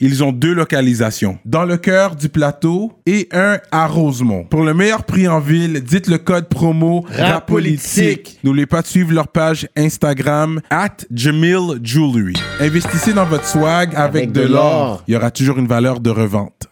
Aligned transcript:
ils 0.00 0.22
ont 0.22 0.32
deux 0.32 0.54
localisations. 0.54 1.38
Dans 1.44 1.64
le 1.64 1.76
cœur 1.76 2.14
du 2.14 2.28
plateau 2.28 2.92
et 3.06 3.28
un 3.32 3.58
à 3.70 3.86
Rosemont. 3.86 4.44
Pour 4.44 4.62
le 4.62 4.74
meilleur 4.74 5.04
prix 5.04 5.26
en 5.28 5.40
ville, 5.40 5.80
dites 5.82 6.06
le 6.06 6.18
code 6.18 6.48
promo 6.48 7.04
RAPOLITIQUE. 7.10 8.38
N'oubliez 8.44 8.66
pas 8.66 8.82
de 8.82 8.86
suivre 8.86 9.12
leur 9.12 9.28
page 9.28 9.68
Instagram 9.76 10.60
at 10.70 10.98
Jamil 11.12 11.80
Jewelry. 11.82 12.34
Investissez 12.60 13.12
dans 13.12 13.26
votre 13.26 13.46
swag 13.46 13.94
avec, 13.94 14.32
de 14.32 14.42
l'or. 14.42 15.02
Il 15.08 15.14
y 15.14 15.16
aura 15.16 15.30
toujours 15.30 15.58
une 15.58 15.66
valeur 15.66 16.00
de 16.00 16.10
revente. 16.10 16.68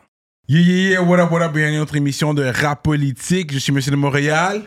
Yeah, 0.49 0.61
yeah, 0.61 0.91
yeah, 0.91 1.03
what 1.03 1.19
up, 1.19 1.33
what 1.33 1.43
up, 1.43 1.53
bienvenue 1.53 1.79
à 1.79 1.81
notre 1.81 1.97
émission 1.97 2.33
de 2.33 2.45
rap 2.45 2.85
politique. 2.85 3.53
Je 3.53 3.59
suis 3.59 3.73
Monsieur 3.73 3.91
de 3.91 3.97
Montréal. 3.97 4.63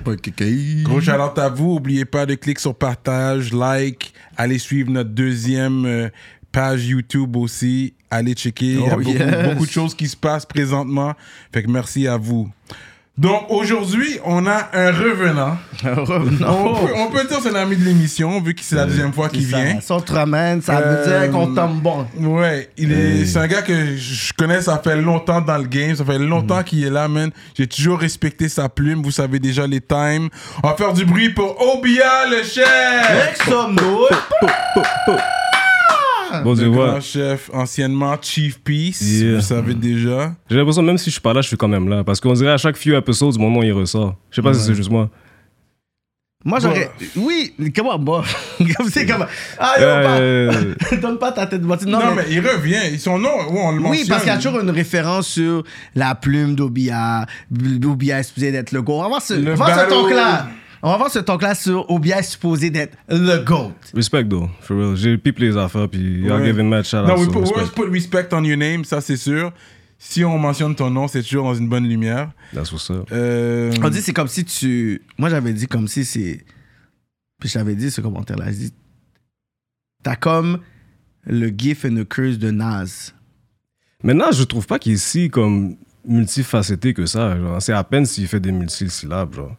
Gros 0.83 0.99
shout 0.99 1.11
à 1.11 1.47
vous. 1.47 1.75
N'oubliez 1.75 2.03
pas 2.03 2.25
de 2.25 2.35
cliquer 2.35 2.59
sur 2.59 2.75
partage, 2.75 3.53
like, 3.53 4.13
allez 4.35 4.57
suivre 4.57 4.91
notre 4.91 5.11
deuxième 5.11 5.85
euh, 5.85 6.09
page 6.51 6.85
YouTube 6.87 7.35
aussi. 7.35 7.93
Allez 8.11 8.33
checker. 8.33 8.65
Il 8.65 8.79
y 8.81 8.89
a 8.89 8.93
Oh, 8.93 8.97
beaucoup, 8.97 9.11
yes. 9.11 9.49
beaucoup 9.49 9.65
de 9.65 9.71
choses 9.71 9.93
qui 9.95 10.07
se 10.07 10.17
passent 10.17 10.45
présentement. 10.45 11.13
Fait 11.53 11.63
que 11.63 11.69
merci 11.69 12.07
à 12.07 12.17
vous. 12.17 12.49
Donc 13.17 13.47
aujourd'hui, 13.49 14.17
on 14.23 14.47
a 14.47 14.69
un 14.71 14.91
revenant. 14.93 15.57
On, 15.83 16.05
peut, 16.05 16.93
on 16.95 17.07
peut 17.11 17.27
dire 17.27 17.37
que 17.37 17.43
c'est 17.43 17.49
un 17.49 17.55
ami 17.55 17.75
de 17.75 17.83
l'émission, 17.83 18.39
vu 18.41 18.53
que 18.55 18.61
c'est 18.63 18.77
la 18.77 18.85
deuxième 18.85 19.11
fois 19.11 19.27
qu'il 19.27 19.45
vient. 19.45 19.81
Ça 19.81 19.99
te 19.99 20.13
ramène, 20.13 20.61
ça 20.61 20.77
Euh, 20.77 21.03
veut 21.03 21.19
dire 21.27 21.31
qu'on 21.31 21.53
tombe 21.53 21.81
bon. 21.81 22.07
Ouais, 22.17 22.69
il 22.77 22.93
est, 22.93 23.25
c'est 23.25 23.39
un 23.39 23.47
gars 23.47 23.61
que 23.61 23.97
je 23.97 24.31
connais, 24.37 24.61
ça 24.61 24.79
fait 24.81 24.95
longtemps 24.95 25.41
dans 25.41 25.57
le 25.57 25.65
game, 25.65 25.93
ça 25.97 26.05
fait 26.05 26.17
longtemps 26.17 26.63
qu'il 26.63 26.81
est 26.85 26.89
là, 26.89 27.09
man. 27.09 27.29
J'ai 27.57 27.67
toujours 27.67 27.99
respecté 27.99 28.47
sa 28.47 28.69
plume, 28.69 29.01
vous 29.03 29.11
savez 29.11 29.39
déjà 29.39 29.67
les 29.67 29.81
times. 29.81 30.29
On 30.63 30.69
va 30.69 30.75
faire 30.77 30.93
du 30.93 31.03
bruit 31.03 31.29
pour 31.31 31.57
Obia 31.75 32.25
le 32.29 32.41
chef! 32.43 33.37
Exomno. 33.37 34.07
Bon, 36.43 36.55
tu 36.55 36.61
Le 36.61 36.67
vois, 36.67 36.87
grand 36.91 37.01
chef, 37.01 37.49
anciennement 37.53 38.15
Chief 38.21 38.59
Peace, 38.61 39.01
Yeah. 39.01 39.35
vous 39.35 39.41
savez 39.41 39.73
déjà. 39.73 40.33
j'ai 40.49 40.57
l'impression, 40.57 40.81
même 40.81 40.97
si 40.97 41.05
je 41.05 41.11
suis 41.15 41.21
pas 41.21 41.33
là, 41.33 41.41
je 41.41 41.47
suis 41.47 41.57
quand 41.57 41.67
même 41.67 41.87
là. 41.89 42.03
Parce 42.03 42.19
qu'on 42.19 42.33
dirait 42.33 42.51
à 42.51 42.57
chaque 42.57 42.77
few 42.77 42.93
episodes, 42.95 43.37
mon 43.37 43.49
nom 43.51 43.63
il 43.63 43.71
ressort. 43.73 44.15
Je 44.31 44.35
sais 44.37 44.41
pas 44.41 44.53
si 44.53 44.61
c'est 44.61 44.75
juste 44.75 44.89
moi. 44.91 45.09
Moi, 46.45 46.59
j'aurais. 46.61 46.89
Oui, 47.17 47.53
comment 47.75 47.99
moi 47.99 48.23
Comme 48.77 48.89
c'est 48.89 49.05
comme. 49.05 49.25
Ah, 49.59 49.73
yo, 49.77 49.83
Euh, 49.85 50.73
pas- 50.89 50.95
Donne 51.01 51.17
pas 51.19 51.33
ta 51.33 51.45
tête. 51.47 51.61
Non, 51.61 51.75
Non, 51.85 51.99
mais, 52.15 52.23
mais. 52.23 52.25
il 52.33 52.39
revient, 52.39 52.97
son 52.97 53.19
nom, 53.19 53.27
ouais, 53.27 53.59
on 53.61 53.71
le 53.73 53.79
mentionne. 53.81 54.01
Oui, 54.03 54.05
parce 54.07 54.21
qu'il 54.23 54.31
y 54.31 54.35
a 54.35 54.37
toujours 54.37 54.57
une 54.61 54.69
référence 54.69 55.27
sur 55.27 55.63
la 55.95 56.15
plume 56.15 56.55
d'Obia. 56.55 57.25
Obia 57.85 58.19
est 58.19 58.23
supposé 58.23 58.53
d'être 58.53 58.71
le 58.71 58.81
GOAT. 58.81 58.99
On 58.99 59.01
va 59.01 59.07
voir 59.09 59.21
ce, 59.21 59.33
Le 59.33 59.51
on 59.51 59.55
va 59.55 59.65
voir 59.65 59.79
ce 59.81 59.89
ballot. 59.89 60.49
On 60.81 60.91
va 60.91 60.97
voir 60.97 61.11
ce 61.11 61.19
talk-là 61.19 61.55
sur 61.55 61.89
Obia 61.91 62.19
est 62.19 62.23
supposé 62.23 62.69
d'être 62.69 62.97
le 63.09 63.43
GOAT. 63.43 63.73
respect, 63.93 64.23
though. 64.23 64.49
For 64.61 64.77
real. 64.77 64.95
J'ai 64.95 65.17
pipe 65.17 65.39
les 65.39 65.57
affaires, 65.57 65.89
puis 65.89 66.21
y'all 66.21 66.39
Ouais. 66.39 66.47
giving 66.47 66.69
mad 66.69 66.85
shout 66.85 66.97
Non, 67.05 67.13
out. 67.15 67.19
we 67.19 67.25
so 67.25 67.31
put, 67.31 67.39
we 67.39 67.41
respect. 67.41 67.59
always 67.59 67.69
put 67.75 67.91
respect 67.91 68.27
on 68.33 68.43
your 68.45 68.57
name, 68.57 68.85
ça 68.85 69.01
c'est 69.01 69.17
sûr. 69.17 69.51
Si 69.97 70.23
on 70.23 70.37
mentionne 70.39 70.73
ton 70.75 70.89
nom, 70.89 71.09
c'est 71.09 71.21
toujours 71.21 71.43
dans 71.43 71.55
une 71.55 71.67
bonne 71.67 71.85
lumière. 71.87 72.31
That's 72.53 72.71
what's 72.71 72.89
up. 72.89 73.09
Euh, 73.11 73.73
On 73.83 73.89
dit 73.89 74.01
c'est 74.01 74.13
comme 74.13 74.29
si 74.29 74.45
tu. 74.45 75.01
Moi, 75.17 75.29
j'avais 75.29 75.51
dit 75.51 75.67
comme 75.67 75.89
si 75.89 76.05
c'est. 76.05 76.45
Puis 77.41 77.49
j'avais 77.49 77.75
dit 77.75 77.91
ce 77.91 77.99
commentaire-là. 77.99 78.45
J'ai 78.47 78.57
dit. 78.57 78.73
T'as 80.01 80.15
comme 80.15 80.59
le 81.25 81.49
gif 81.49 81.83
and 81.83 81.95
the 81.95 82.07
curse 82.07 82.37
de 82.37 82.51
Nas. 82.51 83.11
Maintenant, 84.01 84.31
je 84.31 84.43
trouve 84.43 84.65
pas 84.65 84.79
qu'il 84.79 84.93
est 84.93 84.97
si 84.97 85.29
comme 85.29 85.75
multifacetté 86.07 86.93
que 86.93 87.05
ça. 87.05 87.35
C'est 87.59 87.73
à 87.73 87.83
peine 87.83 88.05
s'il 88.05 88.27
fait 88.29 88.39
des 88.39 88.53
multisyllabes, 88.53 89.35
genre. 89.35 89.57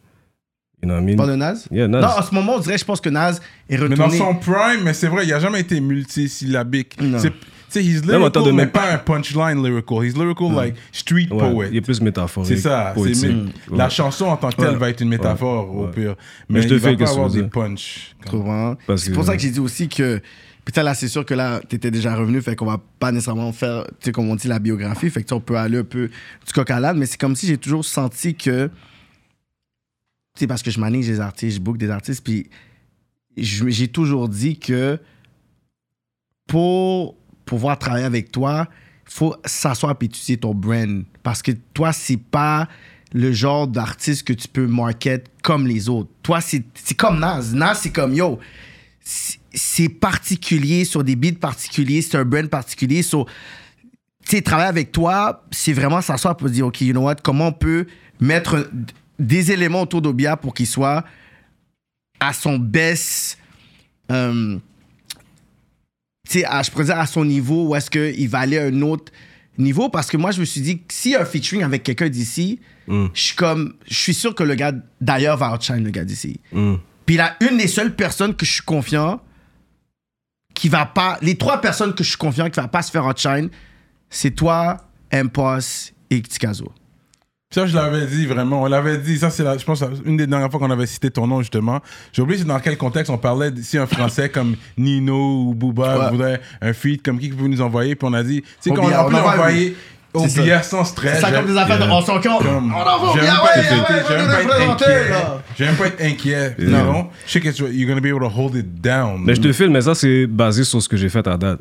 You 0.82 0.88
know 0.88 0.94
what 0.94 1.02
I 1.02 1.04
mean? 1.04 1.16
Pas 1.16 1.26
de? 1.26 1.74
Yeah, 1.74 1.88
Nas. 1.88 2.00
Non, 2.00 2.08
en 2.08 2.22
ce 2.22 2.34
moment, 2.34 2.54
on 2.56 2.58
dirait, 2.58 2.78
je 2.78 2.84
pense 2.84 3.00
que 3.02 3.10
Nas 3.10 3.32
est 3.32 3.40
Mais 3.68 3.76
dans 3.76 4.04
retourné. 4.06 4.16
son 4.18 4.34
prime, 4.36 4.82
mais 4.82 4.94
c'est 4.94 5.08
vrai, 5.08 5.26
il 5.26 5.32
a 5.34 5.38
jamais 5.38 5.60
été 5.60 5.78
multisyllabique. 5.80 6.96
Non. 7.00 7.18
C'est- 7.18 7.32
Tu 7.72 7.78
sais, 7.78 7.84
he's 7.84 8.04
lyrical, 8.04 8.52
mais 8.52 8.66
pas 8.66 8.94
un 8.94 8.98
punchline 8.98 9.62
lyrical. 9.64 10.04
He's 10.04 10.16
lyrical 10.16 10.52
like 10.52 10.74
street 10.90 11.28
Ouais, 11.30 11.38
poet. 11.52 11.68
il 11.70 11.76
est 11.76 11.80
plus 11.80 12.00
métaphorique. 12.00 12.48
C'est 12.48 12.56
ça. 12.56 12.90
poétique. 12.96 13.26
mé- 13.30 13.76
La 13.76 13.88
chanson 13.88 14.24
en 14.24 14.36
tant 14.36 14.48
que 14.50 14.56
telle 14.56 14.70
Ouais. 14.70 14.76
va 14.76 14.90
être 14.90 15.00
une 15.02 15.08
métaphore 15.08 15.72
au 15.76 15.86
pire. 15.86 16.16
Mais 16.48 16.56
Mais 16.58 16.62
je 16.62 16.68
te 16.68 16.74
il 16.74 16.80
va 16.80 16.96
pas 16.96 17.10
avoir 17.12 17.30
des 17.30 17.42
dire. 17.42 17.48
punch. 17.50 18.16
Tu 18.24 18.28
comprends? 18.30 18.74
Parce 18.88 19.02
C'est 19.04 19.12
pour 19.12 19.24
ça 19.24 19.36
que 19.36 19.42
j'ai 19.42 19.50
dit 19.50 19.60
aussi 19.60 19.88
que. 19.88 20.20
Putain, 20.64 20.82
là, 20.82 20.94
c'est 20.94 21.06
sûr 21.06 21.24
que 21.24 21.32
là, 21.32 21.60
t'étais 21.68 21.92
déjà 21.92 22.14
revenu, 22.16 22.42
fait 22.42 22.56
qu'on 22.56 22.66
va 22.66 22.80
pas 22.98 23.12
nécessairement 23.12 23.52
faire, 23.52 23.84
tu 24.00 24.06
sais, 24.06 24.12
comme 24.12 24.28
on 24.28 24.34
dit, 24.34 24.48
la 24.48 24.58
biographie. 24.58 25.08
Fait 25.08 25.22
que 25.22 25.32
on 25.32 25.38
peut 25.40 25.56
aller 25.56 25.78
un 25.78 25.84
peu 25.84 26.08
du 26.08 26.52
coq 26.52 26.68
à 26.72 26.80
l'âne, 26.80 26.98
mais 26.98 27.06
c'est 27.06 27.20
comme 27.20 27.36
si 27.36 27.46
j'ai 27.46 27.56
toujours 27.56 27.84
senti 27.84 28.34
que. 28.34 28.68
Sais, 30.40 30.46
parce 30.46 30.62
que 30.62 30.70
je 30.70 30.80
manage 30.80 31.04
des 31.04 31.20
artistes, 31.20 31.56
je 31.56 31.60
book 31.60 31.76
des 31.76 31.90
artistes, 31.90 32.24
puis 32.24 32.48
j'ai 33.36 33.88
toujours 33.88 34.26
dit 34.26 34.58
que 34.58 34.98
pour 36.46 37.14
pouvoir 37.44 37.78
travailler 37.78 38.06
avec 38.06 38.32
toi, 38.32 38.66
il 39.06 39.12
faut 39.12 39.36
s'asseoir 39.44 39.94
et 40.00 40.04
étudier 40.06 40.38
ton 40.38 40.54
brand. 40.54 41.04
Parce 41.22 41.42
que 41.42 41.52
toi, 41.74 41.92
c'est 41.92 42.16
pas 42.16 42.68
le 43.12 43.32
genre 43.32 43.68
d'artiste 43.68 44.22
que 44.22 44.32
tu 44.32 44.48
peux 44.48 44.66
market 44.66 45.26
comme 45.42 45.66
les 45.66 45.90
autres. 45.90 46.08
Toi, 46.22 46.40
c'est 46.40 46.64
comme 46.96 47.20
Nas. 47.20 47.52
Nas, 47.52 47.74
c'est 47.74 47.90
comme 47.90 48.14
yo. 48.14 48.38
C'est 49.52 49.90
particulier 49.90 50.86
sur 50.86 51.04
des 51.04 51.16
beats 51.16 51.38
particuliers, 51.38 52.00
c'est 52.00 52.16
un 52.16 52.24
brand 52.24 52.48
particulier. 52.48 53.02
So, 53.02 53.26
tu 54.24 54.36
sais, 54.36 54.40
travailler 54.40 54.70
avec 54.70 54.90
toi, 54.90 55.44
c'est 55.50 55.74
vraiment 55.74 56.00
s'asseoir 56.00 56.34
pour 56.34 56.48
dire, 56.48 56.66
OK, 56.66 56.80
you 56.80 56.92
know 56.92 57.02
what, 57.02 57.16
comment 57.16 57.48
on 57.48 57.52
peut 57.52 57.84
mettre 58.20 58.70
des 59.20 59.52
éléments 59.52 59.82
autour 59.82 60.02
d'Obia 60.02 60.36
pour 60.36 60.54
qu'il 60.54 60.66
soit 60.66 61.04
à 62.18 62.32
son 62.32 62.58
best. 62.58 63.38
euh, 64.10 64.58
à- 66.46 66.62
je 66.62 66.90
à 66.92 67.06
son 67.06 67.24
niveau, 67.24 67.68
où 67.68 67.74
est-ce 67.76 67.90
qu'il 67.90 68.28
va 68.28 68.40
aller 68.40 68.58
à 68.58 68.64
un 68.64 68.82
autre 68.82 69.12
niveau. 69.58 69.88
Parce 69.88 70.08
que 70.08 70.16
moi, 70.16 70.30
je 70.30 70.40
me 70.40 70.44
suis 70.44 70.60
dit, 70.60 70.78
que 70.78 70.92
s'il 70.92 71.12
y 71.12 71.14
a 71.16 71.22
un 71.22 71.24
featuring 71.24 71.62
avec 71.62 71.82
quelqu'un 71.82 72.08
d'ici, 72.08 72.60
Mm. 72.86 73.06
je 73.14 73.20
suis 73.20 73.36
comme, 73.36 73.74
je 73.88 73.94
suis 73.94 74.14
sûr 74.14 74.34
que 74.34 74.42
le 74.42 74.54
gars 74.54 74.72
d'ailleurs 75.00 75.36
va 75.36 75.52
outshine 75.54 75.84
le 75.84 75.90
gars 75.90 76.04
d'ici. 76.04 76.40
Mm. 76.52 76.74
Puis 77.06 77.16
là, 77.16 77.36
une 77.40 77.56
des 77.56 77.68
seules 77.68 77.94
personnes 77.94 78.34
que 78.34 78.44
je 78.46 78.52
suis 78.52 78.62
confiant 78.62 79.20
qui 80.54 80.68
va 80.68 80.86
pas. 80.86 81.18
Les 81.22 81.36
trois 81.36 81.60
personnes 81.60 81.94
que 81.94 82.02
je 82.04 82.08
suis 82.10 82.18
confiant 82.18 82.48
qui 82.50 82.58
va 82.60 82.68
pas 82.68 82.82
se 82.82 82.90
faire 82.90 83.06
outshine, 83.06 83.48
c'est 84.08 84.32
toi, 84.32 84.76
Impost 85.12 85.94
et 86.10 86.20
Tikazo. 86.22 86.72
Ça, 87.52 87.66
je 87.66 87.74
l'avais 87.74 88.06
dit 88.06 88.26
vraiment. 88.26 88.62
On 88.62 88.66
l'avait 88.66 88.96
dit. 88.98 89.18
Ça, 89.18 89.28
c'est 89.28 89.42
je 89.58 89.64
pense, 89.64 89.82
une 90.04 90.16
des 90.16 90.28
dernières 90.28 90.52
fois 90.52 90.60
qu'on 90.60 90.70
avait 90.70 90.86
cité 90.86 91.10
ton 91.10 91.26
nom, 91.26 91.40
justement. 91.40 91.80
J'ai 92.12 92.22
oublié 92.22 92.38
c'est 92.38 92.44
dans 92.46 92.60
quel 92.60 92.76
contexte 92.76 93.10
on 93.10 93.18
parlait 93.18 93.50
si 93.60 93.76
un 93.76 93.88
Français 93.88 94.28
comme 94.32 94.54
Nino 94.78 95.46
ou 95.48 95.54
Booba 95.54 95.98
Ouais. 95.98 96.10
voudrait 96.10 96.40
un 96.62 96.72
feat 96.72 97.02
comme 97.02 97.18
qui 97.18 97.28
peut 97.30 97.48
nous 97.48 97.60
envoyer. 97.60 97.96
Puis 97.96 98.06
on 98.08 98.12
a 98.14 98.22
dit, 98.22 98.42
tu 98.42 98.48
sais, 98.60 98.70
qu'on 98.70 98.86
peut 98.86 98.94
envoie 98.94 99.32
envoyer 99.32 99.76
au 100.14 100.26
billet 100.26 100.62
sans 100.62 100.84
stress. 100.84 101.16
C'est 101.16 101.20
ça 101.22 101.32
comme 101.32 101.48
J'ai- 101.48 101.54
des 101.54 101.58
affaires 101.58 101.80
de. 101.84 101.90
On 101.90 102.00
s'en 102.02 102.20
compte. 102.20 102.24
On 102.24 102.36
ouais, 102.36 102.44
ouais, 102.44 103.12
j'aime 103.14 103.24
ouais, 103.24 103.40
pas 103.42 103.58
être 103.58 104.70
inquiet. 104.70 105.08
là. 105.10 105.42
J'aime 105.58 105.74
pas 105.74 105.86
être 105.88 106.00
inquiet. 106.04 106.54
You 106.56 106.68
Yeah. 106.70 106.82
know? 106.84 107.06
Je 107.26 107.32
sais 107.32 107.40
que 107.40 107.48
tu- 107.48 107.64
you're 107.72 107.88
gonna 107.88 108.00
be 108.00 108.06
able 108.14 108.20
to 108.20 108.28
hold 108.32 108.54
it 108.54 108.80
down. 108.80 109.22
Mais 109.24 109.34
je 109.34 109.40
te 109.40 109.52
filme, 109.52 109.72
mais 109.72 109.80
ça, 109.80 109.96
c'est 109.96 110.28
basé 110.28 110.62
sur 110.62 110.80
ce 110.80 110.88
que 110.88 110.96
j'ai 110.96 111.08
fait 111.08 111.26
à 111.26 111.36
date. 111.36 111.58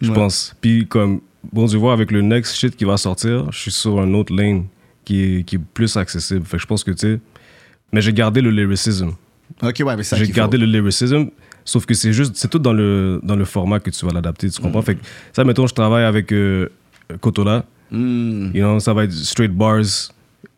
Je 0.00 0.12
pense. 0.12 0.54
Puis, 0.60 0.86
comme, 0.86 1.20
bon, 1.52 1.66
tu 1.66 1.76
vois, 1.78 1.94
avec 1.94 2.12
le 2.12 2.20
next 2.22 2.54
shit 2.54 2.76
qui 2.76 2.84
va 2.84 2.96
sortir, 2.96 3.50
je 3.50 3.58
suis 3.58 3.72
sur 3.72 4.00
un 4.00 4.14
autre 4.14 4.32
lane 4.32 4.66
qui 5.12 5.22
est, 5.38 5.42
qui 5.44 5.56
est 5.56 5.60
plus 5.74 5.94
accessible. 5.96 6.44
Fait 6.46 6.56
que 6.56 6.62
je 6.62 6.66
pense 6.66 6.82
que, 6.84 6.90
tu 6.92 6.98
sais. 6.98 7.20
Mais 7.92 8.00
j'ai 8.00 8.12
gardé 8.14 8.40
le 8.40 8.50
lyricism. 8.50 9.10
Ok, 9.62 9.82
ouais, 9.84 9.96
mais 9.96 10.02
ça. 10.02 10.16
J'ai 10.16 10.26
gardé 10.28 10.56
faut. 10.56 10.64
le 10.64 10.70
lyricism, 10.70 11.26
sauf 11.64 11.84
que 11.84 11.92
c'est 11.92 12.12
juste, 12.14 12.32
c'est 12.36 12.48
tout 12.48 12.58
dans 12.58 12.72
le, 12.72 13.20
dans 13.22 13.36
le 13.36 13.44
format 13.44 13.78
que 13.80 13.90
tu 13.90 14.06
vas 14.06 14.12
l'adapter, 14.12 14.48
tu 14.48 14.60
Mm. 14.60 14.64
comprends? 14.64 14.80
Fait 14.82 14.94
que 14.94 15.00
ça, 15.32 15.44
mettons, 15.44 15.66
je 15.66 15.74
travaille 15.74 16.04
avec 16.04 16.32
euh, 16.32 16.68
Kotola, 17.20 17.64
Hmm. 17.90 18.46
you 18.54 18.62
know, 18.64 18.80
ça 18.80 18.94
va 18.94 19.04
être 19.04 19.12
straight 19.12 19.52
bars, 19.52 19.84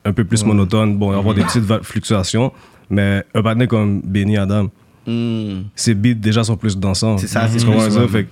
un 0.05 0.12
peu 0.12 0.25
plus 0.25 0.44
monotone. 0.44 0.96
Bon, 0.96 1.06
il 1.08 1.11
va 1.11 1.17
y 1.17 1.19
avoir 1.19 1.34
des 1.34 1.43
petites 1.43 1.64
va- 1.64 1.81
fluctuations, 1.82 2.52
mais 2.88 3.25
un 3.34 3.43
partenaire 3.43 3.67
comme 3.67 4.00
Benny 4.02 4.37
Adam, 4.37 4.70
Hmm. 5.05 5.62
ses 5.75 5.94
beats 5.94 6.14
déjà 6.14 6.44
sont 6.44 6.56
plus 6.56 6.79
dansants. 6.79 7.19
C'est 7.19 7.26
ça, 7.26 7.49
c'est 7.49 7.58
ce 7.58 7.90
ça? 7.90 8.06
Fait 8.08 8.25
que, 8.25 8.31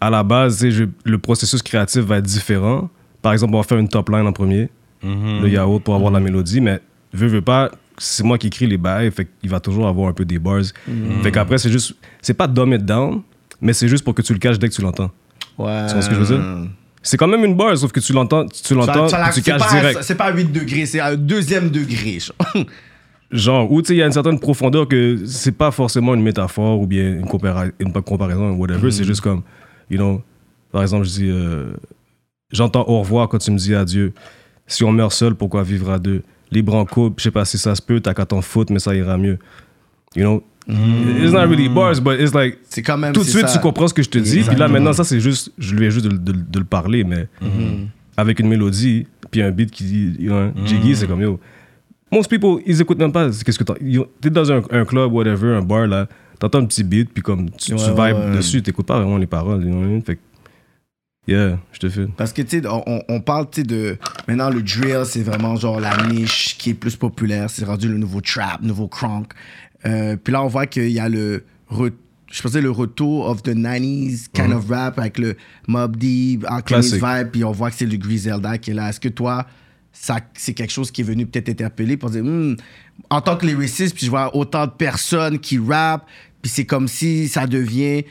à 0.00 0.08
la 0.10 0.22
base, 0.22 0.68
je- 0.68 0.84
le 1.04 1.18
processus 1.18 1.60
créatif 1.62 2.02
va 2.02 2.18
être 2.18 2.24
différent. 2.26 2.88
Par 3.22 3.32
exemple, 3.32 3.54
on 3.54 3.58
va 3.58 3.64
faire 3.64 3.78
une 3.78 3.88
top 3.88 4.08
line 4.10 4.26
en 4.26 4.32
premier, 4.32 4.68
le 5.04 5.48
yaourt 5.48 5.82
pour 5.82 5.94
avoir 5.94 6.10
la 6.12 6.20
mélodie, 6.20 6.60
mais 6.60 6.80
veux, 7.12 7.26
veux 7.28 7.42
pas, 7.42 7.70
c'est 7.98 8.24
moi 8.24 8.38
qui 8.38 8.48
écris 8.48 8.66
les 8.66 8.78
bails, 8.78 9.10
fait 9.10 9.28
qu'il 9.40 9.50
va 9.50 9.60
toujours 9.60 9.86
avoir 9.86 10.08
un 10.08 10.12
peu 10.12 10.24
des 10.24 10.38
bars. 10.38 10.62
Fait 11.22 11.30
qu'après, 11.32 11.58
c'est 11.58 11.70
juste, 11.70 11.94
c'est 12.22 12.34
pas 12.34 12.46
dumb 12.46 12.72
it 12.72 12.84
down, 12.84 13.22
mais 13.60 13.72
c'est 13.72 13.88
juste 13.88 14.04
pour 14.04 14.14
que 14.14 14.22
tu 14.22 14.32
le 14.32 14.38
caches 14.38 14.58
dès 14.58 14.68
que 14.68 14.74
tu 14.74 14.82
l'entends. 14.82 15.10
Ouais. 15.58 15.86
Tu 15.86 15.92
vois 15.92 16.02
ce 16.02 16.08
que 16.08 16.14
je 16.14 16.20
veux 16.20 16.36
dire? 16.36 16.68
C'est 17.02 17.18
quand 17.18 17.28
même 17.28 17.44
une 17.44 17.54
bar, 17.54 17.76
sauf 17.76 17.92
que 17.92 18.00
tu 18.00 18.12
l'entends, 18.14 18.46
tu 18.46 18.74
l'entends, 18.74 19.06
tu 19.32 19.42
caches 19.42 19.60
pas- 19.60 19.68
direct. 19.70 20.02
C'est 20.02 20.14
pas 20.14 20.24
à 20.24 20.32
8 20.34 20.50
degrés, 20.50 20.86
c'est 20.86 21.00
à 21.00 21.08
un 21.08 21.16
deuxième 21.16 21.68
degré. 21.70 22.18
genre. 22.20 22.64
Genre, 23.30 23.72
où 23.72 23.82
tu 23.82 23.88
sais, 23.88 23.94
il 23.94 23.98
y 23.98 24.02
a 24.02 24.06
une 24.06 24.12
certaine 24.12 24.38
profondeur 24.38 24.86
que 24.86 25.18
c'est 25.26 25.56
pas 25.56 25.72
forcément 25.72 26.14
une 26.14 26.22
métaphore 26.22 26.80
ou 26.80 26.86
bien 26.86 27.14
une, 27.18 27.24
compara- 27.26 27.72
une 27.80 27.92
comparaison 27.92 28.50
ou 28.52 28.56
whatever. 28.60 28.90
C'est 28.92 29.02
juste 29.04 29.22
comme, 29.22 29.42
you 29.90 29.96
know, 29.96 30.22
par 30.70 30.82
exemple, 30.82 31.04
je 31.04 31.10
dis, 31.10 31.28
euh, 31.30 31.72
j'entends 32.52 32.84
au 32.86 33.00
revoir 33.00 33.28
quand 33.28 33.38
tu 33.38 33.50
me 33.50 33.58
dis 33.58 33.74
adieu. 33.74 34.12
Si 34.66 34.82
on 34.84 34.92
meurt 34.92 35.12
seul, 35.12 35.34
pourquoi 35.34 35.62
vivre 35.62 35.90
à 35.90 35.98
deux? 35.98 36.22
Libre 36.50 36.74
en 36.74 36.84
couple, 36.84 37.16
je 37.18 37.24
sais 37.24 37.30
pas 37.30 37.44
si 37.44 37.58
ça 37.58 37.74
se 37.74 37.82
peut, 37.82 38.00
t'as 38.00 38.14
qu'à 38.14 38.24
t'en 38.26 38.40
foutre, 38.40 38.72
mais 38.72 38.78
ça 38.78 38.94
ira 38.94 39.18
mieux. 39.18 39.38
You 40.16 40.22
know? 40.22 40.44
It's 40.66 41.32
not 41.32 41.40
really 41.46 41.68
bars, 41.68 42.00
but 42.00 42.18
it's 42.18 42.32
like, 42.32 42.58
C'est 42.70 42.82
quand 42.82 42.96
même. 42.96 43.12
tout 43.12 43.22
de 43.22 43.28
suite, 43.28 43.46
ça. 43.48 43.52
tu 43.58 43.60
comprends 43.62 43.88
ce 43.88 43.92
que 43.94 44.02
je 44.02 44.08
te 44.08 44.18
dis. 44.18 44.40
Puis 44.40 44.56
là, 44.56 44.66
maintenant, 44.68 44.92
ça, 44.94 45.04
c'est 45.04 45.20
juste, 45.20 45.52
je 45.58 45.74
lui 45.74 45.86
ai 45.86 45.90
juste 45.90 46.06
de, 46.06 46.16
de- 46.16 46.32
de 46.32 46.58
le 46.58 46.64
parler, 46.64 47.04
mais 47.04 47.28
avec 48.16 48.38
une 48.40 48.48
mélodie, 48.48 49.06
puis 49.30 49.42
un 49.42 49.50
beat 49.50 49.70
qui 49.70 49.84
dit, 49.84 50.16
you 50.18 50.30
know, 50.30 50.50
Jiggy, 50.64 50.96
c'est 50.96 51.06
comme, 51.06 51.20
yo. 51.20 51.38
Most 52.12 52.30
people, 52.30 52.62
ils 52.64 52.80
écoutent 52.80 52.98
même 52.98 53.10
pas. 53.12 53.28
Qu'est-ce 53.44 53.58
que 53.58 53.64
T'es 54.20 54.30
dans 54.30 54.52
un, 54.52 54.62
un 54.70 54.84
club, 54.84 55.12
whatever, 55.12 55.56
un 55.56 55.62
bar, 55.62 55.86
là, 55.88 56.06
t'entends 56.38 56.60
un 56.60 56.64
petit 56.66 56.84
beat, 56.84 57.10
puis 57.12 57.22
comme, 57.22 57.50
tu, 57.50 57.74
tu 57.74 57.74
Ouais, 57.74 57.80
vibes 57.88 57.96
ouais, 57.98 58.12
ouais. 58.30 58.36
dessus, 58.36 58.62
t'écoutes 58.62 58.86
pas 58.86 58.98
vraiment 59.00 59.18
les 59.18 59.26
paroles, 59.26 59.62
you 59.64 59.68
know 59.70 59.80
what 59.80 59.86
I 59.86 59.90
mean? 59.90 60.00
Fait 60.00 60.16
que, 60.16 60.20
yeah, 61.26 61.58
je 61.72 61.78
te 61.78 61.88
file. 61.88 62.08
Parce 62.16 62.32
que, 62.32 62.42
tu 62.42 62.60
sais, 62.60 62.66
on, 62.68 63.02
on- 63.08 63.20
parle, 63.20 63.48
tu 63.50 63.60
sais, 63.60 63.66
de. 63.66 63.96
Maintenant, 64.28 64.50
le 64.50 64.62
drill, 64.62 65.02
c'est 65.06 65.22
vraiment 65.22 65.56
genre 65.56 65.80
la 65.80 66.06
niche 66.06 66.56
qui 66.58 66.70
est 66.70 66.74
plus 66.74 66.96
populaire. 66.96 67.48
C'est 67.50 67.64
rendu 67.64 67.88
le 67.88 67.98
nouveau 67.98 68.20
trap, 68.20 68.60
nouveau 68.62 68.88
crunk. 68.88 69.32
Euh, 69.86 70.16
puis 70.16 70.32
là, 70.32 70.42
on 70.42 70.48
voit 70.48 70.66
qu'il 70.66 70.90
y 70.90 71.00
a 71.00 71.08
le. 71.08 71.44
re- 71.70 71.92
je 72.32 72.42
pensais 72.42 72.60
le 72.60 72.70
retour 72.70 73.28
of 73.28 73.42
the 73.42 73.50
90s 73.54 74.26
kind 74.32 74.52
of 74.52 74.68
rap 74.68 74.98
avec 74.98 75.18
le 75.18 75.36
Mob 75.68 75.96
Deep, 75.96 76.44
Alchemist. 76.48 76.94
Vibe, 76.94 77.28
puis 77.30 77.44
on 77.44 77.52
voit 77.52 77.70
que 77.70 77.76
c'est 77.76 77.86
le 77.86 77.96
Griselda 77.96 78.58
qui 78.58 78.70
est 78.72 78.74
là. 78.74 78.88
Est-ce 78.88 78.98
que 78.98 79.08
toi, 79.08 79.46
ça, 79.92 80.18
c'est 80.34 80.52
quelque 80.54 80.72
chose 80.72 80.90
qui 80.90 81.02
est 81.02 81.04
venu 81.04 81.26
peut-être 81.26 81.48
interpeller 81.50 81.96
pour 81.96 82.10
dire, 82.10 82.24
Hmm, 82.24 82.56
en 83.10 83.20
tant 83.20 83.36
que 83.36 83.46
lyriciste, 83.46 83.94
puis 83.94 84.06
je 84.06 84.10
vois 84.10 84.34
autant 84.34 84.66
de 84.66 84.72
personnes 84.72 85.38
qui 85.38 85.58
rappent, 85.60 86.06
puis 86.42 86.50
c'est 86.50 86.64
comme 86.64 86.88
si 86.88 87.28
ça 87.28 87.46
devient 87.46 88.02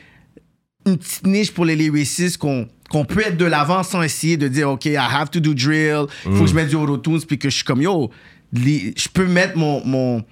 une 0.86 0.98
petite 0.98 1.28
niche 1.28 1.52
pour 1.54 1.66
les 1.66 1.76
lyricistes 1.76 2.38
qu'on 2.38 2.68
qu'on 2.94 3.06
peut 3.06 3.22
être 3.22 3.38
de 3.38 3.46
l'avant 3.46 3.82
sans 3.82 4.04
essayer 4.04 4.38
de 4.38 4.48
dire 4.48 4.70
OK, 4.70 4.86
I 4.86 4.98
have 4.98 5.32
to 5.32 5.40
do 5.40 5.56
drill, 5.56 6.06
il 6.28 6.36
faut 6.36 6.44
que 6.44 6.50
je 6.52 6.54
mette 6.54 6.70
du 6.70 6.76
auto-tunes 6.76 7.22
puis 7.28 7.40
que 7.40 7.50
je 7.50 7.56
suis 7.56 7.64
comme 7.64 7.82
yo, 7.82 8.12
je 8.54 9.10
peux 9.12 9.26
mettre 9.26 9.58
mon 9.58 9.84
mon 9.84 10.24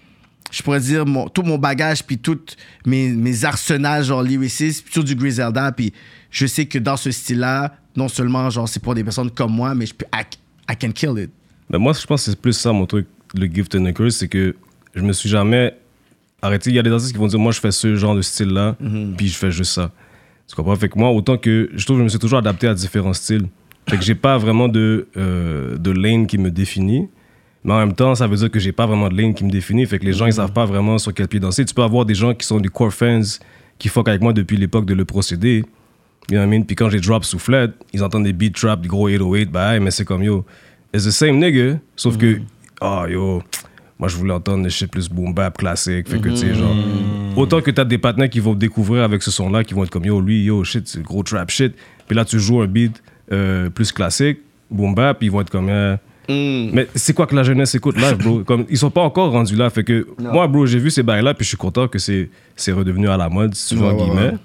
je 0.52 0.62
pourrais 0.62 0.80
dire 0.80 1.08
mon, 1.08 1.28
tout 1.28 1.42
mon 1.42 1.58
bagage 1.58 2.04
puis 2.04 2.20
tous 2.20 2.56
mes, 2.86 3.10
mes 3.10 3.46
arsenals 3.46 4.04
genre 4.04 4.22
lyricistes 4.22 4.86
sur 4.92 5.04
du 5.04 5.16
Griselda 5.16 5.72
puis 5.72 5.92
je 6.30 6.46
sais 6.46 6.68
que 6.68 6.78
dans 6.78 6.98
ce 6.98 7.10
style-là, 7.10 7.74
non 7.96 8.08
seulement 8.08 8.48
genre 8.52 8.70
c'est 8.70 8.82
pour 8.82 8.94
des 8.94 9.04
personnes 9.04 9.32
comme 9.32 9.54
moi 9.54 9.74
mais 9.74 9.88
je 9.88 9.96
peux 9.96 10.06
I, 10.14 10.22
I 10.70 10.76
can 10.80 10.92
kill 10.92 11.18
it. 11.18 11.32
Mais 11.72 11.80
moi, 11.80 11.94
je 11.94 12.06
pense 12.06 12.26
que 12.26 12.32
c'est 12.32 12.40
plus 12.40 12.54
ça 12.54 12.72
mon 12.72 12.86
truc, 12.86 13.08
le 13.34 13.48
gift 13.48 13.74
and 13.74 13.86
the 13.86 13.94
curse, 13.94 14.18
c'est 14.18 14.28
que 14.28 14.56
je 14.94 15.02
me 15.02 15.14
suis 15.14 15.30
jamais 15.30 15.74
arrêté. 16.44 16.70
Il 16.70 16.76
y 16.76 16.80
a 16.80 16.84
des 16.84 16.92
artistes 16.92 17.14
qui 17.14 17.18
vont 17.18 17.28
dire, 17.28 17.40
moi, 17.40 17.54
je 17.54 17.60
fais 17.60 17.72
ce 17.72 17.96
genre 17.96 18.14
de 18.14 18.22
style-là, 18.22 18.76
puis 19.18 19.30
je 19.30 19.38
fais 19.38 19.52
juste 19.52 19.72
ça. 19.72 19.90
Tu 20.48 20.56
comprends? 20.56 20.76
Fait 20.76 20.90
que 20.90 20.98
moi, 20.98 21.10
autant 21.12 21.38
que 21.38 21.70
je 21.74 21.86
trouve 21.86 21.98
que 21.98 22.02
je 22.02 22.04
me 22.04 22.10
suis 22.10 22.20
toujours 22.20 22.40
adapté 22.40 22.68
à 22.68 22.74
différents 22.74 23.14
styles. 23.14 23.48
Fait 23.90 23.98
que 23.98 24.04
j'ai 24.04 24.16
pas 24.16 24.38
vraiment 24.38 24.68
de, 24.68 25.08
euh, 25.18 25.78
de 25.78 25.92
lane 25.92 26.28
qui 26.28 26.38
me 26.38 26.52
définit. 26.52 27.10
Mais 27.64 27.74
en 27.74 27.80
même 27.80 27.94
temps, 27.94 28.16
ça 28.16 28.28
veut 28.28 28.36
dire 28.36 28.50
que 28.50 28.60
j'ai 28.60 28.72
pas 28.72 28.86
vraiment 28.86 29.10
de 29.10 29.16
lane 29.16 29.34
qui 29.34 29.44
me 29.44 29.52
définit. 29.52 29.86
Fait 29.86 30.00
que 30.00 30.06
les 30.06 30.14
gens, 30.14 30.26
ils 30.26 30.34
savent 30.34 30.54
pas 30.54 30.66
vraiment 30.66 30.98
sur 30.98 31.14
quel 31.14 31.28
pied 31.28 31.40
danser. 31.40 31.66
Tu 31.66 31.74
peux 31.74 31.84
avoir 31.84 32.06
des 32.06 32.16
gens 32.16 32.34
qui 32.34 32.46
sont 32.46 32.60
des 32.60 32.70
core 32.70 32.94
fans, 32.94 33.22
qui 33.78 33.88
fuck 33.90 34.08
avec 34.08 34.22
moi 34.22 34.34
depuis 34.34 34.58
l'époque 34.58 34.86
de 34.86 34.94
Le 34.94 35.06
Procédé. 35.06 35.64
You 36.30 36.38
know 36.38 36.46
what 36.46 36.46
I 36.46 36.50
mean? 36.50 36.64
Puis 36.64 36.76
quand 36.76 36.90
j'ai 36.90 37.00
drop 37.00 37.26
Soufflette, 37.26 37.74
ils 37.94 38.04
entendent 38.04 38.24
des 38.24 38.34
beat 38.34 38.56
trap, 38.56 38.82
des 38.82 38.88
gros 38.88 39.08
808, 39.08 39.52
bah, 39.52 39.80
mais 39.80 39.92
c'est 39.92 40.06
comme 40.06 40.24
yo, 40.24 40.46
it's 40.94 41.06
the 41.06 41.12
same 41.12 41.40
nigga, 41.40 41.80
sauf 41.96 42.18
que, 42.18 42.40
oh 42.80 43.06
yo, 43.10 43.42
moi 44.02 44.10
je 44.10 44.18
voulais 44.18 44.34
entendre 44.34 44.64
des 44.64 44.70
shit 44.70 44.92
plus 44.92 45.08
boom 45.08 45.34
bap 45.34 45.58
classique, 45.58 46.10
fait 46.10 46.20
que 46.20 46.28
tu 46.30 46.36
sais, 46.38 46.54
genre, 46.54 46.76
autant 47.38 47.62
que 47.62 47.72
t'as 47.72 47.86
des 47.86 47.98
partenaires 48.00 48.30
qui 48.30 48.40
vont 48.42 48.56
découvrir 48.56 49.04
avec 49.04 49.22
ce 49.24 49.32
son-là, 49.32 49.64
qui 49.64 49.74
vont 49.74 49.84
être 49.84 49.90
comme 49.92 50.04
yo, 50.06 50.20
lui, 50.20 50.44
yo, 50.44 50.64
shit, 50.66 50.88
c'est 50.88 51.02
gros 51.04 51.24
trap 51.24 51.50
shit, 51.52 51.74
puis 52.08 52.16
là 52.18 52.26
tu 52.26 52.40
joues 52.40 52.62
un 52.62 52.68
beat 52.68 53.02
euh, 53.32 53.70
plus 53.70 53.92
classique, 53.94 54.40
boom 54.70 54.94
bap, 54.96 55.20
puis 55.20 55.28
ils 55.28 55.32
vont 55.32 55.40
être 55.42 55.50
comme, 55.52 55.70
euh, 55.70 55.96
mais 56.30 56.88
c'est 56.96 57.14
quoi 57.14 57.28
que 57.28 57.36
la 57.36 57.44
jeunesse 57.44 57.76
écoute 57.76 57.98
live, 57.98 58.18
bro? 58.18 58.40
Comme, 58.46 58.66
ils 58.70 58.78
sont 58.78 58.90
pas 58.92 59.02
encore 59.02 59.32
rendus 59.32 59.56
là. 59.56 59.70
Fait 59.70 59.84
que 59.84 60.08
moi, 60.18 60.48
bro, 60.48 60.66
j'ai 60.66 60.80
vu 60.80 60.90
ces 60.90 61.04
bails-là, 61.04 61.34
puis 61.34 61.44
je 61.44 61.50
suis 61.50 61.58
content 61.58 61.90
que 61.90 62.00
c'est 62.00 62.30
redevenu 62.72 63.10
à 63.10 63.18
la 63.18 63.28
mode, 63.28 63.54
si 63.54 63.70
tu 63.70 63.76
veux, 63.76 63.88
Ouais, 63.88 63.92
en 63.92 63.98
ouais, 63.98 64.04
guillemets. 64.06 64.22
ouais. 64.32 64.38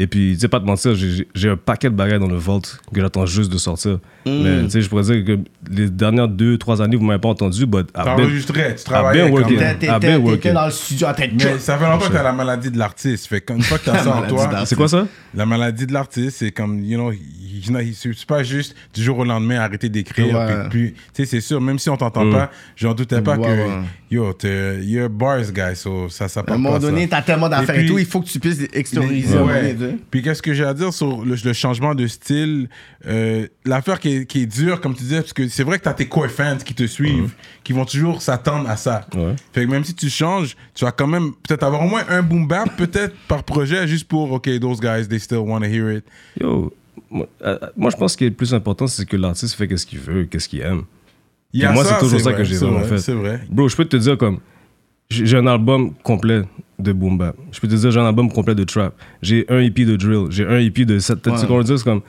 Et 0.00 0.06
puis, 0.06 0.34
tu 0.34 0.40
sais, 0.40 0.48
pas 0.48 0.60
te 0.60 0.64
mentir, 0.64 0.94
j'ai- 0.94 1.48
un 1.50 1.56
paquet 1.56 1.90
de 1.90 1.94
bagages 1.94 2.20
dans 2.20 2.28
le 2.28 2.36
vault 2.36 2.60
que 2.94 3.00
j'attends 3.00 3.26
juste 3.26 3.50
de 3.52 3.58
sortir. 3.58 3.98
Mais, 4.26 4.64
tu 4.64 4.70
sais, 4.70 4.80
je 4.82 4.88
pourrais 4.88 5.02
dire 5.04 5.24
que 5.24 5.38
les 5.70 5.88
dernières 5.90 6.28
deux, 6.28 6.58
trois 6.58 6.82
années, 6.82 6.96
vous 6.96 7.04
m'avez 7.04 7.18
pas 7.20 7.30
entendu, 7.30 7.64
but 7.66 7.88
I've 7.96 8.16
been, 8.16 8.28
tu 8.28 8.52
I've 8.60 8.84
travaillais 8.84 9.24
been 9.24 9.32
working. 9.32 9.58
I've 9.58 10.00
been 10.00 10.16
working. 10.22 10.52
dans 10.52 10.66
le 10.66 10.70
studio 10.70 11.06
à 11.06 11.14
tête 11.14 11.30
Mais 11.34 11.58
ça 11.58 11.78
fait 11.78 11.84
longtemps 11.86 12.06
que 12.08 12.12
t'as 12.12 12.22
la 12.22 12.32
maladie 12.32 12.70
de 12.70 12.78
l'artiste. 12.78 13.26
Fait 13.26 13.40
qu'une 13.40 13.62
fois 13.62 13.78
que 13.78 13.86
t'as 13.86 13.98
ça 14.04 14.16
en 14.16 14.22
toi. 14.26 14.64
C'est 14.66 14.76
quoi 14.76 14.88
ça? 14.88 15.06
la 15.34 15.46
maladie 15.46 15.86
de 15.86 15.92
l'artiste, 15.92 16.38
c'est 16.38 16.50
comme, 16.52 16.82
you 16.84 16.96
know, 16.98 17.12
il- 17.12 17.58
you 17.64 17.68
know, 17.70 17.80
il- 17.80 17.94
c'est 17.94 18.24
pas 18.26 18.42
juste 18.42 18.74
du 18.94 19.02
jour 19.02 19.18
au 19.18 19.24
lendemain 19.24 19.60
arrêter 19.60 19.88
d'écrire. 19.88 20.34
Ouais. 20.34 20.46
puis- 20.70 20.78
puis, 20.90 20.92
tu 20.92 21.00
sais, 21.12 21.26
c'est 21.26 21.40
sûr, 21.40 21.60
même 21.60 21.78
si 21.78 21.88
on 21.90 21.96
t'entend 21.96 22.30
pas, 22.30 22.50
j'en 22.76 22.94
doutais 22.94 23.20
pas 23.20 23.36
Ouais, 23.36 23.46
que, 23.46 23.52
ouais. 23.52 23.82
yo, 24.10 24.32
t'es, 24.32 24.82
you're 24.84 25.06
a 25.06 25.08
bars 25.08 25.50
guy, 25.52 25.74
so 25.74 26.08
ça, 26.08 26.28
ça 26.28 26.40
À 26.46 26.52
un 26.52 26.56
moment 26.58 26.78
donné, 26.78 27.08
t'as 27.08 27.22
tellement 27.22 27.48
d'affaires 27.48 27.78
et, 27.78 27.86
tout, 27.86 27.98
il 27.98 28.06
faut 28.06 28.20
que 28.20 28.28
tu 28.28 28.38
puisses 28.38 28.62
extérioriser. 28.72 29.38
Ouais. 29.38 29.67
Puis 30.10 30.22
qu'est-ce 30.22 30.42
que 30.42 30.54
j'ai 30.54 30.64
à 30.64 30.74
dire 30.74 30.92
sur 30.92 31.24
le, 31.24 31.36
le 31.42 31.52
changement 31.52 31.94
de 31.94 32.06
style 32.06 32.68
euh, 33.06 33.46
L'affaire 33.64 34.00
qui 34.00 34.16
est, 34.16 34.26
qui 34.26 34.42
est 34.42 34.46
dure, 34.46 34.80
comme 34.80 34.94
tu 34.94 35.02
disais, 35.02 35.20
parce 35.20 35.32
que 35.32 35.48
c'est 35.48 35.64
vrai 35.64 35.78
que 35.78 35.84
tu 35.84 35.88
as 35.88 35.94
tes 35.94 36.08
core 36.08 36.28
fans 36.28 36.56
qui 36.56 36.74
te 36.74 36.86
suivent, 36.86 37.34
qui 37.64 37.72
vont 37.72 37.84
toujours 37.84 38.22
s'attendre 38.22 38.68
à 38.68 38.76
ça. 38.76 39.06
Ouais. 39.14 39.34
Fait 39.52 39.64
que 39.64 39.70
même 39.70 39.84
si 39.84 39.94
tu 39.94 40.08
changes, 40.08 40.56
tu 40.74 40.84
vas 40.84 40.92
quand 40.92 41.06
même 41.06 41.32
peut-être 41.46 41.62
avoir 41.62 41.82
au 41.82 41.88
moins 41.88 42.04
un 42.08 42.22
boom 42.22 42.46
bap, 42.46 42.76
peut-être 42.76 43.14
par 43.28 43.44
projet, 43.44 43.86
juste 43.86 44.08
pour, 44.08 44.32
OK, 44.32 44.48
those 44.60 44.80
guys, 44.80 45.08
they 45.08 45.20
still 45.20 45.38
want 45.38 45.60
to 45.60 45.66
hear 45.66 45.90
it. 45.90 46.04
Yo, 46.40 46.72
moi, 47.10 47.28
euh, 47.42 47.58
moi, 47.76 47.90
je 47.90 47.96
pense 47.96 48.16
que 48.16 48.24
le 48.24 48.32
plus 48.32 48.54
important, 48.54 48.86
c'est 48.86 49.06
que 49.06 49.16
l'artiste 49.16 49.54
fait 49.54 49.68
qu'est-ce 49.68 49.86
qu'il 49.86 49.98
veut, 49.98 50.24
qu'est-ce 50.24 50.48
qu'il 50.48 50.60
aime. 50.60 50.82
Il 51.52 51.62
y 51.62 51.64
a 51.64 51.72
moi, 51.72 51.84
c'est 51.84 51.98
toujours 51.98 52.20
ça 52.20 52.30
vrai, 52.30 52.38
que 52.38 52.44
j'ai 52.44 52.56
vraiment 52.56 52.80
vrai, 52.80 52.88
fait. 52.88 52.98
C'est 52.98 53.14
vrai. 53.14 53.40
Bro, 53.48 53.68
je 53.68 53.76
peux 53.76 53.84
te 53.84 53.96
dire 53.96 54.18
comme. 54.18 54.40
J'ai 55.10 55.38
un 55.38 55.46
album 55.46 55.94
complet 56.02 56.42
de 56.78 56.92
boom 56.92 57.18
bap. 57.18 57.36
Je 57.50 57.60
peux 57.60 57.68
te 57.68 57.74
dire, 57.74 57.90
j'ai 57.90 58.00
un 58.00 58.06
album 58.06 58.30
complet 58.30 58.54
de 58.54 58.64
trap. 58.64 58.94
J'ai 59.22 59.44
un 59.48 59.60
EP 59.60 59.84
de 59.84 59.96
drill. 59.96 60.26
J'ai 60.30 60.46
un 60.46 60.58
EP 60.58 60.84
de. 60.84 60.96
Tu 60.96 61.00
sais 61.00 61.14
comment 61.46 61.62
dire? 61.62 61.78
C'est 61.78 61.84
comme. 61.84 62.02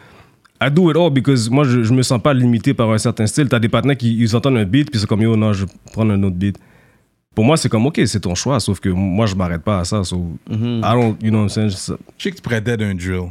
I 0.62 0.70
do 0.70 0.92
it 0.92 0.98
all 0.98 1.10
because 1.10 1.50
moi, 1.50 1.64
je, 1.64 1.84
je 1.84 1.94
me 1.94 2.02
sens 2.02 2.22
pas 2.22 2.34
limité 2.34 2.74
par 2.74 2.92
un 2.92 2.98
certain 2.98 3.26
style. 3.28 3.48
T'as 3.48 3.60
des 3.60 3.70
partenaires 3.70 3.96
qui 3.96 4.18
ils 4.18 4.36
entendent 4.36 4.58
un 4.58 4.66
beat, 4.66 4.92
puis 4.92 5.00
c'est 5.00 5.08
comme, 5.08 5.22
yo, 5.22 5.36
non, 5.38 5.54
je 5.54 5.64
vais 5.64 5.72
prendre 5.94 6.12
un 6.12 6.22
autre 6.24 6.36
beat. 6.36 6.58
Pour 7.34 7.46
moi, 7.46 7.56
c'est 7.56 7.70
comme, 7.70 7.86
ok, 7.86 8.02
c'est 8.06 8.20
ton 8.20 8.36
choix, 8.36 8.60
sauf 8.60 8.82
que 8.82 8.90
moi, 8.90 9.26
je 9.26 9.36
m'arrête 9.36 9.62
pas 9.62 9.80
à 9.80 9.86
ça. 9.86 10.04
So, 10.04 10.38
I 10.50 10.82
don't, 10.82 11.16
you 11.22 11.30
know 11.30 11.40
what 11.40 11.44
I'm 11.44 11.50
saying? 11.50 11.70
Je 11.70 12.24
sais 12.24 12.32
que 12.32 12.36
tu 12.36 12.42
pourrais 12.42 12.60
dead 12.60 12.82
un 12.82 12.94
drill. 12.94 13.30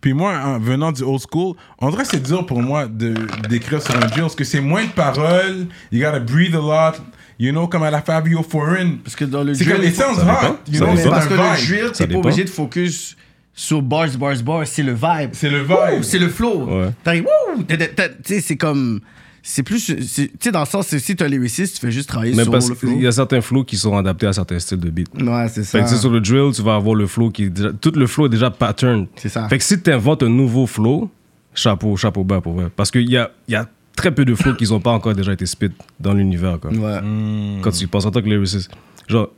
Puis 0.00 0.12
moi, 0.12 0.38
en 0.44 0.58
venant 0.60 0.92
du 0.92 1.02
old 1.02 1.20
school, 1.20 1.56
on 1.80 1.90
dirait 1.90 2.04
c'est 2.04 2.22
dur 2.22 2.46
pour 2.46 2.62
moi 2.62 2.86
de 2.86 3.14
d'écrire 3.48 3.82
sur 3.82 3.96
un 3.96 4.06
drill 4.06 4.20
parce 4.20 4.36
que 4.36 4.44
c'est 4.44 4.60
moins 4.60 4.84
de 4.84 4.90
paroles, 4.90 5.66
you 5.90 6.00
gotta 6.00 6.20
breathe 6.20 6.54
a 6.54 6.58
lot, 6.58 7.02
you 7.38 7.52
know, 7.52 7.66
comme 7.68 7.82
à 7.82 7.90
la 7.90 8.02
Fabio 8.02 8.42
Foreign. 8.42 8.98
Parce 9.04 9.16
que 9.16 9.24
dans 9.24 9.42
le 9.44 9.54
C'est 9.54 9.64
drill, 9.64 9.76
comme, 9.76 9.84
il 9.84 9.88
it 9.90 9.94
faut- 9.94 10.02
sounds 10.14 10.20
hot, 10.22 10.56
you 10.72 10.80
know, 10.80 10.88
c'est 10.96 11.08
parce 11.08 11.26
que 11.26 11.34
un 11.34 11.54
le 11.54 11.66
drill, 11.66 11.92
t'es 11.92 12.06
pas 12.06 12.18
obligé 12.18 12.44
de 12.44 12.50
focus 12.50 13.16
sur 13.54 13.82
bars, 13.82 14.08
bars, 14.18 14.36
bars. 14.44 14.66
C'est 14.66 14.82
le 14.82 14.92
vibe. 14.92 15.30
C'est 15.32 15.50
le 15.50 15.60
vibe. 15.62 16.02
C'est 16.02 16.18
le 16.18 16.28
flow. 16.28 16.68
T'arrives, 17.04 17.24
wouh! 17.24 17.62
t'as- 17.62 17.76
t'as- 17.76 17.86
t'as- 17.88 18.08
Tu 18.08 18.16
sais, 18.34 18.40
c'est 18.40 18.56
comme. 18.56 19.00
C'est 19.48 19.62
plus. 19.62 19.78
c'est- 19.78 20.26
Tu 20.26 20.30
sais, 20.40 20.50
dans 20.50 20.58
le 20.60 20.66
sens, 20.66 20.88
c'est 20.88 20.98
si 20.98 21.14
t'es 21.14 21.22
un 21.24 21.28
lyriciste, 21.28 21.76
tu 21.76 21.80
fais 21.80 21.92
juste 21.92 22.08
travailler 22.08 22.34
Mais 22.34 22.42
sur 22.42 22.50
parce 22.50 22.68
le 22.68 22.74
flow. 22.74 22.90
qu'il 22.90 23.00
y 23.02 23.06
a 23.06 23.12
certains 23.12 23.40
flows 23.40 23.62
qui 23.62 23.76
sont 23.76 23.96
adaptés 23.96 24.26
à 24.26 24.32
certains 24.32 24.58
styles 24.58 24.80
de 24.80 24.90
beat. 24.90 25.08
Ouais, 25.22 25.46
c'est 25.48 25.60
Fait 25.62 25.78
ça. 25.78 25.78
que 25.80 25.84
tu 25.88 25.94
sais, 25.94 26.00
sur 26.00 26.10
le 26.10 26.20
drill, 26.20 26.50
tu 26.52 26.62
vas 26.62 26.74
avoir 26.74 26.96
le 26.96 27.06
flow 27.06 27.30
qui 27.30 27.44
est 27.44 27.50
déjà. 27.50 27.70
Tout 27.72 27.92
le 27.94 28.08
flow 28.08 28.26
est 28.26 28.30
déjà 28.30 28.50
pattern. 28.50 29.06
C'est 29.14 29.28
ça. 29.28 29.48
Fait 29.48 29.58
que 29.58 29.62
si 29.62 29.80
tu 29.80 29.92
inventes 29.92 30.24
un 30.24 30.28
nouveau 30.28 30.66
flow, 30.66 31.08
chapeau, 31.54 31.96
chapeau 31.96 32.24
bas 32.24 32.40
pour 32.40 32.54
vrai. 32.54 32.66
Parce 32.74 32.90
qu'il 32.90 33.08
y 33.08 33.16
a, 33.16 33.30
il 33.46 33.52
y 33.52 33.54
a 33.56 33.68
très 33.96 34.14
peu 34.14 34.24
de 34.24 34.34
flots 34.34 34.54
qui 34.54 34.64
n'ont 34.64 34.80
pas 34.80 34.92
encore 34.92 35.14
déjà 35.14 35.32
été 35.32 35.46
spit 35.46 35.72
dans 35.98 36.14
l'univers. 36.14 36.58
Ouais. 36.64 37.00
Hmm. 37.00 37.60
Quand 37.62 37.70
tu 37.70 37.88
penses 37.88 38.06
en 38.06 38.10
tant 38.10 38.20
que 38.20 38.28
lyricist. 38.28 38.70
Genre, 39.08 39.30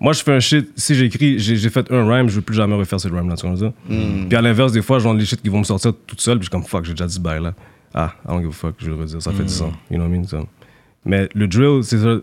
moi, 0.00 0.14
je 0.14 0.22
fais 0.22 0.32
un 0.32 0.40
shit, 0.40 0.70
si 0.76 0.94
j'écris, 0.94 1.38
j'ai, 1.38 1.68
fait 1.68 1.90
un 1.92 2.08
rhyme, 2.08 2.28
je 2.28 2.32
ne 2.32 2.36
veux 2.36 2.40
plus 2.40 2.56
jamais 2.56 2.74
refaire 2.74 2.98
cette 2.98 3.12
rhyme-là, 3.12 3.36
tu 3.36 3.46
vois 3.46 3.68
mmh. 3.68 4.28
Puis 4.28 4.36
à 4.36 4.40
l'inverse, 4.40 4.72
des 4.72 4.80
fois, 4.80 4.98
genre, 4.98 5.12
les 5.12 5.26
shit 5.26 5.42
qui 5.42 5.50
vont 5.50 5.58
me 5.58 5.64
sortir 5.64 5.92
toute 6.06 6.20
seule, 6.22 6.38
puis 6.38 6.46
je 6.46 6.50
suis 6.50 6.50
comme, 6.50 6.64
fuck, 6.64 6.86
j'ai 6.86 6.92
déjà 6.92 7.06
dit 7.06 7.14
ce 7.14 7.20
bail-là. 7.20 7.54
Ah, 7.92 8.14
I 8.24 8.28
don't 8.28 8.40
give 8.40 8.48
a 8.48 8.52
fuck, 8.52 8.76
je 8.78 8.86
vais 8.86 8.96
le 8.96 9.02
redire, 9.02 9.20
ça 9.20 9.30
fait 9.32 9.44
10 9.44 9.60
hmm. 9.60 9.64
ans, 9.64 9.72
you 9.90 9.96
know 9.98 10.06
what 10.06 10.14
I 10.14 10.18
mean? 10.18 10.46
Mais 11.04 11.28
le 11.34 11.48
drill, 11.48 11.82
c'est 11.82 11.98
ça. 11.98 12.18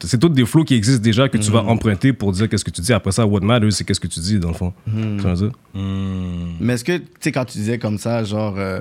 C'est 0.00 0.18
tous 0.18 0.28
des 0.30 0.46
flots 0.46 0.64
qui 0.64 0.74
existent 0.74 1.02
déjà 1.02 1.28
que 1.28 1.36
tu 1.36 1.50
vas 1.50 1.62
hmm. 1.62 1.68
emprunter 1.68 2.12
pour 2.14 2.32
dire 2.32 2.48
qu'est-ce 2.48 2.64
que 2.64 2.70
tu 2.70 2.80
dis. 2.80 2.94
Après 2.94 3.12
ça, 3.12 3.26
what 3.26 3.40
matters, 3.40 3.72
c'est 3.72 3.84
qu'est-ce 3.84 4.00
que 4.00 4.06
tu 4.06 4.20
dis, 4.20 4.38
dans 4.38 4.48
le 4.48 4.54
fond. 4.54 4.72
Tu 4.86 5.16
vois. 5.18 5.34
Mais 6.60 6.74
est-ce 6.74 6.84
que, 6.84 6.96
tu 6.96 7.04
sais, 7.20 7.32
quand 7.32 7.44
tu 7.44 7.58
disais 7.58 7.78
comme 7.78 7.98
ça, 7.98 8.24
genre, 8.24 8.54
euh, 8.56 8.80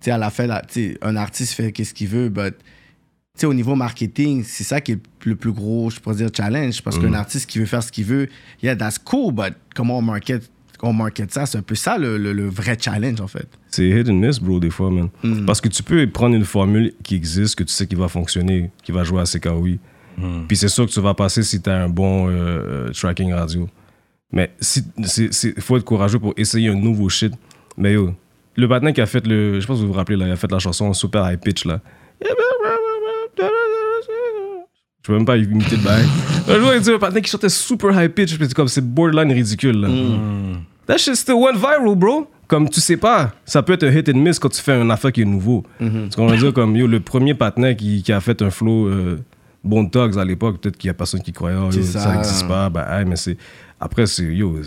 sais, 0.00 0.10
à 0.10 0.18
la 0.18 0.30
fin, 0.30 0.46
là, 0.46 0.62
tu 0.66 0.96
un 1.02 1.16
artiste 1.16 1.52
fait 1.54 1.72
qu'est-ce 1.72 1.94
qu'il 1.94 2.08
veut, 2.08 2.28
but, 2.28 2.54
tu 2.58 3.40
sais, 3.40 3.46
au 3.46 3.54
niveau 3.54 3.74
marketing, 3.74 4.44
c'est 4.44 4.64
ça 4.64 4.80
qui 4.80 4.92
est 4.92 4.98
le 5.24 5.36
plus 5.36 5.52
gros, 5.52 5.90
je 5.90 6.00
pourrais 6.00 6.16
dire, 6.16 6.30
challenge. 6.34 6.82
Parce 6.82 6.98
qu'un 6.98 7.12
artiste 7.14 7.48
qui 7.50 7.58
veut 7.58 7.66
faire 7.66 7.82
ce 7.82 7.92
qu'il 7.92 8.04
veut, 8.04 8.28
yeah, 8.62 8.74
that's 8.76 8.98
cool, 8.98 9.32
but 9.34 9.54
comment 9.74 9.98
on 9.98 10.02
market 10.02 10.50
on 10.82 10.92
market 10.92 11.32
ça. 11.32 11.46
C'est 11.46 11.56
un 11.56 11.62
peu 11.62 11.74
ça 11.74 11.96
le, 11.96 12.18
le- 12.18 12.34
le 12.34 12.48
vrai 12.48 12.76
challenge, 12.78 13.20
en 13.22 13.26
fait. 13.26 13.48
C'est 13.70 13.88
hit 13.88 14.08
and 14.10 14.14
miss, 14.14 14.38
bro, 14.38 14.60
des 14.60 14.68
fois, 14.70 14.90
man. 14.90 15.08
Mm. 15.22 15.46
Parce 15.46 15.60
que 15.62 15.68
tu 15.68 15.82
peux 15.82 16.06
prendre 16.06 16.34
une 16.36 16.44
formule 16.44 16.92
qui 17.02 17.14
existe, 17.14 17.54
que 17.56 17.64
tu 17.64 17.72
sais 17.72 17.86
qui 17.86 17.94
va 17.94 18.08
fonctionner, 18.08 18.70
qui 18.82 18.92
va 18.92 19.02
jouer 19.02 19.22
à 19.22 19.24
CKOI. 19.24 19.78
Puis 20.48 20.56
c'est 20.56 20.68
sûr 20.68 20.86
que 20.86 20.90
tu 20.90 21.00
vas 21.00 21.12
passer 21.14 21.42
si 21.42 21.60
tu 21.60 21.68
as 21.70 21.82
un 21.82 21.88
bon 21.90 22.28
euh, 22.28 22.32
euh, 22.32 22.90
tracking 22.92 23.32
radio. 23.32 23.68
Mais 24.32 24.50
si, 24.60 24.82
il 25.56 25.60
faut 25.62 25.76
être 25.76 25.84
courageux 25.84 26.18
pour 26.18 26.32
essayer 26.36 26.68
un 26.68 26.74
nouveau 26.74 27.08
shit. 27.08 27.32
Mais 27.78 27.92
yo, 27.94 28.14
le 28.56 28.68
patin 28.68 28.92
qui 28.92 29.00
a 29.00 29.06
fait 29.06 29.26
le. 29.26 29.60
Je 29.60 29.66
pas 29.66 29.74
si 29.74 29.80
vous 29.82 29.88
vous 29.88 29.92
rappelez, 29.92 30.16
là, 30.16 30.26
il 30.26 30.32
a 30.32 30.36
fait 30.36 30.50
la 30.50 30.58
chanson 30.58 30.92
super 30.92 31.30
high 31.30 31.38
pitch, 31.38 31.64
là. 31.64 31.80
Je 35.02 35.12
peux 35.12 35.12
même 35.12 35.24
pas 35.24 35.36
imiter 35.36 35.76
le 35.76 35.82
bail. 35.82 36.04
Un 36.48 36.58
jour, 36.58 36.72
il 36.74 36.80
dit 36.80 36.90
un 36.90 36.98
patin 36.98 37.20
qui 37.20 37.30
chantait 37.30 37.48
super 37.48 37.90
high 37.90 38.10
pitch, 38.10 38.36
puis 38.36 38.46
c'est 38.48 38.54
comme 38.54 38.68
c'est 38.68 38.84
borderline 38.84 39.32
ridicule, 39.32 39.80
là. 39.80 39.88
That 40.86 40.98
shit 40.98 41.16
still 41.16 41.34
went 41.34 41.56
viral, 41.56 41.94
bro. 41.96 42.28
Comme 42.46 42.68
tu 42.68 42.80
sais 42.80 42.96
pas, 42.96 43.32
ça 43.44 43.62
peut 43.62 43.72
être 43.72 43.82
un 43.82 43.90
hit 43.90 44.08
and 44.08 44.18
miss 44.18 44.38
quand 44.38 44.48
tu 44.48 44.62
fais 44.62 44.72
un 44.72 44.88
affaire 44.88 45.10
qui 45.10 45.22
est 45.22 45.24
nouveau. 45.24 45.64
Mm-hmm. 45.80 46.10
Ce 46.12 46.16
qu'on 46.16 46.26
va 46.28 46.36
dire? 46.36 46.52
Comme 46.52 46.76
yo, 46.76 46.86
le 46.86 47.00
premier 47.00 47.34
partenaire 47.34 47.76
qui, 47.76 48.04
qui 48.04 48.12
a 48.12 48.20
fait 48.20 48.40
un 48.40 48.50
flow 48.50 48.86
euh, 48.86 49.18
Bon 49.64 49.82
Dogs 49.82 50.16
à 50.16 50.24
l'époque, 50.24 50.60
peut-être 50.60 50.76
qu'il 50.76 50.86
y 50.86 50.90
a 50.90 50.94
personne 50.94 51.22
qui 51.22 51.32
croyait, 51.32 51.58
oh, 51.58 51.72
yo, 51.72 51.82
ça 51.82 52.14
n'existe 52.14 52.46
pas. 52.46 52.70
Ben, 52.70 52.86
hey, 52.88 53.04
mais 53.04 53.16
c'est. 53.16 53.36
Après, 53.80 54.06
c'est 54.06 54.22
yo. 54.22 54.60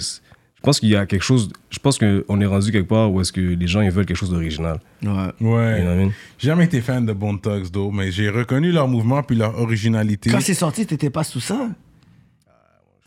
Je 0.59 0.63
pense 0.63 0.81
qu'il 0.81 0.89
y 0.89 0.95
a 0.97 1.05
quelque 1.05 1.23
chose. 1.23 1.49
Je 1.69 1.79
pense 1.79 1.97
qu'on 1.97 2.41
est 2.41 2.45
rendu 2.45 2.71
quelque 2.73 2.89
part 2.89 3.09
où 3.09 3.21
est-ce 3.21 3.31
que 3.31 3.39
les 3.39 3.67
gens 3.67 3.79
ils 3.79 3.91
veulent 3.91 4.05
quelque 4.05 4.17
chose 4.17 4.29
d'original. 4.29 4.81
Ouais. 5.01 5.09
Ouais. 5.39 5.79
You 5.79 5.85
know 5.85 5.91
what 5.91 5.95
I 5.95 6.05
mean? 6.05 6.11
J'ai 6.37 6.47
jamais 6.47 6.65
été 6.65 6.81
fan 6.81 7.05
de 7.05 7.13
Bone 7.13 7.39
Thugs, 7.39 7.71
though, 7.71 7.91
mais 7.91 8.11
j'ai 8.11 8.29
reconnu 8.29 8.73
leur 8.73 8.89
mouvement 8.89 9.23
puis 9.23 9.37
leur 9.37 9.57
originalité. 9.57 10.29
Quand 10.29 10.41
c'est 10.41 10.53
sorti, 10.53 10.85
t'étais 10.85 11.09
pas 11.09 11.23
sous 11.23 11.39
ça? 11.39 11.69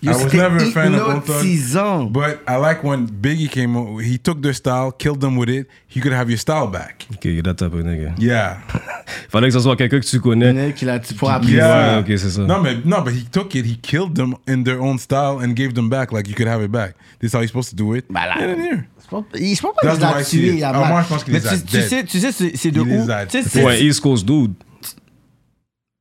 I 0.05 0.09
was 0.11 0.33
never 0.35 0.57
a 0.57 0.67
fan 0.73 0.95
of 0.95 1.07
Bone 1.07 1.21
Thugs. 1.23 1.75
But 2.11 2.41
I 2.49 2.57
like 2.57 2.83
when 2.83 3.07
Biggie 3.07 3.49
came 3.49 3.77
out, 3.77 4.01
he 4.03 4.19
took 4.19 4.43
their 4.43 4.53
style, 4.53 4.91
killed 4.91 5.21
them 5.21 5.37
with 5.39 5.49
it. 5.49 5.69
He 5.87 6.01
could 6.01 6.13
have 6.13 6.29
your 6.29 6.39
style 6.39 6.67
back. 6.67 7.07
Ok, 7.15 7.27
you're 7.27 7.43
that 7.43 7.55
type 7.59 7.73
of 7.73 7.85
nigga. 7.85 8.13
Yeah. 8.19 8.57
Fallait 9.31 9.47
que 9.49 9.53
ce 9.53 9.61
soit 9.61 9.77
quelqu'un 9.77 10.01
que 10.01 10.05
tu 10.07 10.17
Il 10.17 10.21
connais. 10.23 10.73
qui 10.75 10.85
l'a 10.85 10.99
pour 11.17 11.31
appeler 11.31 11.53
Yeah. 11.55 12.01
Ok, 12.01 12.07
c'est 12.09 12.31
ça. 12.31 12.43
No, 12.43 12.61
but 12.63 12.85
no, 12.85 13.01
but 13.03 13.13
he 13.15 13.25
took 13.31 13.55
it. 13.55 13.65
He 13.65 13.77
killed 13.81 14.15
them 14.17 14.35
in 14.49 14.65
their 14.65 14.81
own 14.83 14.99
style 14.99 15.39
and 15.41 15.55
gave 15.55 15.75
them 15.75 15.89
back. 15.89 16.11
Like 16.11 16.27
you 16.29 16.35
could 16.35 16.49
have 16.49 16.63
it 16.65 16.73
back. 16.73 16.95
This 17.21 17.31
is 17.31 17.35
how 17.35 17.41
you're 17.41 17.47
supposed 17.49 17.71
to 17.71 17.77
do 17.77 17.95
it. 17.95 18.05
Bah 18.11 18.27
là. 18.27 18.39
Get. 18.41 18.57
Je 19.05 19.09
pense 19.09 19.25
pas- 19.31 19.39
je 19.39 19.61
pense 19.61 19.75
pas 19.81 19.97
That's 19.97 19.99
qu'il 19.99 20.01
les 20.01 20.01
the 20.01 20.05
a 20.05 20.15
way 20.15 20.21
I 20.21 20.25
see 20.25 20.39
tués. 20.39 20.57
it. 20.59 20.63
à 20.65 20.69
Ah, 20.71 20.73
Black. 20.79 20.89
moi, 20.89 21.03
je 21.03 21.09
pense 21.09 21.25
qu'il 21.25 21.33
Mais 21.35 21.39
les 21.41 21.47
a 21.47 21.51
tu, 21.53 21.63
tu 21.65 21.77
dead. 21.77 21.87
sais, 21.89 22.05
tu 22.05 22.19
sais, 22.19 22.33
c'est 22.33 22.57
c'est 22.57 22.71
de 22.71 22.81
où 22.81 23.11
a 23.11 23.27
Tu 23.27 23.39
sais, 23.39 23.43
dead. 23.43 23.49
c'est- 23.53 23.85
East 23.85 24.01
Coast 24.01 24.25
dude, 24.27 24.55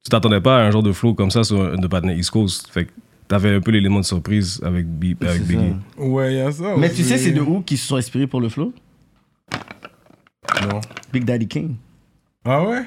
tu 0.04 0.10
t'attendais 0.10 0.42
pas 0.42 0.58
à 0.58 0.62
un 0.62 0.72
genre 0.72 0.82
de 0.84 0.92
flow 0.92 1.14
comme 1.14 1.30
ça 1.30 1.44
sur 1.44 1.62
un 1.62 1.76
de 1.76 1.88
partenaire 1.88 2.18
East 2.18 2.32
Coast. 2.32 2.68
Fait 2.72 2.86
que 2.86 2.92
t'avais 3.32 3.56
un 3.56 3.62
peu 3.62 3.72
l'élément 3.72 4.02
de 4.02 4.06
surprise 4.06 4.60
avec, 4.62 4.86
B- 4.86 5.16
avec 5.26 5.44
Biggie. 5.44 5.74
ça. 5.98 6.04
Ouais, 6.04 6.34
yeah, 6.34 6.52
ça. 6.52 6.76
Mais 6.78 6.92
tu 6.92 7.02
sais, 7.02 7.18
c'est 7.18 7.32
de 7.32 7.40
où 7.40 7.62
qu'ils 7.62 7.78
se 7.78 7.88
sont 7.88 7.96
inspirés 7.96 8.28
pour 8.28 8.42
le 8.42 8.50
flow? 8.50 8.74
Non. 10.70 10.82
Big 11.14 11.24
Daddy 11.24 11.48
King. 11.48 11.76
Ah 12.44 12.62
ouais? 12.68 12.82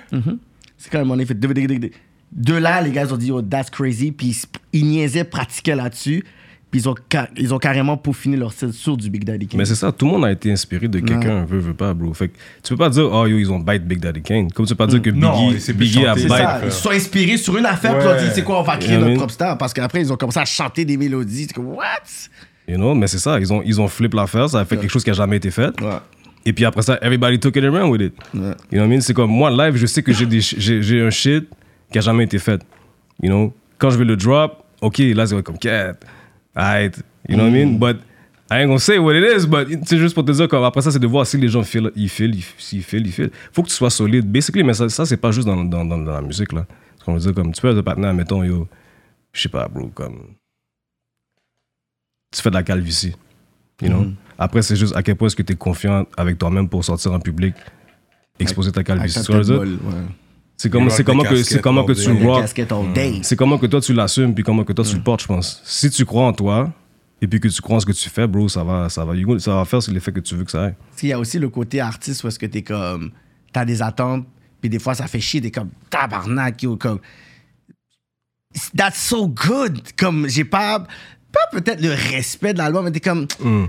C'est 0.76 0.90
quand 0.90 0.98
même 0.98 1.10
en 1.10 1.18
effet. 1.18 1.32
De, 1.32 1.46
de- 1.46 1.52
de- 1.66 1.78
de- 1.78 1.90
de 2.32 2.54
là, 2.54 2.82
les 2.82 2.90
gars 2.90 3.04
ils 3.04 3.14
ont 3.14 3.16
dit, 3.16 3.32
oh, 3.32 3.40
that's 3.40 3.70
crazy. 3.70 4.12
Puis 4.12 4.36
ils, 4.72 4.80
ils 4.80 4.86
niaisaient, 4.86 5.24
pratiquaient 5.24 5.76
là-dessus. 5.76 6.22
Puis 6.74 6.80
ils 6.82 6.88
ont, 6.88 6.94
ils 7.36 7.54
ont 7.54 7.58
carrément 7.58 7.96
peaufiné 7.96 8.36
leur 8.36 8.52
style 8.52 8.72
sur 8.72 8.96
du 8.96 9.08
Big 9.08 9.22
Daddy 9.22 9.46
King. 9.46 9.60
Mais 9.60 9.64
c'est 9.64 9.76
ça, 9.76 9.92
tout 9.92 10.06
le 10.06 10.10
monde 10.10 10.24
a 10.24 10.32
été 10.32 10.50
inspiré 10.50 10.88
de 10.88 10.98
quelqu'un, 10.98 11.44
veut, 11.44 11.60
veut 11.60 11.72
pas, 11.72 11.94
bro. 11.94 12.12
Fait 12.14 12.26
que 12.26 12.34
tu 12.64 12.70
peux 12.70 12.76
pas 12.76 12.90
dire, 12.90 13.08
oh 13.12 13.28
yo, 13.28 13.38
ils 13.38 13.48
ont 13.52 13.60
bite 13.60 13.86
Big 13.86 14.00
Daddy 14.00 14.20
Kane. 14.22 14.50
Comme 14.50 14.66
tu 14.66 14.74
peux 14.74 14.84
pas 14.84 14.88
dire 14.88 15.00
que 15.00 15.10
Biggie, 15.10 15.24
Non, 15.24 15.52
Biggie 15.52 16.04
a 16.04 16.16
bite. 16.16 16.28
ça, 16.28 16.62
ils 16.64 16.72
se 16.72 16.82
sont 16.82 16.90
inspirés 16.90 17.36
sur 17.36 17.56
une 17.56 17.64
affaire, 17.64 17.96
puis 17.96 18.08
ils 18.08 18.10
ont 18.10 18.26
dit, 18.28 18.34
c'est 18.34 18.42
quoi, 18.42 18.58
on 18.58 18.64
va 18.64 18.76
créer 18.76 18.98
notre 18.98 19.14
propre 19.14 19.32
star? 19.32 19.56
Parce 19.56 19.72
qu'après, 19.72 20.00
ils 20.00 20.12
ont 20.12 20.16
commencé 20.16 20.40
à 20.40 20.44
chanter 20.44 20.84
des 20.84 20.96
mélodies. 20.96 21.44
C'est 21.46 21.52
comme, 21.52 21.68
what? 21.68 21.84
You 22.66 22.74
know, 22.74 22.92
mais 22.96 23.06
c'est 23.06 23.18
ça, 23.18 23.38
ils 23.38 23.52
ont, 23.52 23.62
ils 23.64 23.80
ont 23.80 23.86
flip 23.86 24.12
l'affaire, 24.12 24.48
ça 24.48 24.58
a 24.58 24.64
fait 24.64 24.76
quelque 24.76 24.90
chose 24.90 25.04
qui 25.04 25.10
a 25.10 25.14
jamais 25.14 25.36
été 25.36 25.52
fait. 25.52 25.80
Ouais. 25.80 25.98
Et 26.44 26.52
puis 26.52 26.64
après 26.64 26.82
ça, 26.82 26.98
everybody 27.00 27.38
took 27.38 27.54
it 27.54 27.64
ran 27.66 27.88
with 27.88 28.00
it. 28.00 28.14
You 28.34 28.40
know 28.40 28.48
what 28.72 28.84
I 28.86 28.88
mean? 28.88 29.00
C'est 29.00 29.14
comme 29.14 29.30
moi, 29.30 29.48
live, 29.48 29.76
je 29.76 29.86
sais 29.86 30.02
que 30.02 30.10
j'ai 30.12 31.00
un 31.00 31.10
shit 31.10 31.44
qui 31.92 31.98
a 31.98 32.00
jamais 32.00 32.24
été 32.24 32.40
fait. 32.40 32.60
You 33.22 33.28
know? 33.28 33.54
Quand 33.78 33.90
je 33.90 33.98
vais 33.98 34.04
le 34.04 34.16
drop, 34.16 34.64
ok, 34.80 34.98
là, 35.14 35.26
c'est 35.26 35.40
comme 35.42 35.58
cat. 35.58 35.94
Alright. 36.56 36.96
You 37.28 37.36
know 37.36 37.44
what 37.44 37.50
I 37.52 37.64
mean? 37.64 37.78
But 37.78 37.96
I 38.50 38.60
ain't 38.60 38.68
gonna 38.68 38.78
say 38.78 38.98
what 38.98 39.14
it 39.16 39.24
is, 39.24 39.46
but 39.46 39.66
c'est 39.86 39.98
juste 39.98 40.14
pour 40.14 40.24
te 40.24 40.30
dire, 40.32 40.46
comme 40.48 40.62
après 40.64 40.82
ça, 40.82 40.90
c'est 40.90 40.98
de 40.98 41.06
voir 41.06 41.26
si 41.26 41.38
les 41.38 41.48
gens 41.48 41.62
feel, 41.62 41.90
ils 41.96 42.08
feel, 42.08 42.34
ils- 42.34 42.44
s'ils 42.58 42.82
feel, 42.82 43.06
ils 43.06 43.12
feel. 43.12 43.30
Faut 43.52 43.62
que 43.62 43.68
tu 43.68 43.74
sois 43.74 43.90
solide. 43.90 44.30
Basically, 44.30 44.62
mais 44.62 44.74
ça, 44.74 44.88
ça 44.88 45.06
c'est 45.06 45.16
pas 45.16 45.30
juste 45.32 45.46
dans, 45.46 45.64
dans, 45.64 45.84
dans, 45.84 45.98
dans 45.98 46.12
la 46.12 46.20
musique, 46.22 46.52
là. 46.52 46.66
Ce 46.98 47.04
qu'on 47.04 47.14
veut 47.14 47.20
dire, 47.20 47.34
comme 47.34 47.52
tu 47.52 47.60
peux 47.60 47.70
être 47.70 47.78
un 47.78 47.82
partenaire, 47.82 48.12
mettons, 48.14 48.44
yo, 48.44 48.68
je 49.32 49.40
sais 49.42 49.48
pas, 49.48 49.66
bro, 49.68 49.88
comme. 49.88 50.34
Tu 52.34 52.42
fais 52.42 52.50
de 52.50 52.54
la 52.54 52.62
calvitie. 52.62 53.14
You 53.82 53.88
know? 53.88 54.06
Après, 54.38 54.62
c'est 54.62 54.76
juste 54.76 54.94
à 54.96 55.02
quel 55.02 55.16
point 55.16 55.26
est-ce 55.28 55.36
que 55.36 55.42
tu 55.42 55.52
es 55.52 55.56
confiant 55.56 56.06
avec 56.16 56.38
toi-même 56.38 56.68
pour 56.68 56.84
sortir 56.84 57.12
en 57.12 57.20
public, 57.20 57.54
exposer 58.38 58.70
ta 58.72 58.80
Avec 58.80 58.86
calvitie. 58.88 59.14
ta 59.14 59.22
Tu 59.24 59.32
vois 59.32 59.64
C'est 60.56 60.70
comment, 60.70 60.88
c'est 60.90 61.04
comment 61.04 61.24
que, 61.24 61.42
c'est 61.42 61.60
comment 61.60 61.84
que 61.84 61.92
all 61.92 62.48
tu 62.48 62.74
all 62.74 62.92
day. 62.92 63.18
C'est 63.22 63.36
comment 63.36 63.58
que 63.58 63.66
toi 63.66 63.80
tu 63.80 63.92
l'assumes, 63.92 64.34
puis 64.34 64.44
comment 64.44 64.64
que 64.64 64.72
toi 64.72 64.84
tu 64.84 64.96
le 64.96 65.02
portes, 65.02 65.22
je 65.22 65.26
pense. 65.26 65.60
Si 65.64 65.90
tu 65.90 66.04
crois 66.04 66.26
en 66.26 66.32
toi, 66.32 66.72
et 67.20 67.26
puis 67.26 67.40
que 67.40 67.48
tu 67.48 67.60
crois 67.60 67.76
en 67.76 67.80
ce 67.80 67.86
que 67.86 67.92
tu 67.92 68.08
fais, 68.08 68.26
bro, 68.26 68.48
ça 68.48 68.62
va, 68.62 68.88
ça 68.88 69.04
va, 69.04 69.14
ça 69.38 69.54
va 69.56 69.64
faire 69.64 69.80
l'effet 69.88 70.12
que 70.12 70.20
tu 70.20 70.34
veux 70.36 70.44
que 70.44 70.50
ça 70.50 70.68
ait. 70.68 70.74
Parce 70.90 71.00
qu'il 71.00 71.08
y 71.08 71.12
a 71.12 71.18
aussi 71.18 71.38
le 71.38 71.48
côté 71.48 71.80
artiste 71.80 72.22
où 72.22 72.28
est-ce 72.28 72.38
que 72.38 72.46
t'es 72.46 72.62
comme. 72.62 73.10
T'as 73.52 73.64
des 73.64 73.82
attentes, 73.82 74.26
puis 74.60 74.70
des 74.70 74.78
fois 74.78 74.94
ça 74.94 75.06
fait 75.06 75.20
chier, 75.20 75.40
t'es 75.40 75.50
comme 75.50 75.70
tabarnak, 75.90 76.62
yo, 76.62 76.76
comme. 76.76 77.00
That's 78.76 78.98
so 79.00 79.26
good! 79.26 79.80
Comme, 79.96 80.28
j'ai 80.28 80.44
pas. 80.44 80.80
Pas 81.32 81.46
peut-être 81.50 81.80
le 81.82 81.90
respect 81.90 82.52
de 82.52 82.58
l'album, 82.58 82.84
mais 82.84 82.92
t'es 82.92 83.00
comme. 83.00 83.26
Mm. 83.40 83.64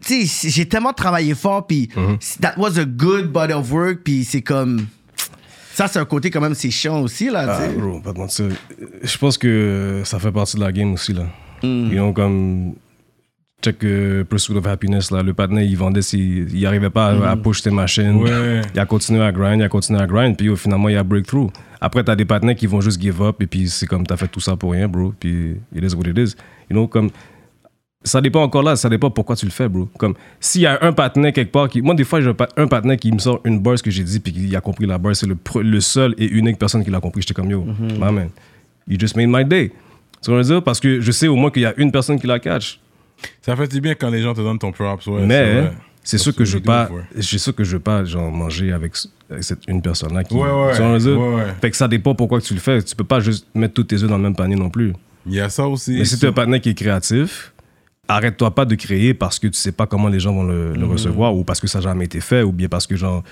Tu 0.00 0.26
sais, 0.26 0.48
j'ai 0.48 0.66
tellement 0.66 0.92
travaillé 0.92 1.34
fort, 1.34 1.66
puis 1.66 1.88
Mm-hmm. 1.94 2.40
that 2.40 2.54
was 2.56 2.78
a 2.78 2.84
good 2.84 3.32
body 3.32 3.52
of 3.52 3.70
work, 3.72 4.00
puis 4.04 4.24
c'est 4.24 4.42
comme. 4.42 4.86
Ça, 5.78 5.86
c'est 5.86 6.00
un 6.00 6.04
côté 6.04 6.28
quand 6.30 6.40
même, 6.40 6.54
c'est 6.54 6.72
chiant 6.72 7.00
aussi, 7.02 7.30
là, 7.30 7.46
Ah, 7.48 7.56
tu 7.62 7.70
sais. 7.70 7.76
bro, 7.78 8.00
pas 8.00 8.12
te 8.12 8.18
mentir. 8.18 8.46
Je 9.00 9.16
pense 9.16 9.38
que 9.38 10.02
ça 10.04 10.18
fait 10.18 10.32
partie 10.32 10.56
de 10.56 10.60
la 10.60 10.72
game 10.72 10.92
aussi, 10.92 11.12
là. 11.12 11.22
Mm. 11.62 11.66
You 11.86 11.92
know, 11.92 12.12
comme. 12.12 12.74
Check 13.64 13.84
euh, 13.84 14.24
Pursuit 14.24 14.56
of 14.56 14.66
Happiness, 14.66 15.12
là. 15.12 15.22
Le 15.22 15.34
partenaire, 15.34 15.62
il 15.62 15.76
vendait, 15.76 16.02
ses- 16.02 16.18
il 16.18 16.66
arrivait 16.66 16.90
pas 16.90 17.06
à, 17.10 17.30
à 17.30 17.36
Mm. 17.36 17.42
push 17.42 17.60
ses 17.62 17.70
machines. 17.70 18.16
Ouais. 18.16 18.60
Il 18.74 18.80
a 18.80 18.86
continué 18.86 19.22
à 19.22 19.30
grind, 19.30 19.60
il 19.60 19.62
a 19.62 19.68
continué 19.68 20.00
à 20.00 20.06
grind, 20.08 20.36
puis 20.36 20.46
yo, 20.46 20.56
finalement, 20.56 20.88
il 20.88 20.94
y 20.94 20.98
a 20.98 21.04
breakthrough. 21.04 21.50
Après, 21.80 22.02
t'as 22.02 22.16
des 22.16 22.24
partenaires 22.24 22.56
qui 22.56 22.66
vont 22.66 22.80
juste 22.80 23.00
give 23.00 23.22
up, 23.22 23.40
et 23.40 23.46
puis 23.46 23.68
c'est 23.68 23.86
comme 23.86 24.04
t'as 24.04 24.16
fait 24.16 24.26
tout 24.26 24.40
ça 24.40 24.56
pour 24.56 24.72
rien, 24.72 24.88
bro. 24.88 25.14
Puis 25.20 25.58
it 25.72 25.84
is 25.84 25.94
what 25.94 26.08
it 26.08 26.18
is. 26.18 26.34
You 26.68 26.74
know, 26.76 26.88
comme. 26.88 27.10
Ça 28.08 28.20
dépend 28.20 28.42
encore 28.42 28.62
là, 28.62 28.74
ça 28.76 28.88
dépend 28.88 29.10
pourquoi 29.10 29.36
tu 29.36 29.44
le 29.46 29.52
fais, 29.52 29.68
bro. 29.68 29.88
Comme, 29.98 30.14
s'il 30.40 30.62
y 30.62 30.66
a 30.66 30.78
un 30.82 30.92
partenaire 30.92 31.32
quelque 31.32 31.52
part 31.52 31.68
qui. 31.68 31.82
Moi, 31.82 31.94
des 31.94 32.04
fois, 32.04 32.20
j'ai 32.20 32.28
un 32.30 32.34
pa- 32.34 32.48
un 32.56 32.66
partenaire 32.66 32.96
qui 32.96 33.12
me 33.12 33.18
sort 33.18 33.40
une 33.44 33.60
burst 33.60 33.84
que 33.84 33.90
j'ai 33.90 34.02
dit, 34.02 34.18
puis 34.20 34.32
qui 34.32 34.56
a 34.56 34.60
compris 34.60 34.86
la 34.86 34.98
burst, 34.98 35.20
c'est 35.20 35.26
le, 35.26 35.34
pre- 35.36 35.62
le 35.62 35.80
seul 35.80 36.14
et 36.18 36.26
unique 36.26 36.58
personne 36.58 36.82
qui 36.84 36.90
l'a 36.90 37.00
compris. 37.00 37.22
J'étais 37.22 37.34
comme, 37.34 37.50
yo, 37.50 37.64
my 37.64 37.98
man, 38.12 38.30
you 38.88 38.98
just 38.98 39.16
made 39.16 39.28
my 39.28 39.44
day. 39.44 39.70
Tu 40.22 40.30
veux 40.32 40.42
dire? 40.42 40.62
Parce 40.64 40.80
que 40.80 41.00
je 41.00 41.12
sais 41.12 41.28
au 41.28 41.36
moins 41.36 41.50
qu'il 41.50 41.62
y 41.62 41.66
a 41.66 41.74
une 41.76 41.92
personne 41.92 42.18
qui 42.18 42.26
la 42.26 42.38
catch. 42.40 42.80
Ça 43.42 43.54
fait 43.56 43.68
du 43.68 43.80
bien 43.80 43.94
quand 43.94 44.10
les 44.10 44.22
gens 44.22 44.34
te 44.34 44.40
donnent 44.40 44.58
ton 44.58 44.72
props. 44.72 45.06
Ouais, 45.06 45.24
Mais 45.26 45.70
c'est 46.02 46.18
sûr 46.18 46.32
que 46.34 46.40
what 46.40 46.44
je 46.46 46.54
veux 46.54 46.60
do 46.60 46.66
pas, 46.66 46.86
for. 46.86 47.00
c'est 47.20 47.38
sûr 47.38 47.54
que 47.54 47.62
je 47.64 47.72
veux 47.72 47.80
pas 47.82 48.04
genre 48.04 48.30
manger 48.32 48.72
avec, 48.72 48.92
avec 49.30 49.44
cette 49.44 49.60
une 49.68 49.82
personne 49.82 50.14
là 50.14 50.24
qui. 50.24 50.34
Ouais, 50.34 50.42
ouais, 50.42 50.72
tu 50.74 50.82
vois 50.82 50.92
ouais, 50.98 51.34
ouais. 51.34 51.42
Fait 51.60 51.70
que 51.70 51.76
ça 51.76 51.86
dépend 51.88 52.14
pourquoi 52.14 52.40
que 52.40 52.46
tu 52.46 52.54
le 52.54 52.60
fais. 52.60 52.82
Tu 52.82 52.96
peux 52.96 53.04
pas 53.04 53.20
juste 53.20 53.46
mettre 53.54 53.74
tous 53.74 53.84
tes 53.84 53.96
œufs 54.02 54.08
dans 54.08 54.16
le 54.16 54.22
même 54.22 54.34
panier 54.36 54.56
non 54.56 54.70
plus. 54.70 54.92
Il 55.26 55.34
y 55.34 55.40
a 55.40 55.48
ça 55.50 55.66
aussi. 55.68 55.96
Mais 55.98 56.04
si 56.04 56.18
tu 56.18 56.24
es 56.24 56.28
un 56.28 56.32
partenaire 56.32 56.60
qui 56.60 56.70
est 56.70 56.74
créatif, 56.74 57.52
arrête-toi 58.08 58.54
pas 58.54 58.64
de 58.64 58.74
créer 58.74 59.14
parce 59.14 59.38
que 59.38 59.46
tu 59.46 59.58
sais 59.58 59.72
pas 59.72 59.86
comment 59.86 60.08
les 60.08 60.18
gens 60.18 60.32
vont 60.32 60.44
le, 60.44 60.74
le 60.74 60.86
recevoir 60.86 61.34
ou 61.34 61.44
parce 61.44 61.60
que 61.60 61.66
ça 61.66 61.78
n'a 61.78 61.84
jamais 61.84 62.06
été 62.06 62.20
fait 62.20 62.42
ou 62.42 62.52
bien 62.52 62.68
parce 62.68 62.86
que 62.86 62.96
genre, 62.96 63.22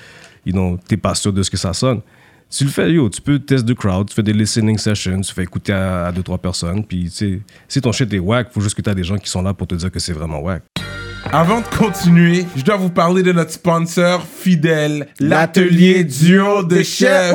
you 0.44 0.52
know, 0.52 0.78
t'es 0.86 0.96
pas 0.96 1.14
sûr 1.14 1.32
de 1.32 1.42
ce 1.42 1.50
que 1.50 1.56
ça 1.56 1.72
sonne. 1.72 2.00
Tu 2.48 2.64
le 2.64 2.70
fais, 2.70 2.92
yo, 2.92 3.08
tu 3.08 3.20
peux 3.20 3.40
tester 3.40 3.74
the 3.74 3.76
crowd, 3.76 4.08
tu 4.08 4.14
fais 4.14 4.22
des 4.22 4.32
listening 4.32 4.78
sessions, 4.78 5.20
tu 5.20 5.34
fais 5.34 5.42
écouter 5.42 5.72
à, 5.72 6.06
à 6.06 6.12
deux, 6.12 6.22
trois 6.22 6.38
personnes, 6.38 6.84
puis 6.84 7.04
tu 7.04 7.10
sais, 7.10 7.40
si 7.66 7.80
ton 7.80 7.90
shit 7.90 8.12
est 8.12 8.20
whack, 8.20 8.52
faut 8.52 8.60
juste 8.60 8.76
que 8.76 8.82
tu 8.82 8.90
as 8.90 8.94
des 8.94 9.02
gens 9.02 9.16
qui 9.16 9.28
sont 9.28 9.42
là 9.42 9.52
pour 9.52 9.66
te 9.66 9.74
dire 9.74 9.90
que 9.90 9.98
c'est 9.98 10.12
vraiment 10.12 10.38
whack. 10.38 10.62
Avant 11.32 11.60
de 11.60 11.66
continuer, 11.76 12.46
je 12.54 12.62
dois 12.62 12.76
vous 12.76 12.90
parler 12.90 13.24
de 13.24 13.32
notre 13.32 13.50
sponsor 13.50 14.24
fidèle, 14.24 15.08
l'atelier 15.18 16.04
duo 16.04 16.62
de 16.62 16.84
chef. 16.84 17.34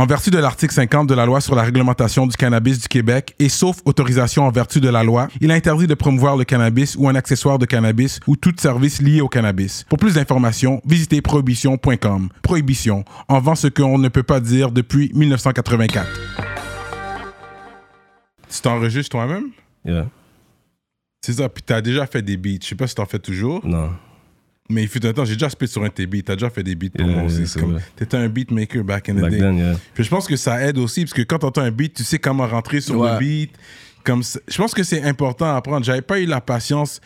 En 0.00 0.06
vertu 0.06 0.30
de 0.30 0.38
l'article 0.38 0.72
50 0.72 1.06
de 1.06 1.12
la 1.14 1.26
loi 1.26 1.42
sur 1.42 1.54
la 1.54 1.62
réglementation 1.62 2.26
du 2.26 2.34
cannabis 2.34 2.78
du 2.78 2.88
Québec 2.88 3.34
et 3.38 3.50
sauf 3.50 3.82
autorisation 3.84 4.46
en 4.46 4.50
vertu 4.50 4.80
de 4.80 4.88
la 4.88 5.04
loi, 5.04 5.28
il 5.42 5.50
est 5.50 5.54
interdit 5.54 5.86
de 5.86 5.92
promouvoir 5.92 6.38
le 6.38 6.44
cannabis 6.44 6.96
ou 6.96 7.06
un 7.06 7.14
accessoire 7.14 7.58
de 7.58 7.66
cannabis 7.66 8.18
ou 8.26 8.34
tout 8.34 8.54
service 8.56 9.02
lié 9.02 9.20
au 9.20 9.28
cannabis. 9.28 9.84
Pour 9.90 9.98
plus 9.98 10.14
d'informations, 10.14 10.80
visitez 10.86 11.20
prohibition.com. 11.20 12.30
Prohibition, 12.40 13.04
en 13.28 13.40
vend 13.40 13.54
ce 13.54 13.66
qu'on 13.66 13.98
ne 13.98 14.08
peut 14.08 14.22
pas 14.22 14.40
dire 14.40 14.72
depuis 14.72 15.12
1984. 15.14 16.06
Tu 18.48 18.60
t'enregistres 18.62 19.10
toi-même? 19.10 19.48
Yeah. 19.84 20.06
C'est 21.20 21.34
ça, 21.34 21.50
puis 21.50 21.62
t'as 21.62 21.82
déjà 21.82 22.06
fait 22.06 22.22
des 22.22 22.38
beats. 22.38 22.60
Je 22.62 22.68
sais 22.68 22.74
pas 22.74 22.86
si 22.86 22.94
t'en 22.94 23.04
fais 23.04 23.18
toujours, 23.18 23.60
Non. 23.66 23.90
Mais 24.70 24.82
il 24.84 24.88
fut 24.88 25.04
un 25.04 25.12
temps, 25.12 25.24
j'ai 25.24 25.34
déjà 25.34 25.50
spit 25.50 25.68
sur 25.68 25.82
un 25.82 25.88
de 25.88 25.92
tes 25.92 26.06
beats. 26.06 26.22
T'as 26.24 26.34
déjà 26.36 26.48
fait 26.50 26.62
des 26.62 26.74
beats 26.74 26.88
pour 26.96 27.06
Yeah, 27.06 27.14
moi 27.16 27.24
aussi. 27.26 27.42
yeah. 27.42 27.78
T'étais 27.96 28.16
un 28.16 28.28
beatmaker 28.28 28.82
back 28.84 29.08
in 29.08 29.14
the 29.14 29.20
Back 29.20 29.30
day. 29.32 29.38
then, 29.38 29.58
yeah. 29.58 29.74
Puis 29.94 30.04
je 30.04 30.08
pense 30.08 30.26
que 30.26 30.36
ça 30.36 30.62
aide 30.66 30.78
aussi, 30.78 31.02
parce 31.02 31.12
que 31.14 31.22
quand 31.22 31.38
t'entends 31.38 31.62
un 31.62 31.70
beat, 31.70 31.94
tu 31.94 32.04
sais 32.04 32.18
comment 32.18 32.46
rentrer 32.46 32.80
sur 32.80 32.98
Ouais. 32.98 33.12
le 33.12 33.18
beat. 33.18 33.50
Comme 34.04 34.22
je 34.48 34.56
pense 34.56 34.72
que 34.72 34.82
c'est 34.82 35.02
important 35.02 35.46
à 35.52 35.56
apprendre. 35.56 35.84
J'avais 35.84 36.00
pas 36.02 36.18
eu 36.20 36.24
la 36.26 36.40
patience 36.40 37.00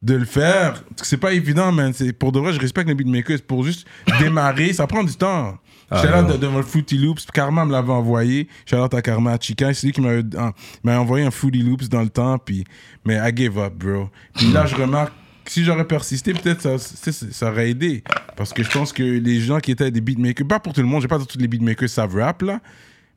de 0.00 0.14
le 0.14 0.24
faire. 0.24 0.82
C'est 1.02 1.16
pas 1.18 1.32
évident, 1.34 1.72
man. 1.72 1.92
Pour 2.18 2.32
de 2.32 2.38
vrai, 2.38 2.52
je 2.54 2.60
respecte 2.60 2.88
les 2.88 2.94
beatmakers. 2.94 3.42
Pour 3.46 3.64
juste 3.64 3.86
démarrer, 4.20 4.72
ça 4.72 4.86
prend 4.86 5.04
du 5.04 5.14
temps. 5.14 5.58
Ah, 5.90 5.96
J'étais 6.02 6.12
là 6.12 6.22
non. 6.22 6.28
de- 6.28 6.36
devant 6.36 6.58
le 6.58 6.62
Fruity 6.62 6.98
Loops. 6.98 7.26
Karma 7.32 7.64
me 7.64 7.72
l'avait 7.72 7.92
envoyé. 7.92 8.46
Shout-out 8.66 8.92
à 8.94 9.00
Karma 9.02 9.32
à 9.32 9.38
Chica. 9.40 9.72
C'est 9.74 9.86
lui 9.86 9.92
qui 9.92 10.00
m'avait 10.02 10.22
ah, 10.36 10.52
m'avait 10.84 10.98
envoyé 10.98 11.24
un 11.26 11.30
Fruity 11.30 11.60
Loops 11.62 11.88
dans 11.88 12.02
le 12.02 12.10
temps. 12.10 12.38
Puis, 12.38 12.64
mais 13.04 13.16
I 13.16 13.32
gave 13.32 13.58
up, 13.58 13.72
bro. 13.74 14.08
Puis 14.34 14.52
là, 14.52 14.64
je 14.66 14.74
remarque 14.74 15.12
que 15.12 15.27
si 15.48 15.64
j'aurais 15.64 15.86
persisté, 15.86 16.32
peut-être 16.34 16.60
ça, 16.62 16.78
ça, 16.78 17.12
ça 17.12 17.50
aurait 17.50 17.70
aidé. 17.70 18.02
Parce 18.36 18.52
que 18.52 18.62
je 18.62 18.70
pense 18.70 18.92
que 18.92 19.02
les 19.02 19.40
gens 19.40 19.58
qui 19.58 19.70
étaient 19.72 19.90
des 19.90 20.00
beatmakers, 20.00 20.46
pas 20.46 20.60
pour 20.60 20.72
tout 20.72 20.80
le 20.80 20.86
monde, 20.86 21.02
j'ai 21.02 21.08
pas 21.08 21.18
dit 21.18 21.26
tous 21.26 21.38
les 21.38 21.48
beatmakers 21.48 21.88
savent 21.88 22.14
rap, 22.16 22.42
là. 22.42 22.60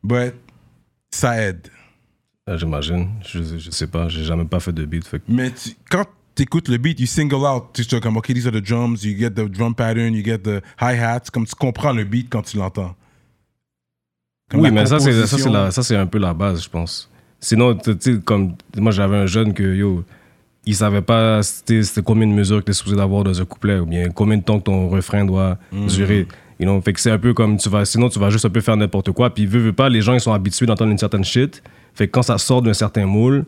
But 0.04 0.34
ça 1.12 1.42
aide. 1.42 1.68
Ah, 2.48 2.58
J'imagine. 2.58 3.10
Je, 3.28 3.58
je 3.60 3.70
sais 3.72 3.88
pas. 3.88 4.08
J'ai 4.10 4.24
jamais 4.24 4.46
pas 4.46 4.60
fait 4.60 4.72
de 4.74 4.84
beat. 4.86 5.06
Fait 5.08 5.20
que- 5.20 5.26
Mais 5.28 5.52
tu- 5.52 5.72
quand 5.90 6.06
tu 6.36 6.44
écoutes 6.44 6.70
le 6.70 6.78
beat, 6.78 7.00
you 7.00 7.06
single 7.06 7.46
out. 7.46 7.66
Tu 7.74 7.82
es 7.84 8.00
comme, 8.00 8.18
OK, 8.18 8.28
these 8.34 8.48
are 8.48 8.52
the 8.54 8.58
drums, 8.66 9.04
you 9.04 9.16
get 9.18 9.32
the 9.32 9.48
drum 9.48 9.76
pattern, 9.76 10.14
you 10.16 10.24
get 10.24 10.40
the 10.40 10.62
hi-hats. 10.82 11.30
Comme 11.32 11.46
tu 11.46 11.54
comprends 11.56 11.94
le 11.94 12.04
beat 12.04 12.28
quand 12.30 12.42
tu 12.42 12.58
l'entends. 12.58 12.96
Oui, 14.54 14.72
mais 14.72 14.86
ça, 14.86 15.00
c'est 15.84 15.96
un 15.96 16.08
peu 16.08 16.18
la 16.18 16.34
base, 16.34 16.64
je 16.64 16.70
pense. 16.70 17.10
Sinon, 17.40 17.76
tu 17.76 17.94
sais, 18.00 18.20
comme 18.20 18.56
moi, 18.78 18.92
j'avais 18.92 19.18
un 19.18 19.26
jeune 19.26 19.54
que, 19.54 19.64
yo, 19.76 20.04
il 20.66 20.76
savait 20.76 21.02
pas 21.02 21.42
c'était 21.44 22.02
combien 22.04 22.28
de 22.28 22.34
mesures 22.34 22.60
que 22.60 22.66
tu 22.66 22.72
es 22.72 22.74
supposé 22.74 22.96
d'avoir 22.96 23.24
dans 23.24 23.40
un 23.42 23.46
couplet, 23.46 23.80
ou 23.80 23.86
bien 23.86 24.10
combien 24.10 24.38
de 24.38 24.44
temps 24.44 24.60
que 24.60 24.66
ton 24.66 24.88
refrain 24.90 25.26
doit 25.26 25.58
Mm. 25.72 25.88
durer. 25.88 26.28
You 26.60 26.66
know? 26.68 26.80
Fait 26.82 26.94
que 26.94 27.00
c'est 27.00 27.10
un 27.12 27.18
peu 27.18 27.34
comme, 27.34 27.58
tu 27.58 27.70
vas, 27.70 27.86
sinon, 27.86 28.10
tu 28.10 28.20
vas 28.20 28.30
juste 28.30 28.46
un 28.46 28.50
peu 28.52 28.62
faire 28.62 28.78
n'importe 28.78 29.12
quoi. 29.12 29.34
Puis, 29.34 29.48
veux, 29.48 29.60
veux 29.60 29.74
pas, 29.74 29.90
les 29.90 30.02
gens, 30.02 30.14
ils 30.14 30.20
sont 30.22 30.32
habitués 30.34 30.68
d'entendre 30.68 30.92
une 30.92 30.98
certaine 31.00 31.24
shit. 31.24 31.64
Fait 31.96 32.06
que 32.08 32.12
quand 32.12 32.22
ça 32.22 32.38
sort 32.38 32.62
d'un 32.62 32.74
certain 32.74 33.08
moule, 33.08 33.46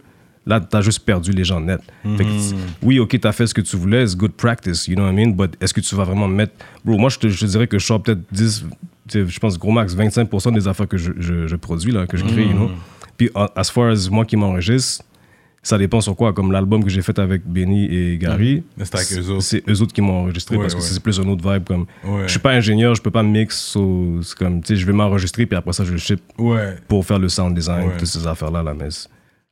là, 0.48 0.60
t'as 0.60 0.82
juste 0.82 1.00
perdu 1.05 1.32
les 1.32 1.43
gens 1.43 1.60
net. 1.62 1.79
Fait 2.17 2.24
que, 2.24 2.29
Mm. 2.29 2.58
oui, 2.82 2.98
ok, 3.00 3.20
t'as 3.22 3.32
fait 3.32 3.46
ce 3.46 3.53
que 3.53 3.62
tu 3.62 3.77
voulais, 3.77 4.08
c'est 4.08 4.17
good 4.17 4.32
practice, 4.34 4.88
you 4.88 4.96
know 4.96 5.03
what 5.05 5.12
I 5.12 5.15
mean? 5.15 5.29
But 5.34 5.53
est-ce 5.62 5.74
que 5.75 5.82
tu 5.82 5.93
vas 5.96 6.03
vraiment 6.05 6.27
mettre. 6.27 6.53
Bro, 6.84 6.98
moi, 6.98 7.10
je 7.12 7.20
te, 7.20 7.27
je 7.29 7.46
dirais 7.46 7.67
que 7.67 7.77
je 7.77 7.86
sors 7.86 8.01
peut-être 8.01 8.22
10, 8.32 8.65
tu 9.08 9.24
sais, 9.24 9.27
je 9.32 9.39
pense, 9.39 9.60
gros 9.60 9.72
max, 9.72 9.96
25% 9.96 10.51
des 10.51 10.67
affaires 10.67 10.88
que 10.88 10.98
je, 10.98 11.12
je, 11.20 11.46
je 11.46 11.55
produis, 11.55 11.91
là, 11.91 12.08
que 12.08 12.17
je 12.17 12.25
crée, 12.25 12.46
you 12.46 12.53
know? 12.53 12.72
Puis, 13.15 13.29
as 13.55 13.70
far 13.70 13.89
as 13.91 14.10
moi 14.10 14.25
qui 14.25 14.36
m'enregistre, 14.38 15.05
ça 15.63 15.77
dépend 15.77 16.01
sur 16.01 16.15
quoi. 16.15 16.34
Comme 16.34 16.51
l'album 16.51 16.84
que 16.84 16.89
j'ai 16.89 17.01
fait 17.01 17.17
avec 17.17 17.43
Benny 17.46 17.86
et 17.86 18.17
Gary, 18.17 18.63
c'est 18.84 19.17
eux 19.20 19.72
eux 19.72 19.82
autres 19.82 19.93
qui 19.93 20.01
m'ont 20.01 20.20
enregistré 20.24 20.58
Ouais, 20.58 20.63
parce 20.63 20.75
que 20.75 20.79
ouais. 20.82 20.86
c'est 20.86 21.00
plus 21.01 21.20
un 21.20 21.27
autre 21.29 21.50
vibe. 21.51 21.63
Comme, 21.63 21.86
Ouais. 22.03 22.24
Je 22.25 22.32
suis 22.32 22.39
pas 22.39 22.51
ingénieur, 22.51 22.93
je 22.96 23.01
peux 23.01 23.10
pas 23.12 23.24
mix, 23.24 23.58
so, 23.60 24.20
comme, 24.38 24.62
tu 24.62 24.67
sais, 24.67 24.75
je 24.75 24.85
vais 24.85 24.94
m'enregistrer, 24.94 25.46
puis 25.46 25.57
après 25.57 25.74
ça, 25.74 25.83
je 25.85 25.92
le 25.94 25.98
ship 25.98 26.22
pour 26.88 27.05
faire 27.05 27.18
le 27.20 27.29
sound 27.29 27.55
design, 27.55 27.90
toutes 27.98 28.07
ces 28.07 28.27
affaires-là, 28.27 28.61
là, 28.61 28.74
mais 28.74 28.92
c'est- 28.92 29.07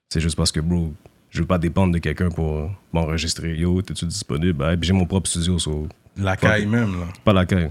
c'est 0.10 0.20
juste 0.20 0.36
parce 0.36 0.52
que, 0.52 0.60
bro, 0.60 0.94
je 1.30 1.40
veux 1.40 1.48
pas 1.48 1.58
dépendre 1.58 1.94
de 1.94 2.00
quelqu'un 2.00 2.30
pour 2.30 2.70
m'enregistrer. 2.92 3.56
Yo, 3.56 3.82
t'es-tu 3.82 4.06
disponible? 4.06 4.66
Puis 4.80 4.88
j'ai 4.88 4.94
mon 4.94 5.06
propre 5.06 5.30
studio, 5.30 5.58
so, 5.58 5.88
La 6.18 6.36
caille 6.36 6.66
même, 6.66 6.92
là. 6.92 7.08
pas 7.24 7.32
la 7.32 7.46
caille. 7.46 7.70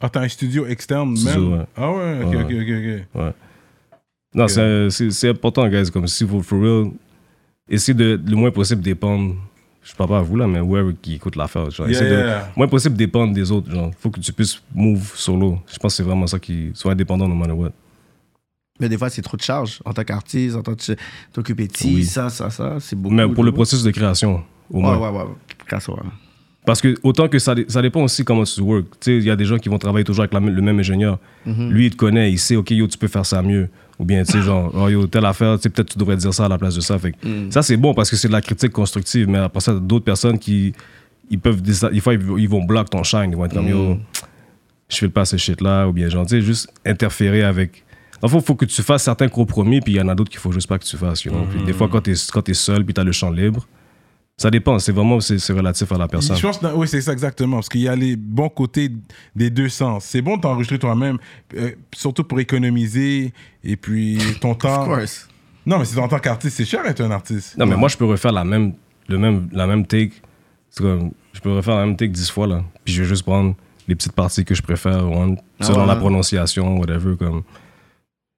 Ah, 0.00 0.08
t'as 0.10 0.20
un 0.22 0.28
studio 0.28 0.66
externe 0.66 1.16
Studio, 1.16 1.50
même? 1.50 1.66
Ah 1.76 1.90
ouais, 1.92 2.20
ok, 2.24 2.34
ok, 2.34 3.22
ok. 3.22 3.34
Non, 4.34 4.48
c'est 4.48 5.28
important, 5.28 5.66
guys. 5.68 5.90
Comme 5.90 6.06
si 6.06 6.24
vous, 6.24 6.42
for 6.42 6.60
real, 6.60 6.90
essayez 7.68 7.94
de 7.94 8.20
le 8.26 8.36
moins 8.36 8.50
possible 8.50 8.82
dépendre. 8.82 9.34
Je 9.82 9.94
parle 9.94 10.10
pas 10.10 10.18
à 10.18 10.22
vous 10.22 10.36
là, 10.36 10.48
mais 10.48 10.58
whoever 10.60 10.94
qui 11.00 11.14
écoute 11.14 11.36
l'affaire. 11.36 11.70
genre, 11.70 11.88
Yeah, 11.88 12.00
de 12.00 12.06
yeah. 12.08 12.52
moins 12.56 12.66
possible 12.66 12.96
dépendre 12.96 13.32
des 13.32 13.52
autres. 13.52 13.70
Genre, 13.70 13.92
faut 14.00 14.10
que 14.10 14.18
tu 14.18 14.32
puisses 14.32 14.60
move 14.74 15.12
solo. 15.14 15.60
Je 15.72 15.78
pense 15.78 15.92
que 15.92 15.96
c'est 15.98 16.02
vraiment 16.02 16.26
ça 16.26 16.38
qui 16.40 16.70
soit 16.74 16.92
indépendant 16.92 17.28
no 17.28 17.36
matter 17.36 17.52
what. 17.52 17.70
Mais 18.80 18.88
des 18.88 18.98
fois, 18.98 19.08
c'est 19.10 19.22
trop 19.22 19.36
de 19.36 19.42
charge 19.42 19.80
en 19.84 19.92
tant 19.92 20.02
qu'artiste, 20.04 20.56
en 20.56 20.62
tant 20.62 20.74
que 20.74 20.96
t'occuper 21.32 21.66
de 21.68 21.72
Oui. 21.84 22.04
ça, 22.04 22.28
ça, 22.30 22.50
ça. 22.50 22.76
C'est 22.80 22.96
beaucoup. 22.96 23.14
Mais 23.14 23.26
pour 23.28 23.44
le 23.44 23.52
processus 23.52 23.84
de 23.84 23.90
création, 23.92 24.42
au 24.70 24.76
Ouais, 24.78 24.82
moins. 24.82 24.98
ouais, 24.98 25.18
ouais. 25.18 25.24
Ouais. 25.88 25.94
Parce 26.66 26.80
que 26.80 26.96
autant 27.04 27.28
que 27.28 27.38
ça, 27.38 27.54
ça 27.68 27.80
dépend 27.80 28.02
aussi 28.02 28.24
comment 28.24 28.42
tu 28.42 28.60
work. 28.60 28.86
Tu 28.90 28.96
sais, 29.00 29.16
il 29.18 29.22
y 29.24 29.30
a 29.30 29.36
des 29.36 29.44
gens 29.44 29.56
qui 29.58 29.68
vont 29.68 29.78
travailler 29.78 30.04
toujours 30.04 30.22
avec 30.24 30.34
la 30.34 30.40
le 30.40 30.62
même 30.62 30.80
ingénieur. 30.80 31.18
Mhm. 31.46 31.70
Lui, 31.70 31.86
il 31.86 31.90
te 31.92 31.96
connaît, 31.96 32.32
il 32.32 32.38
sait, 32.38 32.56
OK, 32.56 32.72
yo, 32.72 32.88
tu 32.88 32.98
peux 32.98 33.06
faire 33.08 33.24
ça 33.24 33.40
mieux. 33.40 33.68
Ou 33.98 34.04
bien, 34.04 34.22
tu 34.24 34.32
sais, 34.32 34.42
genre, 34.42 34.70
oh, 34.74 34.88
yo, 34.88 35.06
telle 35.06 35.24
affaire, 35.24 35.56
tu 35.56 35.62
sais, 35.62 35.68
peut-être 35.70 35.90
tu 35.92 35.98
devrais 35.98 36.16
dire 36.16 36.32
ça 36.34 36.44
à 36.44 36.48
la 36.48 36.58
place 36.58 36.74
de 36.74 36.80
ça. 36.80 36.98
Fait 36.98 37.14
Mhm. 37.24 37.50
Ça, 37.50 37.62
c'est 37.62 37.76
bon 37.78 37.94
parce 37.94 38.10
que 38.10 38.16
c'est 38.16 38.28
de 38.28 38.32
la 38.32 38.42
critique 38.42 38.72
constructive. 38.72 39.26
Mais 39.28 39.38
après 39.38 39.60
ça, 39.60 39.72
d'autres 39.72 40.04
personnes 40.04 40.38
qui, 40.38 40.74
ils 41.30 41.38
peuvent, 41.38 41.62
des 41.62 42.00
fois, 42.00 42.12
ils, 42.14 42.48
vont 42.48 42.62
bloquer 42.64 42.90
ton 42.90 43.02
shine. 43.02 43.30
Ils 43.30 43.36
vont 43.36 43.46
être 43.46 43.54
comme, 43.54 43.68
yo, 43.68 43.94
Mhm. 43.94 44.00
je 44.90 44.96
fais 44.98 45.08
pas 45.08 45.24
ce 45.24 45.36
shit-là. 45.38 45.88
Ou 45.88 45.92
bien, 45.92 46.08
genre, 46.10 46.26
tu 46.26 46.30
sais, 46.38 46.42
juste 46.42 46.68
interférer 46.84 47.42
avec. 47.42 47.84
En 48.22 48.28
fait, 48.28 48.36
il 48.36 48.42
faut 48.42 48.54
que 48.54 48.64
tu 48.66 48.82
fasses 48.82 49.02
certains 49.04 49.28
compromis, 49.28 49.80
puis 49.80 49.94
il 49.94 49.96
y 49.96 50.00
en 50.00 50.08
a 50.08 50.14
d'autres 50.14 50.30
qu'il 50.30 50.40
faut 50.40 50.52
juste 50.52 50.68
pas 50.68 50.78
que 50.78 50.84
tu 50.84 50.96
fasses. 50.96 51.24
you 51.24 51.32
know. 51.32 51.46
Des 51.64 51.72
fois, 51.72 51.88
quand 51.88 52.00
tu 52.02 52.10
es, 52.12 52.54
seul, 52.54 52.84
puis 52.84 52.92
tu 52.94 53.00
as 53.00 53.04
le 53.04 53.12
champ 53.12 53.30
libre, 53.30 53.66
ça 54.36 54.50
dépend. 54.50 54.78
C'est 54.78 54.92
vraiment 54.92 55.20
c'est 55.20 55.38
c'est 55.38 55.52
relatif 55.52 55.90
à 55.92 55.98
la 55.98 56.08
personne. 56.08 56.36
Je 56.36 56.42
pense 56.42 56.58
que 56.58 56.66
oui, 56.74 56.86
c'est 56.86 57.00
ça 57.00 57.12
exactement. 57.12 57.56
Parce 57.56 57.68
qu'il 57.68 57.80
y 57.80 57.88
a 57.88 57.96
les 57.96 58.16
bons 58.16 58.48
côtés 58.48 58.90
des 59.34 59.50
deux 59.50 59.68
sens. 59.68 60.04
C'est 60.04 60.22
bon 60.22 60.36
de 60.36 60.42
t'enregistrer 60.42 60.78
toi-même, 60.78 61.18
euh, 61.56 61.72
surtout 61.94 62.24
pour 62.24 62.38
économiser 62.40 63.32
et 63.64 63.76
puis 63.76 64.18
ton 64.40 64.54
temps. 64.54 64.82
Of 64.82 64.98
course. 64.98 65.28
Non, 65.64 65.78
mais 65.78 65.84
c'est 65.84 65.98
en 65.98 66.06
tant 66.06 66.20
qu'artiste, 66.20 66.56
c'est 66.58 66.64
cher 66.64 66.84
d'être 66.84 67.00
un 67.00 67.10
artiste. 67.10 67.56
Non, 67.58 67.66
mais 67.66 67.76
moi, 67.76 67.88
je 67.88 67.96
peux 67.96 68.04
refaire 68.04 68.30
la 68.30 68.44
même, 68.44 68.74
le 69.08 69.18
même, 69.18 69.48
la 69.52 69.66
même 69.66 69.84
take. 69.84 70.12
C'est 70.70 70.82
comme, 70.82 71.10
je 71.32 71.40
peux 71.40 71.52
refaire 71.52 71.76
la 71.76 71.86
même 71.86 71.96
take 71.96 72.12
dix 72.12 72.30
fois, 72.30 72.46
là. 72.46 72.62
Puis 72.84 72.94
je 72.94 73.02
vais 73.02 73.08
juste 73.08 73.24
prendre 73.24 73.56
les 73.88 73.96
petites 73.96 74.12
parties 74.12 74.44
que 74.44 74.54
je 74.54 74.62
préfère, 74.62 75.04
Ah 75.04 75.64
selon 75.64 75.80
ouais, 75.80 75.86
la 75.86 75.96
prononciation, 75.96 76.78
whatever. 76.78 77.16
Comme, 77.16 77.42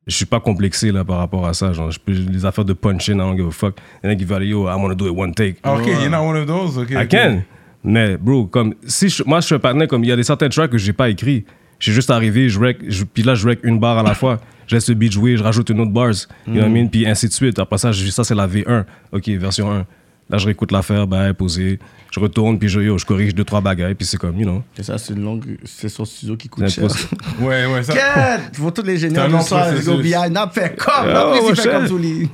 je 0.08 0.14
suis 0.14 0.26
pas 0.26 0.40
complexé, 0.40 0.90
là, 0.90 1.04
par 1.04 1.18
rapport 1.18 1.46
à 1.46 1.54
ça. 1.54 1.72
Genre, 1.72 1.90
je 1.90 1.98
peux, 2.00 2.12
les 2.12 2.44
affaires 2.44 2.64
de 2.64 2.72
punch-in, 2.72 3.14
I 3.14 3.18
don't 3.18 3.36
give 3.36 3.46
a 3.46 3.50
fuck. 3.50 3.76
Il 4.02 4.06
y 4.06 4.10
en 4.10 4.12
a 4.14 4.16
qui 4.16 4.24
veulent, 4.24 4.44
yo, 4.44 4.64
I 4.66 4.72
want 4.74 4.88
to 4.88 4.94
do 4.96 5.06
it 5.12 5.16
one 5.16 5.32
take. 5.34 5.56
Ah, 5.62 5.74
ok, 5.74 5.86
you're 5.86 6.10
not 6.10 6.22
one 6.26 6.36
of 6.36 6.46
those. 6.46 6.76
ok, 6.78 6.90
I 6.90 7.06
can. 7.06 7.42
Mais, 7.84 8.16
bro, 8.16 8.46
comme, 8.46 8.74
si 8.86 9.08
je- 9.08 9.22
moi, 9.24 9.40
je 9.40 9.46
suis 9.46 9.54
un 9.54 9.58
partenaire, 9.60 9.86
comme, 9.86 10.02
il 10.02 10.08
y 10.08 10.12
a 10.12 10.16
des 10.16 10.24
certains 10.24 10.48
tracks 10.48 10.70
que 10.70 10.78
j'ai 10.78 10.92
pas 10.92 11.08
écrit. 11.10 11.44
Je 11.78 11.84
suis 11.84 11.92
juste 11.92 12.10
arrivé, 12.10 12.48
je 12.48 12.58
rec, 12.58 12.78
je- 12.88 13.04
puis 13.04 13.22
là, 13.22 13.36
je 13.36 13.46
rec 13.46 13.60
une 13.62 13.78
barre 13.78 13.98
à 13.98 14.02
la 14.02 14.14
fois. 14.14 14.38
Je 14.66 14.74
laisse 14.74 14.88
le 14.88 14.94
beat 14.96 15.12
jouer, 15.12 15.36
je 15.36 15.42
rajoute 15.44 15.70
une 15.70 15.80
autre 15.80 15.92
bars. 15.92 16.08
You 16.46 16.54
know 16.54 16.60
what 16.62 16.68
I 16.68 16.72
mean? 16.72 16.88
Puis 16.88 17.06
ainsi 17.06 17.28
de 17.28 17.32
suite. 17.32 17.58
Après 17.60 17.78
ça, 17.78 17.92
je- 17.92 18.10
ça, 18.10 18.24
c'est 18.24 18.34
la 18.34 18.46
V1. 18.48 18.84
OK, 19.12 19.28
version 19.28 19.70
1. 19.70 19.86
Là, 20.30 20.36
je 20.38 20.44
réécoute 20.46 20.72
l'affaire, 20.72 21.06
ben, 21.06 21.32
posé. 21.32 21.78
Je 22.10 22.20
retourne, 22.20 22.58
puis 22.58 22.68
je, 22.68 22.80
yo, 22.80 22.98
je 22.98 23.04
corrige 23.06 23.34
deux, 23.34 23.44
trois 23.44 23.60
bagailles, 23.60 23.94
puis 23.94 24.06
c'est 24.06 24.16
comme, 24.18 24.38
you 24.38 24.44
know. 24.46 24.62
Et 24.78 24.82
ça, 24.82 24.98
c'est 24.98 25.14
une 25.14 25.22
longue 25.22 25.58
session 25.64 26.04
studio 26.04 26.36
qui 26.36 26.48
coûte 26.48 26.64
C'est 26.68 26.80
cher. 26.88 26.88
Ouais, 27.40 27.66
ouais, 27.66 27.82
ça. 27.82 27.92
Quête! 27.94 28.56
Faut 28.56 28.70
tous 28.70 28.82
les 28.82 28.98
C'est 28.98 29.08
long 29.10 29.38
du 29.38 29.44
soir, 29.44 29.66
processus. 29.68 29.86
go 29.86 29.98
BI, 30.02 30.10
n'a 30.30 30.48
fait 30.48 30.76
comme, 30.76 30.92
Ah, 30.96 31.06
n'a 31.06 31.30
ouais, 31.30 31.54
fait 31.54 31.62
cher. 31.62 31.72
comme 31.78 31.88
tous 31.88 31.98
les... 32.02 32.28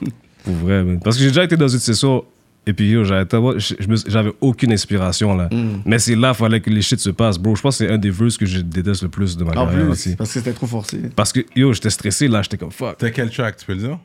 Pour 0.44 0.54
vrai, 0.54 0.83
man. 0.85 1.00
Parce 1.02 1.16
que 1.16 1.22
j'ai 1.22 1.28
déjà 1.28 1.44
été 1.44 1.57
dans 1.57 1.68
une 1.68 1.78
session, 1.78 2.24
et 2.66 2.72
puis, 2.72 2.90
yo, 2.90 3.04
j'avais 3.04 4.33
aucune 4.40 4.72
inspiration, 4.72 5.37
là. 5.37 5.48
Mm. 5.52 5.83
Mais 5.85 5.98
c'est 5.98 6.16
là, 6.16 6.30
il 6.30 6.35
fallait 6.35 6.61
que 6.61 6.70
les 6.70 6.83
shit 6.83 6.98
se 6.98 7.11
passent, 7.11 7.38
bro. 7.38 7.54
Je 7.54 7.61
pense 7.62 7.78
que 7.78 7.87
c'est 7.87 7.92
un 7.92 7.98
des 7.98 8.11
verses 8.11 8.38
que 8.38 8.46
je 8.46 8.59
déteste 8.61 9.02
le 9.02 9.09
plus 9.09 9.37
de 9.37 9.44
ma 9.44 9.50
En 9.50 9.54
carrière 9.66 9.83
plus, 9.83 9.88
aussi. 9.90 10.16
parce 10.16 10.30
que 10.33 10.38
c'était 10.40 10.52
trop 10.52 10.66
forcé. 10.66 10.98
Parce 11.14 11.33
que, 11.33 11.40
yo, 11.54 11.72
j'étais 11.72 11.90
stressé, 11.90 12.26
là, 12.28 12.40
j'étais 12.42 12.57
comme, 12.57 12.70
fuck. 12.72 12.96
T'as 12.98 13.11
quel 13.11 13.30
track, 13.30 13.57
tu 13.59 13.66
peux 13.66 13.74
le 13.74 13.80
dire? 13.80 13.98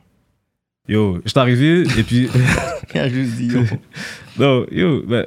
Yo, 0.90 1.20
j'étais 1.24 1.38
arrivé, 1.38 1.84
et 1.96 2.02
puis. 2.02 2.28
Il 2.94 3.00
a 3.00 3.08
juste 3.08 3.36
dit, 3.36 3.46
yo. 3.46 3.60
Non, 4.38 4.66
yo, 4.72 5.02
ben, 5.06 5.26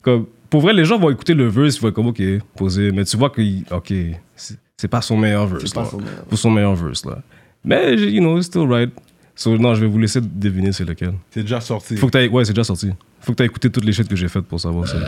comme, 0.00 0.26
pour 0.48 0.60
vrai, 0.60 0.72
les 0.72 0.84
gens 0.84 0.98
vont 0.98 1.10
écouter 1.10 1.34
le 1.34 1.48
verse, 1.48 1.76
ils 1.76 1.80
vont 1.80 1.88
être 1.88 1.94
comme, 1.94 2.06
ok, 2.06 2.22
posé, 2.56 2.92
mais 2.92 3.04
tu 3.04 3.16
vois 3.16 3.30
que, 3.30 3.42
ok, 3.74 3.92
c'est 4.36 4.58
c'est 4.76 4.88
pas 4.88 5.00
son 5.00 5.16
meilleur 5.16 5.46
verse. 5.46 5.62
C'est 5.66 5.74
pas 5.74 5.82
là. 5.82 5.88
son 5.90 5.98
meilleur. 5.98 6.24
Pour 6.24 6.38
son 6.38 6.50
meilleur 6.50 6.74
verse, 6.74 7.04
là. 7.04 7.18
Mais, 7.64 7.94
you 7.94 8.20
know, 8.20 8.36
it's 8.38 8.46
still 8.46 8.66
right. 8.66 8.90
So, 9.34 9.56
non, 9.56 9.74
je 9.74 9.80
vais 9.80 9.86
vous 9.86 9.98
laisser 9.98 10.20
deviner 10.20 10.72
c'est 10.72 10.84
lequel. 10.84 11.14
C'est 11.30 11.42
déjà 11.42 11.60
sorti. 11.60 11.96
Faut 11.96 12.08
que 12.08 12.28
ouais, 12.28 12.44
c'est 12.44 12.52
déjà 12.52 12.64
sorti. 12.64 12.90
Faut 13.20 13.32
que 13.32 13.36
t'aies 13.36 13.46
écouté 13.46 13.70
toutes 13.70 13.84
les 13.84 13.92
shit 13.92 14.08
que 14.08 14.16
j'ai 14.16 14.28
faites 14.28 14.44
pour 14.44 14.60
savoir 14.60 14.86
ça. 14.88 14.98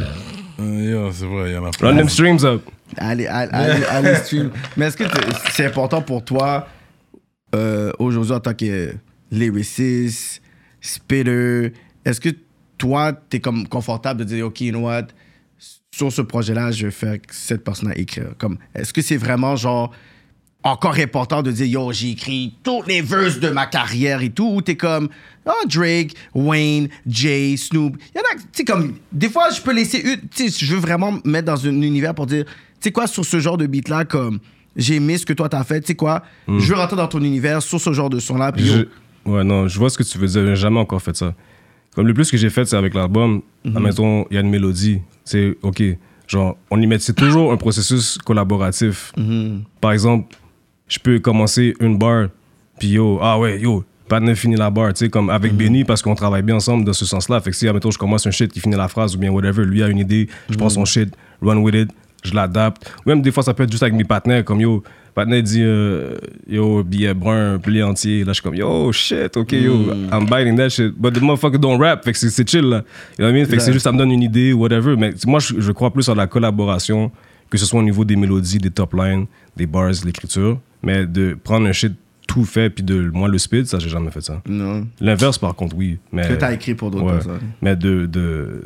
Euh, 0.60 0.90
yo, 0.90 1.10
c'est 1.12 1.26
vrai, 1.26 1.50
il 1.50 1.54
y 1.54 1.56
en 1.56 1.64
a 1.64 1.66
Run 1.66 1.72
plein. 1.72 1.96
them 1.96 2.08
streams 2.08 2.44
up. 2.44 2.62
Allez, 2.96 3.26
allez, 3.26 3.50
allez, 3.52 3.84
allez 3.90 4.14
stream. 4.16 4.50
Mais 4.76 4.86
est-ce 4.86 4.96
que 4.96 5.04
c'est 5.50 5.66
important 5.66 6.00
pour 6.02 6.24
toi, 6.24 6.68
euh, 7.54 7.90
aujourd'hui, 7.98 8.32
en 8.32 8.40
tant 8.40 8.54
que 8.54 8.92
lyricist, 9.38 10.40
spitter, 10.80 11.72
est-ce 12.04 12.20
que 12.20 12.30
toi, 12.78 13.12
t'es 13.12 13.40
comme 13.40 13.66
confortable 13.68 14.20
de 14.20 14.24
dire, 14.24 14.46
OK, 14.46 14.60
you 14.60 14.70
know 14.72 14.80
what, 14.86 15.06
sur 15.94 16.12
ce 16.12 16.22
projet-là, 16.22 16.70
je 16.72 16.86
vais 16.86 16.92
faire 16.92 17.14
que 17.20 17.34
cette 17.34 17.62
personne 17.64 17.90
à 17.90 17.96
écrire. 17.96 18.34
Comme, 18.38 18.58
est-ce 18.74 18.92
que 18.92 19.00
c'est 19.00 19.16
vraiment 19.16 19.56
genre 19.56 19.92
encore 20.62 20.98
important 20.98 21.42
de 21.42 21.52
dire, 21.52 21.66
yo, 21.66 21.92
j'ai 21.92 22.10
écrit 22.10 22.54
toutes 22.62 22.86
les 22.88 23.02
verses 23.02 23.38
de 23.38 23.50
ma 23.50 23.66
carrière 23.66 24.22
et 24.22 24.30
tout, 24.30 24.48
ou 24.56 24.62
t'es 24.62 24.76
comme, 24.76 25.08
oh, 25.46 25.52
Drake, 25.68 26.14
Wayne, 26.34 26.88
Jay, 27.06 27.54
Snoop. 27.56 27.96
Il 28.14 28.18
y 28.18 28.20
en 28.20 28.22
a, 28.22 28.40
tu 28.40 28.48
sais, 28.52 28.64
comme, 28.64 28.94
des 29.12 29.28
fois, 29.28 29.50
je 29.50 29.60
peux 29.60 29.74
laisser 29.74 29.98
une, 29.98 30.20
tu 30.28 30.48
sais, 30.50 30.64
je 30.66 30.74
veux 30.74 30.80
vraiment 30.80 31.12
me 31.12 31.20
mettre 31.30 31.46
dans 31.46 31.66
un 31.66 31.82
univers 31.82 32.14
pour 32.14 32.26
dire, 32.26 32.44
tu 32.46 32.52
sais 32.80 32.92
quoi, 32.92 33.06
sur 33.06 33.24
ce 33.24 33.38
genre 33.40 33.58
de 33.58 33.66
beat-là, 33.66 34.04
comme, 34.06 34.40
j'ai 34.74 34.96
aimé 34.96 35.16
ce 35.18 35.24
que 35.26 35.32
toi 35.34 35.48
t'as 35.48 35.62
fait, 35.64 35.80
tu 35.82 35.88
sais 35.88 35.94
quoi, 35.94 36.22
je 36.48 36.66
veux 36.66 36.74
rentrer 36.74 36.96
dans 36.96 37.06
ton 37.08 37.20
univers 37.20 37.62
sur 37.62 37.80
ce 37.80 37.92
genre 37.92 38.10
de 38.10 38.18
son-là, 38.18 38.50
puis 38.50 38.64
yo, 38.66 38.72
Je- 38.74 38.84
Ouais, 39.26 39.44
non, 39.44 39.68
je 39.68 39.78
vois 39.78 39.90
ce 39.90 39.96
que 39.98 40.02
tu 40.02 40.18
veux 40.18 40.26
dire. 40.26 40.46
J'ai 40.46 40.56
jamais 40.56 40.80
encore 40.80 41.00
fait 41.02 41.16
ça. 41.16 41.34
Comme 41.94 42.06
le 42.06 42.14
plus 42.14 42.30
que 42.30 42.36
j'ai 42.36 42.50
fait, 42.50 42.64
c'est 42.64 42.76
avec 42.76 42.94
l'album. 42.94 43.42
Mhm. 43.64 43.76
Admettons, 43.76 44.26
il 44.30 44.34
y 44.34 44.38
a 44.38 44.40
une 44.40 44.50
mélodie. 44.50 45.00
C'est 45.24 45.56
OK. 45.62 45.82
Genre, 46.26 46.56
on 46.70 46.80
y 46.80 46.86
met. 46.86 46.98
C'est 46.98 47.12
toujours 47.14 47.52
un 47.52 47.56
processus 47.56 48.18
collaboratif. 48.18 49.12
Mhm. 49.16 49.62
Par 49.80 49.92
exemple, 49.92 50.36
je 50.88 50.98
peux 50.98 51.18
commencer 51.18 51.74
une 51.80 51.96
barre, 51.98 52.28
puis 52.78 52.88
yo, 52.88 53.18
ah 53.22 53.38
ouais, 53.38 53.60
yo, 53.60 53.84
pas 54.08 54.20
de 54.20 54.34
finir 54.34 54.58
la 54.58 54.70
barre, 54.70 54.92
tu 54.92 55.04
sais, 55.04 55.08
comme 55.10 55.30
avec 55.30 55.52
Mhm. 55.52 55.58
Benny, 55.58 55.84
parce 55.84 56.02
qu'on 56.02 56.14
travaille 56.14 56.42
bien 56.42 56.56
ensemble 56.56 56.84
dans 56.84 56.92
ce 56.92 57.06
sens-là. 57.06 57.40
Fait 57.40 57.50
que 57.50 57.56
si, 57.56 57.66
admettons, 57.68 57.90
je 57.90 57.98
commence 57.98 58.26
un 58.26 58.30
shit 58.30 58.50
qui 58.52 58.60
finit 58.60 58.76
la 58.76 58.88
phrase 58.88 59.14
ou 59.14 59.18
bien 59.18 59.30
whatever, 59.30 59.64
lui 59.64 59.82
a 59.82 59.88
une 59.88 59.98
idée, 59.98 60.28
je 60.50 60.56
prends 60.56 60.66
Mhm. 60.66 60.70
son 60.70 60.84
shit, 60.84 61.14
run 61.40 61.58
with 61.58 61.74
it, 61.74 61.90
je 62.22 62.34
l'adapte. 62.34 62.90
Ou 63.06 63.08
Même 63.10 63.22
des 63.22 63.30
fois, 63.30 63.42
ça 63.42 63.54
peut 63.54 63.62
être 63.62 63.70
juste 63.70 63.82
avec 63.82 63.94
mes 63.94 64.04
partenaires, 64.04 64.44
comme 64.44 64.60
yo, 64.60 64.82
partenaire 65.14 65.42
dit, 65.42 65.62
euh, 65.62 66.16
yo, 66.48 66.82
billet 66.82 67.14
brun, 67.14 67.58
blé 67.58 67.82
entier. 67.82 68.20
Là, 68.24 68.28
je 68.32 68.34
suis 68.34 68.42
comme, 68.42 68.54
yo, 68.54 68.90
shit, 68.92 69.36
ok, 69.36 69.52
yo, 69.52 69.74
Mhm. 69.76 70.08
I'm 70.12 70.26
biting 70.26 70.56
that 70.56 70.68
shit. 70.70 70.92
But 70.98 71.14
the 71.14 71.20
motherfucker 71.22 71.58
don't 71.58 71.78
rap, 71.80 72.04
fait 72.04 72.12
que 72.12 72.18
c'est- 72.18 72.48
chill, 72.48 72.64
là. 72.64 72.76
You 72.78 72.82
know 73.18 73.24
what 73.26 73.30
I 73.30 73.32
mean? 73.34 73.44
Fait 73.46 73.56
que 73.56 73.62
c'est 73.62 73.72
juste, 73.72 73.84
ça 73.84 73.92
me 73.92 73.98
donne 73.98 74.10
une 74.12 74.22
idée, 74.22 74.52
whatever. 74.52 74.96
Mais 74.96 75.12
moi, 75.26 75.38
je, 75.40 75.60
je 75.60 75.72
crois 75.72 75.92
plus 75.92 76.08
en 76.08 76.14
la 76.14 76.26
collaboration, 76.26 77.10
que 77.50 77.58
ce 77.58 77.66
soit 77.66 77.78
au 77.80 77.84
niveau 77.84 78.04
des 78.04 78.16
mélodies, 78.16 78.58
des 78.58 78.70
top 78.70 78.94
lines, 78.94 79.26
des 79.56 79.66
bars, 79.66 79.90
l'écriture. 80.04 80.58
Mais 80.82 81.06
de 81.06 81.36
prendre 81.42 81.66
un 81.66 81.72
shit 81.72 81.92
tout 82.26 82.44
fait, 82.44 82.70
puis 82.70 82.82
de 82.82 83.10
moi 83.12 83.28
le 83.28 83.38
speed, 83.38 83.66
ça, 83.66 83.78
j'ai 83.78 83.88
jamais 83.90 84.10
fait 84.10 84.20
ça. 84.22 84.42
non, 84.48 84.86
L'inverse, 85.00 85.38
par 85.38 85.54
contre, 85.54 85.76
oui. 85.76 85.98
Mais, 86.12 86.26
que 86.26 86.34
t'as 86.34 86.52
écrit 86.52 86.74
pour 86.74 86.90
d'autres 86.90 87.04
ouais. 87.04 87.12
personnes. 87.12 87.40
Mais 87.62 87.76
de. 87.76 88.06
de 88.06 88.62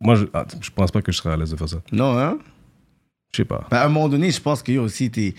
moi, 0.00 0.14
je, 0.14 0.26
ah, 0.32 0.46
je 0.60 0.70
pense 0.70 0.90
pas 0.92 1.02
que 1.02 1.10
je 1.10 1.16
serais 1.16 1.32
à 1.32 1.36
l'aise 1.36 1.50
de 1.50 1.56
faire 1.56 1.68
ça. 1.68 1.78
Non, 1.90 2.16
hein? 2.16 2.38
Je 3.38 3.42
sais 3.44 3.46
pas. 3.46 3.66
Ben, 3.70 3.76
à 3.78 3.84
un 3.84 3.88
moment 3.88 4.08
donné, 4.08 4.32
je 4.32 4.40
pense 4.40 4.62
que 4.64 4.72
yo 4.72 4.82
aussi, 4.82 5.10
t'es. 5.10 5.32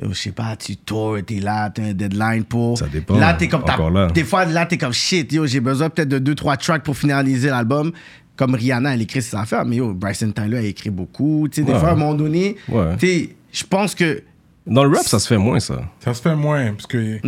Yo, 0.00 0.10
je 0.12 0.14
sais 0.18 0.32
pas, 0.32 0.54
tu 0.54 0.76
tours, 0.76 1.16
t'es 1.26 1.40
là, 1.40 1.70
t'as 1.70 1.82
un 1.82 1.92
deadline 1.94 2.44
pour. 2.44 2.76
Ça 2.78 2.86
dépend. 2.86 3.16
Là, 3.18 3.32
t'es 3.34 3.48
comme. 3.48 3.64
t'as- 3.64 3.72
Encore 3.74 3.90
là. 3.90 4.08
Des 4.08 4.22
fois, 4.24 4.44
là, 4.44 4.66
t'es 4.66 4.76
comme 4.76 4.92
shit, 4.92 5.32
yo, 5.32 5.46
j'ai 5.46 5.60
besoin 5.60 5.88
peut-être 5.88 6.10
de 6.10 6.18
deux, 6.18 6.34
trois 6.34 6.56
tracks 6.58 6.82
pour 6.82 6.96
finaliser 6.96 7.48
l'album. 7.48 7.92
Comme 8.36 8.54
Rihanna, 8.54 8.94
elle 8.94 9.02
écrit 9.02 9.22
ses 9.22 9.34
affaires, 9.36 9.64
mais 9.64 9.76
yo, 9.76 9.94
Bryson 9.94 10.30
Tyler 10.30 10.58
a 10.58 10.62
écrit 10.62 10.90
beaucoup. 10.90 11.48
Tu 11.50 11.56
sais, 11.56 11.66
des 11.66 11.72
Ouais. 11.72 11.78
fois, 11.80 11.88
à 11.88 11.92
un 11.92 11.96
moment 11.96 12.14
donné, 12.14 12.56
Ouais. 12.68 12.96
tu 12.98 13.06
sais, 13.06 13.28
je 13.50 13.64
pense 13.64 13.94
que. 13.94 14.22
Dans 14.66 14.84
le 14.84 14.94
rap, 14.94 15.06
ça 15.06 15.18
se 15.18 15.26
fait 15.26 15.38
moins, 15.38 15.58
ça. 15.60 15.80
Ça 16.04 16.12
se 16.12 16.20
fait 16.20 16.36
moins, 16.36 16.72
parce 16.74 16.86
que 16.86 17.18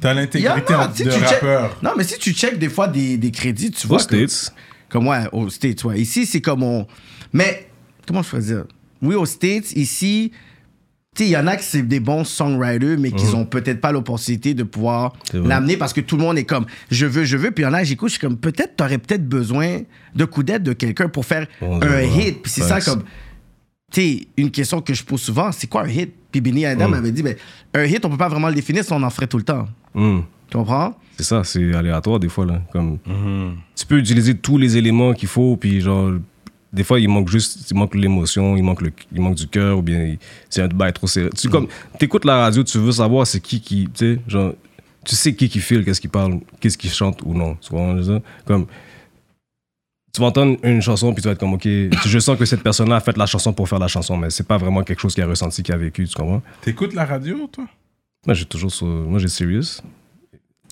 t'as 0.00 0.14
l'intégrité 0.14 0.44
y 0.44 0.48
en 0.76 0.78
a, 0.80 0.86
en- 0.86 0.92
tu 0.92 0.98
sais, 0.98 1.04
de 1.04 1.10
check- 1.10 1.22
rappeur. 1.40 1.76
Non, 1.82 1.90
mais 1.98 2.04
si 2.04 2.16
tu 2.20 2.30
check 2.32 2.56
des 2.60 2.68
fois 2.68 2.86
des, 2.86 3.16
des 3.18 3.32
crédits, 3.32 3.72
tu 3.72 3.86
Aux 3.86 3.88
vois. 3.88 3.98
que- 3.98 4.04
States, 4.26 4.54
Comme 4.88 5.08
ouais, 5.08 5.24
aux 5.32 5.48
States, 5.50 5.82
ouais. 5.82 5.98
Ici, 6.00 6.24
c'est 6.24 6.40
comme 6.40 6.62
on. 6.62 6.86
Mais, 7.32 7.68
comment 8.06 8.22
je 8.22 8.30
peux 8.30 8.38
dire? 8.38 8.64
Oui, 9.04 9.14
aux 9.14 9.26
States, 9.26 9.72
ici, 9.76 10.32
il 11.20 11.28
y 11.28 11.36
en 11.36 11.46
a 11.46 11.56
qui 11.56 11.64
c'est 11.64 11.82
des 11.82 12.00
bons 12.00 12.24
songwriters, 12.24 12.98
mais 12.98 13.12
qui 13.12 13.24
ont 13.34 13.44
peut-être 13.46 13.80
pas 13.80 13.92
l'opportunité 13.92 14.52
de 14.54 14.64
pouvoir 14.64 15.12
l'amener 15.32 15.76
parce 15.76 15.92
que 15.92 16.00
tout 16.00 16.16
le 16.16 16.22
monde 16.22 16.38
est 16.38 16.44
comme 16.44 16.66
je 16.90 17.06
veux, 17.06 17.24
je 17.24 17.36
veux. 17.36 17.52
Puis 17.52 17.62
il 17.62 17.66
y 17.66 17.68
en 17.68 17.72
a, 17.74 17.84
j'écoute, 17.84 18.08
je 18.08 18.14
suis 18.14 18.20
comme 18.20 18.36
peut-être 18.36 18.76
t'aurais 18.76 18.98
peut-être 18.98 19.28
besoin 19.28 19.78
de 20.14 20.24
coups 20.24 20.46
d'aide 20.46 20.64
de 20.64 20.72
quelqu'un 20.72 21.08
pour 21.08 21.24
faire 21.24 21.46
Bon, 21.60 21.80
un 21.80 22.02
hit. 22.02 22.42
Puis 22.42 22.50
c'est 22.50 22.62
ça 22.62 22.80
comme. 22.80 23.04
Tu 23.92 24.00
sais, 24.00 24.26
une 24.36 24.50
question 24.50 24.80
que 24.80 24.92
je 24.92 25.04
pose 25.04 25.20
souvent, 25.22 25.52
c'est 25.52 25.68
quoi 25.68 25.82
un 25.84 25.88
hit? 25.88 26.12
Puis 26.32 26.40
Benny 26.40 26.66
Adam 26.66 26.88
Mm. 26.88 26.90
m'avait 26.90 27.12
dit, 27.12 27.22
ben, 27.22 27.36
un 27.74 27.84
hit, 27.84 28.04
on 28.04 28.10
peut 28.10 28.16
pas 28.16 28.28
vraiment 28.28 28.48
le 28.48 28.54
définir 28.56 28.82
si 28.84 28.92
on 28.92 29.00
en 29.00 29.10
ferait 29.10 29.28
tout 29.28 29.36
le 29.38 29.44
temps. 29.44 29.68
hmm, 29.94 30.18
Tu 30.50 30.56
comprends? 30.56 30.98
C'est 31.16 31.22
ça, 31.22 31.44
c'est 31.44 31.72
aléatoire 31.74 32.18
des 32.18 32.28
fois. 32.28 32.44
Là. 32.44 32.60
Comme, 32.72 32.98
Mhm. 33.06 33.54
Tu 33.76 33.86
peux 33.86 33.98
utiliser 33.98 34.34
tous 34.34 34.58
les 34.58 34.76
éléments 34.76 35.12
qu'il 35.12 35.28
faut, 35.28 35.56
puis 35.56 35.80
genre, 35.80 36.10
des 36.74 36.84
fois, 36.84 36.98
il 37.00 37.08
manque 37.08 37.28
juste, 37.28 37.70
il 37.70 37.76
manque 37.76 37.94
l'émotion, 37.94 38.56
il 38.56 38.62
manque, 38.62 38.82
le, 38.82 38.92
il 39.12 39.20
manque 39.20 39.36
du 39.36 39.46
cœur, 39.46 39.78
ou 39.78 39.82
bien 39.82 40.02
il- 40.04 40.18
c'est 40.50 40.62
un 40.62 40.68
bail 40.68 40.92
trop 40.92 41.06
serré. 41.06 41.30
Tu 41.30 41.48
comme, 41.48 41.68
écoutes 42.00 42.24
la 42.24 42.36
radio, 42.36 42.62
tu 42.64 42.78
veux 42.78 42.92
savoir 42.92 43.26
c'est 43.26 43.40
qui 43.40 43.60
qui, 43.60 43.84
tu 43.94 44.14
sais, 44.16 44.20
genre, 44.28 44.52
tu 45.04 45.14
sais 45.14 45.34
qui 45.34 45.48
qui 45.48 45.60
file, 45.60 45.84
qu'est-ce 45.84 46.00
qui 46.00 46.08
parle, 46.08 46.40
qu'est-ce 46.60 46.76
qui 46.78 46.88
chante 46.88 47.22
ou 47.24 47.32
non. 47.34 47.56
Tu 47.60 47.70
vois, 47.70 47.94
comme, 48.44 48.66
tu 50.12 50.20
vas 50.20 50.28
entendre 50.28 50.56
une 50.62 50.80
chanson, 50.80 51.12
puis 51.12 51.22
tu 51.22 51.28
vas 51.28 51.32
être 51.32 51.40
comme, 51.40 51.54
ok, 51.54 51.64
je 51.64 52.18
sens 52.20 52.38
que 52.38 52.44
cette 52.44 52.62
personne-là 52.62 52.96
a 52.96 53.00
fait 53.00 53.16
la 53.16 53.26
chanson 53.26 53.52
pour 53.52 53.68
faire 53.68 53.80
la 53.80 53.88
chanson, 53.88 54.16
mais 54.16 54.30
c'est 54.30 54.46
pas 54.46 54.58
vraiment 54.58 54.82
quelque 54.84 55.00
chose 55.00 55.14
qu'il 55.14 55.24
a 55.24 55.26
ressenti, 55.26 55.62
qu'il 55.62 55.74
a 55.74 55.78
vécu, 55.78 56.06
tu 56.06 56.14
comprends? 56.14 56.42
T'écoutes 56.62 56.94
la 56.94 57.04
radio, 57.04 57.48
toi? 57.50 57.66
Moi, 58.26 58.34
j'ai 58.34 58.44
toujours, 58.44 58.72
sur- 58.72 58.86
moi, 58.86 59.18
j'ai 59.18 59.28
Serious. 59.28 59.80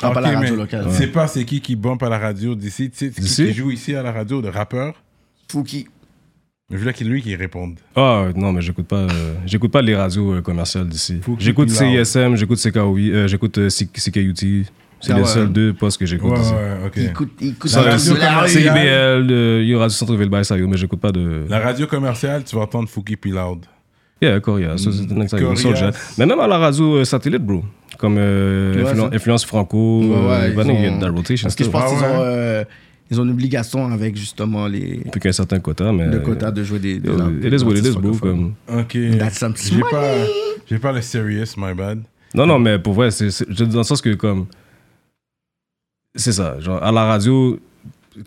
Ah, 0.05 0.11
pas 0.11 0.21
la 0.21 0.31
radio 0.38 0.57
locale. 0.57 0.87
Tu 0.91 0.97
sais 0.97 1.07
pas 1.07 1.29
c'est 1.29 1.45
qui 1.45 1.61
qui 1.61 1.77
bump 1.77 2.03
à 2.03 2.09
la 2.09 2.19
radio 2.19 2.55
d'ici, 2.57 2.91
tu 2.91 2.97
sais 2.97 3.07
c'est 3.11 3.15
qui 3.15 3.21
D'ici? 3.21 3.45
qui 3.47 3.53
joue 3.53 3.71
ici 3.71 3.95
à 3.95 4.03
la 4.03 4.11
radio, 4.11 4.43
de 4.43 4.49
rappeur? 4.49 4.95
Fouki. 5.50 5.87
Je 6.70 6.78
voulais 6.78 6.94
qu'il 6.94 7.09
lui 7.09 7.20
qui 7.20 7.35
réponde. 7.37 7.74
Ah 7.96 8.28
non, 8.35 8.52
mais 8.52 8.62
j'écoute 8.62 8.87
pas, 8.87 8.96
euh, 8.96 9.35
j'écoute 9.44 9.70
pas 9.70 9.83
les 9.83 9.94
radios 9.94 10.33
euh, 10.35 10.40
commerciales 10.40 10.88
d'ici. 10.88 11.20
J'écoute. 11.38 11.68
CISM, 11.68 12.35
j'écoute 12.37 12.59
CKOI, 12.59 12.98
euh, 12.98 13.28
j'écoute 13.28 13.59
euh, 13.59 13.68
C- 13.68 13.87
CKUT. 13.92 14.64
C'est 15.00 15.12
Ah 15.12 15.16
les 15.16 15.22
ouais. 15.22 15.26
seuls 15.28 15.52
deux 15.52 15.74
postes 15.74 15.98
que 15.98 16.07
j'écoute 16.07 16.31
Ouais, 16.31 16.40
ici. 16.40 16.52
ouais, 16.52 16.87
ok. 16.87 16.92
Il 16.96 17.05
écoute, 17.07 17.31
il 17.40 17.48
écoute 17.50 17.72
La 17.74 17.83
la 17.83 17.90
radio 17.90 18.12
radio. 18.14 18.26
commerciale. 18.28 18.48
C'est 18.48 18.61
IBL, 18.62 19.33
euh, 19.33 19.61
il 19.62 19.68
y 19.68 19.74
a 19.74 19.78
Radio 19.78 19.94
Centre-Ville 19.96 20.28
by 20.31 20.44
Sayo, 20.44 20.68
mais 20.68 20.76
j'écoute 20.78 21.00
pas 21.00 21.12
de. 21.12 21.44
La 21.48 21.59
radio 21.59 21.87
commerciale, 21.87 22.44
tu 22.44 22.55
vas 22.57 22.62
entendre 22.62 22.88
Fouki 22.88 23.16
puis 23.16 23.33
Loud. 23.33 23.66
Yeah, 24.22 24.38
Coria, 24.40 24.78
ça 24.78 24.90
c'est 24.92 25.12
un 25.12 25.26
Corias. 25.26 25.57
Soulja. 25.57 25.90
Mais 26.16 26.24
même 26.26 26.38
à 26.38 26.46
la 26.46 26.57
radio 26.57 26.98
euh, 26.98 27.05
satellite, 27.05 27.42
bro. 27.44 27.64
Comme 27.98 28.14
euh, 28.16 29.11
influence 29.12 29.44
franco, 29.44 30.00
Ouais, 30.02 30.07
ouais, 30.09 30.14
euh, 30.14 30.50
ils 30.55 31.05
ont- 31.05 31.12
rotation. 31.16 31.46
Parce 31.46 31.57
que 31.57 31.64
je 31.64 31.68
pense 31.70 31.83
Ah 31.85 31.88
qu'ils 31.88 31.98
ouais. 31.98 32.07
ont, 32.07 32.20
euh, 32.22 32.64
ils 33.12 33.20
ont 33.20 33.25
une 33.25 33.31
obligation 33.31 33.87
avec 33.92 34.16
justement 34.16 34.66
les 34.66 35.03
Plus 35.11 35.20
qu'un 35.20 35.33
certain 35.33 35.61
quota, 35.61 35.92
mais. 35.92 36.07
le 36.09 36.18
quota 36.20 36.51
de 36.51 36.64
jouer 36.64 36.79
des. 36.79 36.98
des 36.98 37.09
It 37.46 37.53
is 37.61 37.64
what 37.64 37.75
it 37.77 37.87
is, 37.87 37.92
bro. 37.92 38.12
Comme... 38.16 38.55
Ok. 38.68 38.96
That's 39.18 39.38
some 39.38 39.55
J'ai 39.57 39.81
pas, 39.90 40.14
j'ai 40.68 40.79
pas 40.79 40.92
le 40.92 41.03
serious, 41.03 41.55
my 41.57 41.75
bad. 41.75 42.01
Non, 42.35 42.46
non, 42.46 42.59
mais 42.59 42.79
pour 42.79 42.94
vrai, 42.94 43.11
c'est, 43.11 43.29
dans 43.51 43.79
le 43.79 43.83
sens 43.85 44.01
que, 44.01 44.14
comme. 44.14 44.46
C'est 46.14 46.33
ça. 46.33 46.59
Genre, 46.61 46.83
à 46.83 46.92
la 46.92 47.05
radio, 47.05 47.59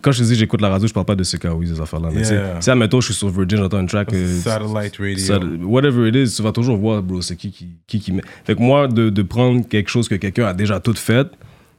quand 0.02 0.10
je 0.12 0.18
te 0.22 0.24
dis 0.28 0.34
j'écoute 0.34 0.60
la 0.60 0.68
radio, 0.68 0.88
je 0.88 0.92
parle 0.92 1.06
pas 1.06 1.14
de 1.14 1.22
CKOI, 1.22 1.66
ces 1.66 1.80
affaires-là. 1.80 2.08
Mais 2.12 2.22
Yeah. 2.22 2.54
tu 2.56 2.62
sais, 2.62 2.70
admettons, 2.72 3.00
je 3.00 3.06
suis 3.06 3.14
sur 3.14 3.28
Virgin, 3.28 3.58
j'entends 3.58 3.80
une 3.80 3.86
track. 3.86 4.12
euh, 4.12 4.40
Satellite 4.40 4.96
radio. 4.98 5.66
whatever 5.68 6.08
it 6.08 6.14
is, 6.16 6.34
tu 6.36 6.42
vas 6.42 6.52
toujours 6.52 6.76
voir, 6.76 7.02
bro, 7.02 7.22
c'est 7.22 7.36
qui 7.36 7.50
qui, 7.52 7.68
qui 7.86 8.00
qui 8.00 8.12
met. 8.12 8.22
Fait 8.44 8.54
que 8.56 8.60
moi, 8.60 8.88
de, 8.88 9.10
de 9.10 9.22
prendre 9.22 9.66
quelque 9.68 9.88
chose 9.88 10.08
que 10.08 10.16
quelqu'un 10.16 10.46
a 10.46 10.54
déjà 10.54 10.80
tout 10.80 10.94
fait, 10.94 11.28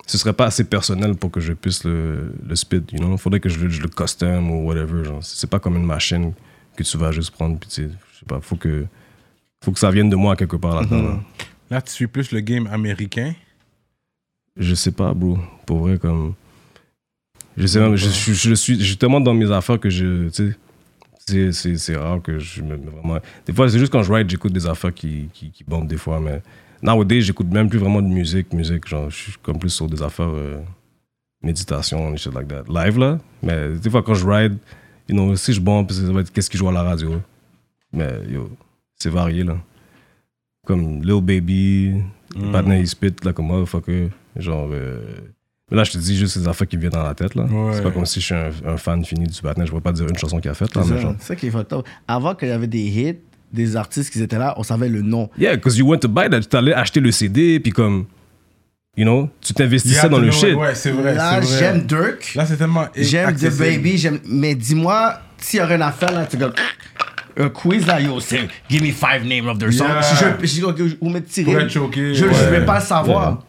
ce 0.08 0.17
serait 0.17 0.34
pas 0.34 0.46
assez 0.46 0.63
personnel 0.63 1.13
pour 1.15 1.30
que 1.30 1.39
je 1.39 1.54
puisse 1.54 1.84
le, 1.84 2.34
le 2.48 2.56
spit, 2.56 2.82
you 2.93 2.98
know? 3.00 3.17
Faudrait 3.17 3.39
que 3.39 3.50
je, 3.50 3.60
le- 3.60 3.70
je 3.70 3.82
le 3.82 3.89
custom 3.89 4.50
ou 4.50 4.65
whatever. 4.67 5.04
Genre. 5.04 5.24
C'est 5.24 5.50
pas 5.50 5.60
comme 5.60 5.76
une 5.76 5.86
machine 5.86 6.34
que 6.76 6.82
tu 6.84 6.98
vas 6.98 7.12
juste 7.12 7.32
prendre, 7.32 7.60
puis 7.60 7.70
tu 7.70 7.76
sais, 7.84 7.89
je 8.13 8.20
sais 8.20 8.26
pas, 8.26 8.39
faut 8.41 8.56
que, 8.56 8.86
faut 9.63 9.72
que 9.72 9.80
ça 9.80 9.91
vienne 9.91 10.10
de 10.10 10.15
moi 10.15 10.36
quelque 10.36 10.56
part 10.56 10.82
là-dedans. 10.82 11.02
là. 11.04 11.20
Là, 11.70 11.82
tu 11.82 11.91
suis 11.91 12.08
plus 12.08 12.32
le 12.32 12.39
game 12.39 12.65
américain? 12.67 13.34
Je 14.56 14.74
sais 14.74 14.91
pas, 14.91 15.13
bro. 15.13 15.38
Pour 15.65 15.80
vrai, 15.80 15.98
comme. 16.00 16.34
Je 17.58 17.65
sais 17.67 17.80
même, 17.80 17.96
je, 17.96 18.08
je, 18.10 18.34
je 18.34 18.54
suis 18.54 18.80
justement 18.80 19.20
dans 19.20 19.34
mes 19.34 19.52
affaires 19.52 19.80
que 19.80 19.89
je. 19.89 20.30
Tu 20.30 20.52
sais, 20.52 20.56
c'est- 21.28 21.52
c'est 21.52 21.78
c'est 21.78 21.96
rare 21.98 22.22
que 22.22 22.39
je 22.39 22.62
me 22.62 22.76
vraiment. 22.78 23.20
Des 23.46 23.54
fois, 23.54 23.67
c'est 23.70 23.80
juste 23.80 23.91
quand 23.91 24.02
je 24.04 24.12
write, 24.12 24.30
j'écoute 24.30 24.54
des 24.54 24.65
affaires 24.65 24.93
qui, 24.93 25.28
qui, 25.34 25.52
qui 25.52 25.63
bombent 25.65 25.88
des 25.88 25.98
fois, 25.98 26.20
mais. 26.22 26.41
Nowadays, 26.82 27.22
j'écoute 27.22 27.48
même 27.52 27.70
plus 27.70 27.80
vraiment 27.80 28.02
de 28.02 28.08
musique, 28.08 28.54
musique. 28.54 28.88
Genre, 28.88 29.10
je 29.10 29.16
suis 29.16 29.34
comme 29.42 29.58
plus 29.60 29.70
sur 29.70 29.88
des 29.88 30.02
affaires. 30.02 30.30
euh, 30.30 30.60
méditation, 31.42 32.12
des 32.12 32.18
shit 32.18 32.34
like 32.34 32.48
that. 32.48 32.63
Live, 32.68 32.98
là. 32.98 33.20
Mais 33.44 33.70
des 33.78 33.90
fois, 33.90 34.02
quand 34.04 34.13
je 34.16 34.28
ride, 34.28 34.58
you 35.08 35.16
know, 35.16 35.36
si 35.36 35.54
je 35.54 35.62
bombe, 35.62 35.92
ça 35.92 36.02
va 36.12 36.22
être 36.22 36.32
qu'est-ce 36.32 36.50
qui 36.50 36.58
joue 36.58 36.68
à 36.68 36.72
la 36.72 36.84
radio. 36.84 37.22
Mais, 37.94 38.12
yo, 38.30 38.50
c'est 38.96 39.10
varié, 39.10 39.44
là. 39.44 39.58
Comme 40.66 41.02
Lil 41.04 41.22
Baby, 41.22 42.02
partenaire, 42.52 42.80
il 42.80 42.88
spit, 42.88 43.13
là, 43.24 43.34
comme 43.34 43.48
motherfucker. 43.48 44.10
Genre. 44.36 44.70
euh, 44.74 45.00
Mais 45.72 45.78
là, 45.78 45.84
je 45.84 45.92
te 45.92 45.98
dis 45.98 46.18
juste 46.18 46.34
ces 46.34 46.48
affaires 46.48 46.68
qui 46.68 46.76
me 46.76 46.82
viennent 46.82 46.94
dans 46.94 47.04
la 47.04 47.13
tête, 47.16 47.36
là. 47.36 47.44
Ouais. 47.44 47.74
C'est 47.74 47.84
pas 47.84 47.92
comme 47.92 48.06
si 48.06 48.20
je 48.20 48.26
suis 48.26 48.36
un, 48.36 48.50
un 48.66 48.78
fan 48.78 49.04
fini 49.06 49.28
du 49.28 49.42
partenaire. 49.42 49.68
Je 49.68 49.72
vais 49.74 49.80
pas 49.82 49.94
dire 49.94 50.08
une 50.08 50.18
chanson 50.18 50.40
qu'il 50.40 50.52
a 50.52 50.54
faite, 50.54 50.76
là. 50.76 50.84
C'est 50.84 50.90
ça, 50.90 50.98
genre. 51.00 51.16
c'est 51.20 51.28
ça 51.28 51.36
qui 51.36 51.48
est 51.48 51.52
fucked. 51.52 51.74
Avant 52.08 52.36
qu'il 52.36 52.50
y 52.50 52.52
avait 52.52 52.68
des 52.68 52.80
hits, 52.84 53.20
des 53.52 53.76
artistes 53.76 54.12
qui 54.12 54.22
étaient 54.22 54.38
là, 54.38 54.54
on 54.58 54.64
savait 54.64 54.90
le 54.90 55.02
nom. 55.02 55.30
Yeah, 55.38 55.56
because 55.56 55.78
you 55.78 55.88
went 55.88 56.00
to 56.00 56.08
buy 56.08 56.30
that. 56.30 56.42
Tu 56.42 56.56
allais 56.58 56.74
acheter 56.74 57.00
le 57.00 57.12
CD, 57.12 57.60
puis 57.60 57.72
comme. 57.72 58.06
You 58.96 59.04
know, 59.06 59.30
tu 59.42 59.54
t'investissais 59.54 60.10
dans 60.10 60.18
le 60.18 60.32
shit. 60.32 60.56
Ouais, 60.56 60.74
c'est 60.74 60.90
vrai. 60.90 61.14
là, 61.14 61.40
c'est 61.40 61.48
vrai. 61.48 61.60
j'aime 61.60 61.82
Dirk. 61.86 62.34
Là, 62.34 62.48
c'est 62.48 62.58
tellement. 62.58 62.88
J'aime 62.96 63.36
The. 63.36 63.56
Baby, 63.56 63.96
j'aime. 63.98 64.20
Mais 64.26 64.56
dis-moi, 64.56 65.20
s'il 65.38 65.60
y 65.60 65.64
aurait 65.64 65.76
une 65.76 65.84
affaire 65.84 66.12
là, 66.12 66.26
tu 66.26 66.36
comme. 66.38 66.54
un 67.38 67.50
quiz 67.50 67.86
là, 67.86 68.02
yo, 68.02 68.20
c'est 68.20 68.48
give 68.68 68.82
me 68.82 68.92
five 68.92 69.24
names 69.24 69.48
of 69.48 69.60
their 69.60 69.72
songs. 69.72 69.86
Yeah. 69.88 70.38
Je, 70.42 70.48
je, 70.48 70.96
ou 71.00 71.10
me 71.10 71.20
tirer, 71.20 71.52
Pour 71.52 71.62
être 71.62 71.70
choqué, 71.70 72.16
je, 72.16 72.26
je 72.26 72.26
ouais. 72.26 72.50
vais 72.60 72.66
pas 72.66 72.80
le 72.80 72.86
savoir. 72.86 73.44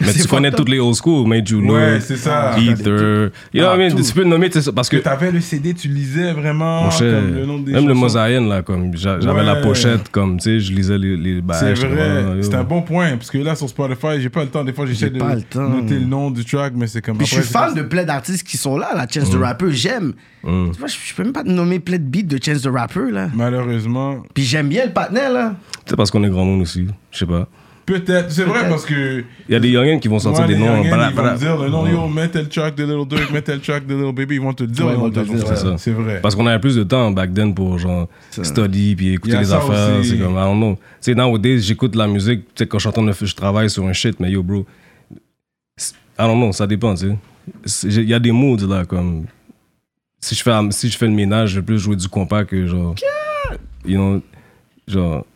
Mais 0.00 0.12
tu 0.12 0.26
connais 0.26 0.50
toutes 0.50 0.68
les 0.68 0.80
old 0.80 0.96
school, 0.96 1.24
Made 1.28 1.48
You 1.48 1.60
Know, 1.60 1.74
Ouais, 1.76 2.00
c'est 2.00 2.16
ça. 2.16 2.56
Ether. 2.58 3.30
You 3.52 3.60
know 3.60 3.68
Ah, 3.68 3.68
what 3.68 3.76
I 3.76 3.78
mean? 3.78 3.90
tout. 3.96 4.02
Tu 4.02 4.12
peux 4.12 4.24
nommer, 4.24 4.50
tu 4.50 4.60
sais, 4.60 4.72
parce 4.72 4.88
Que 4.88 4.96
que 4.96 5.02
t'avais 5.02 5.30
le 5.30 5.40
CD, 5.40 5.72
tu 5.72 5.86
lisais 5.86 6.32
vraiment 6.32 6.82
Mon 6.84 6.90
cher, 6.90 7.22
comme 7.22 7.32
le 7.34 7.46
nom 7.46 7.58
des 7.60 7.72
même 7.72 7.86
le 7.86 7.94
mosaïen, 7.94 8.40
là, 8.48 8.62
comme 8.62 8.96
j'a- 8.96 9.20
j'avais 9.20 9.44
la 9.44 9.56
pochette, 9.56 10.08
comme, 10.10 10.38
tu 10.38 10.42
sais, 10.44 10.58
je 10.60 10.72
lisais 10.72 10.98
les, 10.98 11.16
les. 11.16 11.40
C'est 11.52 11.74
vrai, 11.74 12.42
c'est 12.42 12.54
un 12.56 12.64
bon 12.64 12.82
point. 12.82 13.16
Parce 13.16 13.30
que 13.30 13.38
là, 13.38 13.54
sur 13.54 13.68
Spotify, 13.68 14.20
j'ai 14.20 14.30
pas 14.30 14.42
le 14.42 14.50
temps. 14.50 14.64
Des 14.64 14.72
fois, 14.72 14.84
j'essaie 14.86 15.10
de 15.10 15.18
pas 15.18 15.36
le 15.36 15.42
temps. 15.42 15.68
noter 15.68 15.94
le 16.00 16.06
nom 16.06 16.30
du 16.32 16.44
track, 16.44 16.72
mais 16.74 16.88
c'est 16.88 17.00
comme. 17.00 17.16
Puis 17.16 17.26
je 17.28 17.34
suis 17.36 17.42
fan 17.44 17.72
de 17.74 17.82
plein 17.82 18.02
d'artistes 18.04 18.42
qui 18.46 18.56
sont 18.56 18.76
là, 18.76 18.88
la 18.96 19.06
Chance 19.08 19.30
the 19.30 19.36
Rapper, 19.40 19.70
j'aime. 19.70 20.14
Mm. 20.42 20.72
Tu 20.72 20.78
vois, 20.80 20.88
je, 20.88 20.96
je 21.04 21.14
peux 21.14 21.22
même 21.22 21.32
pas 21.32 21.44
te 21.44 21.48
nommer 21.50 21.78
plein 21.78 21.98
de 21.98 22.02
beats 22.02 22.22
de 22.24 22.38
Chance 22.44 22.62
the 22.62 22.66
Rapper, 22.68 23.12
là. 23.12 23.28
Malheureusement. 23.32 24.22
Puis 24.34 24.42
j'aime 24.42 24.68
bien 24.68 24.86
le 24.86 24.92
partenaire, 24.92 25.32
là. 25.32 25.54
C'est 25.86 25.94
parce 25.96 26.10
qu'on 26.10 26.24
est 26.24 26.28
grand 26.30 26.44
monde 26.44 26.62
aussi, 26.62 26.86
je 27.12 27.18
sais 27.18 27.26
pas. 27.26 27.48
Peut-être. 27.86 28.30
C'est 28.32 28.44
vrai 28.44 28.68
parce 28.68 28.86
que. 28.86 29.24
Il 29.48 29.52
y 29.52 29.54
a 29.54 29.60
des 29.60 29.68
youngins 29.68 29.98
qui 30.00 30.08
vont 30.08 30.18
sortir 30.18 30.46
des 30.46 30.56
noms. 30.56 30.82
ils 30.82 30.90
vont 30.90 31.34
dire 31.36 31.56
le 31.58 31.68
nom, 31.68 31.86
yo, 31.86 32.08
mets 32.08 32.28
tel 32.28 32.48
track 32.48 32.74
de 32.76 32.84
Little 32.84 33.06
Dirk, 33.06 33.30
mets 33.30 33.42
tel 33.42 33.60
track 33.60 33.86
de 33.86 33.94
Little 33.94 34.12
Baby. 34.14 34.36
Ils 34.36 34.40
vont 34.40 34.54
te 34.54 34.62
le 34.62 34.68
dire. 34.70 34.86
Le 34.86 35.10
dire, 35.10 35.24
c'est 35.46 35.56
ça. 35.56 35.74
C'est 35.76 35.90
vrai. 35.92 36.20
Parce 36.22 36.34
qu'on 36.34 36.46
avait 36.46 36.58
plus 36.60 36.76
de 36.76 36.82
temps 36.84 37.10
back 37.10 37.34
then 37.34 37.54
pour 37.54 37.78
genre 37.78 38.08
study 38.30 38.96
puis 38.96 39.12
écouter 39.14 39.36
les 39.38 39.52
affaires. 39.52 40.02
C'est 40.02 40.18
comme, 40.18 40.32
I 40.32 40.36
don't 40.44 40.56
know. 40.56 40.74
Tu 40.76 40.80
sais, 41.00 41.14
nowadays, 41.14 41.58
j'écoute 41.60 41.94
la 41.96 42.06
musique, 42.06 42.40
tu 42.54 42.62
sais, 42.64 42.66
quand 42.66 42.78
je 42.78 42.82
suis 42.82 42.88
en 42.88 42.92
train 42.92 43.02
de 43.04 43.12
faire- 43.12 43.28
je 43.28 43.34
travaille 43.34 43.68
sur 43.68 43.84
un 43.86 43.92
shit, 43.92 44.18
mais 44.20 44.30
yo, 44.30 44.42
bro. 44.42 44.64
I 45.78 46.22
don't 46.26 46.36
know, 46.38 46.52
ça 46.52 46.66
dépend, 46.66 46.94
tu 46.94 47.08
sais. 47.66 47.88
Il 47.88 48.08
y 48.08 48.14
a 48.14 48.18
des 48.18 48.32
moods 48.32 48.66
là, 48.66 48.84
comme. 48.84 49.24
Si 50.20 50.34
je 50.34 50.42
fais, 50.42 50.52
si 50.70 50.88
je 50.88 50.96
fais 50.96 51.06
le 51.06 51.12
ménage, 51.12 51.50
je 51.50 51.56
vais 51.60 51.66
plus 51.66 51.78
jouer 51.78 51.96
du 51.96 52.08
compas 52.08 52.44
que 52.44 52.66
genre. 52.66 52.94
You 53.84 53.96
know, 53.98 54.22
genre. 54.88 55.26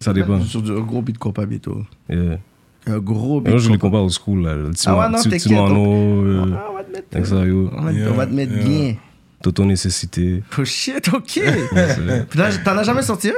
Ça 0.00 0.12
dépend. 0.12 0.40
Sur 0.42 0.62
du- 0.62 0.72
un 0.72 0.80
gros 0.80 1.02
beat 1.02 1.18
compas 1.18 1.46
bientôt. 1.46 1.82
Yeah. 2.08 2.38
Un 2.86 2.98
gros 2.98 3.40
beat 3.40 3.50
Moi, 3.50 3.58
je 3.58 3.68
les 3.70 3.74
compas. 3.78 3.98
compare 3.98 4.04
au 4.04 4.08
school, 4.10 4.42
là. 4.44 4.54
Le 4.54 4.70
petit, 4.70 4.84
Ah 4.88 4.96
ouais, 4.98 5.08
non, 5.10 5.18
petit- 5.18 5.28
t'inquiète, 5.30 5.52
euh, 5.52 6.44
Ah, 6.56 6.68
on 6.70 6.74
va 6.74 6.84
te 6.84 6.92
mettre, 6.92 7.26
ça, 7.26 7.44
yo. 7.44 7.70
on 7.76 7.82
va, 7.82 7.92
Yeah, 7.92 8.10
on 8.10 8.14
va 8.14 8.26
te 8.26 8.32
mettre 8.32 8.52
yeah. 8.54 8.64
bien. 8.64 8.96
Toto 9.42 9.64
nécessité. 9.64 10.42
Oh 10.58 10.64
shit, 10.64 11.08
ok. 11.12 11.22
C'est- 11.30 12.26
Puis 12.28 12.38
là, 12.38 12.50
T'en 12.64 12.76
as 12.76 12.82
jamais 12.84 13.02
sorti 13.02 13.28
un? 13.28 13.32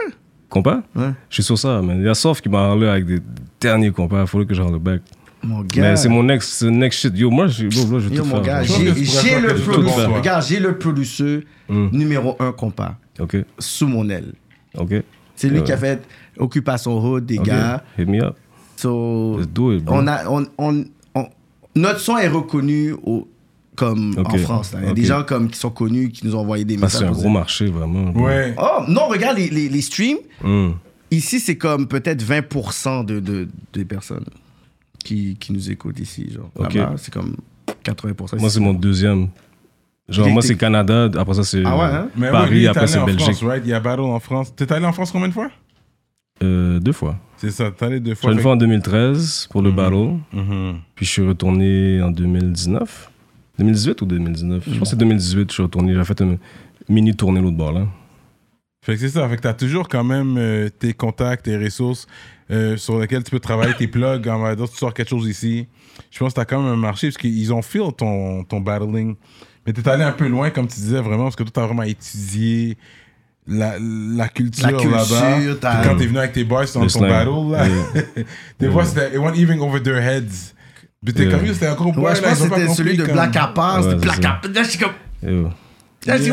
Compas? 0.48 0.82
Ouais. 0.96 1.10
Je 1.28 1.34
suis 1.34 1.42
sur 1.42 1.58
ça, 1.58 1.80
man. 1.82 1.98
Il 1.98 2.04
y 2.06 2.08
a 2.08 2.14
Soft 2.14 2.42
qui 2.42 2.48
m'a 2.48 2.58
parlé 2.58 2.88
avec 2.88 3.06
des 3.06 3.18
derniers 3.60 3.90
compas. 3.92 4.20
Il 4.22 4.26
faudrait 4.26 4.46
que 4.46 4.54
j'en 4.54 4.70
le 4.70 4.78
back. 4.78 5.00
Mon 5.42 5.62
gars. 5.62 5.82
Mais 5.82 5.96
c'est 5.96 6.08
mon 6.08 6.22
next, 6.22 6.50
c'est 6.50 6.64
le 6.66 6.72
next 6.72 7.00
shit. 7.00 7.16
Yo, 7.16 7.30
moi, 7.30 7.46
je, 7.46 7.66
bro, 7.68 7.84
bro, 7.86 7.98
je 8.00 8.08
vais 8.08 8.16
Yo, 8.16 8.22
tout 8.22 8.28
mon 8.28 8.36
faire. 8.42 8.44
gars, 8.44 8.62
Je 8.62 8.72
j'ai 8.72 9.40
le 9.40 9.54
producer. 9.54 10.04
Regarde, 10.06 10.44
j'ai 10.46 10.60
le 10.60 10.76
producer 10.78 11.46
Mm. 11.68 11.88
numéro 11.92 12.36
un 12.40 12.52
compas 12.52 12.96
Ok, 13.18 13.36
sous 13.58 13.86
mon 13.86 14.08
aile. 14.10 14.32
ok. 14.76 14.94
C'est 15.36 15.48
lui 15.48 15.58
Ouais. 15.60 15.64
qui 15.64 15.72
a 15.72 15.76
fait 15.78 16.02
Occupation 16.40 16.98
Hood, 17.04 17.26
des 17.26 17.38
gars. 17.38 17.82
Hit 17.98 18.08
me 18.08 18.20
up. 18.22 18.36
So, 18.76 19.36
Let's 19.38 19.46
do 19.48 19.72
it, 19.72 19.84
bro. 19.84 19.96
on 19.96 20.06
a, 20.06 20.26
on, 20.28 20.46
on, 20.58 20.84
on- 21.14 21.28
notre 21.76 22.00
son 22.00 22.16
est 22.16 22.28
reconnu 22.28 22.92
au, 23.04 23.28
comme 23.76 24.14
en 24.18 24.38
France. 24.38 24.72
Il 24.80 24.86
y 24.88 24.90
a 24.90 24.94
des 24.94 25.04
gens 25.04 25.22
comme, 25.22 25.50
qui 25.50 25.58
sont 25.58 25.70
connus 25.70 26.08
qui 26.10 26.26
nous 26.26 26.34
ont 26.34 26.40
envoyé 26.40 26.64
des 26.64 26.76
que 26.76 26.80
messages. 26.80 27.00
c'est 27.00 27.06
un 27.06 27.10
gros 27.12 27.20
dire- 27.22 27.30
marché, 27.30 27.66
vraiment. 27.66 28.10
Ouais. 28.12 28.54
Oh, 28.58 28.82
non, 28.88 29.06
regarde 29.08 29.36
les, 29.36 29.48
les, 29.50 29.68
les 29.68 29.80
streams. 29.82 30.18
Mm. 30.42 30.70
Ici, 31.10 31.40
c'est 31.40 31.56
comme 31.58 31.88
peut-être 31.88 32.22
20% 32.22 33.04
de, 33.04 33.20
de, 33.20 33.48
des 33.72 33.84
personnes 33.84 34.24
qui, 35.04 35.36
qui 35.38 35.52
nous 35.52 35.70
écoutent 35.70 35.98
ici. 36.00 36.30
Genre. 36.32 36.50
Ok. 36.56 36.74
Là-bas, 36.74 36.94
c'est 36.96 37.12
comme 37.12 37.36
80%. 37.84 38.38
Moi, 38.40 38.48
c'est 38.50 38.60
mon 38.60 38.74
deuxième. 38.74 39.28
Genre, 40.08 40.28
moi, 40.28 40.42
c'est 40.42 40.56
Canada. 40.56 41.08
Après 41.18 41.34
ça, 41.34 41.44
c'est 41.44 41.62
Ah 41.64 41.76
ouais, 41.76 41.84
hein? 41.84 42.08
Paris. 42.32 42.66
après, 42.66 42.86
c'est 42.86 43.04
Belgique. 43.04 43.20
France, 43.34 43.42
right? 43.44 43.62
Il 43.64 43.70
y 43.70 43.74
a 43.74 43.80
Battle 43.80 44.00
en 44.02 44.20
France. 44.20 44.54
T'es 44.56 44.70
allé 44.72 44.86
en 44.86 44.92
France 44.92 45.10
combien 45.12 45.28
de 45.28 45.32
fois? 45.34 45.50
Euh, 46.42 46.78
deux 46.80 46.92
fois. 46.92 47.16
C'est 47.36 47.50
ça, 47.50 47.70
t'es 47.70 47.84
allé 47.84 48.00
deux 48.00 48.14
fois. 48.14 48.30
une 48.30 48.36
fait- 48.38 48.42
fois 48.42 48.52
en 48.52 48.56
2013 48.56 49.48
pour 49.50 49.62
le 49.62 49.70
battle. 49.72 50.16
Mhm. 50.32 50.78
Puis 50.94 51.06
je 51.06 51.10
suis 51.10 51.26
retourné 51.26 52.00
en 52.02 52.10
2019. 52.10 53.10
2018 53.58 54.00
ou 54.02 54.06
2019 54.06 54.64
Je 54.66 54.70
pense 54.70 54.80
que 54.80 54.86
c'est 54.86 54.96
2018 54.96 55.48
je 55.50 55.54
suis 55.54 55.62
retourné. 55.62 55.94
J'ai 55.94 56.04
fait 56.04 56.20
une 56.20 56.38
mini 56.88 57.14
tournée 57.14 57.40
l'autre 57.40 57.56
bord 57.56 57.72
là. 57.72 57.86
Fait 58.82 58.94
que 58.94 59.00
c'est 59.00 59.10
ça. 59.10 59.28
Fait 59.28 59.36
que 59.36 59.42
t'as 59.42 59.52
toujours 59.52 59.86
quand 59.88 60.04
même 60.04 60.36
euh, 60.38 60.70
tes 60.70 60.94
contacts, 60.94 61.44
tes 61.44 61.58
ressources 61.58 62.06
euh, 62.50 62.78
sur 62.78 62.98
lesquelles 62.98 63.22
tu 63.22 63.30
peux 63.30 63.40
travailler, 63.40 63.74
tes 63.74 63.86
plugs. 63.88 64.26
En 64.28 64.38
va 64.38 64.56
tu 64.56 64.66
sors 64.74 64.94
quelque 64.94 65.10
chose 65.10 65.28
ici. 65.28 65.66
Je 66.10 66.18
pense 66.18 66.32
que 66.32 66.36
t'as 66.36 66.46
quand 66.46 66.62
même 66.62 66.72
un 66.72 66.76
marché 66.76 67.08
parce 67.08 67.18
qu'ils 67.18 67.52
ont 67.52 67.60
feel 67.60 67.92
ton, 67.96 68.44
ton 68.44 68.60
battling. 68.60 69.16
Mais 69.66 69.74
t'es 69.74 69.86
allé 69.86 70.02
un 70.04 70.12
peu 70.12 70.26
loin, 70.26 70.48
comme 70.48 70.66
tu 70.66 70.76
disais, 70.76 71.02
vraiment, 71.02 71.24
parce 71.24 71.36
que 71.36 71.42
toi, 71.42 71.52
t'as 71.54 71.66
vraiment 71.66 71.82
étudié 71.82 72.78
la, 73.46 73.74
la 73.80 74.28
culture, 74.28 74.68
là-bas. 74.70 75.82
quand 75.84 75.96
t'es 75.96 76.06
venu 76.06 76.18
avec 76.18 76.32
tes 76.32 76.44
boys 76.44 76.64
dans 76.74 76.86
ton 76.86 77.00
battle, 77.00 77.50
là, 77.52 77.66
Yeah. 77.66 78.24
des 78.60 78.70
fois, 78.70 78.84
c'était, 78.84 79.14
it 79.14 79.18
went 79.18 79.34
even 79.34 79.60
over 79.60 79.82
their 79.82 79.96
heads. 79.98 80.52
Puis 81.04 81.14
t'es 81.14 81.28
comme, 81.28 81.46
c'était 81.46 81.66
un 81.66 81.74
gros 81.74 81.92
boy, 81.92 82.04
Ouais, 82.04 82.14
je 82.16 82.20
pense 82.20 82.40
que 82.42 82.48
pas 82.48 82.56
c'était 82.58 82.74
celui 82.74 82.96
de 82.96 83.04
Black 83.04 83.34
à 83.36 83.46
part. 83.48 83.76
Ouais, 83.78 83.82
c'était 83.82 83.94
c'est 83.96 84.00
Black 84.02 84.22
ça. 84.22 84.28
à 84.28 84.32
part. 84.34 84.50
Là, 84.52 84.62
je 84.62 84.68
suis 84.68 84.78
comme. 84.78 84.92
Là, 86.06 86.16
je 86.16 86.22
dis, 86.22 86.30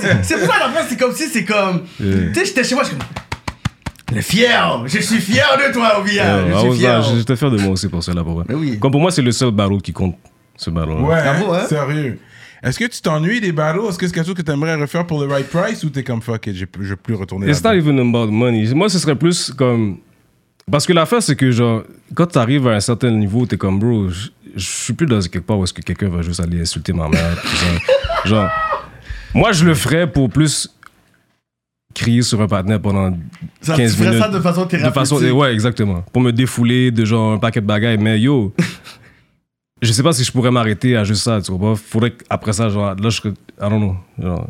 c'est- 0.00 0.22
c'est 0.22 0.38
pour 0.44 0.52
ça, 0.52 0.58
la 0.60 0.68
fin, 0.72 0.86
c'est 0.88 0.96
comme 0.98 1.12
si 1.14 1.26
c'est 1.28 1.44
comme. 1.44 1.82
Yeah. 2.00 2.16
Tu 2.28 2.34
sais, 2.34 2.44
j'étais 2.46 2.64
chez 2.64 2.74
moi, 2.74 2.84
je 2.84 2.88
suis 2.90 2.98
comme. 2.98 3.06
Le 4.16 4.20
fier, 4.22 4.82
je 4.86 4.98
suis 4.98 5.20
fier 5.20 5.46
de 5.68 5.72
toi, 5.72 6.00
Obia. 6.00 6.48
Je 6.48 6.58
suis 6.70 6.80
fier. 6.80 7.02
J'étais 7.16 7.36
fier 7.36 7.50
de 7.50 7.58
moi 7.58 7.70
aussi 7.72 7.88
pour 7.88 8.02
cela 8.02 8.24
pour. 8.24 8.42
Mais 8.48 8.54
oui. 8.56 8.78
Comme 8.80 8.90
pour 8.90 9.00
moi 9.00 9.12
c'est 9.12 9.22
le 9.22 9.30
seul 9.30 9.52
battle 9.52 9.80
qui 9.80 9.92
compte 9.92 10.16
ce 10.56 10.68
battle. 10.70 10.90
Ouais, 10.94 11.22
Bravo, 11.22 11.52
hein? 11.54 11.66
sérieux. 11.68 12.18
Est-ce 12.62 12.78
que 12.78 12.84
tu 12.84 13.00
t'ennuies 13.00 13.40
des 13.40 13.52
battles? 13.52 13.80
Est-ce 13.88 13.98
que 13.98 14.06
c'est 14.06 14.12
quelque 14.14 14.26
chose 14.26 14.34
que 14.34 14.42
tu 14.42 14.50
aimerais 14.50 14.74
refaire 14.74 15.06
pour 15.06 15.20
le 15.24 15.26
right 15.32 15.48
price 15.48 15.82
ou 15.84 15.90
t'es 15.90 16.02
comme 16.04 16.20
fuck 16.20 16.46
it, 16.46 16.54
j'ai- 16.54 16.66
je 16.80 16.88
veux 16.88 16.96
plus 16.96 17.14
retourner 17.14 17.48
It's 17.50 17.64
not 17.64 17.72
even 17.72 17.98
about 17.98 18.30
money. 18.30 18.72
Moi, 18.74 18.88
ce 18.88 18.98
serait 18.98 19.16
plus 19.16 19.50
comme. 19.52 19.98
Parce 20.70 20.86
que 20.86 20.92
l'affaire, 20.92 21.22
c'est 21.22 21.34
que, 21.36 21.50
genre, 21.50 21.82
quand 22.14 22.26
t'arrives 22.26 22.68
à 22.68 22.72
un 22.72 22.80
certain 22.80 23.10
niveau, 23.10 23.44
t'es 23.46 23.56
comme, 23.56 23.78
bro, 23.78 24.08
je 24.08 24.28
suis 24.56 24.92
plus 24.92 25.06
dans 25.06 25.20
quelque 25.20 25.38
part 25.44 25.58
où 25.58 25.64
est-ce 25.64 25.72
que 25.72 25.80
quelqu'un 25.82 26.08
va 26.10 26.22
juste 26.22 26.38
aller 26.40 26.60
insulter 26.60 26.92
ma 26.92 27.08
mère. 27.08 27.40
tout 27.42 27.48
ça. 27.48 27.66
Genre, 28.28 28.48
moi, 29.34 29.52
je 29.52 29.64
le 29.64 29.74
ferais 29.74 30.10
pour 30.10 30.28
plus 30.28 30.68
crier 31.94 32.22
sur 32.22 32.40
un 32.40 32.46
partenaire 32.46 32.80
pendant 32.80 33.16
Ça, 33.62 33.74
15 33.76 33.90
tu 33.92 33.96
ferais 33.98 34.10
minutes. 34.10 34.22
ça 34.24 34.28
de 34.30 34.38
façon 34.40 34.64
de 34.64 34.68
thérapeutique. 34.68 34.94
façon. 34.94 35.30
Ouais, 35.32 35.52
exactement. 35.52 36.02
Pour 36.12 36.22
me 36.22 36.30
défouler 36.30 36.90
de 36.90 37.04
genre 37.04 37.32
un 37.32 37.38
paquet 37.38 37.60
de 37.60 37.66
bagailles. 37.66 37.98
Mais 37.98 38.20
yo, 38.20 38.54
je 39.82 39.92
sais 39.92 40.02
pas 40.02 40.12
si 40.12 40.24
je 40.24 40.32
pourrais 40.32 40.50
m'arrêter 40.50 40.96
à 40.96 41.04
juste 41.04 41.22
ça, 41.22 41.40
tu 41.40 41.52
vois. 41.52 41.74
Faudrait 41.76 42.12
qu'après 42.12 42.52
ça, 42.52 42.68
genre, 42.68 42.94
là, 42.94 43.08
je 43.08 43.10
serais. 43.10 43.30
I 43.30 43.68
don't 43.68 43.78
know. 43.80 43.96
Genre, 44.22 44.46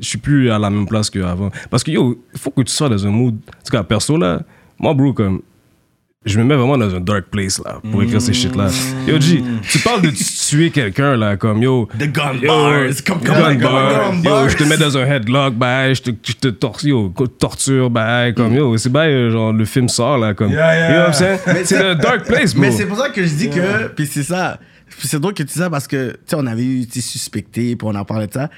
je 0.00 0.06
suis 0.08 0.18
plus 0.18 0.50
à 0.50 0.58
la 0.58 0.70
même 0.70 0.86
place 0.86 1.08
qu'avant. 1.10 1.50
Parce 1.70 1.82
que 1.84 1.90
yo, 1.90 2.20
il 2.34 2.38
faut 2.40 2.50
que 2.50 2.62
tu 2.62 2.72
sois 2.72 2.88
dans 2.88 3.06
un 3.06 3.10
mood. 3.10 3.34
En 3.34 3.64
tout 3.64 3.70
cas, 3.70 3.82
perso, 3.82 4.16
là, 4.16 4.40
moi, 4.78 4.94
bro, 4.94 5.12
comme. 5.12 5.42
Je 6.24 6.38
me 6.38 6.44
mets 6.44 6.54
vraiment 6.54 6.78
dans 6.78 6.94
un 6.94 7.00
dark 7.00 7.24
place, 7.32 7.60
là, 7.64 7.80
pour 7.90 8.00
écrire 8.00 8.22
ces 8.22 8.32
shit-là. 8.32 8.68
Yo, 9.08 9.20
G, 9.20 9.42
tu 9.68 9.80
parles 9.80 10.02
de 10.02 10.10
tuer 10.10 10.70
quelqu'un, 10.70 11.16
là, 11.16 11.36
comme 11.36 11.60
yo. 11.60 11.88
The 11.98 12.04
gun 12.12 12.34
Yo, 12.40 12.46
bars. 12.46 13.02
Comme 13.04 13.18
gun 13.22 13.34
comme- 13.34 13.58
bar. 13.60 14.04
comme 14.06 14.16
Yo, 14.18 14.22
bars. 14.30 14.48
je 14.48 14.56
te 14.56 14.62
mets 14.62 14.76
dans 14.76 14.96
un 14.96 15.04
headlock, 15.04 15.54
bah, 15.54 15.92
je 15.92 16.00
te, 16.00 16.10
je 16.22 16.32
te 16.34 16.46
tor- 16.46 16.78
yo, 16.84 17.12
torture, 17.40 17.90
bah, 17.90 18.30
comme 18.30 18.54
yo, 18.54 18.76
c'est 18.76 18.88
bah, 18.88 19.08
genre 19.30 19.52
le 19.52 19.64
film 19.64 19.88
sort 19.88 20.16
là, 20.18 20.32
comme. 20.32 20.52
Yeah, 20.52 20.74
yeah. 20.76 20.88
You 20.90 20.94
know 20.94 21.00
what 21.00 21.06
I'm 21.08 21.38
saying? 21.44 21.64
C'est- 21.64 21.82
le 21.82 21.94
dark 21.96 22.24
place, 22.24 22.54
bro. 22.54 22.62
Mais 22.62 22.70
c'est 22.70 22.86
pour 22.86 22.98
ça 22.98 23.08
que 23.10 23.20
je 23.26 23.34
dis 23.34 23.50
que. 23.50 23.88
Puis 23.88 24.06
c'est 24.06 24.22
ça. 24.22 24.60
Puis 24.98 25.08
c'est 25.08 25.18
drôle 25.20 25.34
que 25.34 25.42
tu 25.42 25.52
dis 25.52 25.58
ça 25.58 25.70
parce 25.70 25.86
que, 25.88 26.10
tu 26.12 26.18
sais, 26.26 26.36
on 26.38 26.46
avait 26.46 26.64
eu 26.64 26.86
tu 26.86 27.00
sais, 27.00 27.08
suspecté, 27.08 27.76
puis 27.76 27.88
on 27.90 27.94
en 27.94 28.04
parlait 28.04 28.26
de 28.26 28.32
ça. 28.32 28.50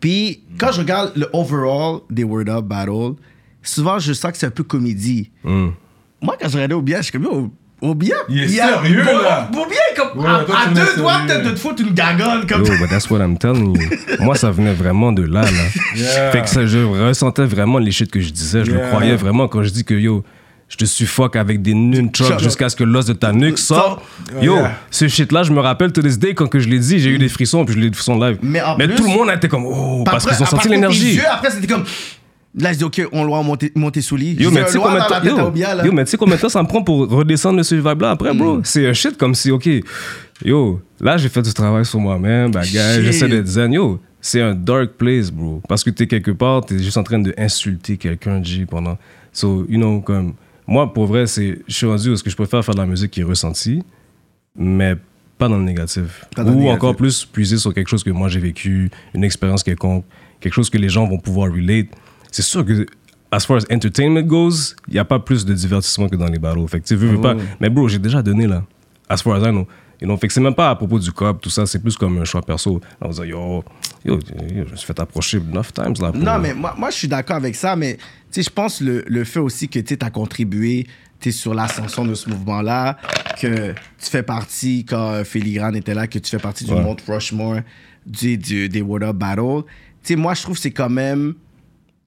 Puis 0.00 0.42
quand 0.58 0.72
je 0.72 0.80
regarde 0.80 1.12
le 1.16 1.28
overall 1.32 2.00
des 2.10 2.24
Word 2.24 2.48
Up 2.48 2.64
Battle, 2.64 3.14
souvent 3.62 3.98
je 3.98 4.12
sens 4.12 4.32
que 4.32 4.38
c'est 4.38 4.46
un 4.46 4.50
peu 4.50 4.62
comédie. 4.64 5.30
Mm. 5.44 5.68
Moi, 6.22 6.36
quand 6.40 6.48
je 6.48 6.54
regardais 6.54 6.74
Obia, 6.74 6.98
je 6.98 7.02
suis 7.04 7.12
comme, 7.12 7.24
yo, 7.24 7.50
Obia. 7.82 8.16
Il 8.28 8.40
est 8.54 8.60
a- 8.60 8.82
sérieux, 8.82 9.02
Bo- 9.04 9.22
là. 9.22 9.50
Obia 9.50 9.78
est 9.90 9.96
comme. 9.96 10.22
Ouais, 10.22 10.28
à 10.28 10.44
toi, 10.44 10.56
à 10.64 10.68
tu 10.68 10.74
deux 10.74 10.96
doigts 10.96 11.20
de 11.26 11.44
de 11.48 11.50
te 11.50 11.56
foutre 11.56 11.82
une 11.82 11.94
gagonne 11.94 12.46
comme 12.46 12.62
Yo, 12.64 12.72
but 12.78 12.88
that's 12.90 13.08
what 13.10 13.20
I'm 13.20 13.38
telling 13.38 13.74
you. 13.74 13.88
Moi, 14.20 14.34
ça 14.36 14.50
venait 14.50 14.74
vraiment 14.74 15.12
de 15.12 15.22
là, 15.22 15.42
là. 15.42 15.48
Yeah. 15.96 16.30
Fait 16.30 16.42
que 16.42 16.48
ça, 16.48 16.66
je 16.66 16.78
ressentais 16.78 17.46
vraiment 17.46 17.78
les 17.78 17.90
shit 17.90 18.10
que 18.10 18.20
je 18.20 18.30
disais. 18.30 18.64
Je 18.66 18.70
Yeah. 18.72 18.82
le 18.84 18.88
croyais 18.90 19.16
vraiment 19.16 19.48
quand 19.48 19.62
je 19.62 19.70
dis 19.70 19.84
que 19.84 19.94
yo, 19.94 20.24
je 20.70 20.76
te 20.76 20.84
suffoque 20.84 21.34
avec 21.36 21.60
des 21.62 21.74
nunchucks 21.74 22.28
Chuck. 22.28 22.40
jusqu'à 22.40 22.68
ce 22.68 22.76
que 22.76 22.84
l'os 22.84 23.04
de 23.04 23.12
ta 23.12 23.32
nuque 23.32 23.58
sorte. 23.58 24.02
Yo, 24.40 24.54
yeah. 24.54 24.78
ce 24.90 25.08
shit-là, 25.08 25.42
je 25.42 25.52
me 25.52 25.58
rappelle 25.58 25.92
to 25.92 26.00
this 26.00 26.18
day 26.18 26.32
quand 26.32 26.46
que 26.46 26.60
je 26.60 26.68
l'ai 26.68 26.78
dit, 26.78 27.00
j'ai 27.00 27.10
eu 27.10 27.18
des 27.18 27.28
frissons 27.28 27.64
puis 27.64 27.74
je 27.74 27.80
l'ai 27.80 27.90
dit 27.90 27.96
frissons 27.96 28.18
live. 28.18 28.38
Mais 28.40 28.62
plus- 28.78 28.94
tout 28.94 29.02
le 29.02 29.10
monde 29.10 29.28
a 29.30 29.34
été 29.34 29.48
comme 29.48 29.66
oh 29.66 30.04
parce 30.04 30.24
qu'ils 30.24 30.40
ont 30.42 30.46
senti 30.46 30.68
l'énergie. 30.68 31.20
après, 31.28 31.50
c'était 31.50 31.66
comme. 31.66 31.84
Là, 32.58 32.72
je 32.72 32.78
dis, 32.78 32.84
OK, 32.84 33.00
on 33.12 33.26
doit 33.26 33.42
monter, 33.44 33.70
monter 33.76 34.00
sous 34.00 34.16
lit. 34.16 34.34
Yo, 34.34 34.50
mais 34.50 34.64
tu 34.64 34.72
sais 34.72 34.78
combien 34.78 34.94
de 34.94 34.98
la 34.98 35.20
temps, 35.20 35.92
mais 35.92 36.48
ça 36.48 36.62
me 36.62 36.66
prend 36.66 36.82
pour 36.82 37.08
redescendre 37.08 37.58
de 37.58 37.62
ce 37.62 37.76
vibe-là 37.76 38.10
après, 38.10 38.34
bro? 38.34 38.56
Mm. 38.56 38.62
C'est 38.64 38.88
un 38.88 38.92
shit 38.92 39.16
comme 39.16 39.36
si, 39.36 39.52
OK, 39.52 39.68
yo, 40.44 40.80
là, 41.00 41.16
j'ai 41.16 41.28
fait 41.28 41.42
du 41.42 41.52
travail 41.52 41.84
sur 41.84 42.00
moi-même, 42.00 42.50
bagage, 42.50 43.02
j'essaie 43.02 43.28
d'être 43.28 43.46
zen. 43.46 43.72
Yo, 43.72 44.00
c'est 44.20 44.40
un 44.40 44.54
dark 44.54 44.92
place, 44.98 45.30
bro. 45.30 45.62
Parce 45.68 45.84
que 45.84 45.90
t'es 45.90 46.08
quelque 46.08 46.32
part, 46.32 46.64
t'es 46.64 46.78
juste 46.80 46.96
en 46.96 47.04
train 47.04 47.20
d'insulter 47.20 47.96
quelqu'un, 47.96 48.42
G, 48.42 48.66
pendant. 48.66 48.98
So, 49.32 49.64
you 49.68 49.78
know, 49.78 50.00
comme. 50.00 50.34
Moi, 50.70 50.92
pour 50.94 51.06
vrai, 51.06 51.26
c'est. 51.26 51.58
Je 51.66 51.74
suis 51.74 51.86
rendu 51.86 52.10
où 52.10 52.12
est-ce 52.14 52.22
que 52.22 52.30
je 52.30 52.36
préfère 52.36 52.64
faire 52.64 52.74
de 52.76 52.80
la 52.80 52.86
musique 52.86 53.10
qui 53.10 53.20
est 53.20 53.24
ressentie, 53.24 53.82
mais 54.54 54.94
pas 55.36 55.48
dans 55.48 55.58
le 55.58 55.64
négatif. 55.64 56.24
Dans 56.36 56.44
Ou 56.44 56.46
le 56.46 56.54
négatif. 56.54 56.74
encore 56.76 56.96
plus 56.96 57.24
puiser 57.24 57.58
sur 57.58 57.74
quelque 57.74 57.88
chose 57.88 58.04
que 58.04 58.10
moi 58.10 58.28
j'ai 58.28 58.38
vécu, 58.38 58.88
une 59.12 59.24
expérience 59.24 59.64
quelconque, 59.64 60.04
quelque 60.38 60.54
chose 60.54 60.70
que 60.70 60.78
les 60.78 60.88
gens 60.88 61.08
vont 61.08 61.18
pouvoir 61.18 61.50
relate. 61.52 61.88
c'est 62.30 62.42
sûr 62.42 62.64
que, 62.64 62.86
as 63.32 63.40
far 63.40 63.56
as 63.56 63.74
entertainment 63.74 64.22
goes, 64.22 64.76
il 64.86 64.94
n'y 64.94 65.00
a 65.00 65.04
pas 65.04 65.18
plus 65.18 65.44
de 65.44 65.52
divertissement 65.52 66.08
que 66.08 66.16
dans 66.16 66.26
les 66.28 66.38
battles. 66.38 66.68
Fait 66.68 66.80
que 66.80 66.86
tu 66.86 66.94
veux, 66.94 67.08
veux 67.08 67.20
pas. 67.20 67.34
Mais 67.58 67.68
bro, 67.68 67.88
j'ai 67.88 67.98
déjà 67.98 68.22
donné 68.22 68.46
là. 68.46 68.62
As 69.08 69.22
far 69.22 69.34
as 69.34 69.48
I 69.48 69.50
know. 69.50 69.66
You 70.00 70.06
know, 70.06 70.16
fait 70.16 70.28
que 70.28 70.32
c'est 70.32 70.40
même 70.40 70.54
pas 70.54 70.70
à 70.70 70.76
propos 70.76 70.98
du 70.98 71.12
cop, 71.12 71.40
tout 71.42 71.50
ça, 71.50 71.66
c'est 71.66 71.78
plus 71.80 71.96
comme 71.96 72.16
un 72.18 72.24
choix 72.24 72.40
perso. 72.40 72.80
Là, 73.02 73.08
on 73.10 73.24
yo, 73.24 73.64
yo, 74.04 74.14
yo, 74.14 74.64
je 74.66 74.70
me 74.72 74.76
suis 74.76 74.86
fait 74.86 74.98
approcher 75.00 75.38
enough 75.38 75.72
times 75.74 75.94
là. 76.00 76.12
pour- 76.12 76.20
Non, 76.22 76.38
mais 76.38 76.54
moi, 76.54 76.74
moi 76.78 76.90
je 76.90 76.96
suis 76.96 77.08
d'accord 77.08 77.36
avec 77.36 77.54
ça, 77.54 77.76
mais 77.76 77.96
tu 77.96 78.02
sais, 78.30 78.42
je 78.42 78.50
pense 78.50 78.80
le, 78.80 79.04
le 79.06 79.24
fait 79.24 79.40
aussi 79.40 79.68
que 79.68 79.78
tu 79.78 79.96
as 80.00 80.10
contribué 80.10 80.86
t'es 81.18 81.32
sur 81.32 81.52
l'ascension 81.52 82.06
de 82.06 82.14
ce 82.14 82.30
mouvement-là, 82.30 82.96
que 83.38 83.72
tu 83.72 84.10
fais 84.10 84.22
partie, 84.22 84.86
quand 84.86 85.10
euh, 85.10 85.22
Filigrane 85.24 85.76
était 85.76 85.92
là, 85.92 86.06
que 86.06 86.18
tu 86.18 86.30
fais 86.30 86.38
partie 86.38 86.64
du 86.64 86.72
Ouais. 86.72 86.80
Mount 86.82 86.96
Rushmore 87.06 87.56
du, 88.06 88.38
du- 88.38 88.70
des 88.70 88.82
Battle. 88.82 89.64
Tu 90.02 90.14
sais, 90.14 90.16
moi, 90.16 90.32
je 90.32 90.40
trouve 90.42 90.56
que 90.56 90.62
c'est 90.62 90.70
quand 90.70 90.88
même. 90.88 91.34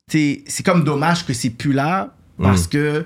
tu 0.10 0.44
C'est 0.48 0.64
comme 0.66 0.84
dommage 0.84 1.26
que 1.28 1.34
c'est 1.34 1.52
plus 1.52 1.74
là 1.74 2.16
parce 2.40 2.66
que. 2.68 3.06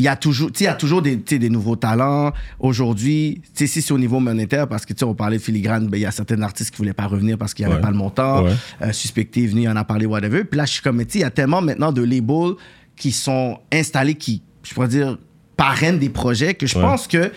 Il 0.00 0.04
y 0.04 0.08
a 0.08 0.16
toujours, 0.16 0.50
il 0.58 0.62
y 0.62 0.66
a 0.66 0.72
toujours 0.72 1.02
des, 1.02 1.16
des 1.16 1.50
nouveaux 1.50 1.76
talents. 1.76 2.32
Aujourd'hui, 2.58 3.42
tu 3.44 3.50
sais, 3.52 3.66
si 3.66 3.82
c'est 3.82 3.92
au 3.92 3.98
niveau 3.98 4.18
monétaire, 4.18 4.66
parce 4.66 4.86
que, 4.86 4.94
on 5.04 5.14
parlait 5.14 5.36
de 5.36 5.42
filigrane, 5.42 5.88
ben, 5.88 5.98
il 5.98 6.00
y 6.00 6.06
a 6.06 6.10
certains 6.10 6.40
artistes 6.40 6.70
qui 6.70 6.78
voulaient 6.78 6.94
pas 6.94 7.06
revenir 7.06 7.36
parce 7.36 7.52
qu'il 7.52 7.66
n'y 7.66 7.70
avait 7.70 7.80
Ouais. 7.80 7.84
pas 7.86 7.90
le 7.90 7.96
montant. 7.98 8.44
Ouais. 8.44 8.52
Euh, 8.80 8.92
Suspecté 8.92 9.44
est 9.44 9.46
venu, 9.48 9.62
il 9.64 9.68
en 9.68 9.76
a 9.76 9.84
parlé, 9.84 10.06
whatever. 10.06 10.44
Puis 10.44 10.56
là, 10.56 10.64
je 10.64 10.72
suis 10.72 10.82
comme, 10.82 11.02
il 11.14 11.20
y 11.20 11.24
a 11.24 11.30
tellement 11.30 11.60
maintenant 11.60 11.92
de 11.92 12.02
labels 12.02 12.54
qui 12.96 13.12
sont 13.12 13.58
installés, 13.72 14.14
qui, 14.14 14.42
je 14.62 14.72
pourrais 14.72 14.88
dire, 14.88 15.18
parrainent 15.56 15.98
des 15.98 16.08
projets 16.08 16.54
que 16.54 16.66
je 16.66 16.76
Ouais. 16.76 16.82
pense 16.82 17.06
que 17.06 17.30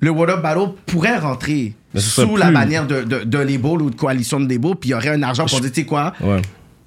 le 0.00 0.10
What 0.10 0.28
Up 0.28 0.42
Battle 0.42 0.72
pourrait 0.84 1.18
rentrer 1.18 1.74
sous 1.94 2.36
la 2.36 2.46
plus- 2.46 2.54
bannière 2.54 2.86
de, 2.86 3.04
de, 3.04 3.24
d'un 3.24 3.44
label 3.44 3.80
ou 3.82 3.88
de 3.90 3.94
coalition 3.96 4.38
de 4.38 4.52
labels, 4.52 4.76
puis 4.78 4.90
il 4.90 4.92
y 4.92 4.94
aurait 4.94 5.10
un 5.10 5.22
argent 5.22 5.46
pour 5.46 5.60
dire, 5.60 5.70
tu 5.72 5.80
sais 5.80 5.86
quoi, 5.86 6.12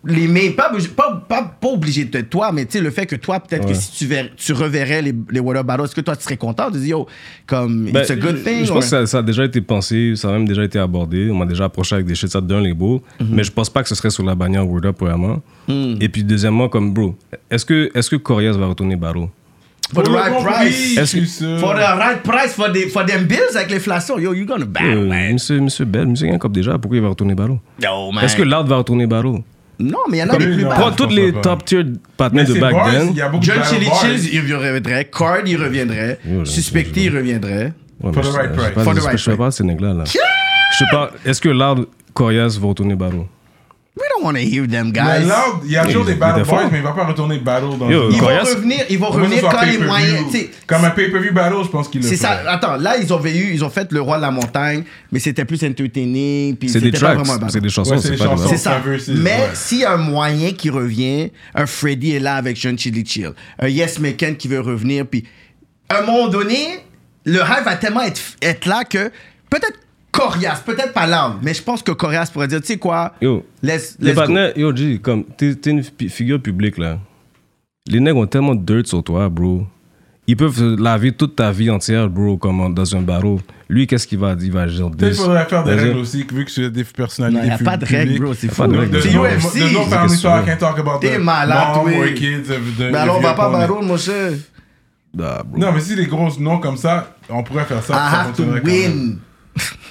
Les 0.07 0.27
mains, 0.27 0.51
pas, 0.55 0.69
obligé- 0.71 0.89
pas, 0.89 1.23
pas, 1.27 1.43
pas 1.59 1.67
obligé 1.67 2.05
de 2.05 2.21
toi, 2.21 2.51
mais 2.51 2.65
tu 2.65 2.73
sais, 2.77 2.81
le 2.83 2.91
fait 2.91 3.05
que 3.05 3.15
toi, 3.15 3.39
peut-être 3.39 3.67
que 3.67 3.73
si 3.73 3.91
tu, 3.91 4.05
ver- 4.05 4.29
tu 4.35 4.53
reverrais 4.53 5.01
les, 5.01 5.13
les 5.31 5.39
What 5.39 5.55
Up 5.57 5.65
Battles, 5.65 5.85
est-ce 5.85 5.95
que 5.95 6.01
toi, 6.01 6.15
tu 6.15 6.23
serais 6.23 6.37
content 6.37 6.69
de 6.69 6.77
dire, 6.77 6.97
yo, 6.97 7.07
comme, 7.47 7.91
Ben, 7.91 8.01
it's 8.01 8.11
a 8.11 8.15
good 8.15 8.43
thing? 8.43 8.65
Je 8.65 8.71
pense 8.71 8.85
que 8.85 8.89
ça, 8.89 9.05
ça 9.07 9.17
a 9.19 9.21
déjà 9.23 9.43
été 9.45 9.61
pensé, 9.61 10.13
ça 10.15 10.29
a 10.29 10.31
même 10.33 10.47
déjà 10.47 10.63
été 10.63 10.77
abordé. 10.79 11.29
On 11.31 11.35
m'a 11.35 11.45
déjà 11.45 11.65
approché 11.65 11.95
avec 11.95 12.05
des 12.07 12.15
shit 12.15 12.29
ça 12.29 12.41
d'un 12.41 12.61
label. 12.61 12.99
Mhm. 13.19 13.27
Mais 13.31 13.43
je 13.43 13.51
pense 13.51 13.69
pas 13.69 13.81
que 13.83 13.89
ce 13.89 13.95
serait 13.95 14.09
sur 14.11 14.23
la 14.23 14.35
bannière 14.35 14.67
Word 14.69 14.85
Up, 14.85 14.95
premièrement. 14.97 15.41
Hmm. 15.67 15.95
Et 15.99 16.09
puis, 16.09 16.23
deuxièmement, 16.23 16.69
comme 16.69 16.93
bro, 16.93 17.15
est-ce 17.49 17.65
que, 17.65 17.89
est-ce 17.95 18.09
que 18.09 18.15
Corias 18.17 18.53
va 18.53 18.67
retourner 18.67 18.95
Barreau 18.95 19.29
For 19.93 20.01
the 20.03 20.07
Pour 20.07 20.15
le 20.15 20.19
right 20.19 20.43
price. 20.43 21.11
que-. 21.39 21.57
For 21.59 21.73
the 21.75 21.77
right 21.97 22.21
price, 22.23 22.53
for, 22.53 22.71
the, 22.71 22.89
for 22.89 23.05
them 23.05 23.25
bills 23.25 23.55
avec 23.55 23.69
l'inflation, 23.71 24.17
yo, 24.17 24.33
you 24.33 24.45
gonna 24.45 24.65
bang, 24.65 24.83
Euh, 24.97 25.07
man. 25.07 25.33
Monsieur, 25.33 25.59
monsieur 25.59 25.85
Bell, 25.85 26.07
monsieur 26.07 26.27
Gain 26.27 26.39
déjà, 26.49 26.77
pourquoi 26.79 26.97
il 26.97 27.03
va 27.03 27.09
retourner 27.09 27.35
Barreau 27.35 27.59
Yo, 27.81 28.11
man. 28.11 28.23
Est-ce 28.25 28.35
que 28.35 28.41
l'art 28.43 28.65
va 28.65 28.77
retourner 28.77 29.05
Barreau 29.05 29.43
Non, 29.79 29.97
mais 30.09 30.17
il 30.17 30.19
y 30.21 30.23
en 30.23 30.29
a 30.29 30.37
des 30.37 30.45
plus 30.45 30.63
non. 30.63 30.69
bas. 30.69 30.75
Prends 30.75 30.91
toutes 30.91 31.11
les 31.13 31.33
top 31.33 31.65
tier 31.65 31.83
partenaires 32.17 32.47
de 32.47 32.53
back 32.59 32.75
then. 32.91 33.13
John 33.41 33.63
Chili. 33.63 33.87
Chills, 34.01 34.33
il 34.33 34.53
reviendrait. 34.55 35.05
Card, 35.05 35.39
il 35.45 35.57
reviendrait. 35.61 36.19
Suspecté, 36.45 37.03
il 37.03 37.15
reviendrait. 37.15 37.73
Ouais, 38.01 38.11
For 38.13 38.23
the 38.23 38.25
je- 38.25 38.31
right 38.37 38.51
price. 38.53 38.69
pas- 38.71 38.83
For 38.83 38.93
the 38.93 38.97
je- 38.99 39.05
right 39.05 39.17
Je 39.17 39.23
sais 39.23 39.37
pas 39.37 39.51
ces 39.51 39.63
nègres-là. 39.63 39.93
Là. 39.93 40.03
Je 40.05 40.77
sais 40.77 40.85
pas, 40.91 41.11
est-ce 41.25 41.39
que 41.39 41.49
l'art 41.49 41.77
Corias 42.13 42.57
va 42.61 42.67
retourner 42.67 42.95
Barreau 42.95 43.27
We 43.97 44.03
don't 44.13 44.25
want 44.25 44.33
to 44.33 44.41
hear 44.41 44.67
them 44.67 44.87
Mais 44.87 44.91
guys. 44.91 45.21
Loud, 45.25 45.61
il 45.63 45.71
y 45.71 45.77
a 45.77 45.85
toujours 45.85 46.03
des 46.03 46.15
battle 46.15 46.43
boys, 46.43 46.67
mais 46.69 46.79
il 46.79 46.83
va 46.83 46.91
pas 46.91 47.05
retourner 47.05 47.39
battle 47.39 47.77
dans 47.79 47.89
Yo, 47.89 48.09
Ils 48.11 48.19
vont 48.19 48.27
revenir, 48.27 48.79
ils 48.89 48.99
vont 48.99 49.07
revenir 49.09 49.41
quand 49.49 49.61
les 49.65 49.77
moyens. 49.77 50.25
tu 50.31 50.37
sais, 50.37 50.49
Comme 50.67 50.83
un 50.83 50.89
pay-per-view 50.89 51.31
battle, 51.33 51.63
je 51.63 51.69
pense 51.69 51.87
qu'il 51.87 52.01
le 52.01 52.07
C'est 52.07 52.17
ça. 52.17 52.39
ferait. 52.39 52.49
Attends, 52.49 52.75
là, 52.75 52.97
ils 52.97 53.13
ont 53.13 53.23
eu, 53.25 53.51
ils 53.53 53.63
ont 53.63 53.69
fait 53.69 53.89
le 53.93 54.01
roi 54.01 54.17
de 54.17 54.21
la 54.23 54.31
montagne, 54.31 54.83
mais 55.13 55.19
c'était 55.19 55.45
plus 55.45 55.63
entertaining. 55.63 56.57
puis 56.57 56.67
C'est 56.67 56.79
des 56.81 56.87
c'était 56.87 56.99
pas 56.99 57.05
tracks, 57.13 57.19
vraiment 57.19 57.33
un 57.35 57.37
battle. 57.37 57.51
c'est 57.53 57.61
des 57.61 57.69
chansons, 57.69 57.91
Ouais, 57.91 57.97
c'est 58.01 58.07
c'est 58.09 58.11
des 58.11 58.17
pas 58.17 58.23
des 58.25 58.29
chansons. 58.31 58.43
C'est 58.43 58.49
battles. 58.49 58.59
ça. 58.59 58.75
un 58.75 58.79
versus, 58.79 59.15
Mais 59.17 59.29
ouais. 59.31 59.49
s'il 59.53 59.77
y 59.79 59.85
a 59.85 59.93
un 59.93 59.97
moyen 59.97 60.51
qui 60.51 60.69
revient, 60.69 61.31
un 61.53 61.65
Freddy 61.65 62.15
est 62.15 62.19
là 62.19 62.35
avec 62.35 62.57
John 62.57 62.77
Chili 62.77 63.05
Chill, 63.05 63.31
un 63.59 63.67
Yes 63.69 63.99
McCann 63.99 64.35
qui 64.35 64.49
veut 64.49 64.59
revenir, 64.59 65.05
puis 65.07 65.23
à 65.87 65.99
un 65.99 66.01
moment 66.01 66.27
donné, 66.27 66.79
le 67.23 67.39
hype 67.39 67.63
va 67.63 67.75
tellement 67.77 68.01
être, 68.01 68.19
être 68.41 68.65
là 68.65 68.83
que 68.83 69.09
peut-être 69.49 69.79
Corias, 70.15 70.61
peut-être 70.65 70.93
pas 70.93 71.05
l'âme, 71.05 71.39
mais 71.41 71.53
je 71.53 71.61
pense 71.61 71.83
que 71.83 71.91
Corias 71.91 72.29
pourrait 72.31 72.47
dire, 72.47 72.61
tu 72.61 72.67
sais 72.67 72.77
quoi, 72.77 73.13
Yo, 73.21 73.45
let's, 73.61 73.97
les 73.99 74.07
let's 74.07 74.15
go. 74.15 74.21
partenaires, 74.21 74.57
yo, 74.57 74.75
G, 74.75 74.99
comme, 75.01 75.25
t'es 75.25 75.55
t'es 75.55 75.71
une 75.71 75.83
figure 75.83 76.41
publique, 76.41 76.77
là. 76.77 76.99
Les 77.87 77.99
nègres 77.99 78.19
ont 78.19 78.25
tellement 78.25 78.55
de 78.55 78.63
dirt 78.63 78.87
sur 78.87 79.03
toi, 79.03 79.29
bro. 79.29 79.65
Ils 80.27 80.35
peuvent 80.35 80.75
laver 80.79 81.11
toute 81.11 81.35
ta 81.35 81.51
vie 81.51 81.69
entière, 81.69 82.09
bro, 82.09 82.37
comme 82.37 82.73
dans 82.73 82.95
un 82.95 83.01
barreau. 83.01 83.39
Lui, 83.69 83.85
qu'est-ce 83.85 84.07
qu'il 84.07 84.17
va 84.19 84.35
dire? 84.35 84.47
Il 84.47 84.53
va 84.53 84.65
dire 84.65 84.89
Peut-être 84.89 85.13
qu'il 85.13 85.23
faudrait 85.23 85.45
faire 85.45 85.63
des 85.63 85.73
règles 85.75 85.99
aussi, 85.99 86.25
vu 86.31 86.45
que 86.45 86.51
c'est 86.51 86.69
des 86.71 86.83
personnalités 86.83 87.43
il 87.43 87.47
n'y 87.47 87.51
a 87.51 87.57
pas 87.57 87.77
de 87.77 87.85
règles, 87.85 88.19
bro, 88.19 88.33
c'est 88.33 88.47
fou. 88.47 88.63
C'est 89.01 89.15
UFC. 89.15 89.53
There's 89.53 89.73
no 89.73 89.83
family 89.83 90.21
talk, 90.21 90.45
tu 90.45 90.49
can't 90.49 90.57
talk 90.57 90.79
about 90.79 90.99
T'es 90.99 91.17
the 91.17 91.21
malade, 91.21 91.75
mom 91.75 91.93
or 91.93 92.13
kids 92.15 92.49
Mais 92.79 92.97
alors, 92.97 93.17
on 93.17 93.21
va 93.21 93.33
pas 93.33 93.49
battle, 93.51 93.83
mon 93.83 93.97
cher. 93.97 94.31
Ah, 95.21 95.43
bro. 95.45 95.59
Non, 95.59 95.71
mais 95.73 95.79
si 95.81 95.95
des 95.95 96.07
gros 96.07 96.29
noms 96.39 96.59
comme 96.59 96.77
ça, 96.77 97.15
on 97.29 97.43
pourrait 97.43 97.65
faire 97.65 97.83
ça. 97.83 97.93
I 97.93 98.15
have 98.15 98.35
to 98.35 98.43
win. 98.63 99.19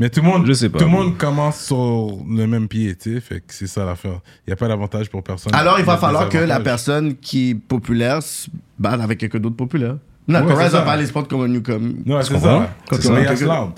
Mais 0.00 0.08
tout 0.10 0.20
le 0.22 0.26
monde, 0.26 0.46
Je 0.46 0.52
sais 0.54 0.68
pas, 0.70 0.78
tout 0.78 0.86
le 0.86 0.90
monde 0.90 1.16
commence 1.18 1.60
sur 1.66 2.16
le 2.28 2.46
même 2.46 2.66
pied, 2.68 2.96
tu 2.96 3.14
sais. 3.14 3.20
Fait 3.20 3.40
que 3.40 3.52
c'est 3.52 3.66
ça 3.66 3.84
l'affaire. 3.84 4.20
Il 4.46 4.50
n'y 4.50 4.52
a 4.54 4.56
pas 4.56 4.66
d'avantage 4.66 5.08
pour 5.10 5.22
personne. 5.22 5.54
Alors, 5.54 5.78
il 5.78 5.84
va 5.84 5.98
falloir 5.98 6.28
que 6.30 6.38
la 6.38 6.58
personne 6.60 7.16
qui 7.16 7.50
est 7.50 7.54
populaire 7.54 8.22
se 8.22 8.48
batte 8.78 9.00
avec 9.00 9.18
quelqu'un 9.18 9.38
d'autre 9.38 9.56
populaire. 9.56 9.96
Non, 10.26 10.40
Ouais, 10.44 10.54
c'est 10.56 10.70
ça. 10.70 10.78
va 10.78 10.82
pas 10.82 10.96
les 10.96 11.06
spots 11.06 11.24
comme 11.24 11.42
un 11.42 11.48
new 11.48 11.60
comme 11.62 12.02
Non, 12.06 12.20
c'est 12.22 12.38
ça. 12.38 12.70
C'est 12.90 13.02
C'est 13.02 13.36
ça. 13.36 13.44
Loud. 13.60 13.72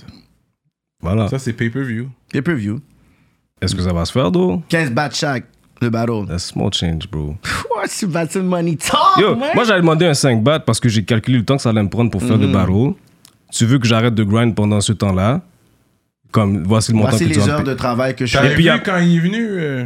Voilà. 1.03 1.29
Ça, 1.29 1.39
c'est 1.39 1.53
pay-per-view. 1.53 2.09
pay-per-view. 2.33 2.79
Est-ce 3.61 3.75
que 3.75 3.83
ça 3.83 3.93
va 3.93 4.05
se 4.05 4.13
faire, 4.13 4.31
though? 4.31 4.63
15 4.69 4.91
bats 4.93 5.11
chaque, 5.11 5.45
le 5.81 5.91
battle. 5.91 6.27
That's 6.29 6.45
small 6.45 6.73
change, 6.73 7.11
bro. 7.11 7.37
Bats 8.09 8.27
une 8.37 8.47
money 8.47 8.77
talk, 8.77 9.19
Yo, 9.19 9.35
man? 9.35 9.51
moi, 9.57 9.65
j'avais 9.65 9.81
demandé 9.81 10.07
un 10.07 10.15
5 10.15 10.41
bahts 10.43 10.61
parce 10.61 10.79
que 10.79 10.89
j'ai 10.89 11.05
calculé 11.05 11.39
le 11.39 11.45
temps 11.45 11.57
que 11.57 11.63
ça 11.63 11.71
allait 11.71 11.83
me 11.83 11.89
prendre 11.89 12.11
pour 12.13 12.23
faire 12.23 12.37
le 12.39 12.47
barreau. 12.47 12.97
Tu 13.51 13.67
veux 13.67 13.79
que 13.81 13.87
j'arrête 13.89 14.15
de 14.15 14.23
grind 14.23 14.55
pendant 14.55 14.81
ce 14.81 14.93
temps-là? 14.93 15.41
Comme, 16.33 16.64
voici 16.64 16.90
le 16.92 16.97
montant 16.99 17.11
Voici 17.11 17.29
que 17.29 17.35
tu 17.35 17.38
les 17.40 17.49
heures 17.49 17.62
de 17.62 17.75
travail 17.75 18.16
que 18.16 18.27
je 18.27 18.37
fais. 18.37 18.55
puis, 18.55 18.64
vu 18.64 18.71
quand 18.85 18.99
il 18.99 19.16
est 19.16 19.21
venu 19.21 19.47
euh, 19.51 19.85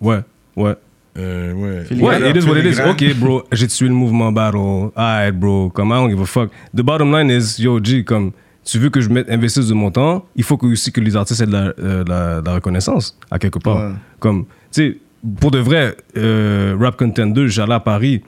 Ouais, 0.00 0.20
ouais. 0.56 0.74
euh, 1.16 1.52
ouais. 1.54 1.84
Filigrane. 1.84 2.22
Ouais, 2.22 2.30
it 2.30 2.36
is 2.36 2.46
what 2.46 2.58
it 2.58 2.66
is. 2.66 2.80
Ok, 2.80 3.14
bro, 3.16 3.44
j'ai 3.52 3.66
tué 3.68 3.86
le 3.88 3.94
mouvement 3.94 4.30
battle. 4.32 4.90
Alright, 4.96 5.34
bro, 5.38 5.70
comme 5.70 5.88
I 5.88 5.92
don't 5.94 6.10
give 6.10 6.20
a 6.20 6.26
fuck. 6.26 6.50
The 6.76 6.82
bottom 6.82 7.12
line 7.16 7.30
is, 7.30 7.56
yo, 7.62 7.78
G, 7.82 8.04
comme 8.04 8.32
tu 8.64 8.78
veux 8.78 8.90
que 8.90 9.00
je 9.00 9.08
mette, 9.08 9.30
investisse 9.30 9.68
de 9.68 9.74
mon 9.74 9.90
temps, 9.90 10.26
il 10.36 10.44
faut 10.44 10.56
que, 10.58 10.66
aussi 10.66 10.92
que 10.92 11.00
les 11.00 11.16
artistes 11.16 11.40
aient 11.40 11.46
de 11.46 11.52
la, 11.52 11.72
euh, 11.78 12.04
de 12.04 12.10
la, 12.10 12.40
de 12.40 12.46
la 12.46 12.54
reconnaissance, 12.54 13.16
à 13.30 13.38
quelque 13.38 13.58
part. 13.60 13.76
Ouais. 13.78 13.94
Comme, 14.18 14.44
tu 14.44 14.48
sais, 14.72 14.98
pour 15.40 15.50
de 15.52 15.58
vrai, 15.58 15.96
euh, 16.16 16.76
Rap 16.78 16.96
Content 16.96 17.26
2, 17.28 17.46
j'allais 17.46 17.74
à 17.74 17.80
Paris, 17.80 18.22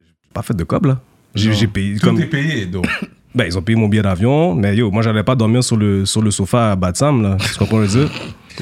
j'ai 0.00 0.32
pas 0.32 0.42
fait 0.42 0.54
de 0.56 0.64
cob, 0.64 0.86
là. 0.86 1.00
J'ai 1.34 1.52
j'ai 1.52 1.66
payé. 1.66 1.96
Tout 1.98 2.06
Comme, 2.06 2.20
est 2.20 2.26
payé, 2.26 2.64
donc. 2.66 2.86
ben, 3.36 3.44
ils 3.46 3.56
ont 3.58 3.62
payé 3.62 3.76
mon 3.78 3.86
billet 3.88 4.02
d'avion, 4.02 4.54
mais 4.54 4.74
yo, 4.74 4.90
moi, 4.90 5.02
j'allais 5.02 5.22
pas 5.22 5.34
dormir 5.36 5.62
sur 5.62 5.76
le, 5.76 6.04
sur 6.06 6.22
le 6.22 6.30
sofa 6.30 6.72
à 6.72 6.76
Batsam, 6.76 7.22
là. 7.22 7.36
Tu 7.40 7.54
comprends 7.58 7.78
le 7.78 7.86
dire? 7.86 8.10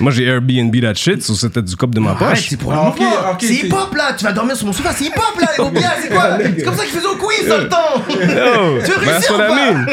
Moi, 0.00 0.10
j'ai 0.10 0.24
Airbnb 0.24 0.74
that 0.80 0.94
shit, 0.94 1.22
so 1.22 1.34
c'était 1.34 1.62
du 1.62 1.76
cop 1.76 1.94
de 1.94 2.00
ma 2.00 2.10
Arrête, 2.10 2.30
poche. 2.30 2.48
c'est 2.48 2.56
pour 2.58 2.72
Ah, 2.72 2.88
ok, 2.88 2.96
ok, 3.00 3.36
c'est 3.38 3.46
c'est- 3.46 3.66
hip-hop, 3.68 3.94
là. 3.96 4.12
Tu 4.18 4.24
vas 4.24 4.32
dormir 4.32 4.56
sur 4.56 4.66
mon 4.66 4.72
sofa. 4.72 4.90
C'est 4.92 5.04
hip-hop, 5.04 5.40
là, 5.40 5.46
les 5.56 5.62
gros 5.62 5.70
bien. 5.70 5.88
C'est 6.02 6.08
quoi? 6.12 6.36
C'est 6.40 6.64
comme 6.64 6.74
ça 6.74 6.82
qu'ils 6.84 6.94
faisaient 6.94 7.06
au 7.06 7.14
quiz 7.14 7.48
dans 7.48 7.58
le 7.58 7.68
temps. 7.68 8.02
Yo, 8.10 8.82
Tu 8.84 8.90
veux 8.90 9.06
ben, 9.06 9.12
réussir 9.12 9.34
ou 9.34 9.38
what 9.38 9.44
I 9.44 9.48
pas? 9.48 9.72
mean. 9.72 9.86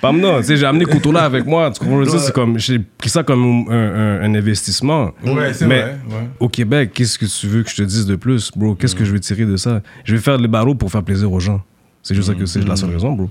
Pas 0.00 0.12
maintenant, 0.12 0.38
tu 0.38 0.44
sais, 0.44 0.56
j'ai 0.56 0.66
amené 0.66 0.84
couteau 0.84 1.10
là 1.10 1.24
avec 1.24 1.44
moi. 1.46 1.68
Tu 1.72 1.80
comprends 1.80 1.98
le 1.98 2.06
dire? 2.06 2.20
C'est 2.20 2.32
comme, 2.32 2.60
j'ai 2.60 2.78
pris 2.78 3.10
ça 3.10 3.24
comme 3.24 3.66
un, 3.68 3.72
un- 3.74 4.22
un 4.22 4.34
investissement. 4.36 5.10
Ouais, 5.24 5.52
c'est 5.52 5.66
Mais 5.66 5.80
vrai. 5.82 5.98
Ouais. 6.08 6.28
au 6.38 6.48
Québec, 6.48 6.92
qu'est-ce 6.94 7.18
que 7.18 7.26
tu 7.26 7.48
veux 7.48 7.64
que 7.64 7.70
je 7.70 7.74
te 7.76 7.82
dise 7.82 8.06
de 8.06 8.14
plus, 8.14 8.52
bro? 8.54 8.76
Qu'est-ce 8.76 8.94
que 8.94 9.04
je 9.04 9.10
vais 9.12 9.18
tirer 9.18 9.46
de 9.46 9.56
ça? 9.56 9.80
Je 10.04 10.14
vais 10.14 10.20
faire 10.22 10.38
le 10.38 10.46
barreau 10.46 10.76
pour 10.76 10.92
faire 10.92 11.02
plaisir 11.02 11.32
aux 11.32 11.40
gens. 11.40 11.60
C'est 12.04 12.14
juste 12.14 12.28
ça 12.28 12.34
que 12.34 12.46
c'est 12.46 12.64
la 12.66 12.76
seule 12.76 12.90
raison, 12.90 13.12
bro. 13.14 13.28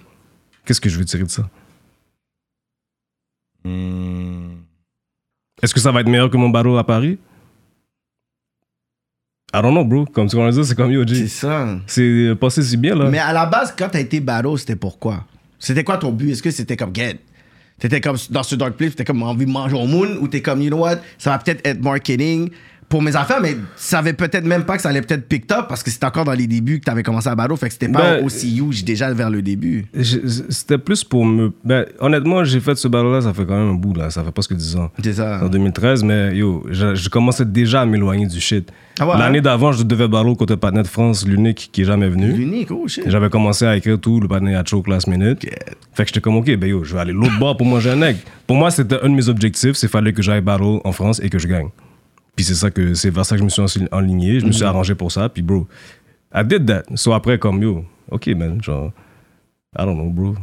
Qu'est-ce 0.69 0.81
que 0.81 0.87
je 0.87 0.99
vais 0.99 1.05
tirer 1.05 1.23
de 1.23 1.29
ça? 1.29 1.49
Hmm. 3.65 4.57
Est-ce 5.63 5.73
que 5.73 5.79
ça 5.79 5.91
va 5.91 6.01
être 6.01 6.07
meilleur 6.07 6.29
que 6.29 6.37
mon 6.37 6.49
barreau 6.49 6.77
à 6.77 6.83
Paris? 6.83 7.17
I 9.51 9.61
don't 9.63 9.71
know, 9.71 9.83
bro. 9.83 10.05
Comme 10.05 10.29
tu 10.29 10.37
le 10.37 10.51
dire, 10.51 10.63
c'est 10.63 10.75
comme 10.75 10.91
yo, 10.91 11.03
C'est 11.07 11.27
ça. 11.27 11.79
C'est 11.87 12.35
passé 12.39 12.61
si 12.61 12.77
bien, 12.77 12.93
là. 12.93 13.09
Mais 13.09 13.17
à 13.17 13.33
la 13.33 13.47
base, 13.47 13.73
quand 13.75 13.89
t'as 13.89 13.99
été 13.99 14.19
battle, 14.19 14.59
c'était 14.59 14.75
pourquoi? 14.75 15.25
C'était 15.57 15.83
quoi 15.83 15.97
ton 15.97 16.11
but? 16.11 16.33
Est-ce 16.33 16.43
que 16.43 16.51
c'était 16.51 16.77
comme 16.77 16.93
get? 16.93 17.17
T'étais 17.79 17.99
comme 17.99 18.17
dans 18.29 18.43
ce 18.43 18.53
dark 18.53 18.73
place, 18.73 18.91
t'étais 18.91 19.05
comme 19.05 19.23
envie 19.23 19.47
de 19.47 19.51
manger 19.51 19.75
au 19.75 19.87
moon 19.87 20.17
ou 20.21 20.27
t'es 20.27 20.43
comme, 20.43 20.61
you 20.61 20.69
know 20.69 20.81
what, 20.81 20.97
ça 21.17 21.31
va 21.31 21.39
peut-être 21.39 21.65
être 21.65 21.81
marketing 21.81 22.51
pour 22.89 23.03
mes 23.03 23.15
affaires, 23.15 23.39
mais 23.39 23.53
tu 23.53 23.59
savais 23.75 24.13
peut-être 24.13 24.45
même 24.45 24.63
pas 24.65 24.75
que 24.75 24.81
ça 24.81 24.89
allait 24.89 25.01
peut-être 25.03 25.27
pick 25.27 25.49
up 25.51 25.65
parce 25.69 25.83
que 25.83 25.91
c'était 25.91 26.07
encore 26.07 26.25
dans 26.25 26.33
les 26.33 26.47
débuts 26.47 26.79
que 26.79 26.85
t'avais 26.85 27.03
commencé 27.03 27.29
à 27.29 27.35
battle, 27.35 27.55
fait 27.55 27.67
que 27.67 27.73
c'était 27.73 27.87
pas 27.87 28.17
Ben, 28.17 28.25
aussi 28.25 28.57
huge 28.57 28.83
déjà 28.83 29.13
vers 29.13 29.29
le 29.29 29.41
début. 29.43 29.85
C'était 30.49 30.79
plus 30.79 31.03
pour 31.03 31.23
me. 31.23 31.51
Ben, 31.63 31.85
honnêtement, 31.99 32.43
j'ai 32.43 32.59
fait 32.59 32.75
ce 32.75 32.87
battle-là, 32.87 33.21
ça 33.21 33.33
fait 33.33 33.45
quand 33.45 33.57
même 33.57 33.69
un 33.69 33.73
bout, 33.75 33.93
là. 33.93 34.09
Ça 34.09 34.23
fait 34.23 34.31
presque 34.31 34.55
10 34.55 34.75
ans. 34.77 34.89
C'est 35.03 35.13
ça. 35.13 35.39
En 35.43 35.49
2013, 35.49 36.03
mais 36.03 36.35
yo, 36.35 36.63
je, 36.69 36.95
je 36.95 37.09
commençais 37.09 37.45
déjà 37.45 37.81
à 37.81 37.85
m'éloigner 37.85 38.25
du 38.25 38.39
shit. 38.41 38.71
Ah 38.99 39.07
ouais, 39.07 39.17
L'année 39.17 39.37
hein? 39.37 39.43
d'avant, 39.43 39.71
je 39.71 39.83
devais 39.83 40.07
battle 40.07 40.35
contre 40.35 40.53
le 40.53 40.57
partenaire 40.57 40.83
de 40.83 40.87
France, 40.89 41.25
l'unique 41.27 41.69
qui 41.71 41.83
est 41.83 41.85
jamais 41.85 42.09
venu. 42.09 42.33
L'unique, 42.33 42.71
oh 42.71 42.87
shit. 42.87 43.03
J'avais 43.07 43.29
commencé 43.29 43.65
à 43.65 43.77
écrire 43.77 43.99
tout, 43.99 44.19
le 44.19 44.27
partenaire 44.27 44.59
à 44.59 44.65
choke 44.65 44.87
last 44.87 45.07
minute. 45.07 45.45
Fait 45.93 46.03
que 46.03 46.09
j'étais 46.09 46.21
comme, 46.21 46.35
ok, 46.37 46.55
ben 46.57 46.67
yo, 46.69 46.83
je 46.83 46.95
vais 46.95 47.01
aller 47.01 47.13
l'autre 47.13 47.37
bord 47.39 47.55
pour 47.55 47.67
manger 47.67 47.91
un 47.91 48.01
egg. 48.01 48.17
Pour 48.47 48.55
moi, 48.57 48.71
c'était 48.71 48.99
un 49.01 49.09
de 49.09 49.15
mes 49.15 49.29
objectifs, 49.29 49.75
c'est 49.75 49.87
fallait 49.87 50.11
que 50.11 50.21
j'aille 50.21 50.41
battle 50.41 50.79
en 50.83 50.91
France 50.91 51.21
et 51.23 51.29
que 51.29 51.37
je 51.37 51.47
gagne. 51.47 51.69
Puis 52.39 52.45
c'est 52.45 52.55
ça 52.55 52.71
que 52.71 52.93
c'est 52.93 53.09
vers 53.09 53.25
ça 53.25 53.35
que 53.35 53.39
je 53.39 53.43
me 53.43 53.49
suis 53.49 53.61
enligné. 53.91 54.39
Je 54.39 54.45
me 54.45 54.53
suis 54.53 54.63
arrangé 54.63 54.95
pour 54.95 55.11
ça. 55.11 55.27
Puis 55.27 55.41
bro, 55.41 55.67
I 56.33 56.41
did 56.45 56.65
that. 56.67 56.83
So 56.95 57.11
après, 57.11 57.37
comme 57.37 57.61
yo, 57.61 57.83
ok, 58.09 58.27
man, 58.27 58.63
genre, 58.63 58.93
I 59.77 59.83
don't 59.83 59.95
know, 59.97 60.09
bro. 60.09 60.35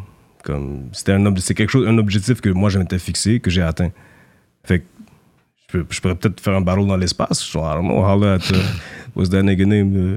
Comme, 0.45 0.91
c'était 0.93 1.13
un, 1.13 1.35
c'est 1.37 1.55
quelque 1.55 1.71
chose, 1.71 1.89
un 1.89 1.97
objectif 1.97 2.43
que 2.43 2.51
moi, 2.51 2.69
je 2.69 2.79
m'étais 2.79 2.99
fixé, 2.99 3.41
que 3.41 3.49
j'ai 3.51 3.63
atteint. 3.63 3.93
Fait 4.63 4.81
que 4.81 4.85
je, 5.57 5.79
peux- 5.79 5.87
je 5.89 5.99
pourrais 6.03 6.17
peut-être 6.17 6.39
faire 6.39 6.53
un 6.55 6.61
battle 6.61 6.87
dans 6.87 6.99
l'espace. 6.99 7.51
Genre, 7.51 7.65
I 7.65 7.77
don't 7.77 7.87
know, 7.89 8.05
holla 8.05 8.35
at, 8.35 8.51
uh, 8.53 8.57
what's 9.15 9.31
that 9.31 9.43
nigga 9.43 9.65
name? 9.65 9.97
uh, 9.97 10.17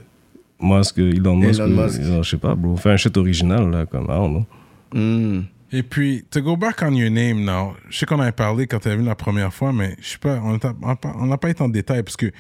Musk, 0.62 0.98
uh, 0.98 1.04
Elon 1.16 1.38
Musk. 1.38 1.62
Elon 1.62 1.72
uh, 1.72 1.76
Musk. 1.86 2.02
genre, 2.04 2.24
je 2.24 2.30
sais 2.32 2.38
pas, 2.38 2.56
bro. 2.56 2.76
Fais 2.76 2.92
un 2.92 2.98
shit 2.98 3.16
original, 3.16 3.70
là, 3.72 3.86
comme, 3.86 4.04
I 4.04 4.08
don't 4.08 4.32
know. 4.34 4.46
Hmm. 4.94 5.44
Et 5.72 5.84
puis, 5.84 6.26
to 6.32 6.42
go 6.42 6.56
back 6.56 6.82
on 6.82 6.94
your 6.94 7.12
name 7.12 7.44
now, 7.46 7.76
je 7.90 8.00
sais 8.00 8.06
qu'on 8.06 8.20
avait 8.20 8.32
parlé 8.32 8.66
quand 8.66 8.80
tu 8.80 8.90
es 8.90 8.96
venu 8.96 9.08
la 9.08 9.16
première 9.16 9.54
fois, 9.54 9.72
mais 9.72 9.96
je 10.02 10.10
sais 10.10 10.18
pas, 10.18 10.40
on 10.44 10.54
n'a 10.54 10.60
pas, 10.96 11.14
on 11.20 11.26
n'a 11.28 11.38
pas 11.38 11.50
été 11.50 11.62
en 11.62 11.70
détail 11.70 12.02
parce 12.04 12.18
que 12.18 12.32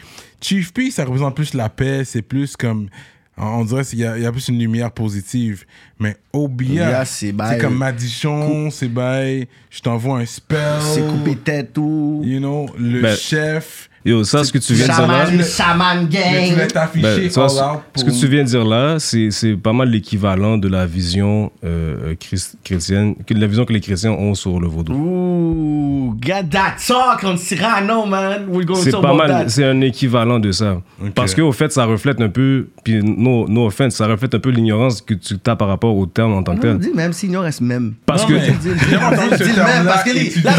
Chief 0.41 0.73
P, 0.73 0.89
ça 0.89 1.05
représente 1.05 1.35
plus 1.35 1.53
la 1.53 1.69
paix, 1.69 2.03
c'est 2.05 2.21
plus 2.23 2.55
comme. 2.57 2.89
On 3.41 3.63
dirait 3.63 3.85
qu'il 3.85 3.99
y, 3.99 4.05
a- 4.05 4.17
il 4.17 4.23
y 4.23 4.25
a 4.25 4.31
plus 4.33 4.49
une 4.49 4.59
lumière 4.59 4.91
positive. 4.91 5.63
Mais 5.97 6.17
Obia, 6.33 6.89
c'est 7.55 7.61
comme 7.61 7.77
Madichon, 7.77 8.69
c'est 8.69 8.89
bail, 8.89 9.47
je 9.69 9.79
t'envoie 9.79 10.19
un 10.19 10.25
spell. 10.25 10.81
C'est 10.81 11.07
coupé 11.07 11.35
tête 11.37 11.71
tout. 11.71 12.21
You 12.25 12.39
know, 12.39 12.65
le 12.77 13.01
Ben, 13.01 13.15
chef. 13.15 13.88
Yo, 14.09 14.23
ça, 14.23 14.43
ce 14.43 14.51
que 14.51 14.57
tu 14.57 14.73
viens 14.73 14.87
de 14.87 14.93
dire 14.93 15.07
là. 15.07 15.25
Gang. 16.09 16.67
Ben, 16.95 17.29
ça, 17.29 17.47
ce- 17.49 17.99
ce 17.99 18.05
que 18.05 18.11
tu 18.11 18.27
viens 18.27 18.43
de 18.43 18.47
dire 18.47 18.65
là, 18.65 18.97
c'est 18.99 19.29
c'est 19.31 19.53
pas 19.55 19.73
mal 19.73 19.89
l'équivalent 19.89 20.57
de 20.57 20.67
la 20.67 20.85
vision 20.85 21.51
euh, 21.63 22.15
christ- 22.15 22.55
chrétienne, 22.63 23.15
que 23.25 23.33
la 23.33 23.47
vision 23.47 23.65
que 23.65 23.73
les 23.73 23.81
chrétiens 23.81 24.11
ont 24.11 24.33
sur 24.35 24.59
le 24.59 24.67
vaudou. 24.67 24.93
Ooh, 24.93 26.15
get 26.21 26.45
that 26.51 26.75
talk 26.85 27.23
on 27.23 27.37
Cyrano, 27.37 28.05
man. 28.05 28.45
We're 28.49 28.65
going 28.65 28.81
C'est 28.81 28.91
to 28.91 29.01
pas 29.01 29.13
mal, 29.13 29.27
that. 29.29 29.49
c'est 29.49 29.65
un 29.65 29.79
équivalent 29.81 30.39
de 30.39 30.51
ça. 30.51 30.81
Ok. 31.01 31.11
Parce 31.13 31.35
qu'au 31.35 31.51
fait, 31.51 31.71
ça 31.71 31.85
reflète 31.85 32.19
un 32.21 32.29
peu, 32.29 32.67
puis 32.83 33.01
no, 33.03 33.47
no 33.47 33.67
offense, 33.67 33.95
ça 33.95 34.07
reflète 34.07 34.33
un 34.35 34.39
peu 34.39 34.49
l'ignorance 34.49 35.01
que 35.01 35.13
tu 35.13 35.35
as 35.45 35.55
par 35.55 35.67
rapport 35.67 35.95
au 35.95 36.05
terme 36.05 36.33
en 36.33 36.43
tant 36.43 36.55
que 36.55 36.61
tel. 36.61 36.79
dis 36.79 36.91
même 36.93 37.13
s'il 37.13 37.35
reste 37.37 37.61
même. 37.61 37.93
Parce 38.05 38.23
Non, 38.23 38.29
que. 38.29 38.33
mais- 38.33 38.51
Dis- 38.51 38.69
dis- 38.69 38.69
J'ai 38.89 38.97
entendu 38.97 39.29
dis- 39.31 39.37
ce 39.37 39.43
dis 39.43 39.49
le 39.49 39.55
terme-là 39.55 39.75
même, 39.77 39.85
parce 39.85 40.03
que 40.03 40.09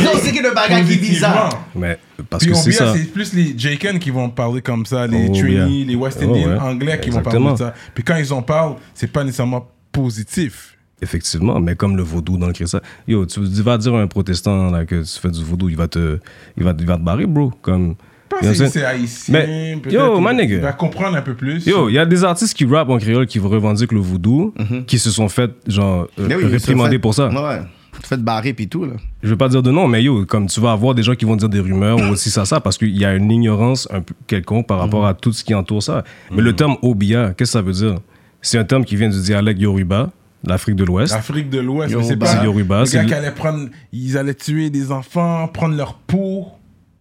non, 0.04 0.10
c'est 0.22 0.32
que 0.32 0.42
le 0.42 0.54
bagage 0.54 0.86
qui 0.86 0.92
est 0.92 0.96
bizarre. 0.96 1.62
Mais 1.74 1.98
parce 2.28 2.42
Puis 2.44 2.52
que 2.52 2.58
c'est 2.58 2.72
ça. 2.72 2.94
c'est 2.94 3.04
plus 3.12 3.32
les 3.34 3.54
Jaken 3.56 3.98
qui 3.98 4.10
vont 4.10 4.28
parler 4.30 4.60
comme 4.62 4.84
ça, 4.86 5.06
les 5.06 5.28
Oh, 5.30 5.32
Trini, 5.34 5.80
yeah. 5.80 5.86
les 5.86 5.94
West 5.96 6.18
Oh, 6.22 6.30
Indians 6.30 6.48
ouais. 6.50 6.58
anglais 6.58 6.98
qui 7.00 7.08
Exactement. 7.08 7.50
vont 7.50 7.56
parler 7.56 7.72
de 7.72 7.76
ça. 7.78 7.90
Puis 7.94 8.04
quand 8.04 8.16
ils 8.16 8.32
en 8.32 8.42
parlent, 8.42 8.74
c'est 8.94 9.10
pas 9.12 9.24
nécessairement 9.24 9.68
positif. 9.92 10.76
Effectivement, 11.02 11.58
mais 11.60 11.76
comme 11.76 11.96
le 11.96 12.02
vaudou 12.02 12.36
dans 12.36 12.46
le 12.46 12.52
chrétien. 12.52 12.80
Yo, 13.08 13.24
tu, 13.24 13.40
tu 13.40 13.62
vas 13.62 13.78
dire 13.78 13.94
à 13.94 14.02
un 14.02 14.06
protestant 14.06 14.70
là, 14.70 14.84
que 14.84 14.96
tu 15.02 15.18
fais 15.20 15.30
du 15.30 15.42
vaudou, 15.42 15.68
il 15.70 15.76
va 15.76 15.88
te, 15.88 16.18
il 16.58 16.62
va, 16.64 16.74
il 16.78 16.84
va 16.86 16.96
te 16.98 17.02
barrer, 17.02 17.24
bro. 17.26 17.50
Comme, 17.62 17.94
c'est 18.42 18.84
haïtien, 18.84 19.32
Mais, 19.32 19.78
yo, 19.90 20.20
nigga. 20.20 20.44
Il 20.56 20.60
va 20.60 20.72
comprendre 20.74 21.16
un 21.16 21.22
peu 21.22 21.34
plus. 21.34 21.66
Yo, 21.66 21.88
il 21.88 21.94
y 21.94 21.98
a 21.98 22.04
des 22.04 22.22
artistes 22.22 22.54
qui 22.54 22.66
rappent 22.66 22.90
en 22.90 22.98
créole 22.98 23.26
qui 23.26 23.38
revendiquent 23.38 23.92
le 23.92 24.00
voodoo, 24.00 24.54
qui 24.86 24.98
se 24.98 25.10
sont 25.10 25.28
fait 25.30 25.50
genre 25.66 26.06
euh, 26.18 26.26
Mais 26.28 26.34
oui, 26.36 26.44
réprimander 26.44 26.92
fait- 26.92 26.98
pour 26.98 27.14
ça. 27.14 27.28
Ouais. 27.28 27.60
Tu 28.00 28.06
fais 28.06 28.16
te 28.16 28.22
barrer 28.22 28.52
puis 28.54 28.68
tout, 28.68 28.84
là. 28.84 28.92
Je 29.22 29.28
veux 29.28 29.36
pas 29.36 29.48
dire 29.48 29.62
de 29.62 29.70
non, 29.70 29.88
mais 29.88 30.02
yo, 30.02 30.24
comme 30.26 30.46
tu 30.46 30.60
vas 30.60 30.72
avoir 30.72 30.94
des 30.94 31.02
gens 31.02 31.14
qui 31.14 31.24
vont 31.24 31.36
dire 31.36 31.48
des 31.48 31.60
rumeurs 31.60 31.98
ou 31.98 32.12
aussi 32.12 32.30
ça, 32.30 32.44
ça, 32.44 32.60
parce 32.60 32.78
qu'il 32.78 32.96
y 32.96 33.04
a 33.04 33.14
une 33.14 33.30
ignorance 33.30 33.88
un 33.90 34.00
peu 34.00 34.14
quelconque 34.26 34.66
par 34.66 34.78
rapport 34.78 35.06
à 35.06 35.14
tout 35.14 35.32
ce 35.32 35.42
qui 35.44 35.54
entoure 35.54 35.82
ça. 35.82 36.04
Mais 36.30 36.42
le 36.42 36.54
terme 36.54 36.76
Obia, 36.82 37.28
qu'est-ce 37.36 37.52
que 37.52 37.58
ça 37.58 37.62
veut 37.62 37.72
dire? 37.72 37.96
C'est 38.42 38.58
un 38.58 38.64
terme 38.64 38.84
qui 38.84 38.96
vient 38.96 39.08
du 39.10 39.20
dialecte 39.20 39.60
Yoruba, 39.60 40.10
l'Afrique 40.44 40.76
de 40.76 40.84
l'Ouest. 40.84 41.12
L'Afrique 41.12 41.50
de 41.50 41.58
l'Ouest, 41.58 41.94
mais 41.94 42.02
c'est 42.02 42.08
Yoruba. 42.10 42.26
pas. 42.26 42.32
C'est 42.38 42.44
Yoruba, 42.44 42.80
Les 42.80 42.86
c'est 42.86 42.96
gars 42.98 43.04
qui 43.04 43.14
allaient 43.14 43.30
prendre. 43.32 43.68
Ils 43.92 44.16
allaient 44.16 44.34
tuer 44.34 44.70
des 44.70 44.90
enfants, 44.92 45.46
prendre 45.48 45.74
leur 45.76 45.94
peau. 45.94 46.46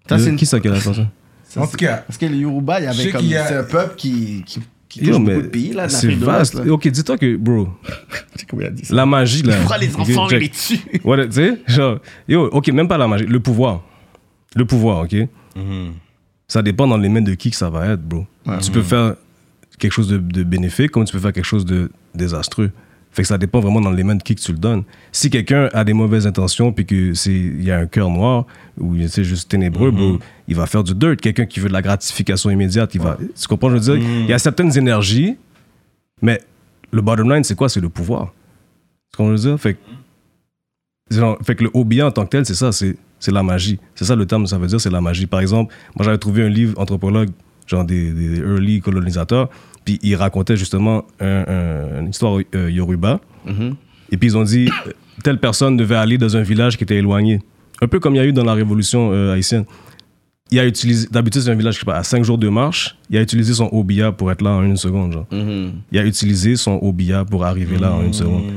Ça, 0.10 0.18
c'est 0.20 0.30
une- 0.30 0.36
Qui 0.36 0.46
ça 0.46 0.60
qui 0.60 0.68
a 0.68 0.76
ça, 0.80 0.92
En 1.56 1.68
tout 1.68 1.78
cas. 1.78 2.04
Parce 2.08 2.18
que 2.18 2.26
les 2.26 2.38
Yoruba, 2.40 2.80
il 2.80 2.84
y 2.86 2.88
avait 2.88 3.12
comme. 3.12 3.22
C'est 3.26 3.56
un 3.56 3.64
peuple 3.64 3.96
qui. 3.96 4.44
Qui 4.90 5.00
touche 5.02 5.20
beaucoup 5.20 5.42
de 5.44 5.48
pays, 5.48 5.72
là, 5.74 5.88
c'est 5.88 6.10
vaste. 6.10 6.56
là. 6.56 6.72
Ok, 6.74 6.88
dis-toi 6.88 7.18
que, 7.18 7.36
bro, 7.38 7.70
Tu 8.38 8.46
la 8.94 9.06
magie 9.06 9.44
là. 9.44 9.56
Prends 9.66 9.78
les 9.78 9.94
Ok, 9.94 10.00
enfants 10.00 10.28
et 10.28 10.30
check. 10.32 10.42
les 10.42 10.50
tue. 10.50 11.00
Ouais, 11.04 11.26
tu 11.28 11.34
sais, 11.34 11.58
genre, 11.68 12.00
yo, 12.28 12.46
ok, 12.52 12.68
même 12.70 12.88
pas 12.88 12.98
la 12.98 13.08
magie, 13.08 13.26
le 13.26 13.40
pouvoir. 13.40 13.84
Le 14.56 14.66
pouvoir, 14.66 15.04
ok? 15.04 15.16
Ça 16.48 16.62
dépend 16.64 16.88
dans 16.88 16.98
les 16.98 17.10
mains 17.10 17.22
de 17.22 17.36
qui 17.36 17.52
que 17.52 17.56
ça 17.56 17.70
va 17.70 17.88
être, 17.88 18.02
bro. 18.02 18.26
Tu 18.62 18.72
peux 18.72 18.82
faire 18.82 19.16
quelque 19.78 19.92
chose 19.94 20.08
de, 20.10 20.18
de 20.18 20.44
bénéfique 20.44 20.92
comme 20.92 21.06
tu 21.06 21.14
peux 21.14 21.20
faire 21.20 21.34
quelque 21.34 21.46
chose 21.46 21.66
de 21.66 21.92
désastreux. 22.16 22.72
Fait 23.12 23.24
que 23.24 23.28
ça 23.28 23.38
dépend 23.38 23.60
vraiment 23.60 23.82
dans 23.82 23.92
les 23.92 24.04
mains 24.04 24.16
de 24.16 24.22
qui 24.24 24.36
que 24.36 24.42
tu 24.42 24.52
le 24.52 24.58
donnes. 24.60 24.84
Si 25.12 25.30
quelqu'un 25.30 25.70
a 25.74 25.84
des 25.84 25.94
mauvaises 25.94 26.28
intentions 26.28 26.72
puis 26.72 26.86
que 26.86 27.14
c'est 27.14 27.34
il 27.34 27.64
y 27.64 27.72
a 27.72 27.78
un 27.80 27.88
cœur 27.88 28.10
noir 28.10 28.46
ou 28.80 28.96
c'est 29.08 29.24
juste 29.24 29.50
ténébreux, 29.50 29.90
bro, 29.92 30.20
il 30.50 30.56
va 30.56 30.66
faire 30.66 30.84
du 30.84 30.94
dirt. 30.94 31.16
Quelqu'un 31.16 31.46
qui 31.46 31.60
veut 31.62 31.70
de 31.70 31.74
la 31.74 31.82
gratification 31.82 32.50
immédiate, 32.50 32.94
il 32.96 33.02
va. 33.02 33.18
Tu 33.40 33.48
comprends, 33.48 33.70
je 33.70 33.76
veux 33.76 33.80
dire, 33.80 33.96
il 33.96 34.26
y 34.26 34.34
a 34.34 34.40
certaines 34.40 34.78
énergies, 34.78 35.38
mais 36.22 36.42
le 36.92 37.02
bottom 37.02 37.32
line, 37.32 37.44
c'est 37.46 37.56
quoi? 37.56 37.70
C'est 37.70 37.80
le 37.80 37.90
pouvoir. 37.90 38.34
Tu 39.12 39.18
comprends, 39.18 39.36
je 39.38 39.42
veux 39.44 39.50
dire? 39.50 39.60
Fait 39.60 39.76
que 39.76 39.80
Genre, 41.12 41.38
fait 41.44 41.56
que 41.56 41.64
le 41.64 41.72
hobby 41.74 42.02
en 42.04 42.12
tant 42.12 42.24
que 42.26 42.30
tel, 42.30 42.46
c'est 42.46 42.54
ça, 42.54 42.72
c'est 42.72 42.96
c'est 43.20 43.32
la 43.32 43.42
magie. 43.44 43.80
C'est 43.96 44.06
ça 44.06 44.16
le 44.16 44.26
terme, 44.26 44.46
ça 44.48 44.58
veut 44.58 44.68
dire, 44.68 44.80
c'est 44.80 44.92
la 44.92 45.02
magie. 45.02 45.26
Par 45.26 45.40
exemple, 45.42 45.74
moi 45.96 46.06
j'avais 46.06 46.18
trouvé 46.20 46.44
un 46.44 46.50
livre 46.50 46.80
anthropologue, 46.80 47.30
genre 47.68 47.84
des, 47.84 48.12
des 48.14 48.38
early 48.40 48.80
colonisateurs, 48.80 49.50
puis 49.84 50.00
ils 50.04 50.16
racontaient 50.16 50.56
justement 50.56 51.06
un- 51.20 51.44
un- 51.48 52.00
une 52.02 52.10
histoire 52.10 52.40
euh, 52.56 52.70
yoruba. 52.72 53.20
Et 54.12 54.18
puis 54.18 54.30
ils 54.30 54.38
ont 54.38 54.44
dit, 54.44 54.70
euh, 54.88 54.92
telle 55.24 55.40
personne 55.40 55.76
devait 55.78 55.96
aller 55.96 56.18
dans 56.20 56.38
un 56.38 56.42
village 56.44 56.78
qui 56.78 56.84
était 56.84 56.96
éloigné. 56.98 57.42
Un 57.82 57.88
peu 57.88 58.00
comme 58.00 58.14
il 58.16 58.18
y 58.18 58.22
a 58.22 58.26
eu 58.26 58.32
dans 58.34 58.44
la 58.46 58.54
révolution 58.54 59.10
euh, 59.12 59.34
haïtienne. 59.34 59.66
Il 60.52 60.60
a 60.60 60.66
utilisé, 60.66 61.08
d'habitude 61.12 61.42
c'est 61.44 61.52
un 61.52 61.56
village, 61.56 61.80
sais 61.80 61.86
pas, 61.86 61.98
à 61.98 62.04
5 62.04 62.24
jours 62.24 62.40
de 62.40 62.50
marche, 62.50 62.98
il 63.10 63.18
a 63.18 63.22
utilisé 63.22 63.54
son 63.54 63.70
obia 63.72 64.12
pour 64.12 64.32
être 64.32 64.42
là 64.42 64.52
en 64.52 64.64
une 64.64 64.78
seconde, 64.78 65.14
genre. 65.14 65.28
Il 65.32 66.00
a 66.00 66.06
utilisé 66.06 66.56
son 66.56 66.80
obia 66.82 67.24
pour 67.24 67.46
arriver 67.46 67.78
là 67.78 67.94
en 67.94 68.04
une 68.04 68.14
seconde. 68.14 68.52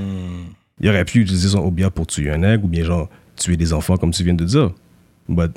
Il 0.81 0.89
aurait 0.89 1.05
pu 1.05 1.21
utiliser 1.21 1.49
son 1.51 1.61
obia 1.61 1.91
pour 1.91 2.07
tuer 2.07 2.31
un 2.31 2.43
aigle 2.43 2.65
ou 2.65 2.69
bien 2.69 2.83
genre 2.83 3.09
tuer 3.37 3.57
des 3.57 3.73
enfants 3.73 3.97
comme 3.97 4.11
tu 4.11 4.25
viens 4.25 4.35
de 4.35 4.45
dire. 4.45 4.71
But 5.29 5.53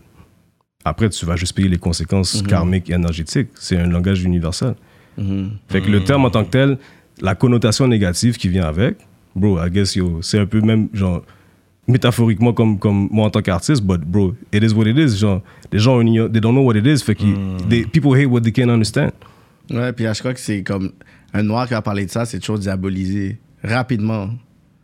après, 0.83 1.09
tu 1.09 1.25
vas 1.25 1.35
juste 1.35 1.55
payer 1.55 1.69
les 1.69 1.79
conséquences 1.79 2.43
karmiques 2.43 2.89
et 2.89 2.93
énergétiques. 2.93 3.49
C'est 3.55 3.77
un 3.77 3.87
langage 3.87 4.23
universel. 4.23 4.75
Fait 5.69 5.81
que 5.81 5.89
le 5.89 6.03
terme 6.03 6.25
en 6.25 6.29
tant 6.29 6.43
que 6.43 6.51
tel, 6.51 6.77
la 7.21 7.33
connotation 7.33 7.87
négative 7.87 8.37
qui 8.37 8.49
vient 8.49 8.65
avec, 8.65 8.97
bro, 9.35 9.57
I 9.65 9.69
guess 9.71 9.95
yo, 9.95 10.19
c'est 10.21 10.37
un 10.37 10.45
peu 10.45 10.61
même 10.61 10.89
genre 10.93 11.23
métaphoriquement 11.87 12.53
comme, 12.53 12.79
comme 12.79 13.07
moi 13.11 13.25
en 13.25 13.29
tant 13.29 13.41
qu'artiste, 13.41 13.83
but 13.83 14.01
bro, 14.01 14.33
it 14.51 14.63
is 14.63 14.73
what 14.73 14.85
it 14.87 14.97
is. 14.97 15.17
Genre, 15.17 15.41
les 15.71 15.79
gens, 15.79 15.99
they 16.03 16.41
don't 16.41 16.53
know 16.53 16.63
what 16.63 16.75
it 16.75 16.85
is. 16.85 17.03
Fait 17.03 17.15
que 17.15 17.23
they- 17.69 17.85
people 17.85 18.11
hate 18.19 18.27
what 18.29 18.41
they 18.41 18.51
can't 18.51 18.69
understand. 18.69 19.11
Ouais, 19.69 19.91
puis 19.93 20.05
là, 20.05 20.13
je 20.13 20.19
crois 20.19 20.33
que 20.33 20.39
c'est 20.39 20.63
comme. 20.63 20.91
Un 21.33 21.43
noir 21.43 21.67
qui 21.67 21.73
a 21.73 21.81
parlé 21.81 22.05
de 22.05 22.11
ça, 22.11 22.23
c'est 22.25 22.39
toujours 22.39 22.59
diabolisé 22.59 23.37
rapidement. 23.61 24.29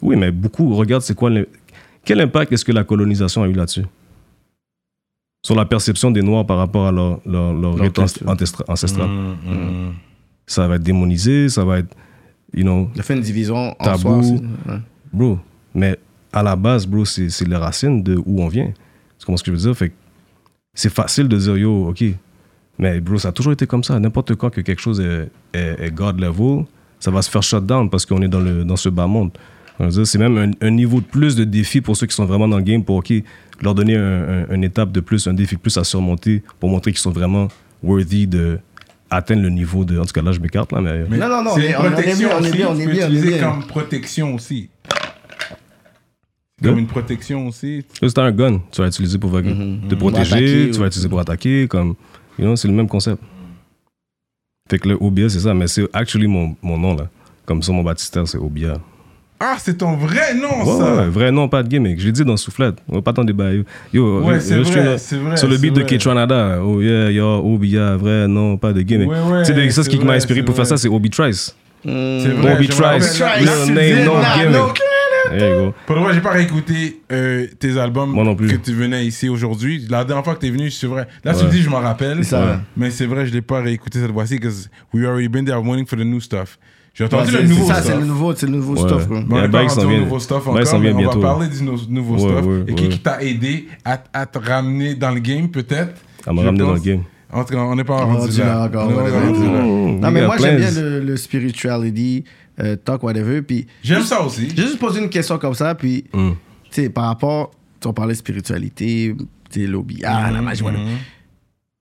Oui, 0.01 0.17
mais 0.17 0.31
beaucoup, 0.31 0.75
regarde, 0.75 1.01
c'est 1.01 1.15
quoi 1.15 1.29
le... 1.29 1.47
Quel 2.03 2.19
impact 2.19 2.51
est-ce 2.51 2.65
que 2.65 2.73
la 2.73 2.83
colonisation 2.83 3.43
a 3.43 3.47
eu 3.47 3.53
là-dessus? 3.53 3.85
Sur 5.45 5.55
la 5.55 5.65
perception 5.65 6.11
des 6.11 6.21
Noirs 6.21 6.45
par 6.45 6.57
rapport 6.57 6.87
à 6.87 6.91
leur, 6.91 7.19
leur, 7.25 7.53
leur 7.53 7.75
ancestral. 8.67 9.07
Mm, 9.07 9.91
Ça 10.45 10.67
va 10.67 10.75
être 10.75 10.83
démonisé, 10.83 11.47
ça 11.47 11.63
va 11.63 11.79
être, 11.79 11.95
you 12.53 12.63
know, 12.63 12.89
Il 12.95 12.99
a 12.99 13.03
fait 13.03 13.13
une 13.15 13.21
division 13.21 13.55
en 13.79 13.83
Tabou. 13.83 13.99
soi. 14.01 14.23
c'est- 14.23 14.71
ouais. 14.71 14.79
bro. 15.13 15.39
Mais 15.73 15.97
à 16.33 16.43
la 16.43 16.55
base, 16.55 16.85
bro, 16.87 17.05
c'est 17.05 17.29
les 17.47 17.55
racines 17.55 18.03
de 18.03 18.15
où 18.25 18.41
on 18.41 18.47
vient. 18.47 18.71
Tu 19.19 19.25
comprends 19.25 19.37
ce 19.37 19.43
que 19.43 19.51
je 19.51 19.57
veux 19.57 19.61
dire? 19.63 19.77
Fait 19.77 19.91
c'est 20.73 20.91
facile 20.93 21.27
de 21.27 21.37
dire, 21.37 21.57
yo, 21.57 21.89
ok. 21.89 22.03
Mais 22.79 22.99
bro, 23.01 23.17
ça 23.17 23.29
a 23.29 23.31
toujours 23.31 23.53
été 23.53 23.67
comme 23.67 23.83
ça. 23.83 23.99
N'importe 23.99 24.35
quand 24.35 24.49
que 24.49 24.61
quelque 24.61 24.81
chose 24.81 24.99
est, 25.01 25.29
est, 25.53 25.75
est 25.87 25.91
God 25.91 26.19
level, 26.19 26.65
ça 26.99 27.11
va 27.11 27.21
se 27.21 27.29
faire 27.29 27.43
shut 27.43 27.65
down 27.65 27.89
parce 27.89 28.05
qu'on 28.05 28.21
est 28.21 28.27
dans, 28.29 28.39
le, 28.39 28.63
dans 28.63 28.77
ce 28.77 28.89
bas 28.89 29.07
monde. 29.07 29.31
C'est 30.03 30.19
même 30.19 30.37
un, 30.37 30.51
un 30.67 30.69
niveau 30.71 30.99
de 31.01 31.05
plus 31.05 31.35
de 31.35 31.43
défi 31.43 31.81
pour 31.81 31.97
ceux 31.97 32.05
qui 32.05 32.15
sont 32.15 32.25
vraiment 32.25 32.47
dans 32.47 32.57
le 32.57 32.63
game 32.63 32.83
pour 32.83 32.97
ok, 32.97 33.11
leur 33.61 33.73
donner 33.73 33.95
un, 33.97 34.45
un- 34.49 34.53
une 34.53 34.63
étape 34.63 34.91
de 34.91 34.99
plus, 34.99 35.25
un 35.27 35.33
défi 35.33 35.55
de 35.55 35.59
plus 35.61 35.75
à 35.77 35.83
surmonter 35.83 36.43
pour 36.59 36.69
montrer 36.69 36.91
qu'ils 36.91 36.99
sont 36.99 37.09
vraiment 37.11 37.47
worthy 37.81 38.27
de 38.27 38.59
atteindre 39.09 39.41
le 39.41 39.49
niveau 39.49 39.83
de. 39.83 39.97
En 39.99 40.05
tout 40.05 40.13
cas, 40.13 40.21
là, 40.21 40.31
je 40.33 40.39
m'écarte, 40.39 40.71
là, 40.71 40.81
mais. 40.81 41.03
Mais 41.09 41.17
Non, 41.17 41.27
non, 41.27 41.43
non, 41.43 41.51
c'est 41.55 41.75
on 41.75 41.83
est- 41.85 42.15
bien, 42.17 42.29
on 42.39 42.43
est 42.43 42.51
bien, 42.51 42.67
on 42.69 42.75
est 42.79 42.85
peux 42.85 42.91
bien, 42.91 43.07
on 43.07 43.09
est 43.09 43.13
utiliser 43.15 43.37
bien. 43.39 43.49
comme 43.51 43.63
protection 43.65 44.35
aussi. 44.35 44.69
Comme 46.63 46.77
une 46.79 46.87
protection 46.87 47.47
aussi. 47.47 47.83
C'est 48.01 48.17
un 48.19 48.31
gun, 48.31 48.59
tu 48.71 48.81
vas 48.81 48.85
l'utiliser 48.87 49.17
pour 49.17 49.29
va- 49.31 49.41
te 49.41 49.95
Pour 49.95 50.11
protéger, 50.11 50.69
tu 50.71 50.77
vas 50.79 50.85
l'utiliser 50.85 51.09
pour 51.09 51.19
attaquer, 51.19 51.67
comme, 51.67 51.95
you 52.37 52.45
know, 52.45 52.55
c'est 52.55 52.67
le 52.67 52.73
même 52.73 52.87
concept. 52.87 53.21
Fait 54.69 54.79
que 54.79 54.87
le 54.87 54.97
Obia, 55.01 55.27
c'est 55.29 55.39
ça, 55.39 55.53
mais 55.53 55.67
c'est 55.67 55.87
actually 55.93 56.27
mon, 56.27 56.55
mon 56.61 56.77
nom, 56.77 56.95
là. 56.95 57.07
Comme 57.45 57.61
ça, 57.61 57.71
mon 57.71 57.83
baptistère, 57.83 58.27
c'est 58.27 58.37
Obia. 58.37 58.75
Ah, 59.43 59.55
c'est 59.57 59.75
ton 59.79 59.95
vrai 59.97 60.35
nom, 60.35 60.59
Ouais, 60.63 60.77
ça. 60.77 60.95
ouais, 60.97 61.09
vrai 61.09 61.31
nom, 61.31 61.49
pas 61.49 61.63
de 61.63 61.67
gimmick. 61.67 61.99
Je 61.99 62.05
l'ai 62.05 62.11
dit 62.11 62.23
dans 62.23 62.37
Soufflette. 62.37 62.75
On 62.87 62.97
va 62.97 63.01
pas 63.01 63.11
tant 63.11 63.23
débat. 63.23 63.51
Yo, 63.51 63.63
yo, 63.91 64.21
Ouais, 64.21 64.35
yo, 64.35 64.39
c'est 64.39 64.55
vrai, 64.59 64.97
c'est 64.99 65.15
vrai, 65.17 65.35
Sur 65.35 65.47
le 65.47 65.55
c'est 65.55 65.61
beat 65.63 65.73
de 65.73 65.79
vrai. 65.81 65.89
Ketranada, 65.89 66.61
oh 66.63 66.79
yeah, 66.79 67.09
yo, 67.09 67.41
Obia, 67.43 67.97
vrai 67.97 68.27
nom, 68.27 68.55
pas 68.57 68.71
de 68.71 68.81
gimmick. 68.83 69.09
Ouais, 69.09 69.15
ouais, 69.19 69.43
tu 69.43 69.51
sais, 69.53 69.69
ça, 69.71 69.83
ce 69.83 69.89
c'est 69.89 69.97
qui 69.97 70.05
m'a 70.05 70.13
inspiré 70.13 70.41
c'est 70.41 70.45
pour 70.45 70.55
faire 70.55 70.67
ça, 70.67 70.77
c'est 70.77 70.87
Obi 70.89 71.09
Trice. 71.09 71.55
C'est 71.83 71.89
Mm. 71.89 72.41
vrai. 72.41 72.55
Obi. 72.55 72.67
Trice, 72.67 73.13
tu 73.15 73.23
name, 73.71 74.05
no 74.05 74.11
gimmick. 74.37 74.79
No, 75.33 75.39
There 75.39 75.49
you 75.59 75.65
go. 75.67 75.73
Pour 75.85 75.95
le 75.95 76.01
vrai, 76.03 76.13
j'ai 76.13 76.21
pas 76.21 76.31
réécouté 76.31 77.01
euh, 77.11 77.47
tes 77.59 77.77
albums 77.79 78.11
Moi 78.11 78.23
non 78.23 78.35
plus. 78.35 78.47
que 78.47 78.55
tu 78.57 78.73
venais 78.73 79.05
ici 79.05 79.29
aujourd'hui. 79.29 79.85
La 79.89 80.03
dernière 80.05 80.23
fois 80.23 80.35
que 80.35 80.39
tu 80.41 80.47
es 80.47 80.51
venu, 80.51 80.69
c'est 80.71 80.87
vrai. 80.87 81.07
Là, 81.23 81.33
tu 81.33 81.45
me 81.45 81.49
dis, 81.49 81.61
je 81.61 81.69
m'en 81.69 81.79
rappelle. 81.79 82.17
C'est 82.23 82.31
ça. 82.31 82.45
Ouais. 82.45 82.57
Mais 82.77 82.89
c'est 82.91 83.05
vrai, 83.05 83.25
je 83.25 83.33
l'ai 83.33 83.41
pas 83.41 83.61
réécouté 83.61 83.99
cette 83.99 84.11
fois-ci 84.11 84.39
parce 84.39 84.69
we 84.93 85.05
already 85.05 85.27
been 85.27 85.45
there 85.45 85.57
waiting 85.59 85.85
for 85.85 85.97
the 85.97 86.03
new 86.03 86.19
stuff. 86.19 86.57
J'ai 86.93 87.05
entendu 87.05 87.33
Ouais, 87.33 87.41
le 87.43 87.47
nouveau 87.47 87.67
ça, 87.67 87.75
stuff. 87.75 87.85
c'est 87.87 87.99
le 87.99 88.05
nouveau, 88.05 88.35
c'est 88.35 88.45
le 88.47 88.51
nouveau 88.51 88.73
Ouais. 88.73 88.79
stuff. 88.89 89.07
on 89.09 89.15
au 89.15 89.87
vient. 89.87 89.99
nouveau 89.99 90.19
stuff 90.19 90.45
encore, 90.47 90.79
mais 90.79 90.91
va 90.91 91.15
parler 91.21 91.47
du 91.47 91.63
nou- 91.63 91.77
nouveau 91.87 92.15
Ouais, 92.15 92.19
stuff. 92.19 92.45
ouais, 92.45 92.63
Et 92.67 92.75
qui, 92.75 92.83
ouais. 92.83 92.89
qui 92.89 92.99
t'a 92.99 93.23
aidé 93.23 93.67
à, 93.85 94.03
à 94.11 94.25
te 94.25 94.37
ramener 94.39 94.95
dans 94.95 95.11
le 95.11 95.21
game, 95.21 95.47
peut-être? 95.49 95.93
À 96.27 96.33
me 96.33 96.39
ramener 96.41 96.57
dans 96.59 96.73
le 96.73 96.79
game. 96.81 97.03
En 97.33 97.45
tout 97.45 97.53
cas, 97.53 97.59
on 97.61 97.75
n'est 97.77 97.85
pas 97.85 97.95
rendu 98.03 98.37
là. 98.41 98.69
Non, 98.73 100.11
mais 100.11 100.25
moi, 100.25 100.35
j'aime 100.37 100.57
bien 100.57 100.69
le 100.99 101.15
spirituality, 101.15 102.25
euh, 102.61 102.75
talk, 102.75 103.03
whatever. 103.03 103.41
Puis, 103.41 103.67
J'aime 103.83 104.03
ça 104.03 104.21
aussi. 104.21 104.49
j'ai 104.55 104.63
juste 104.63 104.79
posé 104.79 105.01
une 105.01 105.09
question 105.09 105.37
comme 105.37 105.53
ça, 105.55 105.75
puis, 105.75 106.05
Mm. 106.13 106.31
tu 106.65 106.69
sais, 106.71 106.89
par 106.89 107.05
rapport, 107.05 107.51
on 107.85 107.93
parlait 107.93 108.15
spiritualité, 108.15 109.15
tu 109.49 109.61
sais, 109.61 109.67
lobby, 109.67 110.01
ah, 110.05 110.29
la 110.31 110.41
magie, 110.41 110.61
whatever. 110.63 110.85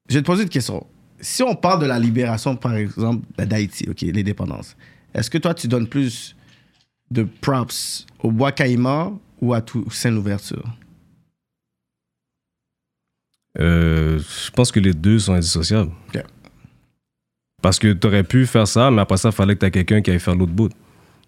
Je 0.09 0.15
vais 0.15 0.23
te 0.23 0.27
poser 0.27 0.43
une 0.45 0.49
question. 0.49 0.87
Si 1.21 1.43
on 1.43 1.55
parle 1.55 1.83
de 1.83 1.87
la 1.87 1.99
libération, 1.99 2.57
par 2.57 2.75
exemple, 2.75 3.27
d'Haïti, 3.39 3.87
OK, 3.91 4.01
l'indépendance, 4.03 4.77
est-ce 5.13 5.29
que 5.29 5.39
toi, 5.39 5.53
tu 5.55 5.69
donnes 5.69 5.87
plus 5.87 6.35
de 7.11 7.25
props 7.25 8.07
au 8.23 8.31
Bois 8.31 8.53
Caïman 8.53 9.19
ou 9.41 9.53
à 9.53 9.61
Toussaint 9.61 10.11
l'ouverture? 10.11 10.65
Euh, 13.59 14.19
je 14.21 14.51
pense 14.53 14.71
que 14.71 14.81
les 14.81 14.95
deux 14.95 15.19
sont 15.19 15.35
indissociables. 15.35 15.91
Ok. 16.15 16.23
Parce 17.63 17.79
que 17.79 17.93
tu 17.93 18.07
aurais 18.07 18.23
pu 18.25 18.47
faire 18.47 18.67
ça, 18.67 18.91
mais 18.91 19.03
après 19.03 19.17
ça, 19.19 19.29
il 19.29 19.35
fallait 19.35 19.55
que 19.55 19.61
tu 19.61 19.67
aies 19.67 19.71
quelqu'un 19.71 20.01
qui 20.01 20.11
aille 20.11 20.19
faire 20.21 20.35
l'autre 20.35 20.53
bout. 20.53 20.71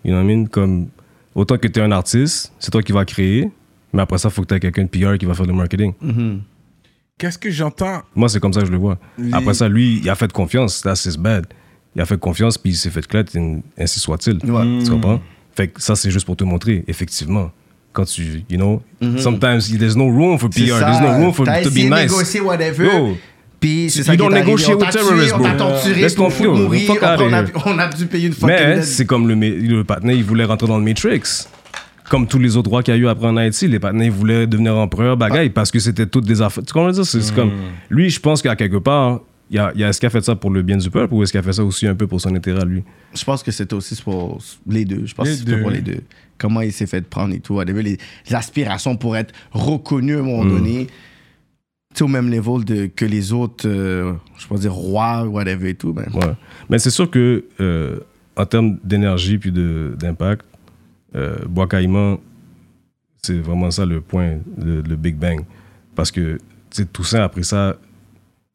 You 0.04 0.12
know 0.12 0.16
what 0.22 0.24
I 0.24 0.36
mean? 0.36 0.46
Comme, 0.46 0.88
autant 1.34 1.58
que 1.58 1.68
tu 1.68 1.78
es 1.78 1.82
un 1.82 1.92
artiste, 1.92 2.52
c'est 2.58 2.70
toi 2.70 2.82
qui 2.82 2.92
vas 2.92 3.04
créer, 3.04 3.50
mais 3.92 4.02
après 4.02 4.18
ça, 4.18 4.28
il 4.28 4.32
faut 4.32 4.42
que 4.42 4.48
tu 4.48 4.54
aies 4.54 4.60
quelqu'un 4.60 4.84
de 4.84 4.88
PR 4.88 5.18
qui 5.18 5.26
va 5.26 5.34
faire 5.34 5.46
le 5.46 5.52
marketing. 5.52 5.92
Qu'est-ce 7.18 7.38
que 7.38 7.50
j'entends? 7.50 8.02
Moi, 8.14 8.28
c'est 8.28 8.40
comme 8.40 8.52
ça 8.52 8.60
que 8.60 8.66
je 8.66 8.72
le 8.72 8.78
vois. 8.78 8.98
Les- 9.18 9.32
Après 9.32 9.54
ça, 9.54 9.68
lui, 9.68 10.00
il 10.02 10.10
a 10.10 10.14
fait 10.14 10.32
confiance. 10.32 10.80
That's 10.80 11.04
his 11.04 11.16
bad. 11.18 11.46
Il 11.94 12.00
a 12.00 12.06
fait 12.06 12.18
confiance, 12.18 12.56
puis 12.56 12.72
il 12.72 12.76
s'est 12.76 12.90
fait 12.90 13.06
clair, 13.06 13.24
ainsi 13.78 14.00
soit-il. 14.00 14.38
Ouais. 14.50 14.82
Tu 14.84 14.90
comprends? 14.90 15.20
Fait 15.54 15.68
que 15.68 15.80
ça, 15.82 15.94
c'est 15.94 16.10
juste 16.10 16.24
pour 16.24 16.36
te 16.36 16.44
montrer, 16.44 16.82
effectivement. 16.88 17.50
Quand 17.92 18.06
tu, 18.06 18.42
you 18.48 18.56
know, 18.56 18.82
sometimes 19.18 19.68
there's 19.78 19.94
no 19.94 20.08
room 20.08 20.38
for 20.38 20.48
PR, 20.48 20.78
there's 20.80 21.00
no 21.02 21.18
room 21.18 21.32
for 21.34 21.44
to 21.44 21.70
be 21.70 21.84
nice. 21.90 22.10
négocier 22.10 22.40
whatever. 22.40 22.84
Yo, 22.86 23.16
Puis 23.62 23.88
c'est 23.88 24.00
You 24.00 24.04
ça 24.04 24.12
qui 24.12 24.18
don't 24.18 24.32
est 24.34 24.40
arrivé. 24.40 24.52
On 24.52 24.76
with 24.76 24.90
terrorists, 24.90 25.34
on 25.34 25.42
t'a 25.42 25.54
bro. 25.54 25.58
torturé 25.70 26.08
foutre 26.10 26.30
flow. 26.32 26.54
mourir. 26.54 26.90
Après, 27.00 27.24
on, 27.24 27.32
a, 27.32 27.44
on 27.86 27.96
dû 27.96 28.06
payer 28.06 28.26
une 28.26 28.32
fucking 28.34 28.48
Mais 28.48 28.82
c'est 28.82 29.06
comme 29.06 29.26
le, 29.28 29.34
le 29.34 29.84
partenaire, 29.84 30.16
il 30.16 30.24
voulait 30.24 30.44
rentrer 30.44 30.66
dans 30.66 30.78
le 30.78 30.84
Matrix. 30.84 31.46
Comme 32.10 32.26
tous 32.26 32.38
les 32.38 32.56
autres 32.58 32.68
rois 32.68 32.82
qu'il 32.82 32.92
y 32.92 32.96
a 32.98 33.00
eu 33.00 33.08
après 33.08 33.28
en 33.28 33.36
Haïti, 33.38 33.68
les 33.68 33.78
partenaires, 33.78 34.06
ils 34.08 34.12
voulaient 34.12 34.46
devenir 34.46 34.76
empereur, 34.76 35.16
bagaille, 35.16 35.48
parce 35.48 35.70
que 35.70 35.78
c'était 35.78 36.04
toutes 36.06 36.26
des 36.26 36.42
affaires. 36.42 36.62
Tu 36.66 36.72
comprends 36.74 36.90
dire? 36.90 37.06
C'est 37.06 37.34
comme. 37.34 37.52
Lui, 37.88 38.10
je 38.10 38.20
pense 38.20 38.42
qu'à 38.42 38.54
quelque 38.56 38.76
part, 38.76 39.20
il 39.50 39.56
y 39.56 39.58
a, 39.58 39.72
y 39.76 39.84
a- 39.84 39.88
est-ce 39.88 40.00
qu'il 40.00 40.08
a 40.08 40.10
fait 40.10 40.24
ça 40.24 40.34
pour 40.34 40.50
le 40.50 40.62
bien 40.62 40.76
du 40.76 40.90
peuple 40.90 41.14
ou 41.14 41.22
est-ce 41.22 41.30
qu'il 41.30 41.38
a 41.40 41.42
fait 41.42 41.52
ça 41.52 41.62
aussi 41.64 41.86
un 41.86 41.94
peu 41.94 42.06
pour 42.06 42.20
son 42.20 42.34
intérêt 42.34 42.62
à 42.62 42.64
lui? 42.64 42.82
Je 43.14 43.22
pense 43.24 43.42
que 43.42 43.50
c'était 43.50 43.74
aussi 43.74 43.94
pour 44.02 44.38
les 44.68 44.84
deux. 44.84 45.02
Je 45.06 45.14
pense 45.14 45.26
Les 45.26 45.32
que 45.34 45.38
c'était 45.38 45.56
pour 45.60 45.70
les 45.70 45.80
deux. 45.80 46.00
Comment 46.38 46.60
il 46.62 46.72
s'est 46.72 46.86
fait 46.86 47.02
prendre 47.06 47.32
et 47.34 47.40
tout. 47.40 47.54
whatever, 47.54 47.82
Les, 47.82 47.98
les 48.28 48.34
aspirations 48.34 48.96
pour 48.96 49.16
être 49.16 49.32
reconnu 49.52 50.16
à 50.16 50.18
un 50.18 50.22
moment 50.22 50.44
donné. 50.44 50.88
Tu 51.94 51.98
sais, 51.98 52.04
au 52.04 52.08
même 52.08 52.30
level 52.30 52.64
de, 52.64 52.86
que 52.86 53.04
les 53.04 53.32
autres, 53.32 53.68
euh, 53.68 54.14
je 54.38 54.46
peux 54.46 54.56
dire 54.58 54.72
rois, 54.72 55.24
whatever 55.24 55.70
et 55.70 55.74
tout. 55.74 55.92
Ben, 55.92 56.06
Ouais. 56.14 56.32
Mais 56.70 56.78
c'est 56.78 56.90
sûr 56.90 57.10
que, 57.10 57.44
euh, 57.60 57.98
en 58.36 58.46
termes 58.46 58.78
d'énergie 58.82 59.36
puis 59.38 59.52
de- 59.52 59.94
d'impact, 59.98 60.46
euh, 61.14 61.36
Bois 61.46 61.66
Caïman, 61.68 62.18
c'est 63.22 63.38
vraiment 63.38 63.70
ça 63.70 63.84
le 63.86 64.00
point, 64.00 64.38
le, 64.58 64.80
le 64.80 64.96
Big 64.96 65.16
Bang. 65.16 65.44
Parce 65.94 66.10
que, 66.10 66.36
tu 66.36 66.40
sais, 66.70 66.84
Toussaint, 66.86 67.22
après 67.22 67.42
ça, 67.42 67.76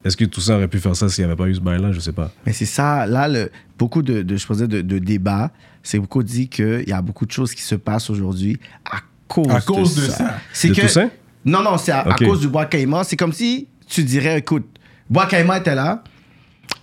est-ce 0.04 0.16
que 0.16 0.24
Toussaint 0.24 0.56
aurait 0.56 0.68
pu 0.68 0.78
faire 0.78 0.96
ça 0.96 1.08
s'il 1.08 1.24
n'y 1.24 1.30
avait 1.30 1.36
pas 1.36 1.48
eu 1.48 1.54
ce 1.54 1.60
bail-là? 1.60 1.92
Je 1.92 2.00
sais 2.00 2.12
pas. 2.12 2.32
Mais 2.44 2.52
c'est 2.52 2.66
ça, 2.66 3.06
là, 3.06 3.28
le, 3.28 3.50
beaucoup 3.78 4.02
de, 4.02 4.22
de, 4.22 4.36
je 4.36 4.46
peux 4.46 4.54
dire, 4.56 4.68
de, 4.68 4.80
de 4.82 4.98
débats, 4.98 5.50
c'est 5.82 5.98
beaucoup 6.00 6.22
dit 6.24 6.48
qu'il 6.48 6.84
y 6.88 6.92
a 6.92 7.00
beaucoup 7.02 7.24
de 7.26 7.30
choses 7.32 7.54
qui 7.54 7.62
se 7.62 7.76
passent 7.76 8.10
aujourd'hui 8.10 8.58
à 8.84 8.98
cause, 9.28 9.46
À 9.50 9.60
cause 9.60 9.94
de 9.96 10.02
ça. 10.02 10.38
C'est 10.52 10.68
De 10.70 10.74
que, 10.74 10.80
Toussaint? 10.82 11.10
Non, 11.48 11.62
non, 11.62 11.78
c'est 11.78 11.92
à, 11.92 12.04
cause 12.18 12.40
du 12.40 12.48
bois 12.48 12.66
caïman. 12.66 13.02
C'est 13.04 13.16
comme 13.16 13.32
si 13.32 13.68
tu 13.88 14.04
dirais, 14.04 14.38
écoute, 14.38 14.66
bois 15.08 15.26
caïman 15.26 15.58
était 15.58 15.74
là. 15.74 16.02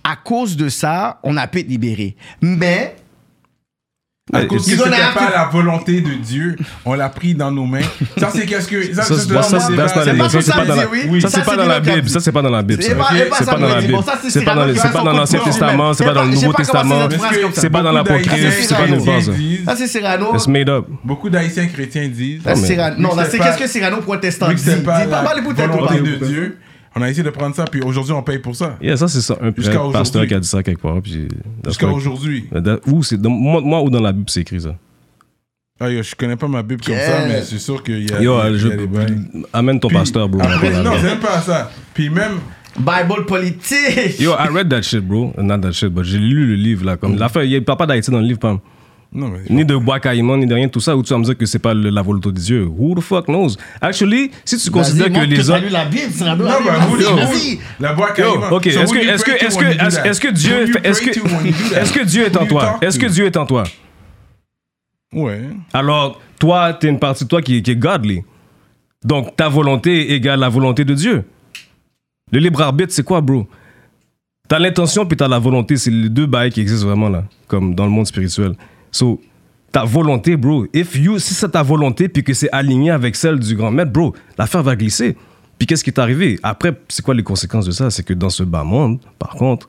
À 0.02 0.16
cause 0.16 0.56
de 0.56 0.68
ça, 0.68 1.20
on 1.22 1.36
a 1.36 1.46
pu 1.46 1.60
être 1.60 1.68
libéré. 1.68 2.16
Mais, 2.40 2.96
À 4.32 4.40
Mais 4.40 4.48
cause 4.48 4.64
que 4.66 4.70
c'était 4.72 4.82
pas 4.90 5.26
to- 5.26 5.32
la 5.32 5.44
volonté 5.52 6.00
de 6.00 6.14
Dieu, 6.14 6.56
on 6.84 6.94
l'a 6.94 7.08
pris 7.08 7.32
dans 7.36 7.52
nos 7.52 7.64
mains. 7.64 7.78
Ça, 8.18 8.28
c'est 8.34 8.44
qu'est-ce 8.44 8.66
que. 8.66 8.92
Ça, 8.92 9.04
c'est- 9.04 9.32
pas 9.32 9.40
ça, 9.44 9.58
tout 9.58 9.66
c'est 9.68 9.76
ça 10.42 10.52
pas 10.56 10.64
dans 10.66 10.74
la- 10.74 11.78
Bible. 11.78 12.10
Ça, 12.10 12.18
c'est 12.18 12.32
pas 12.32 12.42
dans 12.42 12.48
la 12.50 12.60
Bible. 12.62 12.82
C'est 12.82 12.88
ça. 12.88 12.96
pas- 12.96 13.04
c'est 13.38 13.44
pas 13.46 13.56
dans 13.56 13.68
la 13.68 13.80
Bible. 13.80 13.98
c'est 14.28 14.44
pas 14.44 14.54
dans 14.56 14.74
c'est 14.74 14.92
pas 14.92 15.02
dans 15.04 15.12
l'Ancien. 15.12 15.38
Testament, 15.44 15.94
c'est 15.94 16.04
pas 16.04 16.12
dans 16.12 16.24
le 16.24 16.30
Nouveau 16.30 16.52
Testament, 16.54 17.08
c'est 17.54 17.70
pas 17.70 17.82
dans 17.82 17.92
l'Apocryphe, 17.92 18.60
c'est 18.62 18.74
pas 18.74 18.86
nulle 18.88 19.04
part, 19.04 19.22
ça. 19.22 19.76
c'est 19.76 19.86
Cyrano. 19.86 20.34
It's 20.34 20.48
made 20.48 20.68
up. 20.70 20.86
Beaucoup 21.04 21.30
d'Haïtiens 21.30 21.66
chrétiens 21.68 22.08
disent. 22.08 22.42
Non, 22.98 23.12
c'est 23.30 23.38
qu'est-ce 23.38 23.58
que 23.58 23.68
Cyrano 23.68 23.98
protestant 23.98 24.48
dit? 24.48 24.54
Dis 24.56 24.82
pas 24.82 25.04
la 25.04 25.34
les 25.36 25.40
bouteilles 25.42 25.68
volonté 25.68 26.00
de 26.00 26.16
Dieu, 26.26 26.58
on 26.96 27.02
a 27.02 27.10
essayé 27.10 27.22
de 27.22 27.30
prendre 27.30 27.54
ça, 27.54 27.64
puis 27.66 27.82
aujourd'hui, 27.82 28.12
on 28.12 28.22
paye 28.22 28.38
pour 28.38 28.56
ça. 28.56 28.76
Yeah, 28.80 28.96
ça, 28.96 29.06
c'est 29.08 29.20
ça, 29.20 29.36
un 29.40 29.52
Jusqu'à 29.56 29.78
pasteur 29.78 30.22
aujourd'hui. 30.22 30.28
qui 30.28 30.34
a 30.34 30.40
dit 30.40 30.48
ça 30.48 30.62
quelque 30.62 30.80
part. 30.80 30.96
Jusqu'à 31.66 31.86
aujourd'hui. 31.88 32.46
moi, 33.24 33.60
moi, 33.60 33.82
ou 33.82 33.90
dans 33.90 34.00
la 34.00 34.12
Bible, 34.12 34.28
c'est 34.28 34.40
écrit 34.40 34.60
ça? 34.60 34.74
Ah, 35.78 35.90
yo, 35.90 36.02
je 36.02 36.14
connais 36.14 36.36
pas 36.36 36.48
ma 36.48 36.62
Bible 36.62 36.80
comme 36.82 36.94
Yeah. 36.94 37.06
ça, 37.20 37.26
mais 37.28 37.42
c'est 37.42 37.58
sûr 37.58 37.82
qu'il 37.82 38.08
y 38.08 38.12
a. 38.12 38.22
Yo, 38.22 38.34
il 38.46 38.52
y 38.52 38.54
a 38.54 38.56
je- 38.56 38.68
des 38.68 38.86
bails. 38.86 39.18
amène 39.52 39.78
ton 39.78 39.88
Puis- 39.88 39.98
pasteur, 39.98 40.26
bro. 40.26 40.40
Après, 40.40 40.70
non, 40.82 40.92
c'est 40.96 41.02
même 41.02 41.18
pas 41.20 41.42
ça. 41.42 41.70
Puis 41.92 42.08
même, 42.08 42.38
Bible 42.78 43.26
politique. 43.26 44.18
Yo, 44.18 44.32
I 44.32 44.48
read 44.50 44.70
that 44.70 44.80
shit, 44.82 45.00
bro. 45.06 45.34
Not 45.36 45.58
that 45.58 45.72
shit, 45.72 45.90
but 45.90 46.02
j'ai 46.04 46.18
lu 46.18 46.46
le 46.46 46.54
livre, 46.54 46.84
là. 46.86 46.96
Comme 46.96 47.18
l'affaire, 47.18 47.44
il 47.44 47.50
n'y 47.50 47.56
a 47.56 47.76
pas 47.76 47.84
d'Haïti 47.86 48.10
dans 48.10 48.20
le 48.20 48.26
livre, 48.26 48.38
pas. 48.38 48.58
Non, 49.12 49.28
mais. 49.28 49.40
Ni 49.48 49.64
de 49.64 49.76
bois 49.76 49.98
caïman, 50.00 50.36
ni 50.38 50.46
de 50.46 50.54
rien, 50.54 50.68
tout 50.68 50.80
ça, 50.80 50.96
où 50.96 51.02
tu 51.02 51.12
vas 51.12 51.18
me 51.18 51.24
dire 51.24 51.36
que 51.38 51.46
c'est 51.46 51.58
pas 51.58 51.72
le- 51.74 51.90
la 51.90 52.02
volonté 52.02 52.30
de 52.32 52.38
Dieu. 52.38 52.66
Who 52.66 52.94
the 52.94 53.00
fuck 53.00 53.26
knows? 53.26 53.56
Actually, 53.80 54.30
si 54.44 54.58
tu 54.58 54.70
considères 54.70 55.10
que 55.12 55.20
les 55.20 55.48
hommes. 55.50 55.62
la 55.70 55.84
Bible. 55.86 56.12
Non, 56.20 56.36
bah, 56.36 56.58
vous, 56.88 56.96
vas-y, 56.96 57.04
vous, 57.04 57.16
vas-y. 57.16 57.58
la 57.80 57.90
Yo, 57.92 57.96
carrément. 58.14 58.48
ok. 58.56 58.64
So 58.70 58.80
Est-ce 58.80 58.92
que, 58.92 58.98
est-ce 58.98 59.24
que, 59.24 59.30
est-ce 59.30 59.54
you 59.54 59.60
que, 59.60 60.08
est-ce 60.08 60.20
que 60.20 60.28
Dieu, 60.32 60.62
est-ce 60.84 61.00
que, 61.00 61.10
est-ce 61.78 61.92
que 61.92 62.04
Dieu 62.04 62.24
est 62.26 62.36
en 62.36 62.46
toi? 62.46 62.78
Est-ce 62.82 62.98
que? 62.98 63.06
Dieu 63.06 63.24
est 63.26 63.36
en 63.36 63.46
toi? 63.46 63.64
Ouais. 65.14 65.40
Alors, 65.72 66.20
toi, 66.38 66.74
t'es 66.74 66.88
une 66.88 66.98
partie 66.98 67.24
de 67.24 67.28
toi 67.28 67.40
qui, 67.40 67.62
qui 67.62 67.70
est 67.70 67.76
godly. 67.76 68.22
Donc, 69.04 69.36
ta 69.36 69.48
volonté 69.48 70.12
égale 70.12 70.40
la 70.40 70.48
volonté 70.48 70.84
de 70.84 70.94
Dieu. 70.94 71.24
Le 72.32 72.38
libre 72.40 72.60
arbitre, 72.60 72.92
c'est 72.92 73.04
quoi, 73.04 73.20
bro? 73.20 73.46
T'as 74.48 74.58
l'intention 74.58 75.06
puis 75.06 75.16
t'as 75.16 75.28
la 75.28 75.38
volonté. 75.38 75.76
C'est 75.76 75.90
les 75.90 76.08
deux 76.08 76.26
bails 76.26 76.50
qui 76.50 76.60
existent 76.60 76.86
vraiment 76.86 77.08
là, 77.08 77.24
comme 77.46 77.74
dans 77.74 77.84
le 77.84 77.90
monde 77.90 78.06
spirituel. 78.06 78.54
So, 78.90 79.20
ta 79.72 79.84
volonté, 79.84 80.36
bro, 80.36 80.66
if 80.72 80.96
you, 80.96 81.18
si 81.18 81.34
c'est 81.34 81.50
ta 81.50 81.62
volonté 81.62 82.08
puis 82.08 82.22
que 82.24 82.32
c'est 82.34 82.50
aligné 82.52 82.90
avec 82.90 83.14
celle 83.16 83.38
du 83.38 83.54
grand 83.56 83.70
maître, 83.70 83.92
bro, 83.92 84.14
l'affaire 84.38 84.62
va 84.62 84.74
glisser. 84.76 85.16
Puis 85.58 85.66
qu'est-ce 85.66 85.82
qui 85.84 85.90
est 85.90 85.98
arrivé? 85.98 86.38
Après, 86.42 86.72
c'est 86.88 87.02
quoi 87.04 87.14
les 87.14 87.22
conséquences 87.22 87.64
de 87.66 87.70
ça? 87.72 87.90
C'est 87.90 88.02
que 88.02 88.12
dans 88.14 88.30
ce 88.30 88.42
bas 88.42 88.62
monde, 88.64 88.98
par 89.18 89.30
contre, 89.30 89.68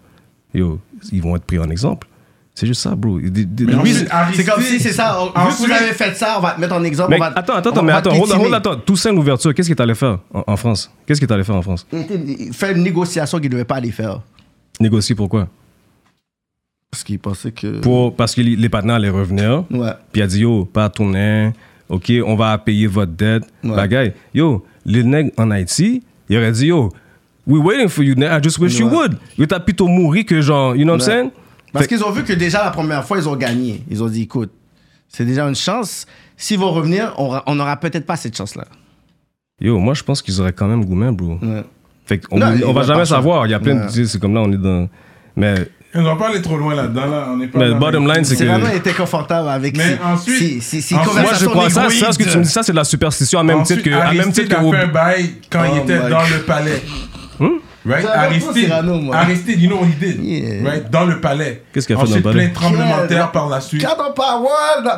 yo, 0.54 0.80
ils 1.12 1.22
vont 1.22 1.36
être 1.36 1.46
pris 1.46 1.60
en 1.60 1.70
exemple. 1.70 2.08
C'est 2.54 2.66
juste 2.66 2.82
ça, 2.82 2.96
bro. 2.96 3.20
C'est 4.34 4.44
comme 4.46 4.62
si 4.64 4.80
c'est 4.80 4.92
ça. 4.92 5.20
on- 5.22 5.26
Vu 5.28 5.32
que 5.56 5.58
vous 5.68 5.72
avez 5.72 5.94
fait 5.94 6.16
ça, 6.16 6.36
on 6.40 6.42
va 6.42 6.52
te 6.54 6.60
mettre 6.60 6.74
en 6.74 6.84
exemple. 6.84 7.12
mais 7.12 7.18
on 7.18 7.20
va 7.20 7.32
te- 7.32 7.40
attends, 7.40 7.54
attends, 7.54 7.70
on 7.70 7.74
attends, 7.74 7.86
va 7.86 7.94
mais 7.96 8.02
te 8.02 8.10
attends, 8.10 8.20
hold, 8.20 8.42
hold, 8.46 8.54
attends. 8.56 8.76
Toussaint 8.78 9.14
l'ouverture, 9.14 9.54
qu'est-ce 9.54 9.68
qu'il 9.70 9.76
t'allait 9.76 9.94
faire 9.94 10.18
en, 10.34 10.44
en 10.48 10.58
France? 10.58 10.92
Qu'est-ce 11.06 11.20
qu'il 11.20 11.28
t'allait 11.28 11.44
faire 11.44 11.56
en 11.56 11.62
France? 11.62 11.86
Faire 12.54 12.76
une 12.76 12.82
négociation 12.84 13.38
qu'il 13.38 13.50
ne 13.50 13.54
devait 13.54 13.64
pas 13.66 13.76
aller 13.76 13.92
faire. 13.92 14.22
Négocier 14.80 15.14
pourquoi? 15.16 15.48
Parce 16.92 17.04
qu'il 17.04 17.20
pensait 17.20 17.52
que. 17.52 17.80
Pour, 17.80 18.16
Parce 18.16 18.34
que 18.34 18.42
les 18.42 18.70
partenaires 18.70 18.96
allaient 18.96 19.10
revenir, 19.10 19.66
Ouais. 19.72 19.92
puis 20.12 20.22
il 20.22 20.24
a 20.24 20.28
dit 20.28 20.40
Yo, 20.42 20.66
pas 20.66 20.90
tourner, 20.90 21.52
ok, 21.90 22.12
on 22.26 22.36
va 22.36 22.58
payer 22.58 22.88
votre 22.88 23.12
dette. 23.12 23.44
Ouais. 23.64 23.76
Bagaille. 23.76 24.14
Yo, 24.34 24.66
les 24.86 25.04
nègres 25.04 25.32
en 25.38 25.52
Haïti, 25.52 26.04
il 26.30 26.38
aurait 26.38 26.52
dit 26.52 26.68
Yo, 26.68 26.90
we 27.46 27.62
waiting 27.62 27.90
for 27.90 28.04
you. 28.04 28.16
I 28.18 28.40
just 28.42 28.58
wish 28.60 28.80
you 28.80 28.88
would. 28.88 29.18
Yo, 29.38 29.46
t'as 29.46 29.60
plutôt 29.60 29.88
mouru 29.88 30.24
que 30.24 30.40
genre, 30.42 30.76
you 30.76 30.84
know 30.84 30.94
what 30.94 31.00
I'm 31.00 31.06
saying? 31.06 31.32
Parce 31.74 31.88
qu'ils 31.88 32.04
ont 32.04 32.12
vu 32.12 32.24
que 32.24 32.34
déjà 32.34 32.64
la 32.64 32.72
première 32.72 33.04
fois, 33.06 33.18
ils 33.18 33.28
ont 33.28 33.36
gagné. 33.36 33.84
Ils 33.90 34.02
ont 34.02 34.08
dit 34.08 34.24
écoute, 34.24 34.52
c'est 35.10 35.26
déjà 35.26 35.44
une 35.48 35.56
chance. 35.56 36.06
S'ils 36.38 36.58
vont 36.60 36.72
revenir, 36.72 37.14
on 37.18 37.28
ra- 37.30 37.44
on 37.48 37.56
n'aura 37.56 37.76
peut-être 37.78 38.06
pas 38.06 38.16
cette 38.16 38.36
chance-là. 38.38 38.66
Yo, 39.60 39.78
moi, 39.80 39.94
je 39.94 40.04
pense 40.04 40.22
qu'ils 40.22 40.40
auraient 40.40 40.54
quand 40.54 40.68
même 40.68 40.86
goûté, 40.86 41.12
bro. 41.12 41.38
Ouais. 41.42 41.64
Fait 42.06 42.20
qu'on 42.20 42.42
on 42.42 42.74
va 42.74 42.84
jamais 42.84 43.06
savoir. 43.06 43.46
Il 43.46 43.50
y 43.50 43.54
a 43.54 43.60
plein 43.60 43.86
de. 43.88 43.90
C'est 44.06 44.20
comme 44.20 44.34
là, 44.34 44.42
on 44.42 44.52
est 44.54 44.58
dans. 44.58 44.88
Mais, 45.36 45.68
On 45.96 46.04
va 46.04 46.16
pas 46.16 46.28
aller 46.30 46.42
trop 46.42 46.58
loin 46.58 46.76
là-dedans, 46.76 47.06
là. 47.08 47.28
On 47.32 47.42
est 47.42 47.48
pas 47.48 47.60
mais 47.60 47.70
dans 47.70 47.78
bottom 47.78 48.08
line, 48.08 48.24
c'est 48.24 48.36
que. 48.36 48.44
Cyrano 48.44 48.68
était 48.68 48.94
confortable 48.94 49.50
avec 49.50 49.76
Mais 49.78 49.98
ensuite- 50.04 50.62
ses- 50.62 50.82
ses 50.82 50.96
ensuite- 50.96 51.14
Moi, 51.22 51.32
je 51.40 51.46
crois 51.46 51.70
ça, 51.70 51.90
ça, 51.90 52.12
ce 52.12 52.18
que 52.20 52.30
tu 52.30 52.38
me 52.38 52.44
dis, 52.44 52.50
ça, 52.50 52.62
c'est 52.62 52.72
de 52.74 52.78
la 52.78 52.84
superstition 52.84 53.40
à 53.40 53.44
même 53.44 53.60
Ensuite, 53.60 53.84
titre 53.84 53.90
que. 53.96 54.02
À 54.02 54.14
même 54.14 54.32
titre 54.32 54.56
a 54.56 54.64
que. 54.64 54.70
fait 54.72 54.84
un 54.84 54.88
bail 54.88 55.34
quand 55.50 55.64
il 55.64 55.72
Oh 55.80 55.84
était 55.84 55.98
dans 55.98 56.10
God. 56.10 56.30
le 56.36 56.42
palais. 56.44 56.82
Hmm? 57.40 57.48
right? 57.86 58.06
Aristide. 58.06 58.72
Aristide, 59.14 59.62
you 59.62 59.70
know 59.70 59.78
what 59.80 59.88
he 59.88 59.96
did, 60.00 60.24
Yeah. 60.24 60.70
right? 60.70 60.90
Dans 60.92 61.06
le 61.06 61.22
palais. 61.22 61.64
Qu'est-ce 61.74 61.88
qu'il 61.88 61.96
a 61.96 62.00
fait 62.00 62.08
dans 62.10 62.16
le 62.18 62.22
palais? 62.22 62.36
plein 62.36 62.48
de 62.50 62.54
tremblements 62.54 63.02
de 63.04 63.08
terre 63.08 63.32
par 63.32 63.48
la 63.50 63.62
suite. 63.62 63.82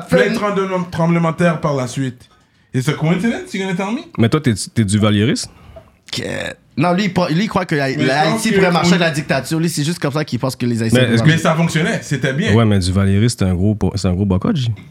Plein 0.09 0.29
de 0.29 0.33
tremblements- 0.35 0.83
tremblements 0.89 1.31
de 1.31 1.35
terre 1.37 1.61
par 1.61 1.75
la 1.75 1.87
suite. 1.87 2.27
It's 2.73 2.87
a 2.89 2.93
coincidence, 2.93 3.53
you 3.53 3.61
gonna 3.63 3.75
tell 3.75 3.93
me? 3.95 4.01
Mais 4.17 4.27
toi, 4.29 4.39
t'es 4.41 4.83
du 4.85 4.97
valieriste 4.99 5.49
Que- 6.11 6.21
Non, 6.79 6.93
lui, 6.93 7.03
il 7.05 7.13
pense- 7.13 7.29
lui, 7.29 7.43
il 7.43 7.47
croit 7.47 7.65
que 7.65 7.75
la- 7.75 7.89
l'Haïti 7.91 8.49
que- 8.51 8.55
pourrait 8.55 8.71
marcher 8.71 8.91
avec 8.93 9.01
la 9.01 9.11
dictature. 9.11 9.59
Lui, 9.59 9.69
c'est 9.69 9.83
juste 9.83 9.99
comme 9.99 10.13
ça 10.13 10.23
qu'il 10.23 10.39
pense 10.39 10.55
que 10.55 10.65
les 10.65 10.81
Haïtiens. 10.81 11.07
Mais 11.11 11.17
Mais 11.25 11.37
ça 11.37 11.53
fonctionnait, 11.53 11.99
c'était 12.01 12.33
bien. 12.33 12.53
Ouais, 12.53 12.63
mais 12.65 12.79
du 12.79 12.91
valieriste, 12.91 13.39
c'est 13.39 13.45
un 13.45 13.53
gros, 13.53 13.77
c'est 13.95 14.07
un 14.07 14.13
gros 14.13 14.25
boycott, 14.25 14.55
J. 14.55 14.69
marcher. 14.69 14.83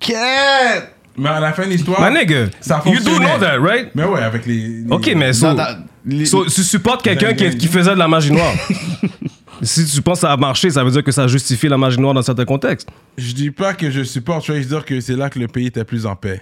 Que- 0.00 1.20
Mais 1.20 1.28
à 1.30 1.40
la 1.40 1.52
fin 1.52 1.64
de 1.66 1.70
l'histoire. 1.70 2.00
My 2.00 2.16
nigga, 2.16 2.46
ça 2.60 2.80
you 2.86 3.00
do 3.00 3.18
know 3.18 3.38
that, 3.40 3.58
right? 3.58 3.88
Mais 3.96 4.04
ouais, 4.04 4.20
avec 4.22 4.46
les. 4.46 4.54
les- 4.68 4.84
Ok, 4.90 5.12
mais 5.16 5.32
so, 5.32 5.52
dans- 5.52 5.84
les- 6.06 6.24
so, 6.24 6.44
tu 6.46 6.62
supportes 6.62 7.02
quelqu'un 7.02 7.34
qui, 7.34 7.56
qui 7.58 7.66
faisait 7.66 7.94
de 7.94 7.98
la 7.98 8.06
magie 8.06 8.30
noire. 8.30 8.54
si 9.62 9.84
tu 9.84 10.00
penses 10.00 10.18
que 10.18 10.26
ça 10.28 10.32
a 10.32 10.36
marché, 10.36 10.70
ça 10.70 10.84
veut 10.84 10.92
dire 10.92 11.02
que 11.02 11.10
ça 11.10 11.26
justifie 11.26 11.66
la 11.68 11.76
magie 11.76 11.98
noire 11.98 12.14
dans 12.14 12.22
certains 12.22 12.44
contextes. 12.44 12.88
Je 13.16 13.32
dis 13.32 13.50
pas 13.50 13.74
que 13.74 13.90
je 13.90 14.04
supporte, 14.04 14.46
je 14.46 14.52
juste 14.52 14.68
dire 14.68 14.84
que 14.84 15.00
c'est 15.00 15.16
là 15.16 15.28
que 15.28 15.40
le 15.40 15.48
pays 15.48 15.66
était 15.66 15.84
plus 15.84 16.06
en 16.06 16.14
paix. 16.14 16.40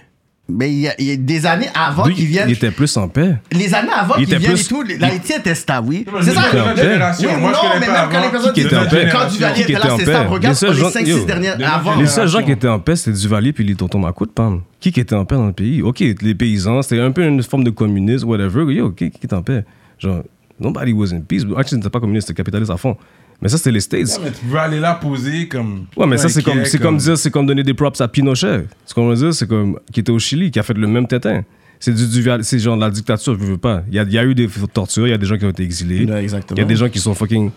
Mais 0.49 0.71
il 0.71 0.79
y, 0.79 0.87
a, 0.87 0.93
il 0.97 1.05
y 1.05 1.11
a 1.11 1.17
des 1.17 1.45
années 1.45 1.67
avant 1.75 2.03
qu'ils 2.03 2.25
viennent. 2.25 2.47
il 2.49 2.53
était 2.55 2.71
plus 2.71 2.95
en 2.95 3.09
paix. 3.09 3.35
Les 3.51 3.73
années 3.73 3.89
avant 3.93 4.15
Il 4.17 4.25
qu'ils 4.27 4.37
viennent 4.37 4.53
plus- 4.53 4.61
et 4.65 4.67
tout, 4.69 4.81
l'Haïti 4.97 5.33
était 5.33 5.53
stable, 5.53 5.87
oui. 5.89 6.05
C'est 6.21 6.31
ça. 6.31 6.41
paix. 6.73 6.81
génération. 6.81 7.29
Oui, 7.33 7.41
Moi, 7.41 7.51
non, 7.51 7.57
je 7.73 7.79
mais 7.81 7.87
même 7.87 7.95
quand 8.09 8.21
les 8.23 8.29
personnes 8.29 8.53
Qui 8.53 8.61
était 8.61 8.77
en 8.77 8.85
paix? 8.87 9.09
quand 9.11 9.27
Duvalier 9.29 9.61
était 9.63 9.73
était 9.73 9.87
là, 9.87 9.93
en 9.93 9.97
c'est. 9.97 10.05
Les 10.05 10.15
Regarde 10.15 10.57
les 10.61 10.73
gens- 10.73 10.89
5-6 10.89 11.09
yo, 11.09 11.25
dernières 11.25 11.57
de 11.57 11.63
avant. 11.65 11.95
Les 11.97 12.07
seuls 12.07 12.27
gens 12.29 12.41
qui 12.43 12.51
étaient 12.53 12.67
en 12.69 12.79
paix, 12.79 12.95
c'était 12.95 13.17
Duvalier 13.17 13.51
puis 13.51 13.65
les 13.65 13.75
tontons 13.75 13.99
Macoute, 13.99 14.31
pam. 14.31 14.61
Qui 14.79 14.93
qui 14.93 15.01
était 15.01 15.15
en 15.15 15.25
paix 15.25 15.35
dans 15.35 15.47
le 15.47 15.51
pays? 15.53 15.81
Ok, 15.81 15.99
les 15.99 16.35
paysans, 16.35 16.81
c'était 16.81 17.01
un 17.01 17.11
peu 17.11 17.23
une 17.25 17.43
forme 17.43 17.65
de 17.65 17.69
communisme, 17.71 18.27
whatever. 18.29 18.73
Yo, 18.73 18.91
qui, 18.91 19.11
qui 19.11 19.19
était 19.25 19.33
en 19.33 19.41
paix? 19.41 19.65
Genre, 19.99 20.23
nobody 20.61 20.93
was 20.93 21.13
in 21.13 21.19
peace. 21.27 21.41
Actually, 21.57 21.81
c'était 21.81 21.89
pas 21.89 21.99
communiste, 21.99 22.27
c'était 22.29 22.37
capitaliste 22.37 22.71
à 22.71 22.77
fond. 22.77 22.95
Mais 23.41 23.49
ça, 23.49 23.57
c'était 23.57 23.71
les 23.71 23.81
States. 23.81 24.07
Ouais, 24.07 24.25
mais 24.25 24.31
tu 24.31 24.45
veux 24.45 24.57
aller 24.57 24.79
là 24.79 24.95
poser 24.95 25.47
comme. 25.47 25.85
Ouais, 25.95 26.07
mais 26.07 26.17
ça, 26.17 26.27
c'est 26.27 26.41
comme, 26.41 26.65
c'est 26.65 26.79
comme 26.79 26.97
dire, 26.97 27.17
c'est 27.17 27.29
comme 27.29 27.45
donner 27.45 27.63
des 27.63 27.73
props 27.73 28.01
à 28.01 28.07
Pinochet. 28.07 28.65
Ce 28.85 28.93
qu'on 28.93 29.07
veut 29.07 29.15
dire, 29.15 29.33
c'est 29.33 29.47
comme, 29.47 29.79
qui 29.91 29.99
était 29.99 30.11
au 30.11 30.19
Chili, 30.19 30.49
qui 30.49 30.59
a 30.59 30.63
fait 30.63 30.73
le 30.73 30.87
même 30.87 31.07
tétin. 31.07 31.43
C'est 31.79 31.93
du, 31.93 32.07
du 32.07 32.27
c'est 32.41 32.57
genre 32.57 32.75
de 32.75 32.81
la 32.81 32.89
dictature, 32.89 33.37
je 33.39 33.45
veux 33.45 33.57
pas. 33.57 33.83
Il 33.89 33.93
y 33.95 33.99
a, 33.99 34.03
il 34.03 34.11
y 34.11 34.17
a 34.17 34.25
eu 34.25 34.33
des 34.33 34.47
tortures, 34.73 35.07
il 35.07 35.11
y 35.11 35.13
a 35.13 35.17
des 35.19 35.27
gens 35.27 35.37
qui 35.37 35.45
ont 35.45 35.49
été 35.51 35.61
exilés. 35.61 36.05
Ouais. 36.05 36.25
Il 36.25 36.57
y 36.57 36.61
a 36.61 36.65
des 36.65 36.75
gens 36.75 36.89
qui 36.89 36.99
sont 36.99 37.13
fucking. 37.13 37.51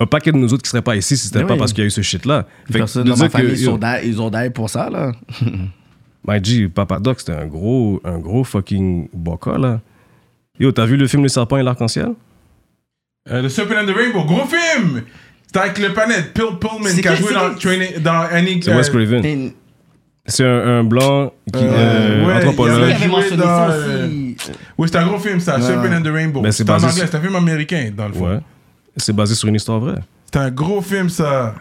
Un 0.00 0.06
paquet 0.06 0.32
de 0.32 0.38
nous 0.38 0.52
autres 0.52 0.62
qui 0.62 0.70
seraient 0.70 0.82
pas 0.82 0.96
ici 0.96 1.16
si 1.16 1.26
c'était 1.26 1.40
Mais 1.40 1.44
pas 1.44 1.52
oui. 1.52 1.58
parce 1.58 1.72
qu'il 1.72 1.82
y 1.82 1.84
a 1.84 1.86
eu 1.86 1.90
ce 1.90 2.00
shit-là. 2.00 2.46
Fait 2.70 2.80
que 2.80 2.98
dans 3.02 3.16
ma 3.16 3.26
que, 3.26 3.32
famille, 3.32 3.68
ils 4.04 4.20
ont 4.20 4.30
die 4.30 4.50
pour 4.52 4.68
ça, 4.70 4.88
là. 4.90 5.12
My 6.26 6.42
G, 6.42 6.68
Papa 6.68 6.98
Doc, 6.98 7.20
c'était 7.20 7.32
un 7.32 7.46
gros, 7.46 8.00
un 8.04 8.18
gros 8.18 8.42
fucking 8.42 9.08
boca, 9.12 9.56
là. 9.58 9.80
Yo, 10.58 10.72
t'as 10.72 10.86
vu 10.86 10.96
le 10.96 11.06
film 11.06 11.22
Le 11.22 11.28
Serpent 11.28 11.56
et 11.58 11.62
l'Arc-en-Ciel? 11.62 12.12
Euh, 13.28 13.42
The 13.42 13.48
Serpent 13.48 13.76
and 13.76 13.86
the 13.86 13.94
Rainbow, 13.94 14.24
gros 14.24 14.46
film! 14.46 15.02
C'était 15.46 15.58
avec 15.58 15.78
le 15.78 15.92
panel 15.92 16.24
Bill 16.34 16.58
Pullman 16.60 16.88
C'est 16.88 17.02
qui 17.02 17.08
a 17.08 17.14
joué 17.16 17.28
c'est 17.28 17.34
dans, 17.34 17.54
qui- 17.54 17.66
training, 17.66 17.98
dans 18.02 18.20
Annie. 18.30 18.60
C'est 18.62 18.74
Wes 18.74 18.88
Craven. 18.88 19.24
Et- 19.24 19.54
C'est 20.26 20.44
un, 20.44 20.78
un 20.80 20.84
blanc 20.84 21.32
qui, 21.52 21.58
Euh, 21.64 21.68
euh, 21.70 22.26
ouais, 22.26 22.34
Il 22.36 22.48
anthropologue. 22.48 22.90
avait 22.90 23.08
mentionné 23.08 23.42
ça 23.42 23.70
euh, 23.70 24.06
aussi. 24.06 24.36
Oui, 24.78 24.88
c'est 24.90 24.96
un 24.98 25.06
gros 25.06 25.18
film, 25.18 25.40
ça, 25.40 25.60
Serpent 25.60 25.92
and 25.92 26.02
the 26.02 26.08
Rainbow. 26.12 26.42
C'est 26.44 26.52
C'était 26.52 26.70
en 26.70 26.74
basé 26.74 26.86
anglais, 26.86 26.98
sur- 27.00 27.08
c'est 27.08 27.16
un 27.16 27.20
film 27.20 27.36
américain, 27.36 27.90
dans 27.96 28.06
le 28.08 28.14
fond. 28.14 28.28
Ouais. 28.28 28.38
C'est 28.96 29.14
basé 29.14 29.34
sur 29.34 29.48
une 29.48 29.56
histoire 29.56 29.80
vraie. 29.80 29.98
C'est 30.32 30.38
un 30.38 30.50
gros 30.50 30.80
film, 30.80 31.08
ça. 31.08 31.54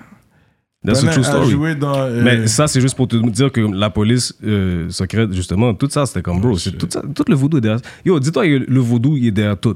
That's 0.85 1.03
a 1.03 1.07
true 1.09 1.21
a 1.21 1.23
story. 1.23 1.49
joué 1.51 1.75
dans. 1.75 1.93
euh, 1.97 2.21
Mais 2.23 2.47
ça, 2.47 2.67
c'est 2.67 2.79
juste 2.79 2.95
pour 2.95 3.07
te 3.07 3.15
dire 3.17 3.51
que 3.51 3.59
la 3.59 3.89
police 3.89 4.33
euh, 4.45 4.89
secrète, 4.89 5.33
justement, 5.33 5.73
tout 5.73 5.89
ça, 5.89 6.05
c'était 6.05 6.21
comme, 6.21 6.39
bro, 6.39 6.57
c'est 6.57 6.71
tout, 6.77 6.87
ça, 6.89 7.01
tout 7.13 7.25
le 7.27 7.35
vaudou 7.35 7.57
est 7.57 7.61
derrière. 7.61 7.81
Yo, 8.05 8.17
dis-toi, 8.19 8.45
le 8.45 8.79
vaudou, 8.79 9.17
il 9.17 9.27
est 9.27 9.31
derrière 9.31 9.57
tout. 9.59 9.75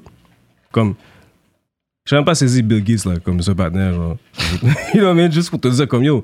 Comme, 0.72 0.94
j'ai 2.06 2.16
même 2.16 2.26
pas 2.26 2.36
saisi 2.36 2.62
Bill 2.62 2.84
Gates, 2.84 3.06
là, 3.06 3.20
comme 3.20 3.42
ce 3.42 3.52
partenaire, 3.52 3.94
genre. 3.94 4.18
you 4.94 5.00
know 5.00 5.06
what 5.08 5.12
I 5.14 5.16
mean? 5.16 5.32
Juste 5.32 5.50
pour 5.50 5.60
te 5.60 5.68
dire, 5.70 5.88
comme, 5.88 6.04
yo, 6.04 6.24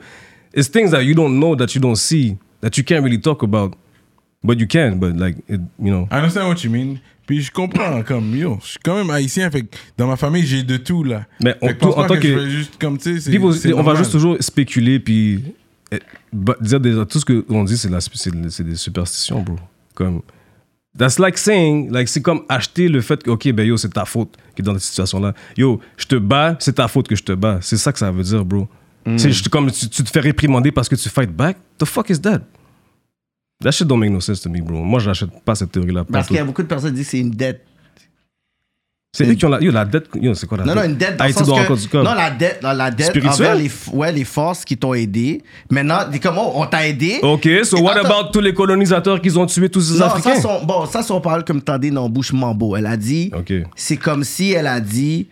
it's 0.54 0.70
things 0.70 0.92
that 0.92 1.04
you 1.04 1.16
don't 1.16 1.38
know, 1.40 1.56
that 1.56 1.74
you 1.74 1.80
don't 1.82 1.96
see, 1.96 2.36
that 2.62 2.78
you 2.78 2.84
can't 2.84 3.04
really 3.04 3.20
talk 3.20 3.44
about. 3.44 3.76
But 4.44 4.58
you 4.60 4.68
can, 4.68 5.00
but 5.00 5.18
like, 5.18 5.38
it, 5.50 5.60
you 5.80 5.92
know. 5.92 6.08
I 6.12 6.16
understand 6.18 6.48
what 6.48 6.64
you 6.64 6.70
mean. 6.72 7.00
Puis 7.28 7.42
je 7.44 7.52
comprends, 7.52 8.02
comme, 8.08 8.36
yo, 8.36 8.58
je 8.62 8.70
suis 8.72 8.80
quand 8.84 8.96
même 8.96 9.10
haïtien, 9.10 9.50
fait 9.52 9.64
que 9.64 9.76
dans 9.98 10.08
ma 10.08 10.16
famille, 10.16 10.46
j'ai 10.46 10.64
de 10.64 10.78
tout, 10.78 11.04
là. 11.04 11.26
Mais 11.44 11.56
on- 11.62 11.68
que 11.68 11.74
tout- 11.74 11.88
en 11.88 12.08
tant 12.08 12.16
que- 12.18 12.28
vais 12.28 12.50
juste, 12.50 12.78
comme, 12.80 12.98
People- 12.98 13.48
on 13.50 13.52
va 13.52 13.70
normal. 13.70 13.98
juste 13.98 14.12
toujours 14.12 14.38
spéculer, 14.40 15.00
puis 15.00 15.44
eh, 15.92 16.00
bah, 16.34 16.56
dire 16.62 16.80
des, 16.80 16.92
tout 17.06 17.20
ce 17.20 17.26
qu'on 17.26 17.64
dit, 17.64 17.78
c'est 17.78 18.64
des 18.64 18.76
superstitions, 18.76 19.42
bro. 19.42 19.56
Comme, 19.94 20.22
that's 20.98 21.20
like 21.20 21.38
saying, 21.38 21.92
like, 21.92 22.08
c'est 22.08 22.22
comme 22.22 22.44
acheter 22.50 22.88
le 22.88 23.02
fait 23.02 23.22
que, 23.22 23.30
ok, 23.30 23.52
ben 23.52 23.66
yo, 23.66 23.78
c'est 23.78 23.94
ta 23.94 24.06
faute 24.06 24.36
qui 24.56 24.62
est 24.62 24.66
dans 24.66 24.74
cette 24.74 24.84
situation-là. 24.84 25.34
Yo, 25.58 25.80
je 25.98 26.06
te 26.06 26.16
bats, 26.16 26.56
c'est 26.60 26.74
ta 26.74 26.88
faute 26.88 27.08
que 27.08 27.16
je 27.16 27.24
te 27.24 27.32
bats. 27.32 27.60
C'est 27.62 27.78
ça 27.78 27.92
que 27.92 28.00
ça 28.00 28.12
veut 28.12 28.24
dire, 28.24 28.44
bro. 28.46 28.68
C'est 29.18 29.30
juste 29.30 29.50
comme 29.50 29.72
tu, 29.72 29.90
tu 29.90 30.04
te 30.04 30.10
fais 30.10 30.20
réprimander 30.20 30.72
parce 30.72 30.88
que 30.88 30.96
tu 30.96 31.10
fight 31.10 31.32
back? 31.32 31.58
The 31.80 31.86
fuck 31.86 32.10
is 32.12 32.20
that? 32.22 32.42
That 33.62 33.72
shit 33.72 33.88
don't 33.88 34.00
make 34.00 34.12
no 34.12 34.20
sense 34.20 34.42
to 34.42 34.50
me, 34.50 34.62
bro. 34.62 34.84
Moi, 34.84 35.00
j'achète 35.00 35.32
pas 35.44 35.56
cette 35.56 35.72
théorie-là. 35.72 36.06
Parce 36.06 36.28
qu'il 36.28 36.36
y 36.36 36.40
a 36.40 36.46
beaucoup 36.46 36.62
de 36.62 36.68
personnes 36.68 36.92
qui 36.92 36.98
disent 36.98 37.08
que 37.08 37.12
c'est 37.12 37.20
une 37.20 37.32
dette. 37.32 37.66
C'est 39.12 39.28
eux 39.28 39.34
qui 39.34 39.44
ont 39.44 39.50
la, 39.50 39.60
yo, 39.60 39.72
la 39.72 39.86
dette. 39.86 40.08
C'est 40.36 40.46
quoi 40.46 40.60
la 40.60 40.66
Non, 40.66 40.76
dette? 40.76 40.84
non, 40.84 40.90
une 40.92 40.96
dette 40.98 41.18
dans 41.18 41.24
le 41.24 41.28
Haïti 41.30 41.40
sens 41.40 41.48
doit 41.48 41.58
que- 41.58 41.64
encore 41.64 41.78
du 41.78 41.88
corps. 41.88 42.04
Non, 42.04 42.14
la 42.14 42.30
dette, 42.30 42.60
la, 42.62 42.74
la 42.76 42.92
dette 42.92 43.08
Spirituelle? 43.08 43.48
envers 43.48 43.56
les, 43.56 43.72
ouais, 43.92 44.12
les 44.12 44.24
forces 44.24 44.64
qui 44.64 44.78
t'ont 44.78 44.94
aidé. 44.94 45.42
Maintenant, 45.72 46.02
comment 46.22 46.60
on 46.60 46.66
t'a 46.68 46.88
aidé. 46.88 47.18
Ok, 47.24 47.48
so 47.64 47.80
what 47.82 47.98
about 47.98 48.30
tous 48.32 48.40
les 48.40 48.54
colonisateurs 48.54 49.20
qui 49.20 49.36
ont 49.36 49.48
tué 49.48 49.68
tous 49.68 49.82
ces 49.82 49.98
non, 50.00 50.06
Africains? 50.06 50.36
ça, 50.36 50.42
son, 50.42 50.64
bon, 50.64 50.86
ça, 50.86 51.02
c'est 51.02 51.12
on 51.12 51.22
parle 51.22 51.44
comme 51.44 51.60
t'as 51.62 51.80
dit 51.80 51.90
dans 51.90 52.08
Bouche 52.08 52.34
Mambo. 52.34 52.76
Elle 52.76 52.86
a 52.86 52.98
dit, 52.98 53.32
c'est 53.76 53.98
comme 53.98 54.24
si 54.24 54.52
elle 54.52 54.68
a 54.68 54.80
dit, 54.80 55.28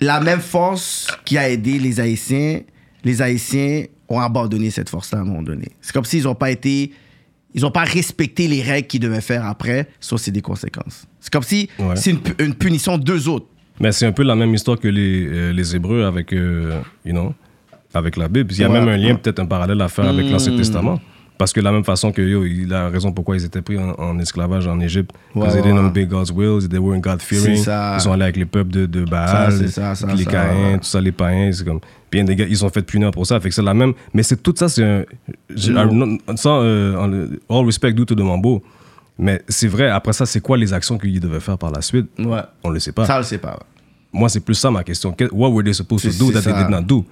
la 0.00 0.20
même 0.20 0.40
force 0.40 1.06
qui 1.24 1.38
a 1.38 1.48
aidé 1.48 1.78
les 1.78 2.00
Haïtiens, 2.00 2.62
les 3.04 3.22
Haïtiens 3.22 3.84
ont 4.08 4.18
abandonné 4.18 4.70
cette 4.70 4.88
force-là 4.88 5.18
à 5.18 5.22
un 5.22 5.24
moment 5.24 5.42
donné. 5.42 5.68
C'est 5.80 5.92
comme 5.92 6.04
s'ils 6.04 6.24
n'ont 6.24 6.34
pas 6.34 6.50
été, 6.50 6.90
ils 7.56 7.62
n'ont 7.62 7.70
pas 7.72 7.82
respecté 7.84 8.46
les 8.46 8.62
règles 8.62 8.86
qu'ils 8.86 9.00
devaient 9.00 9.20
faire 9.20 9.44
après, 9.46 9.88
ça 9.98 10.16
c'est 10.18 10.30
des 10.30 10.42
conséquences. 10.42 11.06
C'est 11.18 11.32
comme 11.32 11.42
si 11.42 11.68
Ouais. 11.80 11.96
c'est 11.96 12.10
une, 12.10 12.20
une 12.38 12.54
punition 12.54 12.96
d'eux 12.98 13.28
autres. 13.28 13.46
Mais 13.80 13.90
c'est 13.92 14.06
un 14.06 14.12
peu 14.12 14.22
la 14.22 14.36
même 14.36 14.54
histoire 14.54 14.78
que 14.78 14.88
les, 14.88 15.26
euh, 15.26 15.52
les 15.52 15.74
Hébreux 15.74 16.04
avec, 16.04 16.32
euh, 16.32 16.80
you 17.04 17.12
know, 17.12 17.34
avec 17.92 18.16
la 18.16 18.28
Bible. 18.28 18.52
Il 18.52 18.60
y 18.60 18.64
a 18.64 18.68
Ouais. 18.70 18.78
même 18.78 18.88
un 18.88 18.96
lien, 18.96 19.14
peut-être 19.16 19.38
un 19.40 19.46
parallèle 19.46 19.80
à 19.80 19.88
faire 19.88 20.06
avec 20.06 20.30
l'Ancien 20.30 20.56
Testament. 20.56 21.00
Parce 21.38 21.52
que 21.52 21.60
de 21.60 21.64
la 21.66 21.72
même 21.72 21.84
façon 21.84 22.12
que 22.12 22.22
yo, 22.22 22.44
il 22.46 22.72
a 22.72 22.88
raison 22.88 23.12
pourquoi 23.12 23.36
ils 23.36 23.44
étaient 23.44 23.60
pris 23.60 23.78
en, 23.78 23.90
en 23.98 24.18
esclavage 24.18 24.66
en 24.66 24.80
Égypte. 24.80 25.10
They 25.34 25.42
ouais, 25.42 25.60
didn't 25.62 25.78
obey 25.86 26.06
God's 26.06 26.30
will, 26.30 26.66
they 26.66 26.78
weren't 26.78 27.02
God 27.02 27.20
fearing. 27.20 27.58
Ils 27.58 28.00
sont 28.00 28.12
allés 28.12 28.22
avec 28.22 28.36
les 28.36 28.46
peuples 28.46 28.70
de, 28.72 28.86
de 28.86 29.04
Baal, 29.04 29.52
Ça, 29.68 29.94
ça, 29.94 30.06
les 30.14 30.24
Caïns, 30.24 30.72
ouais. 30.72 30.78
tout 30.78 30.84
ça, 30.84 30.98
les 31.00 31.12
païens. 31.12 31.52
C'est 31.52 31.64
comme. 31.64 31.80
Puis 32.08 32.22
les 32.22 32.36
gars, 32.36 32.46
ils 32.48 32.56
sont 32.56 32.70
fait 32.70 32.80
punir 32.82 33.10
pour 33.10 33.26
ça. 33.26 33.38
Fait 33.38 33.50
que 33.50 33.54
c'est 33.54 33.60
la 33.62 33.74
même. 33.74 33.92
Mais 34.14 34.22
c'est 34.22 34.42
tout 34.42 34.54
ça, 34.56 34.68
c'est 34.70 34.82
un. 34.82 35.04
Non. 35.68 35.92
non, 35.92 36.18
sans 36.36 36.62
euh, 36.62 37.26
all 37.50 37.66
respect 37.66 37.92
due 37.92 38.06
to 38.06 38.14
de 38.14 38.22
Mambo. 38.22 38.62
Mais 39.18 39.42
c'est 39.48 39.68
vrai, 39.68 39.90
après 39.90 40.12
ça, 40.14 40.24
c'est 40.26 40.40
quoi 40.40 40.56
les 40.56 40.72
actions 40.72 40.96
qu'ils 40.98 41.20
devaient 41.20 41.40
faire 41.40 41.58
par 41.58 41.70
la 41.70 41.82
suite? 41.82 42.06
Ouais. 42.18 42.40
On 42.64 42.70
le 42.70 42.78
sait 42.80 42.92
pas. 42.92 43.04
Ça, 43.04 43.16
on 43.16 43.18
le 43.18 43.24
sait 43.24 43.38
pas. 43.38 43.52
ouais. 43.52 43.66
Moi, 44.12 44.28
c'est 44.30 44.40
plus 44.40 44.54
ça 44.54 44.70
ma 44.70 44.84
question. 44.84 45.12
Que- 45.12 45.28
What 45.32 45.50
were 45.50 45.62
they 45.64 45.74
supposed 45.74 46.10
to 46.10 46.18
do 46.18 46.32
that 46.32 46.40
they 46.42 46.52
ça. 46.52 46.62
did 46.62 46.70
not 46.70 46.82
do? 46.82 47.04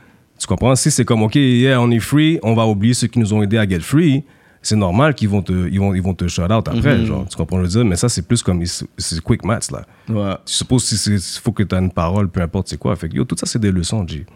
Tu 0.45 0.49
comprends? 0.49 0.77
Si 0.77 0.91
c'est 0.91 1.07
comme, 1.07 1.23
OK, 1.23 1.37
yeah, 1.37 1.81
on 1.81 1.91
est 1.91 2.01
free, 2.01 2.39
on 2.43 2.53
va 2.55 2.67
oublier 2.67 2.93
ceux 2.93 3.07
qui 3.07 3.19
nous 3.19 3.33
ont 3.33 3.43
aidés 3.43 3.57
à 3.57 3.67
get 3.67 3.81
free, 3.81 4.25
c'est 4.61 4.77
normal 4.77 5.15
qu'ils 5.15 5.31
vont 5.31 5.41
te, 5.41 5.53
ils 5.71 5.81
vont, 5.81 5.95
ils 5.95 6.03
vont 6.03 6.13
te 6.13 6.29
shut 6.29 6.45
out 6.53 6.69
après. 6.69 6.99
Mhm. 6.99 7.07
genre, 7.07 7.27
tu 7.27 7.35
comprends 7.35 7.57
le 7.57 7.67
dire? 7.67 7.83
Mais 7.83 7.97
ça, 7.97 8.11
c'est 8.11 8.29
plus 8.29 8.43
comme, 8.43 8.63
c'est 8.67 9.21
quick 9.23 9.43
maths, 9.43 9.71
là. 9.71 9.87
Ouais. 10.07 10.35
Tu 10.45 10.53
supposes 10.53 10.85
c'est- 10.85 11.41
faut 11.41 11.53
que 11.53 11.63
tu 11.63 11.75
as 11.75 11.79
une 11.79 11.91
parole, 11.91 12.29
peu 12.29 12.43
importe 12.43 12.69
c'est 12.69 12.77
quoi. 12.77 12.95
Fait 12.95 13.09
que, 13.09 13.15
yo, 13.17 13.25
tout 13.25 13.37
ça, 13.39 13.47
c'est 13.47 13.59
des 13.59 13.73
leçons, 13.73 14.07
G. 14.07 14.27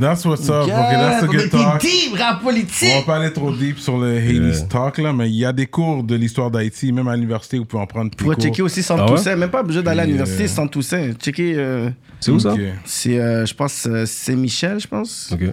That's 0.00 0.24
what's 0.24 0.48
up. 0.48 0.66
Yeah, 0.68 0.80
ok, 0.80 0.90
that's 0.92 1.22
a 1.22 1.26
on 1.26 1.30
good 1.32 1.50
talk. 1.50 1.80
deep, 1.80 2.12
rap 2.16 2.38
On 2.40 2.44
va 2.44 2.52
politique. 2.52 3.04
pas 3.06 3.16
aller 3.16 3.32
trop 3.32 3.50
deep 3.52 3.78
sur 3.80 3.98
le 3.98 4.16
Hades 4.16 4.54
Yeah. 4.54 4.60
Talk, 4.68 4.98
là, 4.98 5.12
mais 5.12 5.28
il 5.28 5.34
y 5.34 5.44
a 5.44 5.52
des 5.52 5.66
cours 5.66 6.04
de 6.04 6.14
l'histoire 6.14 6.50
d'Haïti, 6.52 6.92
même 6.92 7.08
à 7.08 7.16
l'université, 7.16 7.58
vous 7.58 7.64
pouvez 7.64 7.82
en 7.82 7.86
prendre 7.86 8.10
plus 8.12 8.24
Pour 8.24 8.34
cours. 8.34 8.42
checker 8.44 8.62
aussi 8.62 8.84
Ah 8.88 8.94
ouais? 8.94 9.06
Toussaint. 9.06 9.34
Même 9.34 9.50
pas 9.50 9.60
obligé 9.60 9.82
d'aller 9.82 10.00
à 10.02 10.04
l'université, 10.06 10.44
euh, 10.44 10.48
Centre 10.48 10.70
Toussaint. 10.70 11.12
Checker. 11.20 11.54
euh, 11.56 11.90
C'est 12.20 12.30
où 12.30 12.38
ça? 12.38 12.54
C'est, 12.84 13.18
euh, 13.18 13.44
je 13.44 13.54
pense, 13.54 13.86
euh, 13.88 14.06
Saint-Michel, 14.06 14.78
je 14.78 14.86
pense. 14.86 15.30
OK. 15.32 15.52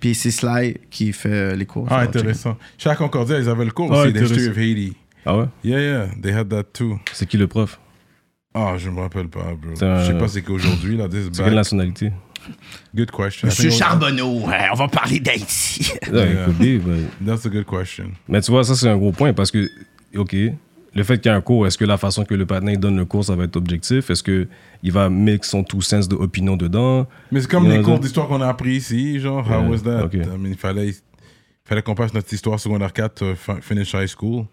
Puis 0.00 0.14
c'est 0.14 0.30
Sly 0.30 0.76
qui 0.90 1.12
fait 1.12 1.28
euh, 1.28 1.56
les 1.56 1.66
cours. 1.66 1.86
Ah, 1.90 2.00
intéressant. 2.02 2.56
Chez 2.78 2.88
la 2.88 2.94
Concordia, 2.96 3.38
ils 3.40 3.48
avaient 3.48 3.64
le 3.64 3.70
cours 3.72 3.90
Ah, 3.92 4.02
aussi, 4.02 4.12
The 4.12 4.20
History 4.20 4.48
of 4.48 4.58
Haiti. 4.58 4.96
Ah 5.24 5.38
ouais? 5.38 5.46
Yeah, 5.64 5.80
yeah, 5.80 6.06
they 6.22 6.32
had 6.32 6.48
that 6.50 6.64
too. 6.72 7.00
C'est 7.12 7.26
qui 7.26 7.36
le 7.36 7.48
prof? 7.48 7.80
Ah, 8.54 8.74
je 8.78 8.88
me 8.90 9.00
rappelle 9.00 9.28
pas, 9.28 9.40
bro. 9.60 9.72
C'est 9.74 9.84
un- 9.84 10.00
Je 10.04 10.12
sais 10.12 10.18
pas 10.18 10.28
c'est 10.28 10.42
qu'aujourd'hui, 10.42 10.96
là, 10.96 11.08
C'est 11.10 11.42
quelle 11.42 11.54
nationalité? 11.54 12.12
Good 12.94 13.10
question. 13.10 13.48
Monsieur 13.48 13.70
Charbonneau, 13.70 14.40
ouais, 14.46 14.66
on 14.72 14.76
va 14.76 14.88
parler 14.88 15.20
d'Haïti. 15.20 15.92
Ouais. 16.12 16.36
That's 17.24 17.46
a 17.46 17.48
good 17.48 17.66
question. 17.66 18.10
Mais 18.28 18.40
tu 18.40 18.50
vois, 18.50 18.64
ça, 18.64 18.74
c'est 18.74 18.88
un 18.88 18.96
gros 18.96 19.12
point 19.12 19.32
parce 19.32 19.50
que, 19.50 19.68
OK, 20.16 20.34
le 20.94 21.02
fait 21.04 21.18
qu'il 21.20 21.30
y 21.30 21.34
ait 21.34 21.36
un 21.36 21.40
cours, 21.42 21.66
est-ce 21.66 21.76
que 21.76 21.84
la 21.84 21.98
façon 21.98 22.24
que 22.24 22.34
le 22.34 22.46
partenaire 22.46 22.78
donne 22.78 22.96
le 22.96 23.04
cours, 23.04 23.24
ça 23.24 23.36
va 23.36 23.44
être 23.44 23.56
objectif? 23.56 24.08
Est-ce 24.10 24.22
qu'il 24.22 24.92
va 24.92 25.10
mettre 25.10 25.44
son 25.44 25.62
tout 25.62 25.82
sens 25.82 26.08
d'opinion 26.08 26.56
dedans? 26.56 27.06
Mais 27.30 27.40
c'est 27.42 27.50
comme 27.50 27.68
les 27.68 27.82
cours 27.82 27.94
that- 27.96 28.02
d'histoire 28.02 28.28
qu'on 28.28 28.40
a 28.40 28.48
appris 28.48 28.76
ici, 28.76 29.20
genre, 29.20 29.46
how 29.50 29.68
was 29.70 29.80
that? 29.80 30.04
ok. 30.04 30.14
I 30.14 30.18
mean, 30.38 30.50
il 30.52 30.56
fallait, 30.56 30.94
qu'on 31.82 31.94
passe 31.94 32.14
notre 32.14 32.32
histoire 32.32 32.58
secondaire 32.60 32.92
4 32.92 33.14
to 33.14 33.34
fi- 33.34 33.60
finish 33.60 33.92
high 33.92 34.06
school. 34.06 34.44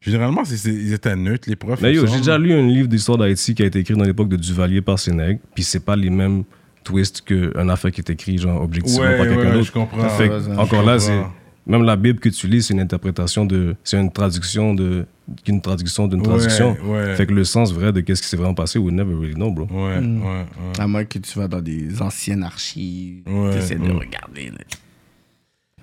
Généralement, 0.00 0.44
c'est- 0.44 0.56
c'est- 0.56 0.70
ils 0.74 0.92
étaient 0.92 1.14
neutres, 1.16 1.48
les 1.48 1.56
profs. 1.56 1.80
Mais 1.80 1.94
yo, 1.94 2.06
j'ai 2.06 2.18
déjà 2.18 2.36
lu 2.36 2.52
un 2.52 2.66
livre 2.66 2.88
d'histoire 2.88 3.18
d'Haïti 3.18 3.54
qui 3.54 3.62
a 3.62 3.66
été 3.66 3.78
écrit 3.80 3.94
dans 3.94 4.04
l'époque 4.04 4.28
de 4.28 4.36
Duvalier 4.36 4.82
par 4.82 4.98
Sénègue, 4.98 5.38
puis 5.54 5.62
c'est 5.64 5.84
pas 5.84 5.94
les 5.96 6.10
mêmes 6.10 6.42
twists 6.82 7.22
qu'un 7.22 7.68
affaire 7.68 7.90
qui 7.92 8.00
est 8.00 8.10
écrit, 8.10 8.38
genre, 8.38 8.62
objectivement 8.62 9.02
Ouais, 9.06 9.16
par 9.18 9.26
quelqu'un 9.26 9.40
ouais, 9.42 9.52
d'autre. 9.52 9.64
je 9.66 9.72
comprends. 9.72 10.08
Fait 10.10 10.28
que, 10.28 10.34
Ouais, 10.34 10.48
ouais, 10.48 10.56
encore 10.58 10.82
je 10.82 10.86
là, 10.86 10.98
comprends. 10.98 10.98
c'est. 10.98 11.22
Même 11.70 11.84
la 11.84 11.94
Bible 11.94 12.18
que 12.18 12.28
tu 12.28 12.48
lis, 12.48 12.62
c'est 12.64 12.74
une 12.74 12.80
interprétation 12.80 13.44
de. 13.46 13.76
C'est 13.84 13.96
une 14.00 14.10
traduction 14.10 14.74
de. 14.74 15.06
Une 15.46 15.60
traduction 15.60 16.08
d'une 16.08 16.20
traduction. 16.22 16.76
ouais. 16.84 17.14
Fait 17.14 17.24
que 17.24 17.32
le 17.32 17.44
sens 17.44 17.72
vrai 17.72 17.92
de 17.92 18.00
qu'est-ce 18.00 18.20
qui 18.20 18.26
s'est 18.28 18.36
vraiment 18.36 18.54
passé, 18.54 18.80
we 18.80 18.92
never 18.92 19.14
really 19.14 19.34
know, 19.34 19.50
bro. 19.52 19.66
Ouais, 19.70 20.00
Mm. 20.00 20.22
ouais, 20.22 20.28
ouais. 20.28 20.80
À 20.80 20.88
moins 20.88 21.04
que 21.04 21.20
tu 21.20 21.38
vas 21.38 21.46
dans 21.46 21.60
des 21.60 22.02
anciennes 22.02 22.42
archives, 22.42 23.22
Ouais, 23.28 23.52
tu 23.52 23.58
essaies 23.58 23.76
de 23.76 23.82
ouais. 23.82 23.92
regarder. 23.92 24.46
là. 24.50 24.58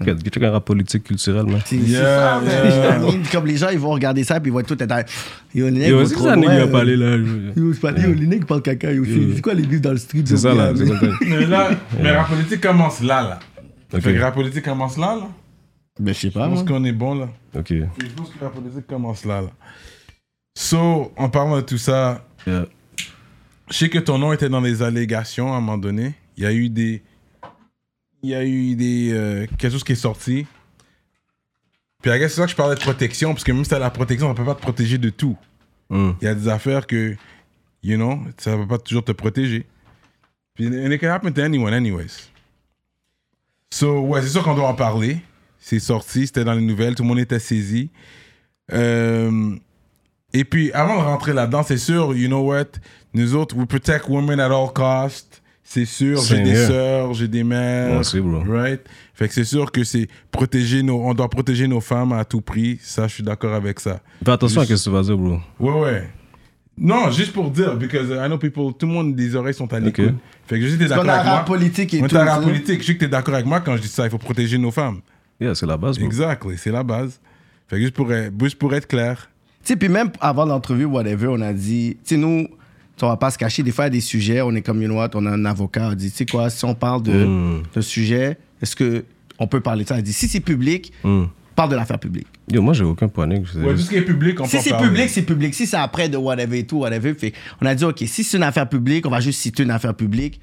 Get 0.06 0.16
un 0.45 0.52
rap 0.52 0.66
politique 0.66 1.04
culturel, 1.04 1.45
man. 1.45 1.62
C'est 1.66 1.76
Yeah, 1.76 2.41
yeah. 2.43 3.00
Je 3.02 3.32
Comme 3.32 3.45
les 3.47 3.58
gens, 3.58 3.70
ils 3.70 3.80
vont 3.80 3.89
regarder 3.91 4.24
ça, 4.24 4.39
puis 4.39 4.50
ils 4.50 4.54
vont 4.54 4.62
tout 4.64 4.82
être. 4.82 4.95
Yo, 5.54 5.66
les 5.66 5.72
nègres 5.72 5.89
Yo, 6.00 6.06
c'est 6.06 6.16
trop 6.16 6.24
ça, 6.26 6.36
loin, 6.36 6.47
nègre, 6.47 6.54
il 6.54 6.62
a 6.62 6.68
parlé 6.68 6.95
là. 6.95 7.18
Yo, 7.56 7.74
c'est 7.74 7.80
pas 7.82 7.91
yo, 7.91 8.14
les 8.14 8.28
nègres 8.28 8.45
parlent 8.47 8.62
caca. 8.62 8.91
Yo, 8.91 9.04
c'est 9.36 9.41
quoi 9.41 9.54
les 9.54 9.64
livres 9.64 9.82
dans 9.82 9.91
le 9.91 9.97
street? 9.97 10.24
C'est 10.26 10.38
ça, 10.38 10.54
là. 10.54 10.72
Mais 11.22 11.45
là, 11.45 11.70
mais 11.97 12.14
la 12.14 12.24
politique 12.24 12.62
commence 12.62 13.02
là, 13.02 13.22
là. 13.91 14.00
Fait 14.00 14.14
que 14.14 14.20
la 14.20 14.32
politique 14.32 14.64
commence 14.64 14.97
là, 14.97 15.16
là. 15.16 15.28
Ben, 16.00 16.14
je 16.14 16.20
sais 16.20 16.30
Je 16.30 16.34
pas. 16.34 16.47
pense 16.47 16.64
moi. 16.64 16.68
qu'on 16.80 16.86
est 16.86 16.93
bon, 16.93 17.16
là. 17.16 17.30
Ok. 17.58 17.70
Je 17.72 17.84
pense 18.16 18.30
que 18.30 18.41
la 18.41 18.50
politique 18.50 18.88
commence 18.88 19.26
là, 19.26 19.41
là. 19.41 19.50
So, 20.58 21.12
en 21.18 21.30
parlant 21.30 21.58
de 21.58 21.62
tout 21.62 21.78
ça, 21.78 22.26
je 22.47 22.64
sais 23.70 23.89
que 23.89 24.00
ton 24.00 24.18
nom 24.18 24.32
était 24.32 24.50
dans 24.50 24.62
les 24.62 24.82
allégations 24.82 25.54
à 25.54 25.58
un 25.58 25.60
moment 25.60 25.78
donné. 25.78 26.14
Il 26.38 26.43
y 26.43 26.47
a 26.47 26.54
eu 26.54 26.70
des. 26.70 27.02
Il 28.22 28.30
y 28.30 28.36
a 28.36 28.44
eu 28.44 28.76
des. 28.76 29.12
euh, 29.14 29.48
quelque 29.58 29.72
chose 29.72 29.84
qui 29.84 29.94
est 29.94 29.96
sorti. 29.96 30.46
Puis, 32.02 32.12
c'est 32.12 32.30
ça 32.30 32.46
que 32.46 32.52
je 32.52 32.56
parlais 32.56 32.76
de 32.76 32.80
protection, 32.80 33.34
parce 33.34 33.44
que 33.44 33.52
même 33.52 33.64
si 33.64 33.70
t'as 33.70 33.80
la 33.80 33.90
protection, 33.90 34.28
ça 34.30 34.34
peut 34.34 34.46
pas 34.46 34.56
te 34.56 34.62
protéger 34.62 34.98
de 34.98 35.10
tout. 35.10 35.38
Hmm. 35.90 36.12
Il 36.22 36.26
y 36.26 36.28
a 36.28 36.36
des 36.36 36.48
affaires 36.48 36.88
que, 36.88 37.16
you 37.84 37.98
know, 37.98 38.20
ça 38.38 38.56
va 38.56 38.66
pas 38.66 38.78
toujours 38.78 39.04
te 39.04 39.12
protéger. 39.12 39.66
Puis, 40.54 40.68
and 40.68 40.92
it 40.92 41.02
can 41.02 41.10
happen 41.10 41.34
to 41.34 41.42
anyone, 41.42 41.74
anyways. 41.74 42.30
So, 43.72 44.00
ouais, 44.02 44.22
c'est 44.22 44.30
sûr 44.30 44.44
qu'on 44.44 44.56
doit 44.56 44.68
en 44.68 44.76
parler. 44.76 45.18
C'est 45.60 45.80
sorti, 45.80 46.26
c'était 46.26 46.46
dans 46.46 46.54
les 46.54 46.62
nouvelles, 46.62 46.96
tout 46.96 47.04
le 47.04 47.10
monde 47.10 47.20
était 47.20 47.40
saisi. 47.40 47.90
Euh, 48.72 49.56
et 50.32 50.46
puis, 50.46 50.72
avant 50.72 50.98
de 50.98 51.04
rentrer 51.04 51.34
là-dedans, 51.34 51.64
c'est 51.64 51.78
sûr, 51.78 52.16
you 52.16 52.28
know 52.28 52.42
what, 52.42 52.66
nous 53.14 53.36
autres, 53.36 53.58
we 53.58 53.68
protect 53.68 54.08
women 54.08 54.40
at 54.40 54.52
all 54.52 54.72
costs. 54.72 55.42
C'est 55.72 55.86
sûr, 55.86 56.20
j'ai 56.24 56.42
des 56.42 56.56
sœurs, 56.56 57.14
j'ai 57.14 57.28
des 57.28 57.44
mères. 57.44 57.90
Moi 57.90 58.00
aussi, 58.00 58.20
bro. 58.20 58.40
Right? 58.40 58.82
Fait 59.14 59.28
que 59.28 59.34
c'est 59.36 59.44
sûr 59.44 59.72
que 59.72 59.84
c'est 59.84 60.08
protéger 60.32 60.82
nos, 60.82 61.00
on 61.04 61.14
doit 61.14 61.30
protéger 61.30 61.68
nos 61.68 61.80
femmes 61.80 62.12
à 62.14 62.26
tout 62.26 62.42
prix. 62.42 62.80
Ça, 62.82 63.08
je 63.08 63.14
suis 63.14 63.24
d'accord 63.24 63.54
avec 63.54 63.80
ça. 63.80 64.00
Fais 64.26 64.32
attention 64.32 64.62
à 64.62 64.66
ce 64.66 64.74
que 64.74 64.84
tu 64.84 64.90
vas 64.90 65.04
dire, 65.04 65.16
bro. 65.16 65.38
Ouais, 65.60 65.82
ouais. 65.82 66.10
Non, 66.76 67.12
juste 67.12 67.34
pour 67.34 67.52
dire, 67.52 67.76
because 67.76 68.10
I 68.10 68.26
know 68.28 68.40
people, 68.40 68.74
tout 68.80 68.88
le 68.88 68.94
monde, 68.94 69.16
des 69.16 69.36
oreilles 69.36 69.54
sont 69.54 69.72
à 69.72 69.80
l'écoute. 69.80 70.16
Fait 70.48 70.60
que 70.60 70.66
je 70.66 70.72
sais 70.72 70.78
que 70.78 70.84
t'es 70.86 70.90
Parce 70.90 71.02
d'accord 71.06 71.14
avec 71.20 71.26
moi. 71.34 71.46
politique 71.46 71.94
et 71.94 72.02
On 72.02 72.08
tout. 72.08 72.16
est 72.16 72.24
rap 72.24 72.40
sais. 72.40 72.48
politique. 72.50 72.82
Je 72.82 72.88
sais 72.88 72.94
que 72.96 73.00
t'es 73.02 73.08
d'accord 73.08 73.34
avec 73.36 73.46
moi 73.46 73.60
quand 73.60 73.76
je 73.76 73.82
dis 73.84 73.88
ça. 73.90 74.06
Il 74.06 74.10
faut 74.10 74.18
protéger 74.18 74.58
nos 74.58 74.72
femmes. 74.72 75.02
Yeah, 75.40 75.54
c'est 75.54 75.68
la 75.68 75.78
base, 75.78 76.00
bro. 76.00 76.08
Exactly. 76.08 76.58
C'est 76.58 76.72
la 76.72 76.82
base. 76.82 77.20
Fait 77.68 77.76
que 77.76 77.84
juste 77.84 77.94
pour, 77.94 78.12
être- 78.12 78.34
juste 78.42 78.58
pour 78.58 78.74
être 78.74 78.88
clair. 78.88 79.30
Tu 79.64 79.74
sais, 79.74 79.76
puis 79.76 79.88
même 79.90 80.10
avant 80.20 80.46
l'entrevue, 80.46 80.86
whatever, 80.86 81.28
on 81.28 81.42
a 81.42 81.54
dit, 81.54 81.98
tu 82.04 82.16
sais, 82.16 82.18
nous, 82.18 82.48
on 83.04 83.08
va 83.08 83.18
pas 83.18 83.32
se 83.32 83.38
cacher, 83.38 83.64
des 83.64 83.72
fois, 83.72 83.86
il 83.86 83.88
y 83.88 83.88
a 83.88 83.91
des 83.91 84.02
sujets, 84.02 84.41
on 84.41 84.54
est 84.56 84.62
comme, 84.62 84.82
you 84.82 84.88
know 84.88 84.97
what, 84.97 85.10
on 85.16 85.26
a 85.26 85.32
un 85.32 85.45
avocat, 85.45 85.89
on 85.91 85.93
dit, 85.93 86.10
tu 86.12 86.18
sais 86.18 86.26
quoi, 86.26 86.50
si 86.50 86.64
on 86.66 86.76
parle 86.76 87.04
de, 87.04 87.12
Mm. 87.26 87.64
de 87.76 87.82
sujet, 87.82 88.38
est-ce 88.62 88.76
que 88.76 89.06
on 89.38 89.47
peut 89.47 89.62
parler 89.62 89.84
de 89.84 89.89
ça? 89.89 89.97
Elle 89.97 90.04
dit, 90.04 90.14
si 90.14 90.28
c'est 90.28 90.39
public, 90.41 90.91
Hmm. 91.04 91.26
parle 91.56 91.72
de 91.72 91.76
l'affaire 91.76 92.00
publique. 92.00 92.28
Yo, 92.52 92.62
moi, 92.62 92.74
j'ai 92.74 92.84
aucun 92.84 93.08
panique. 93.08 93.45
c'est 93.52 93.60
Ouais, 93.60 93.74
tout 93.74 93.80
ce 93.82 93.89
qui 93.89 93.95
est 93.97 94.02
public, 94.02 94.39
on 94.39 94.43
peut 94.43 94.50
Si 94.50 94.60
c'est 94.62 94.78
public, 94.78 95.10
c'est 95.10 95.22
public. 95.24 95.54
Si 95.54 95.66
c'est 95.68 95.78
après 95.78 96.08
de 96.10 96.18
whatever 96.18 96.60
et 96.60 96.66
tout, 96.66 96.78
whatever, 96.80 97.14
fait, 97.14 97.34
on 97.62 97.66
a 97.66 97.76
dit, 97.76 97.84
OK, 97.86 98.02
si 98.06 98.24
c'est 98.24 98.38
une 98.38 98.43
affaire 98.43 98.68
publique, 98.68 99.06
on 99.06 99.10
va 99.10 99.20
juste 99.20 99.39
citer 99.39 99.64
une 99.64 99.72
affaire 99.72 99.93
publique, 99.93 100.39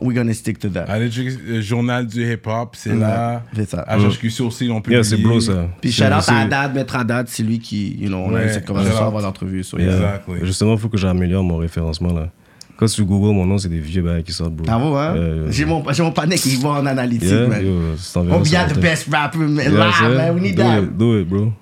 we're 0.00 0.14
gonna 0.14 0.32
stick 0.34 0.58
to 0.58 0.68
that. 0.70 0.84
Allez, 0.88 1.08
le 1.08 1.60
journal 1.60 2.06
du 2.06 2.22
hip-hop, 2.32 2.74
c'est 2.76 2.94
là. 2.94 3.42
c'est 3.54 3.68
ça. 3.70 3.84
HHQC 3.88 4.40
aussi, 4.40 4.66
l'ont 4.66 4.80
publié. 4.80 5.00
Yeah, 5.02 5.04
c'est 5.04 5.16
bro, 5.16 5.40
ça. 5.40 5.68
Puis 5.80 5.92
shout 5.92 6.04
out 6.04 6.24
à 6.28 6.40
Haddad, 6.40 6.74
Maître 6.74 6.96
Haddad, 6.96 7.28
c'est 7.28 7.42
lui 7.42 7.58
qui, 7.58 7.96
you 7.98 8.08
know, 8.08 8.18
on 8.18 8.30
a 8.34 8.38
Ouais, 8.40 8.46
eu 8.46 8.52
cette 8.52 8.66
conversation 8.66 9.06
avant 9.06 9.20
l'entrevue. 9.20 9.62
so, 9.64 9.78
Yeah. 9.78 9.92
Exactly. 9.94 10.34
Justement, 10.44 10.74
il 10.74 10.78
faut 10.80 10.88
que 10.88 10.98
j'améliore 10.98 11.42
mon 11.44 11.56
référencement, 11.56 12.12
là. 12.12 12.30
Quand 12.76 12.86
tu 12.86 13.04
googles 13.04 13.34
mon 13.34 13.44
nom, 13.44 13.58
c'est 13.58 13.68
des 13.68 13.78
vieux 13.78 14.00
bails 14.02 14.22
qui 14.22 14.32
sortent, 14.32 14.54
bro. 14.54 14.64
Ah 14.68 14.78
bon, 14.78 14.96
hein? 14.96 15.14
Euh, 15.14 15.46
J'ai 15.50 15.66
mon, 15.66 15.84
j'ai 15.92 16.02
mon 16.02 16.12
panneau 16.12 16.34
qui 16.36 16.56
va 16.56 16.70
en 16.70 16.86
analytique, 16.86 17.28
Yeah, 17.28 17.46
man. 17.46 17.62
yo, 17.64 17.72
Oh, 17.92 17.96
ça, 17.98 18.20
got 18.22 18.72
the 18.74 18.78
best 18.80 19.06
rapper 19.12 19.36
man, 19.38 19.70
Yeah, 19.72 19.90
live, 20.02 20.16
man. 20.16 20.34
We 20.34 20.40
need 20.42 20.56
do 20.56 20.62
that. 20.62 20.78
It, 20.82 20.96
do 20.96 21.20
it, 21.20 21.28
bro. 21.28 21.52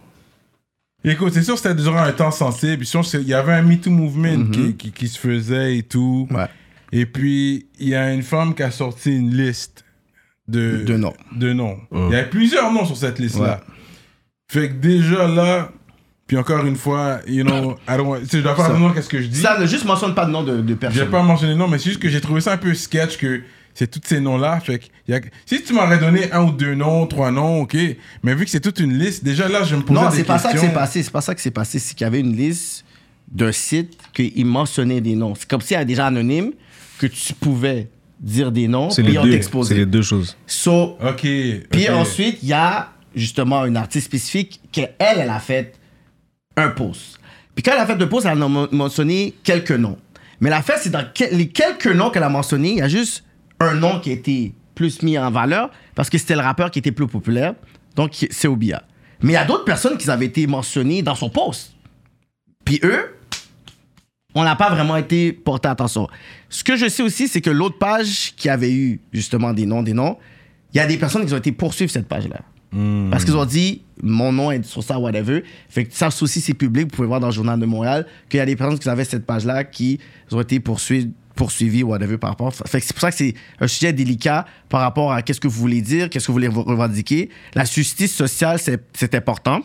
Écoute, 1.05 1.33
c'est 1.33 1.43
sûr 1.43 1.55
que 1.55 1.61
c'était 1.61 1.74
durant 1.74 2.03
un 2.03 2.12
temps 2.12 2.31
sensible. 2.31 2.85
Il 3.14 3.29
y 3.29 3.35
avait 3.35 3.53
un 3.53 3.62
MeToo 3.62 3.91
movement 3.91 4.47
qui, 4.53 4.74
qui, 4.74 4.91
qui 4.93 5.09
se 5.09 5.18
faisait 5.18 5.79
et 5.79 5.83
tout. 5.83 6.29
Ouais. 6.31 6.47
Et 6.93 7.07
puis, 7.07 7.66
il 7.78 7.89
y 7.89 7.95
a 7.95 8.12
une 8.12 8.22
femme 8.22 8.55
qui 8.55 8.62
a 8.62 8.70
sorti 8.70 9.11
une 9.16 9.34
liste 9.36 9.84
de, 10.47 10.82
De 10.84 10.97
noms. 10.97 11.14
De 11.36 11.53
noms. 11.53 11.78
Hum. 11.91 12.09
Il 12.11 12.14
y 12.14 12.18
a 12.18 12.24
plusieurs 12.24 12.72
noms 12.72 12.86
sur 12.86 12.97
cette 12.97 13.18
liste-là. 13.18 13.61
Fait 14.51 14.68
que 14.70 14.74
déjà 14.74 15.28
là, 15.28 15.70
puis 16.26 16.39
encore 16.39 16.64
une 16.64 16.76
fois, 16.76 17.20
you 17.26 17.45
know, 17.45 17.74
I 17.89 17.97
don't 17.99 18.18
je 18.30 18.39
dois 18.39 18.55
faire 18.55 18.64
Ça- 18.66 18.70
attention 18.72 18.97
à 18.99 19.03
ce 19.03 19.09
que 19.09 19.20
je 19.20 19.26
dis. 19.26 19.41
Ça 19.41 19.59
ne 19.59 19.66
juste 19.66 19.84
mentionne 19.84 20.14
pas 20.14 20.24
de 20.24 20.30
nom 20.30 20.43
de, 20.43 20.61
de 20.62 20.68
Je 20.68 20.74
personne. 20.74 21.05
vais 21.05 21.11
pas 21.11 21.22
mentionner 21.22 21.53
le 21.53 21.59
nom, 21.59 21.68
mais 21.68 21.78
c'est 21.78 21.91
juste 21.91 22.01
que 22.01 22.09
j'ai 22.09 22.20
trouvé 22.22 22.41
ça 22.41 22.53
un 22.53 22.57
peu 22.57 22.72
sketch 22.74 23.18
que 23.18 23.43
c'est 23.74 23.91
tous 23.91 24.01
ces 24.05 24.20
noms-là. 24.20 24.59
Fait 24.61 24.78
que 24.78 24.86
y 25.07 25.12
a- 25.14 25.20
si 25.45 25.62
tu 25.62 25.74
m'aurais 25.74 25.99
donné 25.99 26.32
un 26.32 26.43
ou 26.45 26.53
deux 26.53 26.74
noms, 26.74 27.07
trois 27.07 27.30
noms, 27.30 27.61
ok. 27.62 27.76
Mais 28.22 28.34
vu 28.34 28.45
que 28.47 28.51
c'est 28.51 28.61
toute 28.61 28.80
une 28.80 28.99
liste, 28.99 29.22
déjà 29.22 29.49
là, 29.49 29.64
je 29.64 29.76
me 29.76 29.82
posais 29.82 30.01
Non, 30.01 30.09
des 30.09 30.16
c'est 30.16 30.24
questions. 30.24 30.34
pas 30.34 30.39
ça 30.39 30.53
que 30.55 30.59
c'est 30.61 30.72
passé. 30.72 31.03
C'est 31.03 31.11
pas 31.12 31.20
ça 31.20 31.34
que 31.34 31.41
c'est 31.43 31.51
passé. 31.51 31.78
C'est 31.78 31.95
qu'il 31.95 32.05
y 32.05 32.09
avait 32.09 32.20
une 32.20 32.34
liste 32.34 32.84
d'un 33.30 33.53
site 33.53 33.99
qu'il 34.14 34.47
mentionnait 34.47 35.03
des 35.03 35.14
noms. 35.14 35.34
C'est 35.34 35.47
comme 35.49 35.61
s'il 35.61 35.72
y 35.74 35.76
avait 35.76 35.84
des 35.84 35.95
gens 35.95 36.07
anonymes 36.07 36.53
que 36.99 37.07
tu 37.07 37.34
pouvais 37.34 37.88
dire 38.20 38.51
des 38.53 38.66
noms, 38.68 38.90
C'est 38.90 39.03
les 39.03 39.11
puis 39.11 39.18
on 39.18 39.22
deux. 39.22 39.30
C'est 39.30 39.36
t'exposait. 39.36 39.74
les 39.76 39.86
deux 39.86 40.03
choses. 40.03 40.36
So, 40.46 40.96
Ok. 41.03 41.26
Puis 41.70 41.88
ensuite, 41.88 42.38
il 42.42 42.49
y 42.49 42.53
a 42.53 42.90
justement 43.14 43.64
une 43.64 43.76
artiste 43.76 44.07
spécifique 44.07 44.61
qu'elle, 44.72 44.94
elle 44.99 45.28
a 45.30 45.38
fait 45.40 45.74
un 46.57 46.68
post. 46.70 47.18
Puis 47.55 47.62
quand 47.62 47.72
elle 47.72 47.80
a 47.80 47.86
fait 47.86 47.96
le 47.96 48.09
post, 48.09 48.26
elle 48.26 48.32
a 48.42 48.49
men- 48.49 48.68
mentionné 48.72 49.34
quelques 49.42 49.70
noms. 49.72 49.99
Mais 50.40 50.51
l'affaire, 50.51 50.78
c'est 50.80 50.90
dans 50.90 51.05
que- 51.12 51.34
les 51.34 51.49
quelques 51.49 51.86
noms 51.88 52.11
qu'elle 52.11 52.22
a 52.22 52.28
mentionnés, 52.28 52.70
il 52.72 52.78
y 52.78 52.82
a 52.82 52.88
juste 52.88 53.24
un 53.61 53.74
nom 53.74 53.99
qui 54.01 54.11
a 54.11 54.12
été 54.12 54.53
plus 54.74 55.03
mis 55.03 55.18
en 55.18 55.30
valeur 55.30 55.70
parce 55.96 56.09
que 56.11 56.18
c'était 56.18 56.34
le 56.36 56.40
rappeur 56.42 56.70
qui 56.70 56.78
était 56.78 56.92
plus 56.92 57.07
populaire. 57.09 57.55
Donc, 57.96 58.12
c'est 58.30 58.46
Obia. 58.49 58.82
Mais 59.22 59.32
il 59.32 59.34
y 59.34 59.38
a 59.38 59.44
d'autres 59.44 59.64
personnes 59.64 59.99
qui 59.99 60.09
avaient 60.09 60.26
été 60.26 60.46
mentionnées 60.46 61.03
dans 61.03 61.16
son 61.16 61.28
post. 61.30 61.72
Puis 62.64 62.78
eux, 62.84 63.16
on 64.34 64.44
n'a 64.44 64.55
pas 64.55 64.70
vraiment 64.70 64.96
été 64.96 65.32
porté 65.32 65.68
attention. 65.68 66.07
Ce 66.49 66.64
que 66.64 66.76
je 66.76 66.88
sais 66.88 67.03
aussi, 67.03 67.28
c'est 67.28 67.40
que 67.40 67.51
l'autre 67.51 67.78
page 67.78 68.34
qui 68.36 68.49
avait 68.49 68.72
eu 68.72 69.01
justement 69.12 69.53
des 69.53 69.66
noms, 69.66 69.82
des 69.82 69.92
noms, 69.92 70.16
il 70.72 70.78
y 70.78 70.80
a 70.80 70.86
des 70.86 70.96
personnes 70.96 71.26
qui 71.26 71.32
ont 71.32 71.38
été 71.38 71.53
poursuivre 71.53 71.90
cette 71.90 72.09
page-là. 72.09 72.40
Parce 73.11 73.24
qu'ils 73.24 73.36
ont 73.36 73.46
dit, 73.46 73.82
mon 74.03 74.30
nom 74.30 74.51
est 74.51 74.62
sur 74.62 74.82
ça, 74.82 74.99
whatever. 74.99 75.42
Fait 75.70 75.86
que 75.86 75.94
ça 75.94 76.09
aussi, 76.09 76.40
c'est 76.40 76.53
public. 76.53 76.84
Vous 76.84 76.96
pouvez 76.96 77.09
voir 77.09 77.18
dans 77.18 77.28
le 77.28 77.32
Journal 77.32 77.59
de 77.59 77.64
Montréal 77.64 78.07
qu'il 78.28 78.38
y 78.38 78.40
a 78.40 78.46
des 78.46 78.57
personnes 78.57 78.78
qui 78.78 78.88
avaient 78.88 79.05
cette 79.05 79.24
page-là 79.24 79.64
qui 79.64 79.99
ont 80.30 80.40
été 80.40 80.61
poursuivies, 80.61 81.11
poursuivies, 81.34 81.82
whatever, 81.82 82.18
par 82.18 82.30
rapport. 82.30 82.55
Fait 82.55 82.80
que 82.80 82.86
c'est 82.86 82.92
pour 82.92 83.01
ça 83.01 83.11
que 83.11 83.16
c'est 83.16 83.34
un 83.61 83.68
sujet 83.68 83.94
délicat 83.94 84.44
par 84.68 84.82
rapport 84.82 85.12
à 85.12 85.22
qu'est-ce 85.22 85.40
que 85.40 85.49
vous 85.49 85.59
voulez 85.59 85.80
dire, 85.80 86.11
qu'est-ce 86.11 86.26
que 86.26 86.32
vous 86.32 86.34
voulez 86.34 86.49
revendiquer. 86.49 87.30
La 87.55 87.64
justice 87.64 88.14
sociale, 88.14 88.59
c'est 88.59 89.14
important. 89.14 89.62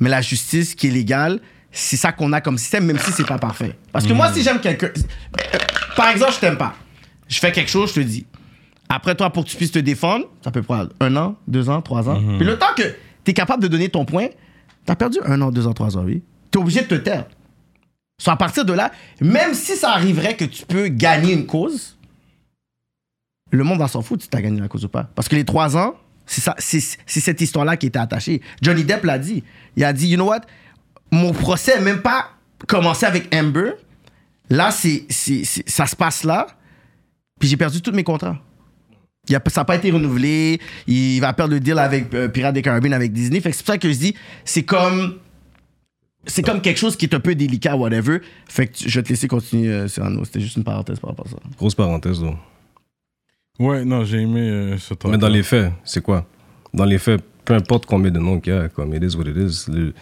Mais 0.00 0.08
la 0.08 0.22
justice 0.22 0.74
qui 0.74 0.86
est 0.86 0.90
légale, 0.90 1.40
c'est 1.72 1.96
ça 1.96 2.12
qu'on 2.12 2.32
a 2.32 2.40
comme 2.40 2.58
système, 2.58 2.84
même 2.84 2.98
si 2.98 3.10
c'est 3.12 3.26
pas 3.26 3.38
parfait. 3.38 3.76
Parce 3.90 4.06
que 4.06 4.12
moi, 4.12 4.32
si 4.32 4.42
j'aime 4.42 4.60
quelqu'un. 4.60 4.90
Par 5.96 6.10
exemple, 6.10 6.32
je 6.34 6.38
t'aime 6.38 6.58
pas. 6.58 6.74
Je 7.28 7.38
fais 7.38 7.50
quelque 7.50 7.70
chose, 7.70 7.90
je 7.90 7.94
te 7.94 8.00
dis. 8.00 8.26
Après 8.88 9.14
toi, 9.14 9.30
pour 9.30 9.44
que 9.44 9.50
tu 9.50 9.56
puisses 9.56 9.72
te 9.72 9.78
défendre, 9.78 10.26
ça 10.44 10.50
peut 10.50 10.62
prendre 10.62 10.90
un 11.00 11.16
an, 11.16 11.36
deux 11.48 11.70
ans, 11.70 11.80
trois 11.80 12.10
ans. 12.10 12.20
Puis 12.36 12.46
le 12.46 12.58
temps 12.58 12.74
que 12.76 12.82
tu 13.24 13.30
es 13.30 13.32
capable 13.32 13.62
de 13.62 13.68
donner 13.68 13.88
ton 13.88 14.04
point, 14.04 14.26
tu 14.84 14.92
as 14.92 14.96
perdu 14.96 15.18
un 15.24 15.40
an, 15.40 15.50
deux 15.50 15.66
ans, 15.66 15.72
trois 15.72 15.96
ans, 15.96 16.04
oui. 16.04 16.22
Tu 16.50 16.58
es 16.58 16.62
obligé 16.62 16.82
de 16.82 16.86
te 16.86 16.94
taire. 16.96 17.24
Soit 18.20 18.34
à 18.34 18.36
partir 18.36 18.66
de 18.66 18.74
là, 18.74 18.92
même 19.20 19.54
si 19.54 19.76
ça 19.76 19.92
arriverait 19.92 20.36
que 20.36 20.44
tu 20.44 20.66
peux 20.66 20.88
gagner 20.88 21.32
une 21.32 21.46
cause, 21.46 21.96
le 23.50 23.64
monde 23.64 23.78
va 23.78 23.88
s'en 23.88 24.02
foutre 24.02 24.22
si 24.24 24.28
tu 24.28 24.36
as 24.36 24.42
gagné 24.42 24.60
la 24.60 24.68
cause 24.68 24.84
ou 24.84 24.88
pas. 24.88 25.08
Parce 25.14 25.28
que 25.28 25.36
les 25.36 25.44
trois 25.44 25.76
ans, 25.76 25.94
c'est 26.26 26.80
cette 27.06 27.40
histoire-là 27.40 27.78
qui 27.78 27.86
était 27.86 27.98
attachée. 27.98 28.42
Johnny 28.60 28.84
Depp 28.84 29.04
l'a 29.04 29.18
dit. 29.18 29.42
Il 29.76 29.84
a 29.84 29.92
dit, 29.92 30.08
you 30.08 30.16
know 30.16 30.28
what, 30.28 30.42
mon 31.12 31.32
procès 31.32 31.76
n'a 31.76 31.82
même 31.82 32.00
pas 32.02 32.30
commencé 32.66 33.06
avec 33.06 33.32
Amber. 33.34 33.72
Là, 34.50 34.70
c'est 34.70 35.04
c'est- 35.08 35.44
c'est- 35.44 35.68
ça 35.68 35.86
se 35.86 35.94
passe 35.94 36.24
là. 36.24 36.46
Puis 37.38 37.48
j'ai 37.48 37.56
perdu 37.56 37.80
tous 37.80 37.92
mes 37.92 38.04
contrats. 38.04 38.38
Il 39.28 39.36
a, 39.36 39.42
ça 39.48 39.60
n'a 39.60 39.64
pas 39.64 39.76
été 39.76 39.90
renouvelé. 39.90 40.60
Il 40.88 41.20
va 41.20 41.32
perdre 41.32 41.54
le 41.54 41.60
deal 41.60 41.78
avec 41.78 42.12
euh, 42.12 42.28
Pirates 42.28 42.54
des 42.54 42.62
Caribbean, 42.62 42.92
avec 42.92 43.12
Disney. 43.12 43.40
Fait 43.40 43.50
que 43.50 43.56
c'est 43.56 43.62
pour 43.64 43.72
ça 43.74 43.78
que 43.78 43.88
je 43.92 43.96
dis, 43.98 44.14
c'est 44.44 44.64
comme. 44.64 45.18
C'est 46.26 46.42
comme 46.42 46.60
quelque 46.60 46.78
chose 46.78 46.96
qui 46.96 47.06
est 47.06 47.14
un 47.14 47.20
peu 47.20 47.34
délicat, 47.34 47.76
whatever. 47.76 48.20
Fait 48.48 48.68
que 48.68 48.74
tu- 48.76 48.88
je 48.88 48.98
vais 48.98 49.02
te 49.02 49.08
laisser 49.08 49.26
continuer, 49.26 49.68
euh, 49.72 49.88
Cyrano. 49.88 50.24
C'était 50.24 50.40
juste 50.40 50.56
une 50.56 50.62
parenthèse 50.64 51.00
par 51.00 51.10
rapport 51.10 51.26
à 51.26 51.30
ça. 51.30 51.36
Grosse 51.56 51.74
parenthèse, 51.74 52.20
donc. 52.20 52.36
Ouais, 53.58 53.84
non, 53.84 54.04
j'ai 54.04 54.18
aimé 54.20 54.40
euh, 54.40 54.78
ce 54.78 54.94
temps. 54.94 55.08
Mais 55.08 55.18
dans 55.18 55.28
les 55.28 55.42
faits, 55.42 55.72
c'est 55.84 56.00
quoi? 56.02 56.26
Dans 56.72 56.84
les 56.84 56.98
faits, 56.98 57.20
peu 57.44 57.54
importe 57.54 57.86
combien 57.86 58.10
de 58.10 58.18
noms 58.20 58.38
qu'il 58.40 58.52
y 58.52 58.56
a, 58.56 58.68
comme 58.68 58.94
it 58.94 59.02
is 59.02 59.16
what 59.16 59.24
it 59.28 59.36
is, 59.36 59.64
le- 59.70 59.92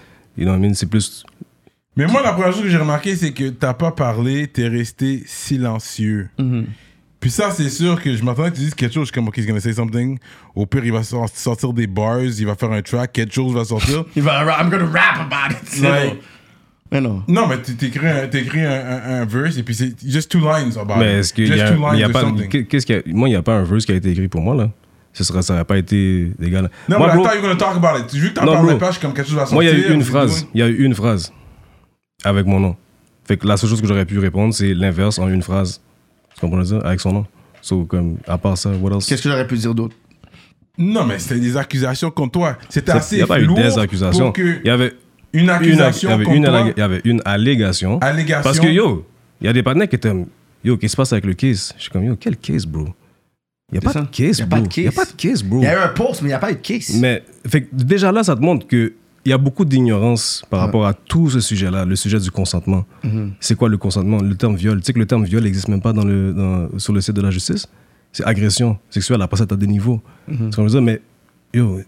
You 0.41 0.47
know 0.47 0.53
what 0.53 0.59
I 0.59 0.61
mean? 0.62 0.74
C'est 0.74 0.86
plus. 0.91 1.22
Mais 1.97 2.07
moi, 2.07 2.22
la 2.22 2.32
première 2.32 2.53
chose 2.53 2.62
que 2.62 2.68
j'ai 2.68 2.76
remarqué, 2.78 3.14
c'est 3.14 3.32
que 3.32 3.51
t'as 3.51 3.74
pas 3.74 3.93
parlé, 3.93 4.47
t'es 4.49 4.66
resté 4.68 5.22
silencieux. 5.26 6.30
Mhm. 6.38 6.66
Puis 7.20 7.30
ça, 7.30 7.51
c'est 7.51 7.68
sûr 7.68 8.01
que 8.03 8.16
je 8.16 8.24
m'attendais 8.24 8.51
que 8.51 8.55
tu 8.57 8.62
dises 8.62 8.74
quelque 8.74 8.95
chose. 8.95 9.03
Je 9.03 9.07
suis 9.09 9.14
comme, 9.14 9.28
OK, 9.28 9.36
he's 9.36 9.47
gonna 9.47 9.61
say 9.61 9.74
something. 9.74 10.18
Au 10.55 10.64
pire, 10.64 10.82
il 10.86 10.93
va 10.93 11.03
sor- 11.03 11.28
sortir 11.28 11.74
des 11.74 11.86
bars, 11.86 12.22
il 12.22 12.47
va 12.47 12.55
faire 12.55 12.72
un 12.72 12.80
track, 12.80 13.12
quelque 13.12 13.34
chose 13.34 13.53
va 13.55 13.64
sortir. 13.64 14.05
Il 14.16 14.22
va, 14.22 14.43
I'm 14.59 14.70
gonna 14.70 14.86
rap 14.86 15.30
about 15.30 15.55
it. 15.55 15.82
Like-. 15.82 16.16
Mais 16.91 17.01
non. 17.03 17.22
non, 17.28 17.47
mais 17.47 17.61
tu 17.62 17.76
t'écris 17.76 18.07
un, 18.07 18.24
un, 18.24 18.80
un, 19.18 19.22
un 19.22 19.24
verse 19.26 19.57
et 19.59 19.62
puis 19.62 19.74
c'est 19.76 19.93
just 20.05 20.28
two 20.30 20.41
lines 20.41 20.76
about 20.78 20.97
Mais 20.99 21.12
it. 21.12 21.18
est-ce 21.20 21.34
qu'il 21.34 21.45
y 21.45 21.47
Just 21.49 21.61
a, 21.61 21.70
two 21.72 21.76
il 21.93 22.01
y 22.01 22.03
a 22.03 22.07
lines 22.07 22.07
of 22.07 22.12
pas. 22.12 22.20
something. 22.22 22.66
Qu'est-ce 22.66 22.86
qu'il 22.86 22.97
y 22.97 22.99
a- 22.99 23.03
moi, 23.14 23.28
il 23.28 23.32
n'y 23.32 23.36
a 23.36 23.43
pas 23.43 23.55
un 23.55 23.62
verse 23.64 23.84
qui 23.84 23.93
a 23.93 23.97
été 23.97 24.11
écrit 24.11 24.26
pour 24.28 24.41
moi, 24.41 24.55
là. 24.57 24.70
Ce 25.12 25.24
serait, 25.24 25.42
ça 25.42 25.54
n'aurait 25.54 25.64
pas 25.64 25.78
été 25.78 26.30
légal. 26.38 26.70
Non, 26.88 26.98
mais 27.00 27.12
bro, 27.12 27.22
I 27.22 27.24
thought 27.24 27.34
you 27.34 27.42
were 27.42 27.42
gonna 27.42 27.56
talk 27.56 27.76
about 27.76 27.98
it. 27.98 28.14
Vu 28.14 28.28
que 28.28 28.34
t'en 28.34 28.78
pas, 28.78 28.86
je 28.86 28.92
suis 28.92 29.00
comme 29.00 29.12
quelque 29.12 29.26
chose 29.26 29.36
va 29.36 29.46
sortir. 29.46 29.54
moi, 29.54 29.64
il 29.64 29.70
y 29.70 29.84
a 29.84 29.88
eu 29.88 29.92
une 29.92 30.02
phrase. 30.02 30.46
Il 30.54 30.61
y 30.61 30.62
a 30.62 30.68
eu 30.68 30.84
une 30.84 30.94
phrase 30.94 31.32
avec 32.24 32.46
mon 32.46 32.61
nom. 32.61 32.76
Fait 33.24 33.36
que 33.36 33.46
la 33.46 33.56
seule 33.56 33.70
chose 33.70 33.80
que 33.80 33.86
j'aurais 33.86 34.06
pu 34.06 34.18
répondre, 34.18 34.54
c'est 34.54 34.74
l'inverse 34.74 35.18
en 35.18 35.28
une 35.28 35.42
phrase. 35.42 35.80
Tu 36.34 36.40
comprends 36.40 36.64
ça? 36.64 36.78
Avec 36.78 37.00
son 37.00 37.12
nom. 37.12 37.26
So, 37.61 37.84
comme, 37.84 38.16
à 38.26 38.38
part 38.38 38.56
ça, 38.56 38.70
what 38.70 38.94
else? 38.94 39.06
Qu'est-ce 39.06 39.22
que 39.22 39.28
j'aurais 39.28 39.46
pu 39.46 39.56
dire 39.56 39.74
d'autre? 39.74 39.94
Non, 40.78 41.04
mais 41.04 41.18
c'était 41.18 41.40
des 41.40 41.56
accusations 41.56 42.11
contre 42.11 42.32
toi. 42.32 42.56
C'était 42.68 42.92
Il 42.92 42.96
assez 42.96 43.16
n'y 43.16 43.22
a 43.22 43.26
pas 43.26 43.40
eu 43.40 43.46
des 43.46 43.78
accusations. 43.78 44.32
Il 44.36 44.62
y 44.64 44.70
avait 44.70 44.94
une 45.32 45.50
accusation 45.50 46.11
il 46.16 46.22
y 46.22 46.24
contre 46.24 46.48
toi. 46.48 46.72
il 46.74 46.80
y 46.80 46.82
avait 46.82 47.00
une 47.04 47.20
allégation. 47.24 47.98
Allégation. 48.00 48.42
Parce 48.42 48.58
que 48.58 48.66
yo, 48.66 49.06
il 49.40 49.46
y 49.46 49.50
a 49.50 49.52
des 49.52 49.62
partenaires 49.62 49.88
qui 49.88 49.96
étaient 49.96 50.12
yo, 50.64 50.76
qu'est-ce 50.76 50.78
qui 50.78 50.88
se 50.88 50.96
passe 50.96 51.12
avec 51.12 51.26
le 51.26 51.34
case? 51.34 51.74
Je 51.76 51.82
suis 51.82 51.90
comme 51.90 52.04
yo, 52.04 52.16
quel 52.18 52.36
case, 52.36 52.64
bro? 52.66 52.88
Il 53.72 53.78
n'y 53.78 53.86
a 53.86 53.92
pas 53.92 54.00
de 54.00 54.06
case, 54.06 54.38
Y 54.38 54.42
a 54.42 54.46
bro. 54.46 54.60
pas 54.62 54.66
de 54.66 54.72
Il 54.76 54.82
n'y 54.82 54.88
a 54.88 54.90
case. 54.90 54.94
pas 55.06 55.10
de 55.12 55.16
case, 55.16 55.42
bro. 55.44 55.58
Il 55.60 55.64
y 55.64 55.66
a 55.66 55.74
eu 55.74 55.82
un 55.84 55.88
post, 55.88 56.22
mais 56.22 56.28
il 56.28 56.32
n'y 56.32 56.34
a 56.34 56.38
pas 56.38 56.50
eu 56.50 56.54
de 56.56 56.60
case. 56.60 56.96
Mais 57.00 57.22
fait 57.46 57.68
déjà 57.72 58.10
là, 58.12 58.22
ça 58.24 58.34
te 58.36 58.40
montre 58.40 58.66
que 58.66 58.92
il 59.24 59.28
y 59.28 59.32
a 59.34 59.38
beaucoup 59.38 59.66
d'ignorance 59.66 60.42
par 60.48 60.60
rapport 60.60 60.86
à 60.86 60.94
tout 60.94 61.28
ce 61.28 61.40
sujet-là, 61.40 61.84
le 61.84 61.94
sujet 61.94 62.18
du 62.18 62.30
consentement. 62.30 62.86
Mhm. 63.04 63.32
C'est 63.38 63.54
quoi 63.54 63.68
le 63.68 63.76
consentement? 63.76 64.22
Le 64.22 64.34
terme 64.34 64.56
viol. 64.56 64.80
Tu 64.80 64.86
sais 64.86 64.92
que 64.94 64.98
le 64.98 65.06
terme 65.06 65.24
viol 65.24 65.42
n'existe 65.42 65.68
même 65.68 65.82
pas 65.82 65.92
dans 65.92 66.04
le, 66.04 66.32
dans- 66.32 66.78
sur 66.78 66.94
le 66.94 67.00
site 67.02 67.14
de 67.16 67.20
la 67.20 67.30
justice? 67.30 67.66
C'est 68.12 68.24
agression 68.24 68.78
sexuelle. 68.88 69.20
Après 69.20 69.36
ça, 69.36 69.46
tu 69.46 69.52
as 69.52 69.56
des 69.58 69.66
niveaux. 69.66 70.00
Tu 70.26 70.36
comprends 70.38 70.68
ça? 70.70 70.80
Mais 70.80 71.02
yo, 71.52 71.80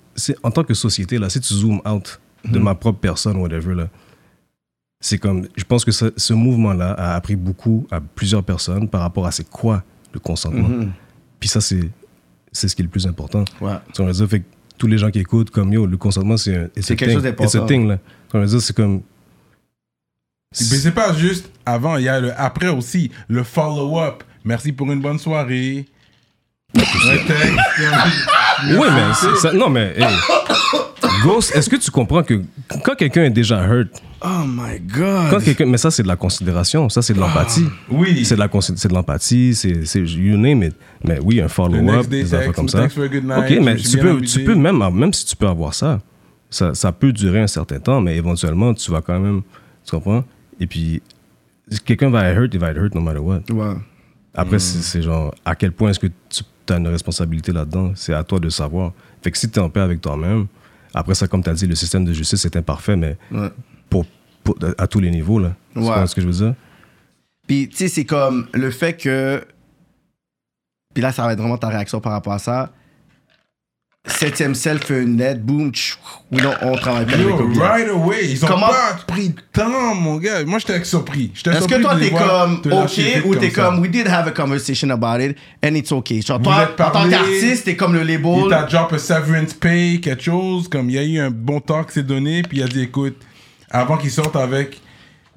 en 0.42 0.50
tant 0.50 0.62
que 0.62 0.74
société, 0.74 1.18
là, 1.18 1.30
si 1.30 1.40
tu 1.40 1.54
zoomes 1.54 1.80
out 1.90 2.20
de 2.44 2.58
Mhm. 2.58 2.64
ma 2.64 2.74
propre 2.74 2.98
personne, 3.00 3.38
whatever, 3.38 3.74
là, 3.74 3.88
c'est 5.00 5.18
comme. 5.18 5.46
Je 5.56 5.64
pense 5.64 5.84
que 5.84 5.90
ce, 5.90 6.12
ce 6.16 6.32
mouvement-là 6.34 6.92
a 6.92 7.14
appris 7.14 7.34
beaucoup 7.36 7.86
à 7.90 8.00
plusieurs 8.00 8.44
personnes 8.44 8.88
par 8.88 9.00
rapport 9.00 9.26
à 9.26 9.32
c'est 9.32 9.48
quoi 9.48 9.82
le 10.12 10.20
consentement. 10.20 10.68
Mhm. 10.68 10.90
Puis 11.42 11.48
ça, 11.48 11.60
c'est 11.60 11.80
c'est 12.52 12.68
ce 12.68 12.76
qui 12.76 12.82
est 12.82 12.84
le 12.84 12.88
plus 12.88 13.04
important. 13.08 13.44
Ouais. 13.60 13.72
Tu 13.92 13.94
comprends 14.00 14.12
ça? 14.14 14.28
Fait 14.28 14.38
que 14.40 14.44
tous 14.78 14.86
les 14.86 14.96
gens 14.96 15.10
qui 15.10 15.18
écoutent, 15.18 15.50
comme 15.50 15.72
yo, 15.72 15.86
le 15.86 15.96
consentement, 15.96 16.36
c'est 16.36 16.70
C'est 16.76 16.92
a 16.92 16.96
quelque 16.96 17.08
thing. 17.08 17.14
chose 17.14 17.22
d'important. 17.24 17.66
Thing, 17.66 17.88
là. 17.88 17.96
Tu 17.96 18.30
comprends 18.30 18.46
ça? 18.46 18.60
C'est 18.60 18.76
comme. 18.76 19.02
Mais 20.52 20.76
c'est 20.76 20.92
pas 20.92 21.12
juste 21.14 21.50
avant, 21.66 21.96
il 21.96 22.04
y 22.04 22.08
a 22.08 22.20
le 22.20 22.32
après 22.40 22.68
aussi, 22.68 23.10
le 23.26 23.42
follow-up. 23.42 24.22
Merci 24.44 24.70
pour 24.70 24.92
une 24.92 25.00
bonne 25.00 25.18
soirée. 25.18 25.84
Oui, 26.76 26.84
mais 28.94 29.14
c'est- 29.14 29.36
ça- 29.40 29.52
non, 29.52 29.68
mais 29.68 29.94
hey, 29.96 30.06
Ghost, 31.24 31.56
est-ce 31.56 31.68
que 31.68 31.76
tu 31.76 31.90
comprends 31.90 32.22
que 32.22 32.40
quand 32.84 32.94
quelqu'un 32.94 33.24
est 33.24 33.30
déjà 33.30 33.66
hurt, 33.66 34.00
Oh 34.24 34.44
my 34.46 34.78
god. 34.80 35.30
quand 35.30 35.40
quelqu'un, 35.40 35.66
mais 35.66 35.78
ça 35.78 35.90
c'est 35.90 36.02
de 36.02 36.08
la 36.08 36.16
considération, 36.16 36.88
ça 36.88 37.02
c'est 37.02 37.14
de 37.14 37.18
l'empathie. 37.18 37.66
Oui. 37.90 38.24
C'est 38.24 38.36
de 38.36 38.40
la 38.40 38.48
c'est 38.60 38.88
de 38.88 38.94
l'empathie, 38.94 39.54
c'est 39.54 39.84
c'est 39.84 40.00
you 40.00 40.36
name 40.36 40.62
it. 40.62 40.74
Mais 41.04 41.18
oui, 41.20 41.40
un 41.40 41.48
follow-up, 41.48 42.06
des 42.06 42.32
affaires 42.34 42.52
comme 42.52 42.68
ça. 42.68 42.84
Ok, 42.84 43.58
mais 43.62 43.76
tu 43.76 43.98
peux, 43.98 44.20
tu 44.20 44.44
peux 44.44 44.54
même, 44.54 44.78
même 44.92 45.12
si 45.12 45.26
tu 45.26 45.34
peux 45.34 45.48
avoir 45.48 45.74
ça, 45.74 46.00
ça, 46.50 46.74
ça 46.74 46.92
peut 46.92 47.12
durer 47.12 47.40
un 47.40 47.46
certain 47.46 47.80
temps, 47.80 48.00
mais 48.00 48.16
éventuellement 48.16 48.74
tu 48.74 48.90
vas 48.90 49.00
quand 49.00 49.18
même, 49.18 49.42
tu 49.84 49.90
comprends? 49.90 50.24
Et 50.60 50.66
puis 50.66 51.02
quelqu'un 51.84 52.10
va 52.10 52.28
être 52.28 52.38
hurt, 52.38 52.54
il 52.54 52.60
va 52.60 52.70
être 52.70 52.78
hurt 52.78 52.94
no 52.94 53.00
matter 53.00 53.18
what. 53.18 53.40
Après, 54.34 54.58
c'est 54.58 54.82
c'est 54.82 55.02
genre, 55.02 55.34
à 55.44 55.54
quel 55.54 55.72
point 55.72 55.90
est-ce 55.90 55.98
que 56.00 56.06
tu 56.30 56.42
as 56.72 56.76
une 56.76 56.88
responsabilité 56.88 57.52
là-dedans? 57.52 57.92
C'est 57.94 58.14
à 58.14 58.22
toi 58.24 58.38
de 58.38 58.48
savoir. 58.48 58.92
Fait 59.20 59.30
que 59.30 59.36
si 59.36 59.50
tu 59.50 59.58
es 59.58 59.62
en 59.62 59.68
paix 59.68 59.80
avec 59.80 60.00
toi-même, 60.00 60.46
après 60.94 61.14
ça, 61.14 61.26
comme 61.26 61.42
tu 61.42 61.50
as 61.50 61.54
dit, 61.54 61.66
le 61.66 61.74
système 61.74 62.04
de 62.04 62.12
justice 62.12 62.44
est 62.44 62.56
imparfait, 62.56 62.96
mais 62.96 63.16
Ouais. 63.30 63.50
Pour, 63.92 64.06
pour- 64.42 64.56
à 64.78 64.86
tous 64.86 65.00
les 65.00 65.10
niveaux, 65.10 65.38
là. 65.38 65.52
Tu 65.74 65.78
Ouais. 65.80 65.86
comprends 65.86 66.06
ce 66.06 66.14
que 66.14 66.20
je 66.22 66.26
veux 66.26 66.32
dire? 66.32 66.54
Puis, 67.46 67.68
tu 67.68 67.76
sais, 67.76 67.88
c'est 67.88 68.04
comme 68.04 68.46
le 68.54 68.70
fait 68.70 68.94
que. 68.94 69.44
Puis 70.94 71.02
là, 71.02 71.12
ça 71.12 71.24
va 71.24 71.32
être 71.32 71.38
vraiment 71.38 71.58
ta 71.58 71.68
réaction 71.68 72.00
par 72.00 72.12
rapport 72.12 72.32
à 72.32 72.38
ça. 72.38 72.70
Septième 74.04 74.56
cell 74.56 74.78
fait 74.80 75.00
une 75.04 75.16
lettre, 75.16 75.40
boum, 75.42 75.70
tchou, 75.70 75.96
oui, 76.32 76.42
non, 76.42 76.52
on 76.62 76.74
travaille 76.74 77.06
pas 77.06 77.12
avec 77.14 77.24
Yo, 77.24 77.38
Obi. 77.40 77.56
right 77.60 77.88
away. 77.88 78.30
Ils 78.32 78.44
ont 78.44 78.48
Comment- 78.48 78.66
pas 78.66 78.98
pris 79.06 79.28
de 79.28 79.40
temps, 79.52 79.94
mon 79.94 80.16
gars. 80.16 80.44
Moi, 80.44 80.58
j'étais 80.58 80.82
surpris. 80.82 81.30
J'étais 81.34 81.50
Est-ce 81.50 81.68
que 81.68 81.80
toi, 81.80 81.94
t'es 81.96 82.10
comme 82.10 82.60
OK 82.64 83.00
ou 83.26 83.36
t'es 83.36 83.50
comme 83.52 83.78
We 83.78 83.88
did 83.92 84.08
have 84.08 84.26
a 84.26 84.32
conversation 84.32 84.90
about 84.90 85.20
it 85.22 85.36
and 85.64 85.74
it's 85.76 85.92
OK? 85.92 86.14
Genre, 86.20 86.38
Vous 86.38 86.44
toi, 86.44 86.64
êtes 86.64 86.80
en 86.80 86.86
tant 86.86 86.90
parlé, 86.90 87.12
qu'artiste, 87.12 87.64
t'es 87.66 87.76
comme 87.76 87.94
le 87.94 88.02
Il 88.02 88.08
label. 88.08 88.48
t'a 88.50 88.64
drop 88.64 88.92
a 88.92 88.98
severance 88.98 89.54
pay, 89.54 90.00
quelque 90.00 90.24
chose, 90.24 90.66
comme 90.68 90.90
il 90.90 90.96
y 90.96 90.98
a 90.98 91.04
eu 91.04 91.18
un 91.20 91.30
bon 91.30 91.60
talk 91.60 91.86
qui 91.86 91.94
s'est 91.94 92.02
donné, 92.02 92.42
puis 92.42 92.58
il 92.58 92.64
a 92.64 92.66
dit 92.66 92.82
écoute, 92.82 93.16
avant 93.72 93.96
qu'il 93.96 94.10
sorte 94.10 94.36
avec 94.36 94.80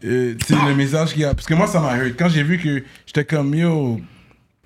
euh, 0.03 0.35
le 0.49 0.75
message 0.75 1.13
qu'il 1.13 1.21
y 1.21 1.25
a. 1.25 1.33
Parce 1.33 1.47
que 1.47 1.53
moi, 1.53 1.67
ça 1.67 1.79
m'a 1.79 1.97
hurt. 1.97 2.15
Quand 2.17 2.29
j'ai 2.29 2.43
vu 2.43 2.57
que 2.59 2.83
j'étais 3.05 3.25
comme 3.25 3.53
yo, 3.55 3.99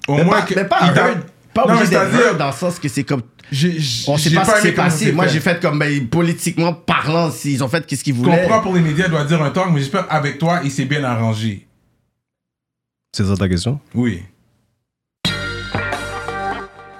au 0.07 0.15
Mais 0.15 0.24
moins. 0.24 0.39
pas, 0.41 0.45
que- 0.45 0.55
mais 0.55 0.65
pas 0.65 0.88
hurt. 0.88 0.95
Pas 1.53 1.61
Non, 1.65 1.74
mais 1.74 1.80
obligé 1.82 1.89
d'être 1.91 2.13
hurt 2.13 2.38
dans 2.38 2.47
le 2.47 2.53
sens 2.53 2.80
que 2.80 2.88
c'est 2.89 3.03
comme. 3.03 3.22
J'ai- 3.51 3.80
j'ai- 3.80 4.11
On 4.11 4.17
sait 4.17 4.30
pas 4.32 4.45
ce 4.45 4.55
qui 4.57 4.61
s'est 4.61 4.72
passé. 4.74 5.11
Moi, 5.11 5.26
j'ai 5.28 5.39
fait 5.39 5.59
comme, 5.59 5.80
ben, 5.80 6.07
politiquement 6.07 6.72
parlant, 6.74 7.32
s'ils 7.32 7.63
ont 7.63 7.67
fait 7.67 7.84
qu'est-ce 7.86 8.03
qu'ils 8.03 8.13
Je 8.15 8.20
voulaient. 8.20 8.41
comprends 8.43 8.61
pour 8.61 8.76
les 8.76 8.82
médias, 8.82 9.05
il 9.07 9.11
doit 9.11 9.24
dire 9.26 9.41
un 9.41 9.49
talk, 9.49 9.70
mais 9.72 9.80
j'espère 9.80 10.05
avec 10.09 10.38
toi, 10.38 10.61
il 10.63 10.70
s'est 10.72 10.86
bien 10.86 11.03
arrangé. 11.03 11.67
C'est 13.11 13.26
ça 13.26 13.36
ta 13.36 13.49
question? 13.49 13.80
Oui. 13.95 14.22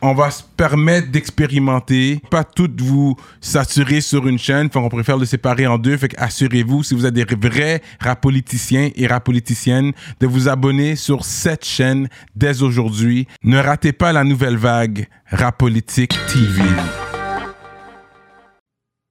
On 0.00 0.14
va 0.14 0.30
se 0.30 0.44
permettre 0.56 1.10
d'expérimenter, 1.10 2.20
pas 2.30 2.44
toutes 2.44 2.80
vous 2.80 3.16
saturer 3.40 4.00
sur 4.00 4.28
une 4.28 4.38
chaîne, 4.38 4.70
qu'on 4.70 4.88
préfère 4.88 5.16
le 5.16 5.24
séparer 5.24 5.66
en 5.66 5.76
deux, 5.76 5.96
fait 5.96 6.14
assurez-vous, 6.16 6.84
si 6.84 6.94
vous 6.94 7.04
êtes 7.04 7.14
des 7.14 7.24
vrais 7.24 7.82
rapoliticiens 7.98 8.90
et 8.94 9.06
rapoliticiennes, 9.08 9.92
de 10.20 10.26
vous 10.28 10.48
abonner 10.48 10.94
sur 10.94 11.24
cette 11.24 11.64
chaîne 11.64 12.08
dès 12.36 12.62
aujourd'hui. 12.62 13.26
Ne 13.42 13.58
ratez 13.58 13.92
pas 13.92 14.12
la 14.12 14.22
nouvelle 14.22 14.56
vague 14.56 15.08
Rapolitique 15.30 16.16
TV. 16.28 16.62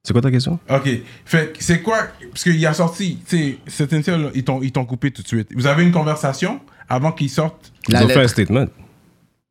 C'est 0.03 0.13
quoi 0.13 0.21
ta 0.21 0.31
question? 0.31 0.57
Ok, 0.69 0.89
fait 1.25 1.53
c'est 1.59 1.81
quoi 1.81 2.07
Parce 2.31 2.43
qu'il 2.43 2.65
a 2.65 2.73
sorti, 2.73 3.19
tu 3.27 3.37
sais, 3.37 3.57
cette 3.67 3.91
ils 4.35 4.43
t'ont 4.43 4.61
ils 4.63 4.71
t'ont 4.71 4.85
coupé 4.85 5.11
tout 5.11 5.21
de 5.21 5.27
suite. 5.27 5.49
Vous 5.53 5.67
avez 5.67 5.83
une 5.83 5.91
conversation 5.91 6.61
avant 6.87 7.11
qu'ils 7.11 7.29
sortent? 7.29 7.73
Ils 7.89 7.93
La 7.93 8.05
ont 8.05 8.07
fait 8.07 8.23
un 8.23 8.27
statement. 8.29 8.67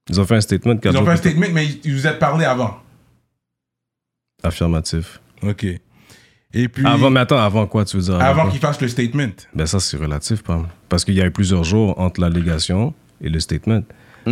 Ils 0.09 0.21
ont 0.21 0.25
fait 0.25 0.37
un 0.37 0.41
statement. 0.41 0.77
Ils 0.85 0.97
ont 0.97 1.05
fait 1.05 1.11
un 1.11 1.17
statement, 1.17 1.47
mais 1.53 1.67
ils 1.85 1.93
vous 1.95 2.07
êtes 2.07 2.19
parlé 2.19 2.45
avant. 2.45 2.77
Affirmatif. 4.43 5.21
Ok. 5.43 5.65
Et 6.55 6.69
puis, 6.69 6.87
Avant, 6.87 7.11
mais 7.11 7.21
attends, 7.21 7.39
avant 7.39 7.67
quoi 7.67 7.85
tu 7.85 7.97
veux 7.97 8.03
dire? 8.05 8.21
Avant 8.21 8.43
quoi? 8.43 8.51
qu'ils 8.51 8.61
fassent 8.61 8.81
le 8.81 8.89
statement. 8.89 9.33
Ben 9.55 9.67
ça, 9.67 9.79
c'est 9.81 9.97
relatif, 9.97 10.43
pas 10.43 10.65
Parce 10.89 11.05
qu'il 11.05 11.15
y 11.15 11.21
a 11.21 11.27
eu 11.27 11.31
plusieurs 11.31 11.65
jours 11.65 11.99
entre 12.01 12.21
l'allégation 12.21 12.95
et 13.21 13.29
le 13.29 13.41
statement. 13.41 13.83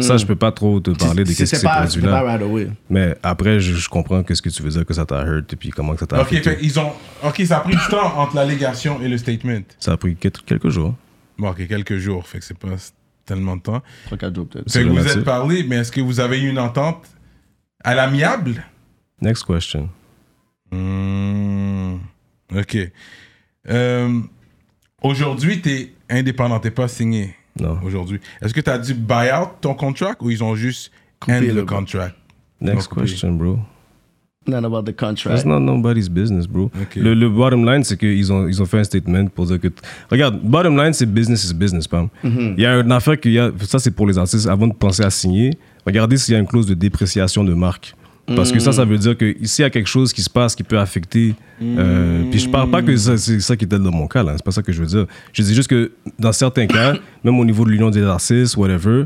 Ça, 0.00 0.16
je 0.16 0.26
peux 0.26 0.34
pas 0.34 0.50
trop 0.50 0.80
te 0.80 0.90
parler 0.90 1.22
de 1.22 1.30
ce 1.30 1.36
qui 1.36 1.46
s'est 1.46 1.64
produit 1.68 2.02
là. 2.02 2.22
right 2.22 2.42
away. 2.42 2.68
Mais 2.90 3.14
après, 3.22 3.60
je, 3.60 3.74
je 3.74 3.88
comprends 3.88 4.24
que 4.24 4.34
ce 4.34 4.42
que 4.42 4.48
tu 4.48 4.60
veux 4.62 4.70
dire, 4.70 4.84
que 4.84 4.92
ça 4.94 5.06
t'a 5.06 5.22
hurt 5.24 5.52
et 5.52 5.56
puis 5.56 5.70
comment 5.70 5.92
que 5.94 6.00
ça 6.00 6.06
t'a 6.06 6.16
Ok, 6.20 6.32
affecté. 6.32 6.50
fait, 6.50 6.58
ils 6.62 6.80
ont. 6.80 6.92
Ok, 7.22 7.42
ça 7.46 7.58
a 7.58 7.60
pris 7.60 7.76
du 7.76 7.86
temps 7.88 8.18
entre 8.18 8.34
l'allégation 8.34 9.00
et 9.02 9.06
le 9.08 9.16
statement. 9.18 9.60
Ça 9.78 9.92
a 9.92 9.96
pris 9.96 10.16
quelques 10.16 10.44
quelques 10.44 10.68
jours. 10.70 10.94
Bon, 11.38 11.50
ok, 11.50 11.66
quelques 11.68 11.98
jours, 11.98 12.26
fait 12.26 12.38
que 12.40 12.44
c'est 12.44 12.58
pas 12.58 12.68
tellement 13.24 13.56
de 13.56 13.62
temps. 13.62 13.82
Trois, 14.06 14.18
quatre 14.18 14.34
jours, 14.34 14.48
peut-être. 14.48 14.70
Fait 14.70 14.82
que 14.82 14.88
vous 14.88 14.94
relatif. 14.96 15.16
êtes 15.18 15.24
parlé, 15.24 15.62
mais 15.64 15.76
est-ce 15.76 15.92
que 15.92 16.00
vous 16.00 16.20
avez 16.20 16.40
eu 16.40 16.48
une 16.48 16.58
entente 16.58 17.06
à 17.82 17.94
l'amiable? 17.94 18.62
Next 19.20 19.44
question. 19.44 19.88
Hmm, 20.70 21.96
ok. 22.54 22.76
Euh, 23.68 24.20
Aujourd'hui, 25.02 25.60
t'es 25.60 25.92
indépendant, 26.08 26.58
t'es 26.60 26.70
pas 26.70 26.88
signé. 26.88 27.34
Non. 27.60 27.78
Aujourd'hui. 27.84 28.20
Est-ce 28.42 28.52
que 28.54 28.60
t'as 28.60 28.78
dû 28.78 28.94
buy 28.94 29.30
out 29.32 29.50
ton 29.60 29.74
contract 29.74 30.20
ou 30.22 30.30
ils 30.30 30.42
ont 30.42 30.54
juste 30.56 30.90
end 31.22 31.34
Coupé 31.34 31.46
le 31.48 31.54
le- 31.54 31.64
contract? 31.64 32.16
Next 32.60 32.88
question, 32.92 33.32
bro. 33.32 33.58
Not 34.46 34.58
about 34.64 34.82
the 34.82 34.86
That's 34.94 35.00
contract. 35.00 35.46
not 35.46 35.60
nobody's 35.60 36.08
business, 36.10 36.46
bro. 36.46 36.64
Ok. 36.80 36.96
Le, 36.96 37.14
le 37.14 37.30
bottom 37.30 37.64
line, 37.64 37.82
c'est 37.82 37.96
qu'ils 37.96 38.30
ont, 38.32 38.46
ils 38.46 38.60
ont 38.60 38.66
fait 38.66 38.78
un 38.78 38.84
statement 38.84 39.26
pour 39.28 39.46
dire 39.46 39.58
que. 39.58 39.68
Regarde, 40.10 40.38
bottom 40.42 40.76
line, 40.76 40.92
c'est 40.92 41.06
business 41.06 41.48
is 41.48 41.54
business, 41.54 41.88
Pam. 41.88 42.08
Il 42.22 42.54
y 42.58 42.66
a 42.66 42.80
une 42.80 42.92
affaire 42.92 43.18
qu'il 43.18 43.32
y 43.32 43.38
a. 43.38 43.50
Ça, 43.62 43.78
c'est 43.78 43.90
pour 43.90 44.06
les 44.06 44.18
artistes. 44.18 44.46
Avant 44.46 44.66
de 44.66 44.74
penser 44.74 45.02
à 45.02 45.08
signer, 45.10 45.50
regardez 45.86 46.18
s'il 46.18 46.34
y 46.34 46.36
a 46.36 46.40
une 46.40 46.46
clause 46.46 46.66
de 46.66 46.74
dépréciation 46.74 47.42
de 47.42 47.54
marque. 47.54 47.94
Parce 48.36 48.52
que 48.52 48.58
ça, 48.58 48.72
ça 48.72 48.86
veut 48.86 48.96
dire 48.96 49.16
que 49.18 49.34
s'il 49.42 49.62
y 49.62 49.66
a 49.66 49.70
quelque 49.70 49.86
chose 49.88 50.12
qui 50.12 50.22
se 50.22 50.30
passe 50.30 50.54
qui 50.54 50.62
peut 50.62 50.78
affecter. 50.78 51.34
euh, 51.62 52.24
puis 52.30 52.40
je 52.40 52.48
parle 52.48 52.70
pas 52.70 52.82
que 52.82 52.96
c'est 52.96 53.40
ça 53.40 53.54
qui 53.56 53.64
était 53.66 53.78
dans 53.78 53.90
mon 53.92 54.06
cas, 54.06 54.22
là. 54.22 54.32
C'est 54.36 54.44
pas 54.44 54.50
ça 54.50 54.62
que 54.62 54.72
je 54.72 54.80
veux 54.80 54.86
dire. 54.86 55.06
Je 55.32 55.42
dis 55.42 55.54
juste 55.54 55.68
que 55.68 55.92
dans 56.18 56.32
certains 56.32 56.66
cas, 56.66 56.94
même 57.24 57.38
au 57.38 57.44
niveau 57.44 57.64
de 57.66 57.70
l'union 57.70 57.90
des 57.90 58.02
artistes, 58.02 58.56
whatever, 58.56 59.04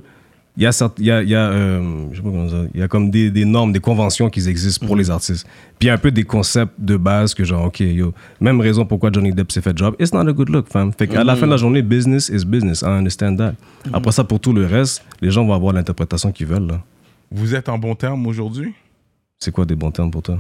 il 0.59 0.65
y 0.65 0.67
a, 0.67 0.73
certes- 0.73 0.97
il 0.99 1.07
y 1.07 1.11
a, 1.13 1.23
il 1.23 1.29
y 1.29 1.37
a, 1.37 1.49
euh, 1.51 2.07
je 2.11 2.17
sais 2.17 2.23
pas 2.23 2.29
comment 2.31 2.45
dire, 2.47 2.67
il 2.75 2.81
y 2.81 2.83
a 2.83 2.89
comme 2.89 3.11
des, 3.11 3.31
des 3.31 3.45
normes, 3.45 3.73
des 3.73 3.79
conventions 3.79 4.29
qui 4.29 4.47
existent 4.49 4.85
pour 4.87 4.97
les 4.97 5.09
artistes. 5.09 5.47
Puis 5.79 5.87
il 5.87 5.87
y 5.87 5.91
a 5.91 5.95
un 5.95 5.99
peu 5.99 6.11
des 6.11 6.25
concepts 6.25 6.75
de 6.79 6.97
base 6.97 7.33
que 7.33 7.45
genre, 7.45 7.67
OK, 7.67 7.79
yo, 7.79 8.13
même 8.41 8.61
raison 8.61 8.85
pourquoi 8.85 9.11
Johnny 9.13 9.33
Depp 9.33 9.53
s'est 9.53 9.61
fait 9.63 9.79
job, 9.79 9.95
it's 10.01 10.13
not 10.13 10.27
a 10.29 10.33
good 10.33 10.49
look, 10.49 10.67
fam. 10.69 10.93
Fait 10.93 11.07
qu'à 11.07 11.23
la 11.23 11.37
fin 11.37 11.47
de 11.47 11.53
la 11.53 11.57
journée, 11.59 11.81
business 11.83 12.29
is 12.29 12.45
business, 12.45 12.83
I 12.83 12.87
understand 12.87 13.37
that. 13.37 13.55
Après 13.93 14.11
ça, 14.11 14.25
pour 14.25 14.41
tout 14.41 14.53
le 14.53 14.67
reste, 14.67 15.05
les 15.23 15.31
gens 15.31 15.47
vont 15.47 15.55
avoir 15.55 15.73
l'interprétation 15.73 16.33
qu'ils 16.33 16.47
veulent, 16.49 16.67
là. 16.67 16.83
Vous 17.31 17.55
êtes 17.55 17.69
en 17.69 17.79
bon 17.79 17.95
terme 17.95 18.27
aujourd'hui? 18.27 18.75
C'est 19.39 19.53
quoi 19.53 19.65
des 19.65 19.77
bons 19.77 19.93
termes 19.93 20.11
pour 20.11 20.23
toi? 20.23 20.39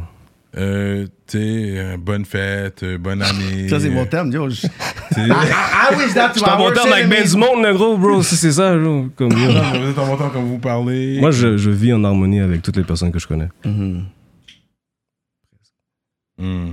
Euh, 0.56 1.04
tu 1.26 1.38
sais, 1.38 1.38
euh, 1.78 1.96
bonne 1.96 2.24
fête, 2.24 2.82
euh, 2.82 2.98
bonne 2.98 3.22
année. 3.30 3.68
Ça, 3.68 3.78
c'est 3.78 3.90
mon 3.90 4.06
terme, 4.06 4.32
yo. 4.32 4.48
Sais- 5.26 5.52
I 5.52 5.96
wish 5.96 6.14
that 6.14 6.28
to 6.30 6.34
Je 6.34 6.38
suis 6.40 6.50
en 6.50 6.72
terme 6.72 6.92
avec 6.92 7.08
ben 7.08 7.24
du 7.26 7.36
monde, 7.36 7.62
là, 7.62 7.72
gros, 7.72 7.96
bro. 7.96 8.22
Si 8.22 8.36
c'est 8.36 8.52
ça, 8.52 8.76
gros. 8.76 9.06
Comme, 9.16 9.30
yo. 9.32 9.38
Mais 9.72 9.78
vous 9.80 9.90
êtes 9.90 9.98
en 9.98 10.06
bon 10.06 10.16
terme 10.16 10.30
quand 10.32 10.42
vous 10.42 10.58
parlez. 10.58 11.20
Moi, 11.20 11.30
je, 11.30 11.56
je 11.56 11.70
vis 11.70 11.92
en 11.92 12.04
harmonie 12.04 12.40
avec 12.40 12.62
toutes 12.62 12.76
les 12.76 12.84
personnes 12.84 13.10
que 13.12 13.18
je 13.18 13.26
connais. 13.26 13.48
Mhm. 13.64 14.04
Hmm. 16.40 16.70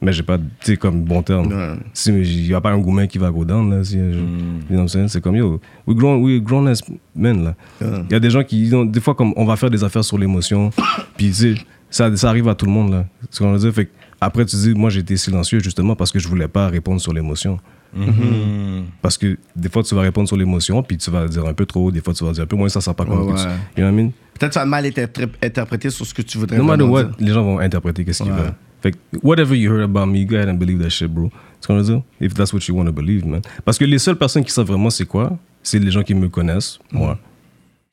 Mais 0.00 0.12
j'ai 0.12 0.24
pas, 0.24 0.36
tu 0.36 0.44
sais, 0.62 0.76
comme 0.76 1.04
bon 1.04 1.22
terme. 1.22 1.46
Ouais. 1.52 1.76
Si 1.92 2.10
il 2.10 2.46
y 2.48 2.54
a 2.54 2.60
pas 2.60 2.72
un 2.72 2.78
gourmet 2.78 3.06
qui 3.06 3.18
va 3.18 3.30
go 3.30 3.44
down, 3.44 3.70
là. 3.70 3.84
Si, 3.84 3.96
je-. 3.96 4.18
You 4.18 4.24
know 4.68 4.76
what 4.78 4.82
I'm 4.82 4.88
saying? 4.88 5.08
C'est 5.08 5.20
comme, 5.20 5.36
yo, 5.36 5.60
we 5.86 5.96
grown, 5.96 6.20
we 6.24 6.40
grown 6.42 6.66
as 6.66 6.80
men, 7.14 7.44
là. 7.44 7.54
Il 7.80 8.10
y 8.10 8.14
a 8.16 8.18
des 8.20 8.30
gens 8.30 8.42
qui, 8.42 8.62
ils 8.62 8.74
ont- 8.74 8.84
des 8.84 9.00
fois, 9.00 9.14
comme 9.14 9.32
on 9.36 9.44
va 9.44 9.54
faire 9.54 9.70
des 9.70 9.84
affaires 9.84 10.02
sur 10.04 10.18
l'émotion, 10.18 10.70
puis 11.16 11.28
tu 11.28 11.34
sais, 11.34 11.54
ça, 11.88 12.14
ça 12.16 12.28
arrive 12.30 12.48
à 12.48 12.56
tout 12.56 12.66
le 12.66 12.72
monde, 12.72 12.90
là. 12.90 13.04
C'est 13.30 13.34
ce 13.36 13.38
qu'on 13.44 13.52
veut 13.52 13.58
dire? 13.60 13.72
Fait 13.72 13.84
que 13.86 13.90
après, 14.24 14.44
tu 14.46 14.56
dis, 14.56 14.72
moi, 14.74 14.94
été 14.94 15.16
silencieux 15.16 15.60
justement 15.60 15.94
parce 15.96 16.10
que 16.12 16.18
je 16.18 16.28
voulais 16.28 16.48
pas 16.48 16.68
répondre 16.68 17.00
sur 17.00 17.12
l'émotion. 17.12 17.58
Mhm. 17.94 18.84
Parce 19.02 19.18
que 19.18 19.36
des 19.54 19.68
fois, 19.68 19.82
tu 19.82 19.94
vas 19.94 20.00
répondre 20.02 20.26
sur 20.28 20.36
l'émotion, 20.36 20.82
puis 20.82 20.96
tu 20.96 21.10
vas 21.10 21.26
dire 21.28 21.44
un 21.46 21.52
peu 21.54 21.66
trop, 21.66 21.90
des 21.90 22.00
fois, 22.00 22.14
tu 22.14 22.24
vas 22.24 22.32
dire 22.32 22.44
un 22.44 22.46
peu 22.46 22.56
moins, 22.56 22.68
ça 22.68 22.80
sert 22.80 22.94
pas 22.94 23.04
comme 23.04 23.26
Ouais, 23.26 23.32
que 23.34 23.38
tu-. 23.38 23.44
You 23.44 23.50
know 23.76 23.84
what 23.84 23.90
I 23.90 23.94
mean? 24.04 24.10
Peut-être 24.38 24.54
ça 24.54 24.60
va 24.60 24.66
mal 24.66 24.86
été 24.86 25.02
interpré- 25.04 25.28
interprété 25.42 25.90
sur 25.90 26.06
ce 26.06 26.14
que 26.14 26.22
tu 26.22 26.38
voudrais 26.38 26.56
No 26.56 26.64
matter 26.64 26.84
what, 26.84 27.04
dire. 27.04 27.14
les 27.20 27.32
gens 27.32 27.42
vont 27.42 27.58
interpréter 27.58 28.04
qu'est-ce 28.04 28.22
qu'ils 28.22 28.32
Ouais. 28.32 28.38
veulent. 28.38 28.54
Fait 28.80 28.92
que, 28.92 28.96
whatever 29.22 29.56
you 29.56 29.70
heard 29.72 29.82
about 29.84 30.06
me, 30.06 30.24
go 30.24 30.36
ahead 30.36 30.48
and 30.48 30.54
believe 30.54 30.80
that 30.82 30.88
shit, 30.90 31.08
bro. 31.08 31.30
C'est 31.60 31.62
ce 31.64 31.66
qu'on 31.68 31.76
veut 31.76 31.82
dire? 31.84 32.02
If 32.20 32.34
that's 32.34 32.52
what 32.52 32.60
you 32.68 32.74
want 32.76 32.86
to 32.86 32.92
believe, 32.92 33.26
man. 33.26 33.42
Parce 33.64 33.78
que 33.78 33.84
les 33.84 33.98
seules 33.98 34.16
personnes 34.16 34.44
qui 34.44 34.50
savent 34.52 34.66
vraiment 34.66 34.90
c'est 34.90 35.06
quoi, 35.06 35.36
c'est 35.62 35.78
les 35.78 35.90
gens 35.90 36.02
qui 36.02 36.14
me 36.14 36.28
connaissent, 36.28 36.78
moi. 36.90 37.18
C'est 37.18 37.18
ce 37.18 37.31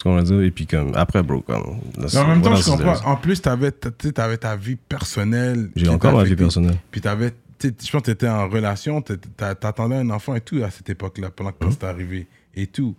veut 0.06 0.24
dire? 0.24 0.42
Et 0.42 0.52
puis, 0.52 0.66
comme, 0.66 0.92
après, 0.96 1.22
bro, 1.24 1.42
comme. 1.42 1.80
En 2.16 2.28
même 2.28 2.42
temps, 2.42 2.56
je 2.56 2.64
comprends. 2.64 2.96
En 3.06 3.16
plus, 3.18 3.42
t'avais, 3.42 3.72
tu 3.98 4.14
t'avais 4.14 4.38
ta 4.38 4.56
vie 4.56 4.76
personnelle. 4.78 5.70
J'ai 5.76 5.90
encore 5.90 6.14
ma 6.14 6.24
vie 6.24 6.36
personnelle. 6.36 6.78
Puis 6.92 7.02
t'avais, 7.02 7.32
tu 7.60 7.74
je 7.84 7.92
pense 7.92 8.02
que 8.02 8.12
t'étais 8.12 8.30
en 8.30 8.48
relation, 8.48 9.02
t'attendais 9.36 9.96
un 9.98 10.10
enfant 10.12 10.36
et 10.36 10.42
tout 10.42 10.62
à 10.64 10.70
cette 10.72 10.90
époque-là, 10.90 11.30
pendant 11.32 11.52
que 11.52 11.66
c'est 11.72 11.84
arrivé 11.84 12.28
et 12.56 12.68
tout. 12.68 12.96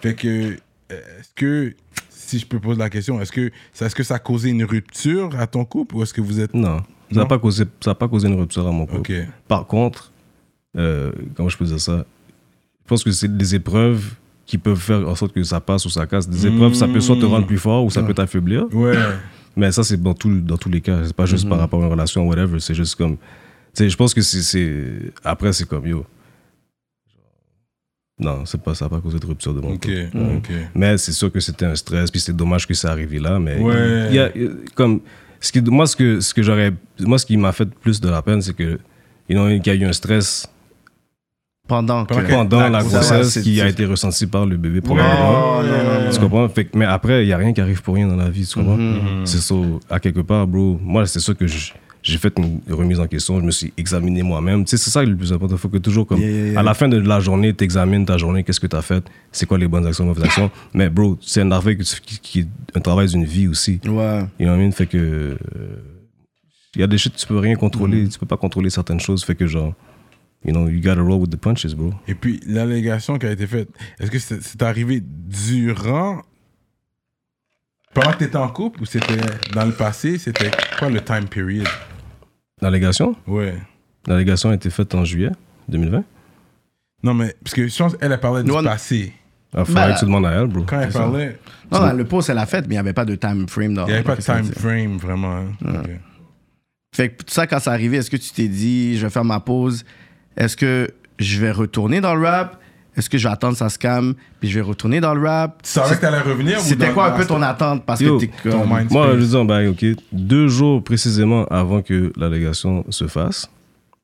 Fait 0.00 0.14
que, 0.14 0.28
euh, 0.90 1.00
est-ce 1.20 1.34
que, 1.34 1.74
si 2.08 2.38
je 2.38 2.46
peux 2.46 2.58
poser 2.58 2.78
la 2.78 2.88
question, 2.90 3.20
est-ce 3.20 3.32
que, 3.32 3.50
ça- 3.72 3.86
est-ce 3.86 3.94
que 3.94 4.02
ça 4.02 4.14
a 4.14 4.18
causé 4.18 4.48
une 4.50 4.64
rupture 4.64 5.38
à 5.38 5.46
ton 5.46 5.64
couple 5.66 5.96
ou 5.96 6.02
est-ce 6.02 6.14
que 6.14 6.20
vous 6.22 6.40
êtes. 6.40 6.54
Non. 6.54 6.78
Ça 7.12 7.20
n'a 7.20 7.26
pas, 7.26 7.38
causé- 7.38 7.64
ça 7.80 7.90
a 7.92 7.94
pas 7.94 8.08
causé 8.08 8.28
une 8.28 8.38
rupture 8.40 8.66
à 8.66 8.70
mon 8.72 8.84
couple. 8.86 9.26
Par 9.48 9.66
contre, 9.66 10.12
euh, 10.76 11.10
comment 11.34 11.48
je 11.48 11.56
peux 11.56 11.64
dire 11.66 11.80
ça? 11.80 12.04
Je 12.84 12.88
pense 12.88 13.04
que 13.04 13.10
c'est 13.12 13.34
des 13.36 13.54
épreuves 13.54 14.14
qui 14.48 14.56
peuvent 14.56 14.80
faire 14.80 15.06
en 15.06 15.14
sorte 15.14 15.32
que 15.34 15.42
ça 15.42 15.60
passe 15.60 15.84
ou 15.84 15.90
ça 15.90 16.06
casse. 16.06 16.26
Des 16.28 16.46
épreuves, 16.46 16.72
ça 16.72 16.88
peut 16.88 17.00
soit 17.00 17.16
te 17.16 17.26
rendre 17.26 17.46
plus 17.46 17.58
fort 17.58 17.84
ou 17.84 17.90
ça 17.90 18.02
peut 18.02 18.14
t'affaiblir. 18.14 18.66
Ouais. 18.74 18.94
Mais 19.56 19.70
ça, 19.72 19.82
c'est 19.84 20.00
dans, 20.02 20.14
tout, 20.14 20.40
dans 20.40 20.56
tous 20.56 20.70
les 20.70 20.80
cas. 20.80 21.00
C'est 21.04 21.14
pas 21.14 21.26
juste 21.26 21.48
par 21.48 21.58
rapport 21.58 21.80
à 21.82 21.84
une 21.86 21.90
relation, 21.92 22.26
whatever. 22.26 22.58
C'est 22.58 22.74
juste 22.74 22.94
comme. 22.96 23.16
Tu 23.16 23.22
sais, 23.74 23.90
je 23.90 23.96
pense 23.96 24.14
que 24.14 24.22
c'est-. 24.22 25.12
Après, 25.22 25.52
c'est 25.52 25.68
comme 25.68 25.86
yo. 25.86 26.06
Non, 28.20 28.44
c'est 28.46 28.60
pas, 28.60 28.74
ça 28.74 28.86
n'a 28.86 28.88
pas 28.88 29.00
causé 29.00 29.18
de 29.18 29.26
rupture 29.26 29.52
de 29.54 29.60
mon 29.60 29.74
Ok. 29.74 29.80
couple. 29.82 30.08
Ok. 30.38 30.50
Mais 30.74 30.96
c'est 30.98 31.12
sûr 31.12 31.30
que 31.30 31.38
c'était 31.40 31.66
un 31.66 31.74
stress, 31.74 32.10
puis 32.10 32.20
c'est 32.20 32.34
dommage 32.34 32.66
que 32.66 32.74
ça 32.74 32.90
arrivé 32.90 33.18
là. 33.20 33.38
Mais 33.38 33.58
Ouais. 33.60 34.06
il 34.08 34.14
y 34.14 34.18
a, 34.18 34.30
comme. 34.74 35.00
Ce 35.40 35.52
qui, 35.52 35.60
moi, 35.60 35.86
ce 35.86 35.94
que, 35.94 36.20
ce 36.20 36.32
que 36.34 36.42
j'aurais. 36.42 36.72
Moi, 37.00 37.18
ce 37.18 37.26
qui 37.26 37.36
m'a 37.36 37.52
fait 37.52 37.68
plus 37.68 38.00
de 38.00 38.08
la 38.08 38.22
peine, 38.22 38.40
c'est 38.42 38.54
que. 38.54 38.78
You 39.28 39.36
know, 39.36 39.46
qu'il 39.60 39.66
y 39.66 39.70
a 39.70 39.74
eu 39.74 39.84
un 39.88 39.92
stress 39.92 40.48
Pendant 41.68 42.04
que. 42.06 42.14
Pendant 42.14 42.48
que- 42.58 42.62
la 42.64 42.70
la 42.70 42.82
grossesse, 42.82 43.38
qui 43.42 43.60
a 43.60 43.68
été 43.68 43.84
ressenti 43.84 44.26
par 44.26 44.46
le 44.46 44.56
bébé 44.56 44.80
Oh, 44.82 44.86
probablement. 44.86 45.62
non, 45.62 45.68
non, 45.68 46.04
non. 46.06 46.10
Tu 46.10 46.18
comprends? 46.18 46.48
Fait 46.48 46.64
que- 46.64 46.76
mais 46.76 46.86
après, 46.86 47.22
il 47.22 47.26
n'y 47.26 47.32
a 47.32 47.36
rien 47.36 47.52
qui 47.52 47.60
arrive 47.60 47.82
pour 47.82 47.94
rien 47.94 48.08
dans 48.08 48.16
la 48.16 48.30
vie, 48.30 48.46
tu 48.46 48.54
comprends? 48.54 48.76
Mhm. 48.76 49.24
C'est 49.26 49.38
ça, 49.38 49.54
à 49.90 50.00
quelque 50.00 50.20
part, 50.20 50.46
bro. 50.46 50.80
Moi, 50.82 51.06
c'est 51.06 51.20
ça 51.20 51.34
que 51.34 51.46
j'ai 51.46 52.16
fait 52.16 52.32
une 52.38 52.60
remise 52.70 52.98
en 53.00 53.06
question. 53.06 53.38
Je 53.38 53.44
me 53.44 53.50
suis 53.50 53.70
examiné 53.76 54.22
moi-même. 54.22 54.64
Tu 54.64 54.70
sais, 54.70 54.76
c'est 54.82 54.90
ça 54.90 55.02
le 55.04 55.14
plus 55.14 55.30
important. 55.32 55.56
Il 55.56 55.58
faut 55.58 55.68
que 55.68 55.76
toujours, 55.78 56.06
comme, 56.06 56.20
Yeah, 56.20 56.30
yeah, 56.30 56.46
yeah. 56.52 56.60
à 56.60 56.62
la 56.62 56.72
fin 56.72 56.88
de 56.88 56.96
la 56.98 57.20
journée, 57.20 57.52
tu 57.54 57.64
examines 57.64 58.06
ta 58.06 58.16
journée, 58.16 58.42
qu'est-ce 58.44 58.60
que 58.60 58.66
tu 58.66 58.76
as 58.76 58.80
fait, 58.82 59.04
c'est 59.30 59.44
quoi 59.46 59.58
les 59.58 59.68
bonnes 59.68 59.86
actions, 59.86 60.04
les 60.04 60.08
mauvaises 60.08 60.24
actions? 60.24 60.50
Mais, 60.74 60.88
bro, 60.88 61.18
c'est 61.20 61.42
un 61.42 61.50
travail 61.50 61.76
que 61.76 61.82
qui, 61.82 62.18
qui 62.20 62.38
est 62.40 62.46
un 62.74 62.80
travail 62.80 63.08
d'une 63.08 63.24
vie 63.26 63.46
aussi. 63.48 63.78
Ouais. 63.84 64.20
You 64.40 64.46
know 64.46 64.52
what 64.52 64.56
I 64.56 64.60
mean? 64.62 64.72
Fait 64.72 64.86
que. 64.86 64.96
euh, 64.96 65.36
Il 66.76 66.80
y 66.82 66.84
a 66.84 66.86
des 66.86 66.98
shit, 66.98 67.14
tu 67.16 67.26
peux 67.26 67.38
rien 67.38 67.56
contrôler. 67.56 68.04
Mm-hmm. 68.04 68.12
Tu 68.12 68.18
peux 68.18 68.26
pas 68.26 68.36
contrôler 68.36 68.70
certaines 68.70 69.00
choses. 69.00 69.24
Fait 69.24 69.34
que, 69.34 69.46
genre, 69.46 69.74
you 70.44 70.52
know, 70.52 70.68
you 70.68 70.80
gotta 70.80 71.02
roll 71.02 71.20
with 71.20 71.30
the 71.30 71.36
punches, 71.36 71.74
bro. 71.74 71.92
Et 72.06 72.14
puis, 72.14 72.40
l'allégation 72.46 73.18
qui 73.18 73.26
a 73.26 73.32
été 73.32 73.46
faite, 73.46 73.68
est-ce 73.98 74.10
que 74.10 74.18
c'est 74.18 74.42
c'est 74.42 74.62
arrivé 74.62 75.00
durant. 75.02 76.22
Pendant 77.94 78.12
que 78.12 78.18
t'étais 78.18 78.36
en 78.36 78.48
couple 78.48 78.82
ou 78.82 78.86
c'était 78.86 79.16
dans 79.54 79.64
le 79.64 79.72
passé? 79.72 80.18
C'était 80.18 80.50
quoi 80.78 80.90
le 80.90 81.00
time 81.00 81.26
period? 81.28 81.66
L'allégation? 82.60 83.16
Ouais. 83.26 83.54
L'allégation 84.06 84.50
a 84.50 84.54
été 84.54 84.70
faite 84.70 84.94
en 84.94 85.04
juillet 85.04 85.30
2020. 85.68 86.04
Non, 87.02 87.14
mais 87.14 87.34
parce 87.42 87.54
que 87.54 87.66
je 87.66 87.76
pense 87.76 87.96
qu'elle 87.96 88.12
a 88.12 88.18
parlé 88.18 88.42
du 88.42 88.50
Non. 88.50 88.62
passé. 88.62 89.12
Il 89.56 89.64
faudrait 89.64 89.86
Ben, 89.88 89.94
que 89.94 89.98
tu 90.00 90.04
demandes 90.04 90.26
à 90.26 90.32
elle, 90.32 90.46
bro. 90.48 90.64
Quand 90.64 90.80
elle 90.80 90.92
ça. 90.92 90.98
parlait, 91.00 91.38
Non, 91.72 91.80
non, 91.80 91.92
le 91.94 92.04
post, 92.04 92.28
elle 92.28 92.36
a 92.38 92.44
fait, 92.46 92.60
mais 92.62 92.66
il 92.66 92.70
n'y 92.72 92.78
avait 92.78 92.92
pas 92.92 93.06
de 93.06 93.14
time 93.14 93.48
frame 93.48 93.72
dans 93.74 93.84
il 93.86 93.88
n'y 93.88 93.94
avait 93.94 94.02
pas 94.02 94.16
de 94.16 94.20
time 94.20 94.44
frame 94.44 94.96
vraiment. 94.98 95.36
hein. 95.38 95.82
Fait 96.94 97.08
que 97.10 97.22
tout 97.24 97.32
ça, 97.32 97.46
quand 97.46 97.58
c'est 97.58 97.70
arrivé, 97.70 97.96
est-ce 97.96 98.10
que 98.10 98.16
tu 98.18 98.30
t'es 98.32 98.48
dit, 98.48 98.98
je 98.98 99.06
vais 99.06 99.10
faire 99.10 99.24
ma 99.24 99.40
pause, 99.40 99.84
est-ce 100.38 100.56
que 100.56 100.88
je 101.18 101.40
vais 101.40 101.50
retourner 101.50 102.00
dans 102.00 102.14
le 102.14 102.26
rap? 102.26 102.58
Est-ce 102.96 103.10
que 103.10 103.18
je 103.18 103.28
vais 103.28 103.32
attendre 103.32 103.56
ça 103.56 103.68
se 103.68 103.78
calme, 103.78 104.14
puis 104.40 104.48
je 104.48 104.54
vais 104.56 104.60
retourner 104.60 105.00
dans 105.00 105.14
le 105.14 105.24
rap? 105.24 105.62
Tu 105.62 105.70
savais 105.70 105.94
que 105.94 106.00
t'allais 106.00 106.20
revenir 106.20 106.58
C'était 106.60 106.90
quoi 106.90 107.12
un 107.12 107.16
peu 107.16 107.24
ton 107.26 107.42
attente? 107.42 107.84
Parce 107.84 108.00
Yo, 108.00 108.18
que 108.18 108.26
t'es 108.26 108.50
ton 108.50 108.62
comme... 108.62 108.86
Moi, 108.90 109.18
je 109.18 109.24
dis, 109.24 109.46
ben, 109.46 109.68
ok, 109.68 109.84
deux 110.10 110.48
jours 110.48 110.82
précisément 110.82 111.44
avant 111.46 111.82
que 111.82 112.12
l'allégation 112.16 112.84
se 112.88 113.06
fasse, 113.06 113.50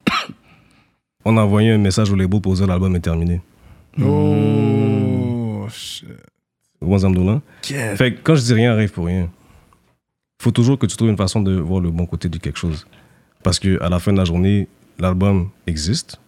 on 1.24 1.36
a 1.36 1.40
envoyé 1.40 1.72
un 1.72 1.78
message 1.78 2.12
au 2.12 2.16
label 2.16 2.40
pour 2.40 2.54
dire 2.54 2.66
l'album 2.66 2.94
est 2.94 3.00
terminé. 3.00 3.40
Oh, 4.00 5.66
shit. 5.70 6.08
Bon 6.80 7.02
Amdoula. 7.02 7.40
Yeah. 7.68 7.96
Fait 7.96 8.14
que 8.14 8.20
quand 8.22 8.34
je 8.34 8.42
dis 8.42 8.54
rien 8.54 8.72
arrive 8.72 8.92
pour 8.92 9.06
rien, 9.06 9.30
faut 10.40 10.50
toujours 10.50 10.78
que 10.78 10.86
tu 10.86 10.96
trouves 10.96 11.08
une 11.08 11.16
façon 11.16 11.40
de 11.40 11.54
voir 11.58 11.80
le 11.80 11.90
bon 11.90 12.06
côté 12.06 12.28
de 12.28 12.36
quelque 12.38 12.58
chose. 12.58 12.86
Parce 13.42 13.58
que 13.58 13.82
à 13.82 13.88
la 13.88 13.98
fin 13.98 14.12
de 14.12 14.18
la 14.18 14.24
journée, 14.24 14.68
l'album 14.98 15.50
existe, 15.66 16.20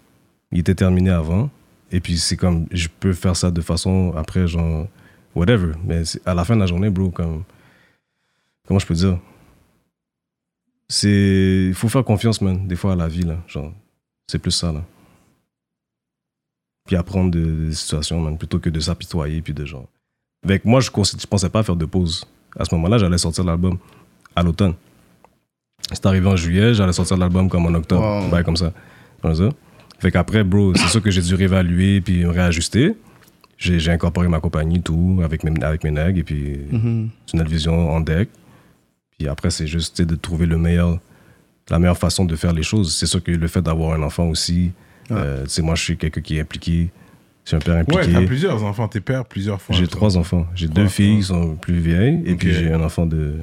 il 0.53 0.59
était 0.61 0.74
terminé 0.74 1.11
avant, 1.11 1.51
et 1.90 2.01
puis 2.01 2.18
c'est 2.18 2.36
comme, 2.36 2.66
je 2.70 2.88
peux 3.01 3.12
faire 3.12 3.36
ça 3.36 3.51
de 3.51 3.61
façon 3.61 4.12
après, 4.16 4.47
genre, 4.49 4.86
whatever. 5.34 5.72
Mais 5.84 6.03
à 6.24 6.34
la 6.34 6.44
fin 6.44 6.55
de 6.55 6.61
la 6.61 6.66
journée, 6.66 6.90
bro, 6.90 7.11
comme, 7.11 7.44
comment 8.66 8.78
je 8.80 8.86
peux 8.86 8.94
dire? 8.94 9.18
C'est, 10.88 11.66
il 11.68 11.74
faut 11.74 11.88
faire 11.88 12.05
confiance, 12.05 12.40
man, 12.40 12.66
des 12.66 12.76
fois 12.76 12.92
à 12.92 12.97
la 12.97 13.09
vie, 13.09 13.22
là, 13.24 13.38
genre, 13.49 13.72
c'est 14.28 14.38
plus 14.38 14.53
ça, 14.53 14.72
là. 14.72 14.84
Puis 16.86 16.94
apprendre 16.94 17.32
de- 17.32 17.66
des 17.66 17.74
situations, 17.74 18.20
man, 18.20 18.38
plutôt 18.38 18.61
que 18.61 18.70
de 18.70 18.78
s'apitoyer, 18.78 19.42
puis 19.42 19.53
de 19.53 19.64
genre. 19.64 19.88
Avec 20.44 20.64
moi, 20.64 20.78
je, 20.80 20.86
je 20.88 21.26
pensais 21.26 21.49
pas 21.49 21.64
faire 21.64 21.74
de 21.74 21.84
pause. 21.86 22.24
À 22.57 22.64
ce 22.64 22.72
moment-là, 22.76 22.99
j'allais 22.99 23.18
sortir 23.18 23.42
l'album 23.42 23.78
à 24.36 24.42
l'automne. 24.44 24.74
C'est 25.92 26.07
arrivé 26.07 26.28
en 26.28 26.36
juillet, 26.36 26.72
j'allais 26.74 26.92
sortir 26.92 27.16
l'album 27.16 27.49
comme 27.49 27.66
en 27.66 27.74
octobre, 27.74 28.03
Wow. 28.22 28.30
bail 28.30 28.44
comme 28.44 28.57
ça. 28.57 28.72
Comme 29.20 29.34
ça. 29.34 29.49
Fait 29.99 30.11
qu'après, 30.11 30.44
bro, 30.44 30.74
c'est 30.74 30.88
sûr 30.88 31.03
que 31.03 31.11
j'ai 31.11 31.22
dû 31.22 31.34
réévaluer 31.34 32.01
puis 32.01 32.24
réajuster. 32.26 32.94
J'ai 33.59 33.90
incorporé 33.90 34.28
ma 34.28 34.40
compagnie, 34.40 34.82
tout, 34.82 35.20
avec 35.24 35.42
mes, 35.42 35.62
avec 35.62 35.82
mes 35.84 35.90
nègres, 35.90 36.18
et 36.18 36.22
puis 36.22 36.59
Mhm. 36.70 37.09
Tunnel 37.26 37.49
Vision 37.49 37.90
en 37.90 38.01
deck. 38.01 38.28
Puis 39.18 39.28
après, 39.28 39.49
c'est 39.51 39.66
juste 39.66 40.03
de 40.03 40.14
trouver 40.14 40.44
le 40.44 40.59
meilleur, 40.59 40.99
la 41.70 41.78
meilleure 41.78 41.97
façon 41.97 42.26
de 42.26 42.36
faire 42.36 42.53
les 42.53 42.62
choses. 42.62 42.94
C'est 42.94 43.07
sûr 43.07 43.22
que 43.22 43.30
le 43.30 43.49
fait 43.49 43.62
d'avoir 43.62 43.92
un 43.99 44.03
enfant 44.03 44.26
aussi, 44.28 44.72
Ouais. 45.09 45.16
euh, 45.18 45.44
tu 45.44 45.51
sais, 45.51 45.62
moi, 45.62 45.74
je 45.74 45.82
suis 45.84 45.97
quelqu'un 45.97 46.20
qui 46.20 46.36
est 46.36 46.40
impliqué. 46.40 46.90
Je 47.44 47.51
suis 47.51 47.57
un 47.57 47.61
père 47.61 47.74
Ouais, 47.76 47.80
impliqué. 47.80 48.12
t'as 48.12 48.26
plusieurs 48.26 48.62
enfants, 48.64 48.88
t'es 48.88 49.01
père 49.01 49.24
plusieurs 49.24 49.62
fois. 49.62 49.74
J'ai 49.74 49.86
trois 49.86 50.18
enfants. 50.18 50.47
J'ai 50.55 50.66
deux 50.68 50.88
filles 50.88 51.18
qui 51.18 51.22
sont 51.22 51.55
plus 51.55 51.78
vieilles 51.78 52.20
et 52.26 52.34
puis 52.34 52.53
j'ai 52.53 52.72
un 52.72 52.80
enfant 52.82 53.07
de, 53.07 53.36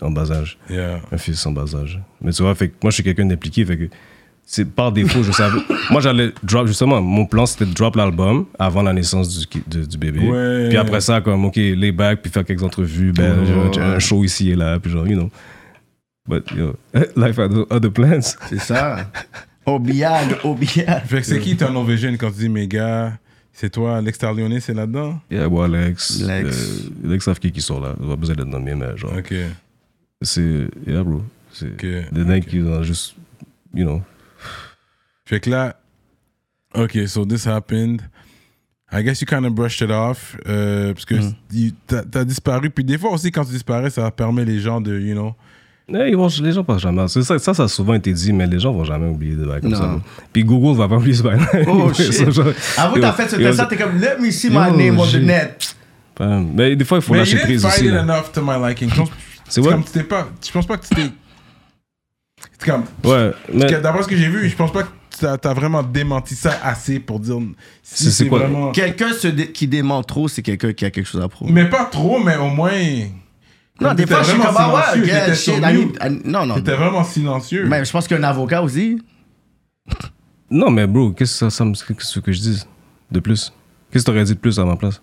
en 0.00 0.10
bas 0.10 0.32
âge. 0.32 0.58
Yeah. 0.70 1.00
Un 1.12 1.18
fils 1.18 1.44
en 1.46 1.52
bas 1.52 1.74
âge. 1.76 2.00
Mais 2.22 2.32
tu 2.32 2.42
vois, 2.42 2.54
fait 2.56 2.70
que 2.70 2.74
moi, 2.82 2.90
je 2.90 2.94
suis 2.94 3.02
quelqu'un 3.04 3.26
d'impliqué. 3.26 3.64
Fait 3.66 3.76
que 3.76 3.84
c'est 4.44 4.64
par 4.68 4.90
défaut, 4.92 5.22
je 5.22 5.32
savais. 5.32 5.58
Moi, 5.90 6.00
j'allais 6.00 6.32
drop, 6.42 6.66
justement, 6.66 7.00
mon 7.00 7.24
plan, 7.26 7.46
c'était 7.46 7.66
de 7.66 7.72
drop 7.74 7.94
l'album 7.96 8.46
avant 8.58 8.82
la 8.82 8.92
naissance 8.92 9.46
du, 9.46 9.46
du 9.86 9.98
bébé. 9.98 10.20
Ouais. 10.28 10.68
Puis 10.68 10.76
après 10.78 11.00
ça, 11.00 11.20
comme, 11.20 11.44
OK, 11.44 11.56
lay 11.56 11.92
back, 11.92 12.22
puis 12.22 12.30
faire 12.32 12.44
quelques 12.44 12.62
entrevues, 12.62 13.12
ben, 13.12 13.44
genre, 13.44 13.78
un 13.80 13.98
show 13.98 14.24
ici 14.24 14.50
et 14.50 14.56
là, 14.56 14.78
puis 14.80 14.90
genre, 14.90 15.06
you 15.06 15.16
know. 15.18 15.30
But, 16.28 16.50
yo, 16.56 16.74
life 17.16 17.38
had 17.38 17.52
other 17.70 17.90
plans. 17.92 18.36
C'est 18.48 18.60
ça. 18.60 19.10
Obiag, 19.66 20.38
Obiag. 20.44 21.04
Fait 21.06 21.18
que 21.20 21.26
c'est 21.26 21.38
qui 21.40 21.56
Tunnel 21.56 21.84
Vision 21.86 22.12
quand 22.18 22.30
tu 22.30 22.38
dis 22.40 22.48
mes 22.48 22.66
gars 22.66 23.12
C'est 23.52 23.70
toi, 23.70 23.98
Alex 23.98 24.18
Tarlione, 24.18 24.58
c'est 24.60 24.74
là-dedans? 24.74 25.20
Yeah, 25.30 25.48
bon, 25.48 25.62
Alex. 25.62 26.20
Lex. 26.22 26.56
euh, 27.04 27.08
Lex 27.10 27.24
savent 27.24 27.38
qui 27.38 27.52
qui 27.52 27.60
sont 27.60 27.80
là. 27.80 27.94
On 28.00 28.06
va 28.06 28.16
besoin 28.16 28.34
d'être 28.36 28.48
nommé, 28.48 28.74
mais 28.74 28.96
genre, 28.96 29.12
Ok. 29.16 29.34
c'est. 30.22 30.66
Yeah, 30.86 31.02
bro. 31.02 31.22
C'est 31.52 31.66
Ok, 31.72 31.84
des 32.12 32.24
mecs 32.24 32.46
qui 32.46 32.60
ont 32.60 32.82
juste. 32.82 33.14
You 33.74 33.84
know. 33.84 34.02
Fait 35.30 35.38
que 35.38 35.48
là, 35.48 35.76
ok, 36.74 37.06
so 37.06 37.24
this 37.24 37.46
happened. 37.46 38.00
I 38.92 39.04
guess 39.04 39.20
you 39.20 39.26
kind 39.28 39.44
of 39.46 39.52
brushed 39.52 39.80
it 39.80 39.92
off. 39.92 40.36
euh, 40.48 40.92
parce 40.92 41.04
que 41.04 41.14
Mm. 41.14 41.32
you- 41.52 41.70
t'as 41.86 42.24
disparu. 42.24 42.68
Puis 42.70 42.82
des 42.82 42.98
fois 42.98 43.12
aussi, 43.12 43.30
quand 43.30 43.44
tu 43.44 43.52
disparais, 43.52 43.90
ça 43.90 44.10
permet 44.10 44.44
les 44.44 44.58
gens 44.58 44.80
de, 44.80 44.98
you 44.98 45.14
know. 45.14 45.36
Eh, 45.88 46.08
ils 46.10 46.16
vont- 46.16 46.26
les 46.42 46.50
gens 46.52 46.64
pensent 46.64 46.82
jamais. 46.82 47.06
Ça, 47.06 47.38
ça, 47.38 47.54
ça 47.54 47.62
a 47.62 47.68
souvent 47.68 47.94
été 47.94 48.12
dit, 48.12 48.32
mais 48.32 48.48
les 48.48 48.58
gens 48.58 48.72
vont 48.72 48.82
jamais 48.82 49.06
oublier 49.08 49.36
des 49.36 49.44
bails 49.46 49.60
comme 49.60 49.70
Non. 49.70 49.76
ça. 49.78 50.00
Puis 50.32 50.42
Google 50.42 50.76
va 50.76 50.88
pas 50.88 50.96
oublier 50.96 51.14
ce 51.14 51.22
bail 51.22 51.38
Oh, 51.68 51.92
shit. 51.94 52.18
yo, 52.20 52.32
t'as 53.00 53.12
fait 53.12 53.28
ce 53.28 53.36
yo, 53.36 53.42
test-là, 53.46 53.66
t'es 53.66 53.76
comme, 53.76 54.00
let 54.00 54.16
me 54.20 54.30
see 54.32 54.48
Yo, 54.48 54.60
my 54.60 54.72
name 54.76 54.98
on 54.98 55.06
the 55.06 55.14
net. 55.14 55.76
Mais 56.18 56.74
des 56.74 56.84
fois, 56.84 56.98
il 56.98 57.02
faut 57.04 57.12
Mais 57.12 57.20
lâcher 57.20 57.36
you 57.36 57.38
didn't 57.38 57.46
prise 57.46 57.60
find 57.62 57.72
aussi. 57.72 57.86
it 57.86 57.92
là. 57.92 58.02
enough 58.02 58.32
to 58.32 58.42
my 58.42 58.60
liking. 58.60 58.90
Je 58.90 58.96
pense- 58.96 59.10
C'est 59.48 59.62
comme 59.62 59.84
tu 59.84 59.90
t'es 59.92 60.02
pas. 60.04 60.28
Je 60.44 60.50
pense 60.52 60.66
pas 60.66 60.76
que 60.76 60.86
tu 60.86 60.94
t'es. 60.96 61.10
C'est 62.60 62.70
comme. 62.70 62.84
Ouais, 63.04 63.32
mais 63.52 63.66
que 63.66 63.80
D'après 63.80 64.02
ce 64.02 64.08
que 64.08 64.16
j'ai 64.16 64.28
vu, 64.28 64.48
je 64.48 64.54
pense 64.54 64.72
pas 64.72 64.82
que 64.84 64.88
t'as 65.18 65.36
as 65.50 65.54
vraiment 65.54 65.82
démenti 65.82 66.34
ça 66.34 66.52
assez 66.62 67.00
pour 67.00 67.18
dire 67.20 67.38
si 67.82 68.10
C'est- 68.12 68.28
vraiment. 68.28 68.70
Quelqu'un 68.72 69.10
dé- 69.32 69.50
qui 69.52 69.66
dément 69.66 70.02
trop, 70.02 70.28
c'est 70.28 70.42
quelqu'un 70.42 70.72
qui 70.72 70.84
a 70.84 70.90
quelque 70.90 71.06
chose 71.08 71.20
à 71.22 71.28
prouver. 71.28 71.52
Mais 71.52 71.68
pas 71.68 71.84
trop, 71.86 72.18
mais 72.18 72.36
au 72.36 72.48
moins. 72.48 72.70
Non, 73.80 73.94
des 73.94 74.06
fois, 74.06 74.18
je 74.22 74.28
suis 74.30 74.38
vraiment 74.38 74.52
comme, 74.52 74.62
ah 74.62 74.74
ouais, 74.74 74.82
silencieux, 74.92 75.06
yeah, 75.06 75.26
shit, 75.34 75.36
sur 75.36 75.54
I 75.56 75.72
mute. 75.74 76.02
need- 76.04 76.22
I- 76.24 76.28
Non, 76.28 76.44
non. 76.46 76.54
T'étais 76.56 76.74
vraiment 76.76 77.02
silencieux. 77.02 77.64
Mais 77.66 77.82
je 77.84 77.90
pense 77.90 78.06
qu'un 78.06 78.22
avocat 78.22 78.62
aussi. 78.62 79.00
non, 80.50 80.70
mais 80.70 80.86
bro, 80.86 81.12
qu'est-ce 81.12 81.32
que 81.32 81.38
ça, 81.38 81.50
ça 81.50 81.64
me- 81.64 81.72
qu'est-ce 81.74 82.20
que 82.20 82.32
je 82.32 82.40
dis 82.40 82.62
de 83.10 83.20
plus? 83.20 83.52
Qu'est-ce 83.90 84.04
que 84.04 84.10
t'aurais 84.10 84.24
dit 84.24 84.34
de 84.34 84.38
plus 84.38 84.58
à 84.58 84.64
ma 84.64 84.76
place? 84.76 85.00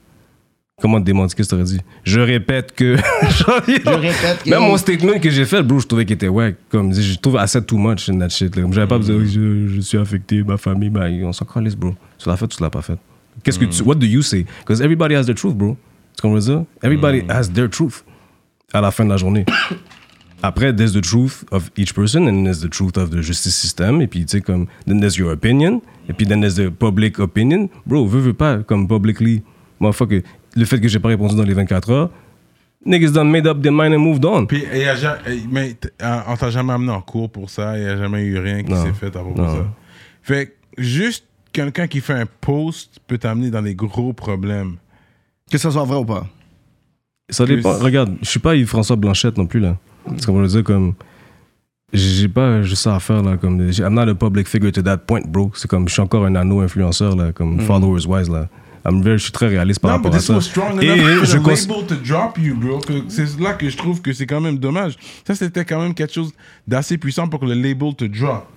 Comment 0.79 0.99
te 0.99 1.05
démentir 1.05 1.35
Qu'est-ce 1.35 1.49
que 1.49 1.55
t'aurais 1.55 1.63
dit? 1.67 1.79
Je 2.03 2.19
répète 2.19 2.71
que. 2.75 2.97
Je 3.29 3.43
répète 3.65 4.43
que- 4.43 4.49
Même 4.51 4.59
mon 4.59 4.77
statement 4.77 5.17
que 5.19 5.31
j'ai 5.31 5.45
fait, 5.45 5.63
bro, 5.63 5.79
je 5.79 5.87
trouvais 5.87 6.05
qu'il 6.05 6.13
était 6.13 6.27
wack. 6.27 6.53
Comme, 6.69 6.93
je 6.93 7.17
trouve 7.17 7.37
assez 7.37 7.59
too 7.63 7.79
much 7.79 8.07
in 8.09 8.19
that 8.19 8.29
shit. 8.29 8.55
là. 8.55 8.61
Comme, 8.61 8.73
j'avais 8.73 8.85
pas 8.85 8.99
besoin 8.99 9.15
de 9.15 9.23
dire, 9.23 9.31
je, 9.41 9.67
je 9.75 9.81
suis 9.81 9.97
affecté, 9.97 10.43
ma 10.43 10.57
famille, 10.57 10.91
bah, 10.91 11.05
on 11.23 11.33
s'en 11.33 11.45
calisse, 11.45 11.75
bro. 11.75 11.95
Tu 12.19 12.29
l'as 12.29 12.37
fait, 12.37 12.47
tu 12.47 12.61
l'as 12.61 12.69
pas 12.69 12.83
fait? 12.83 12.99
Qu'est-ce 13.43 13.57
que 13.57 13.65
tu. 13.65 13.81
What 13.81 13.95
do 13.95 14.05
you 14.05 14.21
say? 14.21 14.45
Because 14.59 14.79
everybody 14.79 15.15
has 15.15 15.23
their 15.25 15.33
truth, 15.33 15.55
bro. 15.55 15.75
Tu 16.15 16.21
comprends 16.21 16.41
ça? 16.41 16.63
Everybody 16.83 17.23
has 17.27 17.49
their 17.51 17.69
truth 17.71 18.03
à 18.71 18.79
la 18.79 18.91
fin 18.91 19.03
de 19.03 19.09
la 19.09 19.17
journée. 19.17 19.45
Après, 20.43 20.75
there's 20.75 20.93
the 20.93 21.01
truth 21.01 21.43
of 21.49 21.71
each 21.75 21.95
person, 21.95 22.27
and 22.27 22.43
there's 22.43 22.61
the 22.61 22.69
truth 22.69 22.97
of 22.99 23.09
the 23.09 23.23
justice 23.23 23.55
system, 23.55 23.99
et 24.01 24.05
puis, 24.07 24.25
tu 24.25 24.37
sais, 24.37 24.41
comme, 24.41 24.67
then 24.85 24.99
there's 24.99 25.17
your 25.17 25.31
opinion, 25.31 25.81
et 26.07 26.13
puis, 26.13 26.27
then 26.27 26.39
there's 26.41 26.53
the 26.57 26.69
public 26.69 27.17
opinion. 27.17 27.67
Bro, 27.87 28.05
veux, 28.05 28.19
veux 28.19 28.33
pas, 28.35 28.59
comme, 28.59 28.87
publicly, 28.87 29.41
motherfucker, 29.79 30.21
le 30.57 30.65
fait 30.65 30.81
que 30.81 30.87
j'ai 30.87 30.99
pas 30.99 31.09
répondu 31.09 31.35
dans 31.35 31.43
les 31.43 31.53
24 31.53 31.89
heures, 31.91 32.09
niggas 32.85 33.11
done 33.11 33.29
made 33.29 33.45
up 33.47 33.61
their 33.61 33.71
mind 33.71 33.93
and 33.93 33.99
moved 33.99 34.25
on. 34.25 34.45
Puis, 34.45 34.63
il 34.73 34.79
y 34.79 34.85
a 34.85 34.95
mais 35.49 35.75
euh, 36.01 36.19
on 36.27 36.35
t'a 36.35 36.49
jamais 36.49 36.73
amené 36.73 36.91
en 36.91 37.01
cours 37.01 37.29
pour 37.29 37.49
ça. 37.49 37.77
Il 37.77 37.83
n'y 37.83 37.89
a 37.89 37.97
jamais 37.97 38.23
eu 38.23 38.37
rien 38.39 38.63
qui 38.63 38.75
s'est 38.75 38.93
fait 38.93 39.15
à 39.15 39.19
propos 39.19 39.41
de 39.41 39.47
ça. 39.47 39.67
Fait 40.21 40.47
que 40.47 40.81
juste 40.81 41.25
quelqu'un 41.53 41.87
qui 41.87 42.01
fait 42.01 42.13
un 42.13 42.25
post 42.25 42.99
peut 43.07 43.17
t'amener 43.17 43.49
dans 43.49 43.61
des 43.61 43.75
gros 43.75 44.13
problèmes. 44.13 44.77
Que 45.49 45.57
ça 45.57 45.71
soit 45.71 45.85
vrai 45.85 45.97
ou 45.97 46.05
pas. 46.05 46.27
Ça 47.29 47.45
dépend. 47.45 47.77
Regarde, 47.77 48.15
je 48.21 48.29
suis 48.29 48.39
pas 48.39 48.55
Yves-François 48.55 48.95
Blanchette 48.95 49.37
non 49.37 49.45
plus, 49.45 49.59
là. 49.59 49.77
C'est 50.17 50.25
comme 50.25 50.35
on 50.35 50.41
le 50.41 50.47
dit, 50.47 50.63
comme. 50.63 50.93
J'ai 51.93 52.27
pas 52.27 52.63
juste 52.63 52.81
ça 52.81 52.95
à 52.95 52.99
faire, 52.99 53.23
là. 53.23 53.37
Comme, 53.37 53.61
I'm 53.61 53.93
not 53.93 54.09
a 54.09 54.15
public 54.15 54.47
figure 54.47 54.71
to 54.73 54.81
that 54.81 54.97
point, 54.97 55.21
bro. 55.25 55.51
C'est 55.55 55.69
comme, 55.69 55.87
je 55.87 55.93
suis 55.93 56.01
encore 56.01 56.25
un 56.25 56.31
nano-influenceur, 56.31 57.15
là, 57.15 57.31
comme 57.31 57.61
followers-wise, 57.61 58.29
là. 58.29 58.49
I'm 58.85 59.01
very, 59.01 59.17
je 59.17 59.23
suis 59.23 59.31
très 59.31 59.47
réaliste 59.47 59.79
par 59.79 59.91
non, 59.91 59.97
rapport 59.97 60.13
à 60.15 60.17
this 60.17 60.27
ça. 60.27 60.33
was 60.35 60.41
strong 60.41 60.81
Et 60.81 60.87
je 60.87 61.37
the 61.37 61.41
cons- 61.41 61.49
label 61.67 61.85
to 61.87 61.95
drop 61.95 62.37
you, 62.37 62.55
bro. 62.55 62.79
Que 62.79 62.93
C'est 63.09 63.39
là 63.39 63.53
que 63.53 63.69
je 63.69 63.77
trouve 63.77 64.01
que 64.01 64.13
c'est 64.13 64.25
quand 64.25 64.41
même 64.41 64.57
dommage. 64.57 64.95
Ça, 65.25 65.35
c'était 65.35 65.65
quand 65.65 65.81
même 65.81 65.93
quelque 65.93 66.13
chose 66.13 66.31
d'assez 66.67 66.97
puissant 66.97 67.27
pour 67.27 67.39
que 67.39 67.45
le 67.45 67.53
label 67.55 67.95
te 67.95 68.05
drop. 68.05 68.47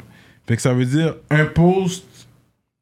Fait 0.47 0.57
que 0.57 0.63
ça 0.63 0.73
veut 0.75 0.85
dire, 0.87 1.15
un 1.31 1.45
post 1.47 2.05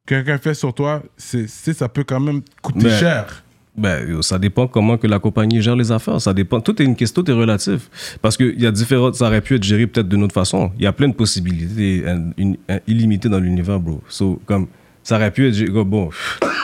que 0.07 0.15
quelqu'un 0.15 0.39
fait 0.39 0.55
sur 0.55 0.73
toi, 0.75 1.03
c'est, 1.17 1.47
ça 1.49 1.89
peut 1.89 2.05
quand 2.05 2.21
même 2.21 2.41
coûter 2.63 2.89
cher. 2.91 3.45
Ben, 3.77 4.21
ça 4.23 4.39
dépend 4.41 4.67
comment 4.67 4.97
que 4.99 5.07
la 5.07 5.21
compagnie 5.21 5.63
gère 5.63 5.77
les 5.77 5.93
affaires. 5.93 6.21
Ça 6.21 6.35
dépend. 6.35 6.61
Tout 6.61 6.81
est 6.83 6.85
une 6.85 6.97
question, 6.97 7.23
tout 7.23 7.31
est 7.31 7.35
relatif. 7.35 8.19
Parce 8.21 8.37
qu'il 8.37 8.61
y 8.61 8.67
a 8.67 8.73
différentes. 8.73 9.15
Ça 9.15 9.27
aurait 9.29 9.41
pu 9.41 9.55
être 9.55 9.63
géré 9.63 9.87
peut-être 9.87 10.09
d'une 10.09 10.25
autre 10.25 10.35
façon. 10.35 10.73
Il 10.79 10.83
y 10.83 10.87
a 10.87 10.93
plein 10.93 11.07
de 11.09 11.15
possibilités 11.15 12.05
une- 12.37 12.57
illimitées 12.89 13.29
dans 13.29 13.39
l'univers, 13.39 13.79
bro. 13.79 14.03
So, 14.09 14.41
comme, 14.47 14.67
ça 15.09 15.17
aurait 15.17 15.31
pu 15.31 15.49
être. 15.49 15.83
Bon, 15.85 16.11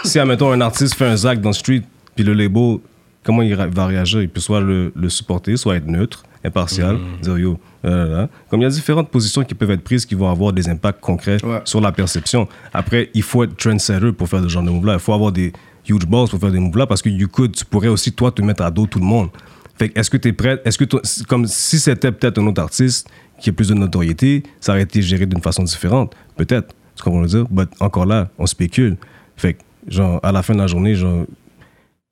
si, 0.04 0.18
admettons, 0.18 0.52
un 0.52 0.60
artiste 0.60 0.94
fait 0.96 1.06
un 1.06 1.16
zack 1.16 1.40
dans 1.40 1.48
le 1.48 1.54
street, 1.54 1.82
puis 2.14 2.24
le 2.26 2.34
label, 2.34 2.76
comment 3.22 3.40
il 3.40 3.54
va 3.54 3.86
réagir? 3.86 4.20
Il 4.20 4.28
peut 4.28 4.40
soit 4.40 4.60
le, 4.60 4.92
le 4.94 5.08
supporter, 5.08 5.56
soit 5.56 5.76
être 5.76 5.86
neutre, 5.86 6.24
impartial, 6.44 6.98
dire 7.22 7.38
yo. 7.38 7.58
là, 7.82 8.04
là. 8.04 8.28
Comme 8.50 8.60
il 8.60 8.64
y 8.64 8.66
a 8.66 8.70
différentes 8.70 9.08
positions 9.08 9.42
qui 9.44 9.54
peuvent 9.54 9.70
être 9.70 9.82
prises 9.82 10.04
qui 10.04 10.14
vont 10.14 10.30
avoir 10.30 10.52
des 10.52 10.68
impacts 10.68 11.00
concrets 11.00 11.42
Ouais. 11.42 11.62
sur 11.64 11.80
la 11.80 11.90
perception. 11.90 12.46
Après, 12.74 13.08
il 13.14 13.22
faut 13.22 13.44
être 13.44 13.56
trendsetter 13.56 14.12
pour 14.12 14.28
faire 14.28 14.42
ce 14.42 14.48
genre 14.48 14.62
de 14.62 14.68
move-là. 14.70 14.92
Il 14.94 15.00
faut 15.00 15.14
avoir 15.14 15.32
des 15.32 15.50
huge 15.88 16.04
balls 16.06 16.28
pour 16.28 16.38
faire 16.38 16.52
des 16.52 16.58
moves-là 16.60 16.86
parce 16.86 17.00
que 17.00 17.08
you 17.08 17.28
could, 17.28 17.52
tu 17.56 17.64
pourrais 17.64 17.88
aussi, 17.88 18.12
toi, 18.12 18.30
te 18.30 18.42
mettre 18.42 18.62
à 18.62 18.70
dos 18.70 18.86
tout 18.86 18.98
le 18.98 19.06
monde. 19.06 19.30
Fait 19.78 19.90
est-ce 19.96 20.10
que 20.10 20.18
tu 20.18 20.28
es 20.28 20.32
prêt? 20.34 20.60
Est-ce 20.66 20.76
que, 20.76 20.84
comme 21.24 21.46
si 21.46 21.78
c'était 21.78 22.12
peut-être 22.12 22.38
un 22.38 22.46
autre 22.46 22.60
artiste 22.60 23.08
qui 23.40 23.48
a 23.48 23.52
plus 23.54 23.68
de 23.68 23.74
notoriété, 23.74 24.42
ça 24.60 24.72
aurait 24.72 24.82
été 24.82 25.00
géré 25.00 25.24
d'une 25.24 25.40
façon 25.40 25.62
différente? 25.62 26.14
Peut-être. 26.36 26.74
Tu 26.96 27.02
comprends 27.02 27.20
le 27.22 27.26
dire? 27.28 27.44
But 27.50 27.68
encore 27.80 28.06
là, 28.06 28.28
on 28.38 28.46
spécule. 28.46 28.96
Fait 29.36 29.54
que, 29.54 29.60
genre, 29.88 30.20
à 30.22 30.32
la 30.32 30.42
fin 30.42 30.54
de 30.54 30.58
la 30.60 30.66
journée, 30.66 30.94
genre, 30.94 31.24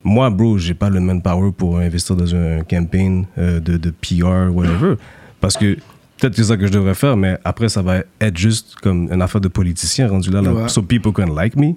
moi, 0.03 0.29
bro, 0.29 0.57
j'ai 0.57 0.73
pas 0.73 0.89
le 0.89 0.99
manpower 0.99 1.51
pour 1.51 1.77
investir 1.77 2.15
dans 2.15 2.35
un 2.35 2.63
campaign 2.63 3.25
euh, 3.37 3.59
de, 3.59 3.77
de 3.77 3.89
PR, 3.91 4.53
whatever. 4.53 4.95
Parce 5.39 5.55
que 5.55 5.75
peut-être 6.17 6.31
que 6.31 6.37
c'est 6.37 6.43
ça 6.49 6.57
que 6.57 6.67
je 6.67 6.71
devrais 6.73 6.93
faire, 6.95 7.15
mais 7.15 7.37
après, 7.45 7.69
ça 7.69 7.81
va 7.81 7.99
être 8.19 8.37
juste 8.37 8.75
comme 8.81 9.09
une 9.11 9.21
affaire 9.21 9.39
de 9.41 9.47
politicien 9.47 10.07
rendu 10.09 10.29
là. 10.29 10.41
là. 10.41 10.53
Ouais. 10.53 10.67
So 10.69 10.81
people 10.81 11.13
can 11.13 11.33
like 11.33 11.55
me. 11.55 11.67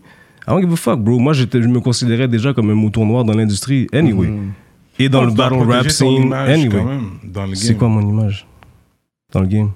I 0.48 0.50
don't 0.50 0.60
give 0.60 0.72
a 0.72 0.76
fuck, 0.76 1.00
bro. 1.00 1.18
Moi, 1.18 1.32
je 1.32 1.44
me 1.58 1.80
considérais 1.80 2.28
déjà 2.28 2.52
comme 2.52 2.70
un 2.70 2.74
mouton 2.74 3.04
noir 3.06 3.24
dans 3.24 3.32
l'industrie, 3.34 3.86
anyway. 3.92 4.32
Et 4.98 5.08
dans 5.08 5.22
Oh, 5.22 5.26
le 5.26 5.32
battle 5.32 5.58
rap 5.68 5.88
scene, 5.90 6.32
anyway. 6.32 6.82
C'est 7.54 7.76
quoi 7.76 7.88
mon 7.88 8.00
image? 8.00 8.46
Dans 9.32 9.40
le 9.40 9.46
game 9.48 9.70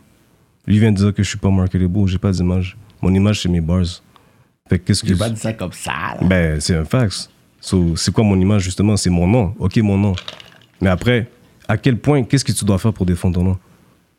Lui 0.66 0.78
vient 0.78 0.92
de 0.92 0.96
dire 0.96 1.12
que 1.14 1.22
je 1.22 1.28
suis 1.28 1.38
pas 1.38 1.50
marketable, 1.50 2.06
j'ai 2.08 2.18
pas 2.18 2.30
d'image. 2.32 2.76
Mon 3.02 3.12
image, 3.14 3.42
c'est 3.42 3.48
mes 3.48 3.60
bars. 3.60 3.84
Fait 4.68 4.78
que 4.78 4.84
qu'est-ce 4.86 5.02
que 5.02 5.08
J'ai 5.08 5.16
pas 5.16 5.30
dit 5.30 5.40
ça 5.40 5.52
comme 5.52 5.72
ça. 5.72 5.90
là. 5.90 6.16
ben, 6.22 6.60
c'est 6.60 6.76
un 6.76 6.84
fax. 6.84 7.28
So, 7.60 7.96
c'est 7.96 8.12
quoi 8.12 8.24
mon 8.24 8.38
image, 8.40 8.62
justement? 8.62 8.96
C'est 8.96 9.10
mon 9.10 9.26
nom. 9.26 9.54
OK, 9.58 9.76
mon 9.78 9.98
nom. 9.98 10.14
Mais 10.80 10.88
après, 10.88 11.28
à 11.68 11.76
quel 11.76 11.98
point, 11.98 12.22
qu'est-ce 12.22 12.44
que 12.44 12.52
tu 12.52 12.64
dois 12.64 12.78
faire 12.78 12.92
pour 12.92 13.04
défendre 13.06 13.34
ton 13.34 13.44
nom? 13.44 13.58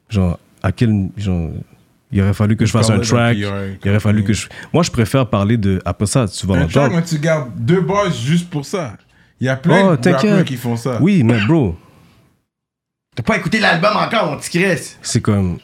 Genre, 0.09 0.37
à 0.61 0.71
quel. 0.71 1.09
Genre, 1.17 1.49
il 2.11 2.21
aurait 2.21 2.33
fallu 2.33 2.57
que 2.57 2.65
je 2.65 2.71
fasse 2.71 2.89
un 2.89 2.99
track. 2.99 3.37
Il 3.37 3.45
aurait 3.89 3.99
fallu 3.99 4.23
que 4.23 4.33
je. 4.33 4.47
Moi, 4.73 4.83
je 4.83 4.91
préfère 4.91 5.27
parler 5.29 5.57
de. 5.57 5.81
Après 5.85 6.05
ça, 6.05 6.27
tu 6.27 6.45
vas 6.45 6.55
Un 6.55 6.59
l'entendre. 6.61 6.95
mais 6.97 7.03
tu 7.03 7.17
gardes 7.17 7.51
deux 7.55 7.81
bars 7.81 8.11
juste 8.11 8.49
pour 8.49 8.65
ça. 8.65 8.95
Il 9.39 9.45
y 9.45 9.49
a 9.49 9.55
plein 9.55 9.77
Oh, 9.79 9.83
de 9.83 9.89
rappeurs 9.89 10.01
t'inquiète. 10.21 10.45
qui 10.45 10.57
font 10.57 10.75
ça. 10.75 10.99
Oui, 11.01 11.23
mais 11.23 11.39
bro, 11.45 11.75
T'as 13.15 13.23
pas 13.23 13.37
écouté 13.37 13.59
l'album 13.59 13.95
encore, 13.95 14.31
mon 14.31 14.37
petit 14.37 14.49
Chris? 14.59 14.95
c'est 15.01 15.21
comme. 15.21 15.57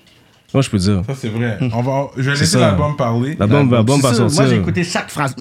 Moi, 0.57 0.63
je 0.63 0.69
peux 0.71 0.77
dire? 0.79 1.03
Ça, 1.05 1.13
c'est 1.15 1.29
vrai. 1.29 1.59
On 1.71 1.81
va, 1.83 2.07
je 2.17 2.23
vais 2.23 2.31
laisser 2.31 2.45
ça. 2.47 2.59
l'album 2.59 2.95
parler. 2.95 3.35
L'album 3.39 3.69
va, 3.69 3.75
l'album 3.77 4.01
va 4.01 4.11
sortir. 4.11 4.41
Moi, 4.41 4.49
j'ai 4.49 4.57
écouté 4.57 4.83
chaque 4.83 5.11
phrase. 5.11 5.35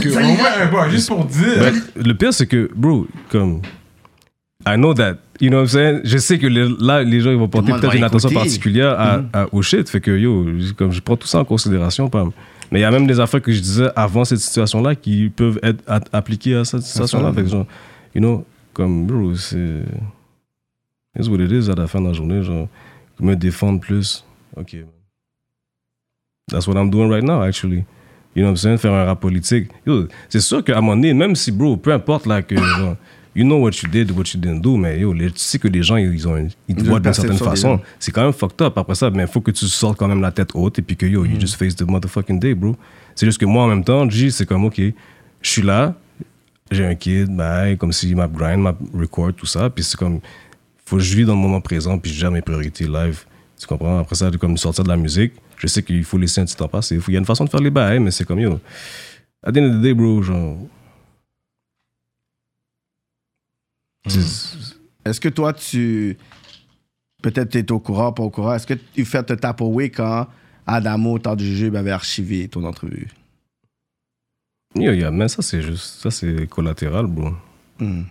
Que- 0.00 0.08
au 0.08 0.20
moins 0.36 0.52
un 0.62 0.70
bar, 0.70 0.88
juste 0.88 1.08
pour 1.08 1.24
dire. 1.24 1.58
Ben, 1.58 1.74
le 2.06 2.12
pire, 2.14 2.32
c'est 2.32 2.46
que, 2.46 2.70
bro, 2.76 3.08
comme. 3.28 3.60
I 4.64 4.74
know 4.76 4.94
that. 4.94 5.16
You 5.40 5.48
know 5.48 5.56
what 5.58 5.62
I'm 5.64 5.68
saying? 5.68 6.00
Je 6.04 6.18
sais 6.18 6.38
que 6.38 6.46
les- 6.46 6.68
là, 6.78 7.02
les 7.02 7.20
gens 7.20 7.30
ils 7.32 7.36
vont 7.38 7.48
porter 7.48 7.72
peut-être 7.72 7.88
va 7.88 7.96
une 7.96 8.04
attention 8.04 8.30
particulière 8.30 9.00
à, 9.00 9.18
Mm-hmm. 9.18 9.26
à- 9.32 9.46
au 9.52 9.62
shit. 9.62 9.88
Fait 9.88 10.00
que, 10.00 10.12
yo, 10.16 10.46
comme 10.76 10.92
je 10.92 11.00
prends 11.00 11.16
tout 11.16 11.26
ça 11.26 11.40
en 11.40 11.44
considération, 11.44 12.08
Pam. 12.08 12.30
Mais 12.70 12.78
il 12.78 12.82
y 12.82 12.84
a 12.84 12.90
même 12.92 13.08
des 13.08 13.18
affaires 13.18 13.42
que 13.42 13.50
je 13.50 13.58
disais 13.60 13.88
avant 13.96 14.24
cette 14.24 14.38
situation-là 14.38 14.94
qui 14.94 15.28
peuvent 15.34 15.58
être 15.64 15.82
a- 15.88 15.98
appliquées 16.12 16.54
à 16.54 16.64
cette 16.64 16.82
situation-là. 16.82 17.32
Fait 17.32 17.42
que, 17.42 17.48
genre, 17.48 17.66
you 18.14 18.20
know, 18.20 18.44
comme, 18.72 19.06
bro, 19.06 19.34
c'est. 19.34 19.82
It's 21.18 21.26
what 21.28 21.38
it 21.40 21.50
is 21.50 21.68
à 21.68 21.74
la 21.74 21.88
fin 21.88 22.00
de 22.00 22.06
la 22.06 22.12
journée. 22.12 22.42
Genre, 22.44 22.68
me 23.20 23.34
défendre 23.36 23.80
plus. 23.80 24.24
Ok. 24.56 24.76
That's 26.50 26.66
what 26.66 26.76
I'm 26.76 26.90
doing 26.90 27.08
right 27.10 27.22
now, 27.22 27.42
actually. 27.42 27.84
You 28.34 28.42
know 28.42 28.48
what 28.48 28.50
I'm 28.52 28.56
saying? 28.56 28.78
Faire 28.78 28.92
un 28.92 29.04
rap 29.04 29.20
politique. 29.20 29.70
Yo, 29.86 30.06
c'est 30.28 30.40
sûr 30.40 30.62
qu'à 30.64 30.78
un 30.78 30.80
moment 30.80 30.96
donné, 30.96 31.14
même 31.14 31.34
si, 31.36 31.50
bro, 31.52 31.76
peu 31.76 31.92
importe 31.92 32.26
là 32.26 32.42
que 32.42 32.56
genre, 32.56 32.96
you 33.34 33.44
know 33.44 33.58
what 33.60 33.70
you 33.82 33.88
did, 33.88 34.10
what 34.12 34.24
you 34.34 34.40
didn't 34.40 34.60
do, 34.60 34.76
mais 34.76 34.98
yo, 35.00 35.12
les- 35.12 35.30
tu 35.30 35.38
sais 35.38 35.58
que 35.58 35.68
les 35.68 35.82
gens, 35.82 35.96
ils, 35.96 36.26
ont, 36.28 36.48
ils 36.68 36.74
te 36.76 36.82
voient 36.84 36.98
une 36.98 37.02
d'une 37.04 37.12
certaine 37.12 37.38
façon. 37.38 37.80
C'est 37.98 38.10
quand 38.12 38.22
même 38.22 38.32
fucked 38.32 38.60
up. 38.62 38.76
Après 38.78 38.94
ça, 38.94 39.10
mais 39.10 39.26
faut 39.26 39.40
que 39.40 39.50
tu 39.52 39.66
sortes 39.66 39.98
quand 39.98 40.08
même 40.08 40.20
la 40.20 40.32
tête 40.32 40.50
haute 40.54 40.78
et 40.78 40.82
puis 40.82 40.96
que 40.96 41.06
yo, 41.06 41.24
you 41.24 41.36
Mm. 41.36 41.40
just 41.40 41.56
face 41.56 41.74
the 41.76 41.82
motherfucking 41.82 42.38
day, 42.40 42.54
bro. 42.54 42.76
C'est 43.14 43.26
juste 43.26 43.38
que 43.38 43.46
moi, 43.46 43.64
en 43.64 43.68
même 43.68 43.84
temps, 43.84 44.08
G, 44.08 44.30
c'est 44.30 44.46
comme, 44.46 44.64
ok, 44.64 44.80
je 44.80 45.48
suis 45.50 45.62
là, 45.62 45.94
j'ai 46.70 46.84
un 46.86 46.94
kid, 46.94 47.28
bye, 47.36 47.76
comme 47.76 47.92
si 47.92 48.14
m'a 48.14 48.28
grind, 48.28 48.60
m'a 48.62 48.74
record, 48.94 49.32
tout 49.34 49.46
ça, 49.46 49.68
puis 49.70 49.82
c'est 49.84 49.96
comme, 49.96 50.20
faut 50.90 50.96
que 50.96 51.02
je 51.02 51.16
vis 51.16 51.24
dans 51.24 51.34
le 51.36 51.40
moment 51.40 51.60
présent, 51.60 51.98
puis 51.98 52.10
je 52.12 52.18
gère 52.18 52.32
mes 52.32 52.42
priorités 52.42 52.86
live. 52.86 53.24
Tu 53.58 53.66
comprends? 53.66 53.98
Après 54.00 54.16
ça, 54.16 54.28
comme 54.40 54.56
sortir 54.56 54.82
de 54.84 54.88
la 54.88 54.96
musique, 54.96 55.34
je 55.56 55.66
sais 55.68 55.82
qu'il 55.82 56.02
faut 56.04 56.18
laisser 56.18 56.40
un 56.40 56.44
petit 56.46 56.56
temps 56.56 56.66
passer. 56.68 56.98
Il 57.06 57.12
y 57.12 57.16
a 57.16 57.20
une 57.20 57.24
façon 57.26 57.44
de 57.44 57.50
faire 57.50 57.60
les 57.60 57.70
bails, 57.70 58.00
mais 58.00 58.10
c'est 58.10 58.24
comme, 58.24 58.40
yo, 58.40 58.58
at 59.42 59.52
the 59.52 59.58
end 59.58 59.64
of 59.70 59.76
the 59.76 59.80
day, 59.82 59.94
bro, 59.94 60.20
genre. 60.22 60.56
c'est- 64.08 64.66
Est-ce 65.04 65.20
que 65.20 65.28
toi, 65.28 65.52
tu. 65.52 66.16
Peut-être 67.22 67.50
tu 67.50 67.58
es 67.58 67.72
au 67.72 67.78
courant, 67.80 68.12
pas 68.12 68.22
au 68.22 68.30
courant. 68.30 68.54
Est-ce 68.54 68.66
que 68.66 68.74
tu 68.74 69.04
fais 69.04 69.22
te 69.22 69.32
taper 69.34 69.64
away 69.64 69.90
quand 69.90 70.26
Adamo, 70.66 71.18
tant 71.18 71.36
du 71.36 71.44
jujube, 71.44 71.76
avait 71.76 71.90
archivé 71.90 72.48
ton 72.48 72.64
entrevue? 72.64 73.08
Yo, 74.74 74.92
yo, 74.92 75.10
mais 75.10 75.28
ça, 75.28 75.42
c'est 75.42 75.62
juste, 75.62 76.00
ça, 76.02 76.10
c'est 76.10 76.46
collatéral, 76.48 77.06
bro. 77.06 77.30
Hmm. 77.78 78.02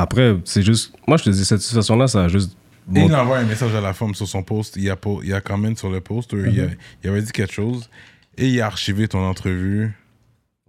Après, 0.00 0.36
c'est 0.44 0.62
juste, 0.62 0.94
moi, 1.08 1.16
je 1.16 1.24
te 1.24 1.30
dis, 1.30 1.44
cette 1.44 1.60
situation-là, 1.60 2.06
ça 2.06 2.22
a 2.24 2.28
juste. 2.28 2.56
Et 2.94 3.00
il 3.00 3.14
envoie 3.14 3.38
un 3.38 3.44
message 3.44 3.74
à 3.74 3.80
la 3.80 3.92
femme 3.92 4.14
sur 4.14 4.28
son 4.28 4.44
post. 4.44 4.76
Il 4.76 4.84
y 4.84 4.90
a, 4.90 4.94
po- 4.96 5.20
il 5.24 5.28
y 5.30 5.32
a 5.32 5.40
comment 5.40 5.74
sur 5.74 5.90
le 5.90 6.00
post. 6.00 6.30
il, 6.32 6.38
Mhm. 6.38 6.60
a- 6.60 6.72
il 7.02 7.10
avait 7.10 7.20
dit 7.22 7.32
quelque 7.32 7.52
chose. 7.52 7.90
Et 8.36 8.48
il 8.48 8.60
a 8.60 8.66
archivé 8.66 9.08
ton 9.08 9.18
entrevue. 9.18 9.92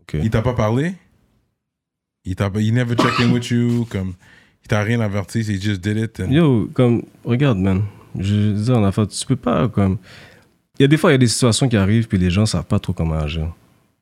Ok. 0.02 0.16
Il 0.24 0.30
t'a 0.32 0.42
pas 0.42 0.54
parlé? 0.54 0.96
Il 2.26 2.36
t'a 2.36 2.50
il 2.56 2.74
never 2.74 2.96
check 2.96 3.20
in 3.20 3.32
with 3.32 3.48
you. 3.52 3.86
Comme, 3.90 4.14
il 4.64 4.68
t'a 4.68 4.82
rien 4.82 5.00
averti. 5.00 5.42
He 5.42 5.62
just 5.62 5.80
did 5.82 5.96
it. 5.98 6.20
and- 6.20 6.32
Yo, 6.32 6.68
comme, 6.74 7.04
regarde, 7.24 7.60
man. 7.60 7.84
Je 8.18 8.52
dis 8.54 8.72
en 8.72 8.84
affaire, 8.84 9.08
tu 9.08 9.26
peux 9.28 9.36
pas, 9.36 9.68
comme. 9.70 9.98
Il 10.80 10.82
y 10.82 10.86
a 10.86 10.88
des 10.88 10.98
fois, 10.98 11.12
il 11.12 11.14
y 11.14 11.16
a 11.16 11.20
des 11.20 11.28
situations 11.28 11.70
qui 11.70 11.78
arrivent, 11.78 12.08
puis 12.08 12.18
les 12.18 12.32
gens 12.32 12.48
savent 12.48 12.66
pas 12.66 12.80
trop 12.80 12.94
comment 12.94 13.16
agir. 13.20 13.54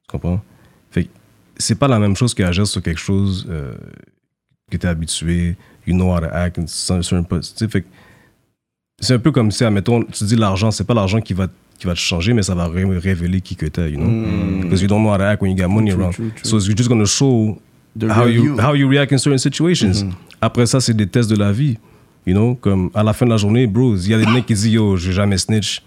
Tu 0.03 0.07
comprends? 0.11 0.41
Fait 0.89 1.09
c'est 1.57 1.75
pas 1.77 1.87
la 1.89 1.99
même 1.99 2.15
chose 2.15 2.33
qu'agir 2.33 2.65
sur 2.65 2.81
quelque 2.81 2.99
chose 3.01 3.45
euh, 3.49 3.75
que 4.69 4.77
t'es 4.77 4.87
habitué, 4.87 5.55
you 5.85 5.93
know 5.93 6.11
how 6.13 6.19
to 6.19 6.25
act, 6.31 6.59
c'est 6.67 7.13
un 9.13 9.19
peu 9.19 9.31
comme 9.31 9.51
si, 9.51 9.63
admettons, 9.63 10.03
tu 10.03 10.23
dis 10.25 10.35
l'argent, 10.35 10.71
c'est 10.71 10.83
pas 10.83 10.93
l'argent 10.93 11.21
qui 11.21 11.33
va, 11.33 11.47
qui 11.79 11.87
va 11.87 11.93
te 11.93 11.99
changer, 11.99 12.33
mais 12.33 12.43
ça 12.43 12.53
va 12.55 12.67
ré- 12.67 12.83
révéler 12.83 13.39
qui 13.41 13.55
que 13.55 13.65
t'es, 13.67 13.91
you 13.91 13.97
know? 13.97 14.09
Because 14.63 14.81
you 14.81 14.87
don't 14.87 15.01
know 15.01 15.11
how 15.13 15.17
to 15.17 15.23
act 15.23 15.41
when 15.41 15.51
you 15.51 15.57
got 15.57 15.69
money 15.69 15.91
True, 15.91 16.01
around. 16.01 16.13
true, 16.13 16.31
true. 16.35 16.45
So 16.49 16.57
you're 16.59 16.75
just 16.75 16.89
gonna 16.89 17.05
show 17.05 17.57
The 17.95 18.07
how 18.09 18.25
you, 18.27 18.43
you. 18.43 18.57
how 18.59 18.73
you 18.75 18.89
react 18.89 19.11
in 19.13 19.17
certain 19.19 19.37
situations. 19.37 20.09
Après 20.41 20.65
ça, 20.65 20.81
c'est 20.81 20.93
des 20.95 21.07
tests 21.07 21.29
de 21.29 21.37
la 21.37 21.51
vie. 21.53 21.77
You 22.25 22.33
know, 22.33 22.55
comme 22.55 22.89
à 22.93 23.03
la 23.03 23.13
fin 23.13 23.25
de 23.25 23.31
la 23.31 23.37
journée, 23.37 23.67
bros, 23.67 23.95
il 23.95 24.09
y 24.09 24.13
a 24.13 24.17
des 24.17 24.25
mecs 24.25 24.45
qui 24.47 24.53
disent 24.53 24.67
yo, 24.73 24.97
je 24.97 25.07
vais 25.07 25.13
jamais 25.13 25.37
snitch. 25.37 25.81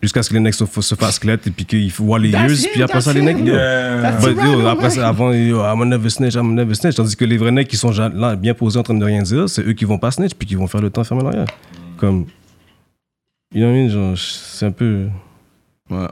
Jusqu'à 0.00 0.22
ce 0.22 0.28
que 0.30 0.34
les 0.34 0.40
mecs 0.40 0.54
se, 0.54 0.64
se 0.64 0.94
fassent 0.94 1.18
clette 1.18 1.46
et 1.48 1.50
puis 1.50 1.64
qu'ils 1.64 1.90
voient 1.92 2.20
les 2.20 2.30
That's 2.30 2.48
years. 2.50 2.64
him, 2.64 2.70
Puis 2.72 2.82
après 2.84 3.00
ça, 3.00 3.12
that's 3.12 3.24
les 3.24 3.32
yo. 3.32 3.46
Yeah. 3.54 4.00
That's 4.02 4.24
But, 4.24 4.36
yo, 4.36 4.66
après 4.68 4.90
ça, 4.90 5.08
avant, 5.08 5.32
yo, 5.32 5.58
I'm 5.64 5.78
gonna 5.78 5.96
never 5.96 6.08
snitch, 6.08 6.34
I'm 6.34 6.42
gonna 6.42 6.62
never 6.62 6.74
snitch. 6.74 6.94
Tandis 6.94 7.16
que 7.16 7.24
les 7.24 7.36
vrais 7.36 7.50
mecs 7.50 7.66
qui 7.66 7.76
sont 7.76 7.90
là, 7.90 8.36
bien 8.36 8.54
posés 8.54 8.78
en 8.78 8.84
train 8.84 8.94
de 8.94 9.04
rien 9.04 9.22
dire, 9.22 9.48
c'est 9.48 9.62
eux 9.66 9.72
qui 9.72 9.84
vont 9.84 9.98
pas 9.98 10.10
snitch 10.12 10.34
puis 10.34 10.46
qui 10.46 10.54
vont 10.54 10.68
faire 10.68 10.80
le 10.80 10.90
temps 10.90 11.02
fermer 11.02 11.24
l'arrière. 11.24 11.46
Comme. 11.96 12.26
You 13.52 13.62
know 13.62 13.70
what 13.70 13.76
I 13.76 13.82
mean? 13.82 13.88
Genre, 13.88 14.16
c'est 14.18 14.66
un 14.66 14.70
peu. 14.70 15.08
Ouais. 15.90 16.06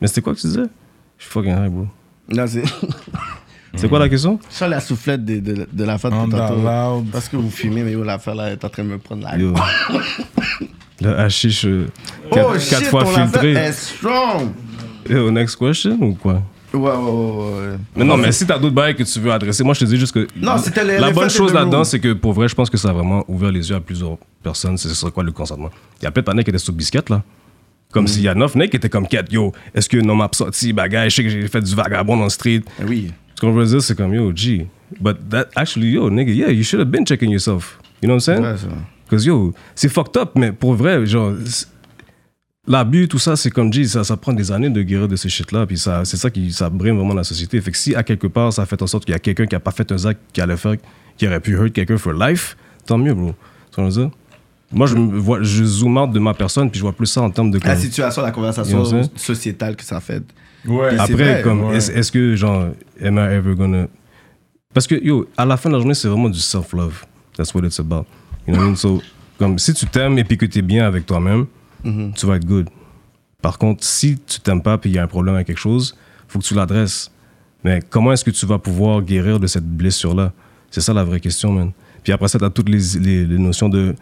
Mais 0.00 0.08
c'était 0.08 0.20
quoi 0.20 0.34
que 0.34 0.40
tu 0.40 0.46
disais? 0.48 0.64
Je 1.16 1.22
suis 1.24 1.32
fucking 1.32 1.52
high, 1.52 1.70
bro. 1.70 1.86
Là, 2.28 2.46
c'est. 2.48 2.64
C'est 3.76 3.88
quoi 3.88 3.98
la 3.98 4.08
question? 4.08 4.38
Ça, 4.48 4.68
la 4.68 4.80
soufflette 4.80 5.24
de, 5.24 5.40
de, 5.40 5.66
de 5.70 5.84
la 5.84 5.98
fête 5.98 6.12
tout 6.12 6.30
tantôt. 6.30 6.54
loud. 6.56 7.10
Parce 7.10 7.28
que 7.28 7.36
vous 7.36 7.50
fumez, 7.50 7.82
mais 7.82 7.92
yo, 7.92 8.02
l'affaire 8.04 8.34
là 8.34 8.50
est 8.52 8.64
en 8.64 8.68
train 8.68 8.84
de 8.84 8.88
me 8.88 8.98
prendre 8.98 9.22
la 9.24 9.36
Yo. 9.36 9.52
Le 11.00 11.18
hashish, 11.18 11.64
euh, 11.66 11.86
Oh 12.30 12.34
quatre, 12.34 12.60
shit, 12.60 12.70
quatre 12.70 12.86
fois 12.86 13.04
filtré. 13.04 13.52
est 13.52 13.72
strong! 13.72 14.52
Yo, 15.08 15.30
next 15.30 15.56
question 15.56 15.98
ou 16.00 16.14
quoi? 16.14 16.40
Ouais, 16.72 16.80
ouais, 16.80 16.90
ouais, 16.90 17.68
ouais. 17.70 17.76
Mais 17.96 18.04
non, 18.04 18.16
mais 18.16 18.32
si 18.32 18.46
t'as 18.46 18.58
d'autres 18.58 18.74
bails 18.74 18.94
que 18.96 19.02
tu 19.02 19.20
veux 19.20 19.30
adresser, 19.32 19.62
moi 19.64 19.74
je 19.74 19.80
te 19.80 19.84
dis 19.84 19.96
juste 19.98 20.12
que. 20.14 20.26
Non, 20.36 20.56
c'était 20.58 20.84
La 20.98 21.10
bonne 21.10 21.30
chose 21.30 21.50
de 21.52 21.56
là-dedans, 21.56 21.78
room. 21.78 21.84
c'est 21.84 22.00
que 22.00 22.12
pour 22.14 22.32
vrai, 22.32 22.48
je 22.48 22.54
pense 22.54 22.70
que 22.70 22.76
ça 22.76 22.90
a 22.90 22.92
vraiment 22.92 23.24
ouvert 23.28 23.50
les 23.52 23.68
yeux 23.70 23.76
à 23.76 23.80
plusieurs 23.80 24.16
personnes. 24.42 24.76
C'est 24.78 24.88
ce 24.88 24.94
serait 24.94 25.12
quoi 25.12 25.22
le 25.24 25.32
consentement? 25.32 25.70
Il 26.00 26.04
y 26.04 26.06
a 26.06 26.10
plein 26.10 26.22
de 26.22 26.26
panneaux 26.26 26.42
qui 26.42 26.50
étaient 26.50 26.58
sous 26.58 26.72
biscuit 26.72 27.00
là. 27.10 27.22
Comme 27.92 28.08
s'il 28.08 28.22
y 28.22 28.28
a 28.28 28.34
neuf 28.34 28.56
mecs 28.56 28.70
qui 28.70 28.76
étaient 28.76 28.88
comme 28.88 29.06
4 29.06 29.32
Yo, 29.32 29.52
est-ce 29.72 29.88
que 29.88 29.98
non 29.98 30.16
m'a 30.16 30.28
sorti, 30.32 30.72
bagage, 30.72 31.10
je 31.12 31.16
sais 31.16 31.22
que 31.22 31.28
j'ai 31.28 31.46
fait 31.46 31.60
du 31.60 31.74
vagabond 31.76 32.16
dans 32.16 32.24
le 32.24 32.30
street. 32.30 32.62
Ah 32.80 32.84
Oui. 32.88 33.12
Qu'on 33.44 33.52
veut 33.52 33.66
dire, 33.66 33.82
c'est 33.82 33.94
comme 33.94 34.14
Yo, 34.14 34.32
G. 34.34 34.66
But 35.00 35.28
that 35.30 35.48
actually, 35.56 35.90
yo, 35.92 36.10
nigga, 36.10 36.32
yeah, 36.32 36.50
you 36.50 36.62
should 36.62 36.80
have 36.80 36.90
been 36.90 37.04
checking 37.04 37.30
yourself. 37.30 37.78
You 38.00 38.08
know 38.08 38.14
what 38.14 38.28
I'm 38.28 38.42
saying? 38.42 38.42
Ouais, 38.42 38.56
ça. 38.56 38.68
Que 39.08 39.16
yo, 39.22 39.52
c'est 39.74 39.88
fucked 39.88 40.16
up, 40.16 40.30
mais 40.34 40.52
pour 40.52 40.74
vrai, 40.74 41.04
genre, 41.06 41.32
l'abus, 42.66 43.08
tout 43.08 43.18
ça, 43.18 43.36
c'est 43.36 43.50
comme 43.50 43.70
dit, 43.70 43.86
ça, 43.88 44.04
ça 44.04 44.16
prend 44.16 44.32
des 44.32 44.50
années 44.50 44.70
de 44.70 44.82
guérir 44.82 45.08
de 45.08 45.16
ce 45.16 45.28
shit-là, 45.28 45.66
puis 45.66 45.78
ça, 45.78 46.04
c'est 46.04 46.16
ça 46.16 46.30
qui 46.30 46.52
ça 46.52 46.70
brime 46.70 46.96
vraiment 46.96 47.14
la 47.14 47.24
société. 47.24 47.60
Fait 47.60 47.70
que 47.70 47.76
si 47.76 47.94
à 47.94 48.02
quelque 48.02 48.26
part, 48.26 48.52
ça 48.52 48.64
fait 48.66 48.80
en 48.80 48.86
sorte 48.86 49.04
qu'il 49.04 49.12
y 49.12 49.16
a 49.16 49.18
quelqu'un 49.18 49.46
qui 49.46 49.54
a 49.54 49.60
pas 49.60 49.72
fait 49.72 49.90
un 49.92 50.04
acte 50.06 50.20
qui 50.32 50.40
allait 50.40 50.56
faire, 50.56 50.76
qui 51.16 51.26
aurait 51.26 51.40
pu 51.40 51.52
hurt 51.52 51.72
quelqu'un 51.72 51.98
for 51.98 52.12
life, 52.12 52.56
tant 52.86 52.98
mieux, 52.98 53.14
bro. 53.14 53.34
Tu 53.74 53.80
vois 53.80 53.90
dire? 53.90 54.10
Moi, 54.72 54.86
je, 54.86 54.96
me 54.96 55.18
vois, 55.18 55.42
je 55.42 55.62
zoome 55.64 55.98
out 55.98 56.10
de 56.10 56.18
ma 56.18 56.34
personne, 56.34 56.70
puis 56.70 56.78
je 56.78 56.84
vois 56.84 56.92
plus 56.92 57.06
ça 57.06 57.22
en 57.22 57.30
termes 57.30 57.50
de. 57.50 57.60
La 57.62 57.76
situation, 57.76 58.22
la 58.22 58.32
conversation 58.32 59.02
sociétale 59.16 59.76
que 59.76 59.84
ça 59.84 60.00
fait. 60.00 60.22
Ouais. 60.66 60.98
Après, 60.98 61.12
vrai, 61.14 61.42
comme, 61.42 61.64
ouais. 61.64 61.76
est-ce 61.76 62.10
que, 62.10 62.36
genre, 62.36 62.68
am 63.02 63.16
I 63.18 63.34
ever 63.34 63.54
gonna. 63.54 63.86
Parce 64.72 64.86
que, 64.86 64.94
yo, 64.94 65.28
à 65.36 65.44
la 65.44 65.56
fin 65.56 65.68
de 65.68 65.74
la 65.74 65.80
journée, 65.80 65.94
c'est 65.94 66.08
vraiment 66.08 66.30
du 66.30 66.38
self-love. 66.38 67.04
That's 67.36 67.54
what 67.54 67.64
it's 67.64 67.78
about. 67.80 68.06
You 68.46 68.54
know 68.54 68.56
what 68.56 68.64
I 68.64 68.68
mean? 68.70 68.76
So, 68.76 69.02
comme, 69.38 69.58
si 69.58 69.74
tu 69.74 69.86
t'aimes 69.86 70.18
et 70.18 70.24
puis 70.24 70.36
que 70.36 70.46
tu 70.46 70.58
es 70.58 70.62
bien 70.62 70.86
avec 70.86 71.06
toi-même, 71.06 71.46
tu 72.14 72.26
vas 72.26 72.36
être 72.36 72.46
good. 72.46 72.68
Par 73.42 73.58
contre, 73.58 73.84
si 73.84 74.18
tu 74.18 74.40
t'aimes 74.40 74.62
pas 74.62 74.78
puis 74.78 74.90
il 74.90 74.96
y 74.96 74.98
a 74.98 75.02
un 75.02 75.06
problème 75.06 75.34
avec 75.34 75.48
quelque 75.48 75.58
chose, 75.58 75.96
faut 76.28 76.38
que 76.38 76.44
tu 76.44 76.54
l'adresses. 76.54 77.10
Mais 77.62 77.82
comment 77.88 78.12
est-ce 78.12 78.24
que 78.24 78.30
tu 78.30 78.46
vas 78.46 78.58
pouvoir 78.58 79.02
guérir 79.02 79.38
de 79.38 79.46
cette 79.46 79.66
blessure-là? 79.66 80.32
C'est 80.70 80.80
ça 80.80 80.92
la 80.94 81.04
vraie 81.04 81.20
question, 81.20 81.52
man. 81.52 81.72
Puis 82.02 82.12
après 82.12 82.28
ça, 82.28 82.38
tu 82.38 82.44
as 82.44 82.50
toutes 82.50 82.68
les, 82.68 82.98
les, 83.00 83.24
les 83.24 83.38
notions 83.38 83.68
de. 83.68 83.94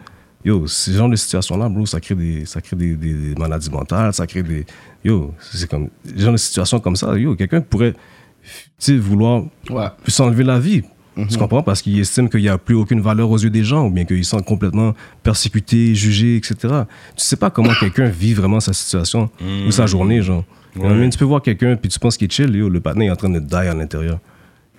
Yo, 0.45 0.67
ce 0.67 0.91
genre 0.91 1.09
de 1.09 1.15
situation-là, 1.15 1.69
bro, 1.69 1.85
ça 1.85 1.99
crée, 2.01 2.15
des, 2.15 2.45
ça 2.45 2.59
crée 2.59 2.75
des, 2.75 2.95
des- 2.95 3.13
des 3.13 3.35
maladies 3.35 3.69
mentales, 3.69 4.13
ça 4.13 4.27
crée 4.27 4.43
des. 4.43 4.65
Yo, 5.03 5.33
c'est 5.39 5.69
comme. 5.69 5.89
Des 6.03 6.21
genre 6.21 6.33
de 6.33 6.37
situations 6.37 6.79
comme 6.79 6.95
ça, 6.97 7.17
yo, 7.17 7.35
quelqu'un 7.35 7.61
pourrait, 7.61 7.93
tu 7.93 8.49
sais, 8.77 8.97
vouloir 8.97 9.43
Ouais. 9.69 9.87
s'enlever 10.07 10.43
la 10.43 10.59
vie. 10.59 10.83
Tu 11.29 11.37
comprends? 11.37 11.61
Parce 11.61 11.81
qu'il 11.83 11.99
estime 11.99 12.27
qu'il 12.27 12.41
n'y 12.41 12.49
a 12.49 12.57
plus 12.57 12.73
aucune 12.73 12.99
valeur 12.99 13.29
aux 13.29 13.37
yeux 13.37 13.51
des 13.51 13.63
gens, 13.63 13.85
ou 13.85 13.91
bien 13.91 14.03
qu'il 14.03 14.25
se 14.25 14.35
sent 14.35 14.43
complètement 14.43 14.95
persécuté, 15.21 15.93
jugé, 15.93 16.37
etc. 16.37 16.55
Tu 17.15 17.23
sais 17.23 17.35
pas 17.35 17.51
comment 17.51 17.71
quelqu'un 17.79 18.07
vit 18.09 18.33
vraiment 18.33 18.59
sa 18.59 18.73
situation 18.73 19.29
ou 19.67 19.71
sa 19.71 19.85
journée, 19.85 20.21
genre. 20.23 20.43
Mean? 20.75 21.09
Tu 21.11 21.19
peux 21.19 21.25
voir 21.25 21.43
quelqu'un, 21.43 21.75
puis 21.75 21.87
tu 21.87 21.99
penses 21.99 22.17
qu'il 22.17 22.25
est 22.25 22.31
chill, 22.31 22.53
yo, 22.55 22.67
le 22.67 22.79
patin 22.81 23.01
est 23.01 23.11
en 23.11 23.15
train 23.15 23.29
de 23.29 23.39
die 23.39 23.53
à 23.55 23.75
l'intérieur. 23.75 24.19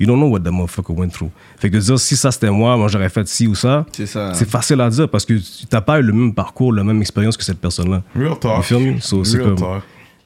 You 0.01 0.07
don't 0.07 0.17
know 0.19 0.29
what 0.29 0.41
that 0.41 0.51
motherfucker 0.51 0.93
went 0.93 1.11
through. 1.11 1.31
Fait 1.59 1.71
que 1.71 1.77
dire, 1.77 1.99
si 2.01 2.17
ça 2.17 2.33
c'était 2.33 2.51
moi, 2.51 2.77
moi 2.77 2.89
j'aurais 2.89 3.09
fait 3.09 3.27
ci 3.29 3.47
ou 3.47 3.55
ça, 3.55 3.87
C'est 3.93 4.07
ça. 4.07 4.35
c'est 4.35 4.49
facile 4.49 4.81
à 4.81 4.91
dire 4.91 5.09
parce 5.09 5.25
que 5.25 5.35
t'as 5.69 5.81
pas 5.81 6.01
eu 6.01 6.03
le 6.03 6.13
même 6.13 6.35
parcours, 6.35 6.73
la 6.73 6.83
même 6.83 7.01
expérience 7.01 7.37
que 7.37 7.45
cette 7.45 7.61
personne-là. 7.61 8.03
Real 8.17 8.37
talk. 8.39 8.57
You 8.57 8.63
feel 8.63 8.95
me? 8.95 9.01
So, 9.01 9.23
Real 9.23 9.45
comme- 9.45 9.55
talk. 9.57 9.83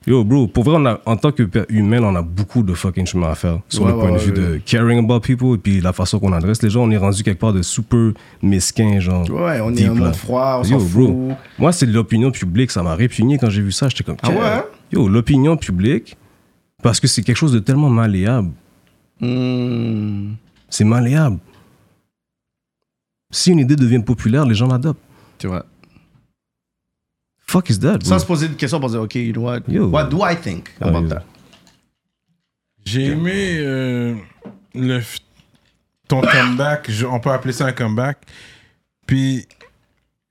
Yo, 0.07 0.25
bro, 0.25 0.47
pour 0.47 0.65
vrai, 0.65 0.77
on 0.79 0.87
a- 0.87 1.01
en 1.05 1.17
tant 1.19 1.33
que 1.33 1.43
humain, 1.69 2.03
on 2.03 2.17
a 2.17 2.23
beaucoup 2.23 2.63
de 2.63 2.73
fucking 2.73 3.05
chemin 3.05 3.29
à 3.31 3.35
faire 3.35 3.59
sur 3.69 3.83
Ouais, 3.83 3.91
le 3.91 3.99
point 3.99 4.11
ouais, 4.11 4.15
de 4.15 4.23
vue 4.23 4.33
de 4.33 4.61
caring 4.65 5.05
about 5.05 5.21
people 5.21 5.55
et 5.57 5.59
puis 5.59 5.83
la 5.83 5.93
façon 5.93 6.19
qu'on 6.19 6.33
adresse 6.33 6.63
les 6.63 6.71
gens. 6.71 6.85
On 6.85 6.91
est 6.91 6.97
rendu 6.97 7.23
quelque 7.23 7.39
part 7.41 7.53
de 7.53 7.61
super 7.61 8.13
mesquin, 8.41 9.01
genre. 9.01 9.29
Ouais, 9.29 9.61
on 9.61 9.69
est 9.71 9.75
deep, 9.75 9.91
en 9.91 9.95
là. 9.97 10.01
mode 10.07 10.17
froid, 10.17 10.63
on 10.63 10.67
Yo, 10.67 10.79
s'en 10.81 10.87
bro, 10.87 11.07
fout. 11.09 11.37
moi, 11.59 11.73
c'est 11.73 11.85
l'opinion 11.85 12.31
publique, 12.31 12.71
ça 12.71 12.83
m'a 12.83 12.95
répugné 12.95 13.37
quand 13.37 13.51
j'ai 13.51 13.61
vu 13.61 13.73
ça. 13.73 13.89
J'étais 13.91 14.05
comme, 14.05 14.17
Ah 14.23 14.31
ouais? 14.31 14.65
Yo, 14.93 15.09
l'opinion 15.09 15.59
publique, 15.59 16.17
parce 16.83 17.01
que 17.01 17.07
c'est 17.07 17.23
quelque 17.23 17.37
chose 17.37 17.53
de 17.53 17.59
tellement 17.59 17.91
malléable. 17.91 18.53
Hmm. 19.21 20.35
C'est 20.69 20.85
malléable. 20.85 21.39
Si 23.31 23.51
une 23.51 23.59
idée 23.59 23.77
devient 23.77 24.03
populaire, 24.03 24.45
les 24.47 24.55
gens 24.55 24.67
l'adoptent. 24.69 25.01
Tu 25.39 25.47
vois. 25.47 25.67
Fuck 27.47 27.71
is 27.71 27.79
that, 27.81 27.99
bro? 27.99 28.09
Sans 28.09 28.19
se 28.19 28.27
poser 28.27 28.47
une 28.47 28.57
question 28.57 28.79
pour 28.81 28.91
dire, 28.91 29.01
OK, 29.03 29.15
you 29.17 29.33
know 29.33 29.43
what? 29.43 29.61
Yo. 29.69 29.89
What 29.89 30.05
do 30.09 30.19
I 30.23 30.37
think 30.37 30.71
Ah, 30.81 30.89
about 30.89 31.03
yo. 31.03 31.09
that? 31.09 31.25
J'ai 32.85 33.07
aimé 33.07 33.57
euh, 33.59 34.15
le, 34.75 35.01
ton 36.09 36.21
comeback. 36.23 36.91
Je- 36.91 37.07
on 37.07 37.21
peut 37.21 37.31
appeler 37.31 37.53
ça 37.53 37.67
un 37.67 37.73
comeback. 37.73 38.19
Puis, 39.07 39.47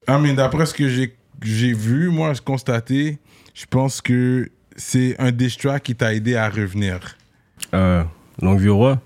ah, 0.07 0.17
mais 0.19 0.33
d'après 0.33 0.65
ce 0.65 0.73
que 0.73 0.87
j'ai 0.89 1.15
j'ai 1.43 1.73
vu, 1.73 2.09
moi, 2.09 2.33
je 2.33 2.41
constaté, 2.41 3.19
je 3.53 3.65
pense 3.67 4.01
que 4.01 4.49
c'est 4.75 5.15
un 5.19 5.31
diss 5.31 5.55
track 5.55 5.83
qui 5.83 5.95
t'a 5.95 6.15
aidé 6.15 6.35
à 6.35 6.49
revenir. 6.49 7.15
Euh, 7.75 8.03
Longue 8.41 8.59
Vie 8.59 8.69
au 8.69 8.77
Roi? 8.77 9.01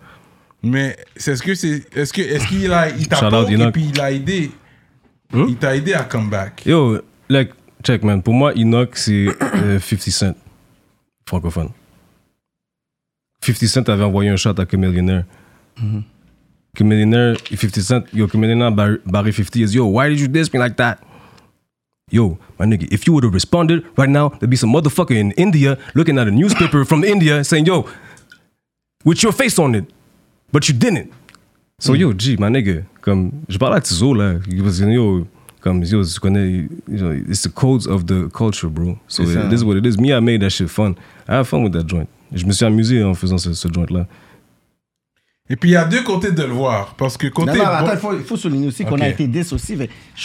Mais 0.64 0.96
c'est 1.16 1.36
ce 1.36 1.42
que 1.42 1.56
c'est 1.56 1.84
est-ce 1.96 2.14
que 2.14 2.22
est-ce 2.22 2.48
qu'il 2.48 2.72
a 2.72 2.90
il 2.90 3.08
t'a 3.08 3.18
et 3.50 3.72
puis 3.72 3.90
il 3.94 4.00
a 4.02 4.12
aidé 4.12 4.52
Hmm? 5.34 5.46
il 5.48 5.56
t'a 5.56 5.74
aidé 5.78 5.94
à 5.94 6.04
comeback. 6.04 6.66
Yo, 6.66 7.00
like, 7.30 7.52
check, 7.84 8.04
man. 8.04 8.22
Pour 8.22 8.34
moi, 8.34 8.52
Enoch, 8.54 8.98
c'est 8.98 9.28
euh, 9.42 9.80
50 9.80 10.10
Cent, 10.12 10.34
francophone. 11.26 11.70
50 13.42 13.68
Cent 13.70 13.90
avait 13.90 14.04
envoyé 14.04 14.30
un 14.30 14.36
shot 14.36 14.50
à 14.60 14.66
Millionaire 14.78 15.24
Que 16.76 16.84
Millionaire, 16.84 17.38
50 17.50 17.80
Cent, 17.82 18.04
yo, 18.14 18.28
que 18.28 18.38
Millionaire 18.38 18.72
Bar- 18.74 18.98
Barry 19.06 19.32
50 19.32 19.62
is, 19.62 19.74
yo, 19.74 19.86
why 19.86 20.10
did 20.10 20.20
you 20.20 20.28
diss 20.28 20.52
me 20.54 20.60
like 20.60 20.76
that? 20.76 21.00
Yo, 22.12 22.38
my 22.60 22.66
nigga, 22.66 22.88
if 22.92 23.08
you 23.08 23.14
would 23.14 23.24
have 23.24 23.34
responded 23.34 23.84
right 23.98 24.10
now, 24.10 24.30
there'd 24.40 24.50
be 24.50 24.58
some 24.58 24.70
motherfucker 24.74 25.16
in 25.16 25.32
India 25.38 25.78
looking 25.96 26.18
at 26.20 26.28
a 26.28 26.32
newspaper 26.32 26.84
from 26.84 27.06
India 27.06 27.42
saying, 27.46 27.66
yo, 27.66 27.86
with 29.04 29.24
your 29.24 29.34
face 29.34 29.60
on 29.60 29.76
it. 29.76 29.86
But 30.52 30.68
you 30.68 30.74
didn't. 30.74 31.12
So, 31.80 31.94
yo, 31.94 32.14
G, 32.14 32.36
my 32.38 32.50
nigga, 32.50 32.84
comme, 33.02 33.32
je 33.50 33.58
parle 33.58 33.76
à 33.76 33.82
Tizo, 33.82 34.14
là, 34.14 34.36
parce 34.64 34.80
que, 34.80 34.86
yo, 34.86 35.26
comme, 35.62 35.84
yo, 35.84 36.04
tu 36.04 36.20
connais, 36.20 36.68
you 36.88 36.98
know, 36.98 37.12
it's 37.12 37.42
the 37.42 37.50
codes 37.50 37.88
of 37.88 38.06
the 38.06 38.30
culture, 38.30 38.70
bro. 38.70 39.00
So, 39.08 39.24
it 39.24 39.52
is 39.52 39.64
what 39.64 39.78
it 39.78 39.86
is. 39.86 39.98
Me, 39.98 40.14
I 40.14 40.20
made 40.20 40.42
that 40.42 40.52
shit 40.52 40.70
fun. 40.70 40.96
I 41.28 41.36
have 41.38 41.48
fun 41.48 41.64
with 41.64 41.74
that 41.74 41.88
joint. 41.88 42.08
Je 42.34 42.46
me 42.46 42.52
suis 42.52 42.66
amusé 42.66 43.04
en 43.04 43.14
faisant 43.14 43.38
ce, 43.38 43.54
ce 43.54 43.68
joint-là. 43.68 44.08
Et 45.52 45.58
puis 45.58 45.70
il 45.72 45.74
y 45.74 45.76
a 45.76 45.84
deux 45.84 46.02
côtés 46.04 46.32
de 46.32 46.44
le 46.44 46.54
voir. 46.54 46.96
Parce 46.98 47.18
que 47.18 47.28
côté. 47.28 47.52
Non, 47.52 47.58
non, 47.58 47.64
bon- 47.64 47.70
attends, 47.88 48.12
il 48.18 48.24
faut, 48.24 48.38
souligner 48.38 48.68
aussi 48.70 48.86
qu'on 48.86 49.00
a 49.02 49.10
été 49.10 49.28
10 49.28 49.52
aussi. 49.52 49.76
fait, 49.76 49.90
Je 50.16 50.22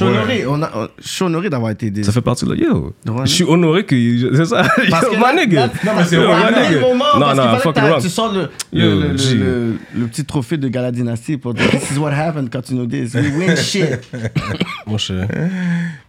suis 1.00 1.24
honoré, 1.24 1.50
d'avoir 1.50 1.72
été 1.72 1.90
10. 1.90 2.04
Ça 2.04 2.12
fait 2.12 2.20
partie 2.20 2.44
de 2.44 2.52
la 2.54 2.56
yo. 2.56 2.94
Je 3.24 3.30
suis 3.30 3.42
honoré 3.44 3.84
que. 3.84 3.96
C'est 4.36 4.44
ça. 4.44 4.62
Parce 4.88 5.04
Yo, 5.06 5.10
que 5.16 5.20
là- 5.20 5.34
nigga. 5.34 5.66
Non, 5.84 5.92
mais 5.96 6.04
c'est 6.04 6.16
vrai, 6.16 6.26
Non, 6.28 7.20
parce 7.20 7.36
non, 7.64 7.72
t'as- 7.72 7.88
wrong. 7.90 8.00
tu 8.00 8.08
sors 8.08 8.32
le, 8.32 8.42
Yo, 8.72 8.88
le, 9.00 9.08
le, 9.08 9.34
le- 9.34 9.76
le 9.96 10.06
petit 10.06 10.24
trophée 10.24 10.58
de 10.58 10.68
Gala 10.68 10.92
Dynasty 10.92 11.36
pour 11.38 11.54
dire 11.54 11.68
This 11.70 11.90
is 11.90 11.98
what 11.98 12.12
happened 12.12 12.48
quand 12.52 12.62
tu 12.62 12.74
nous 12.74 12.86
dis. 12.86 13.02
We 13.14 13.32
win 13.36 13.56
shit. 13.56 13.84
Mon 14.86 14.96
cher. 14.98 15.26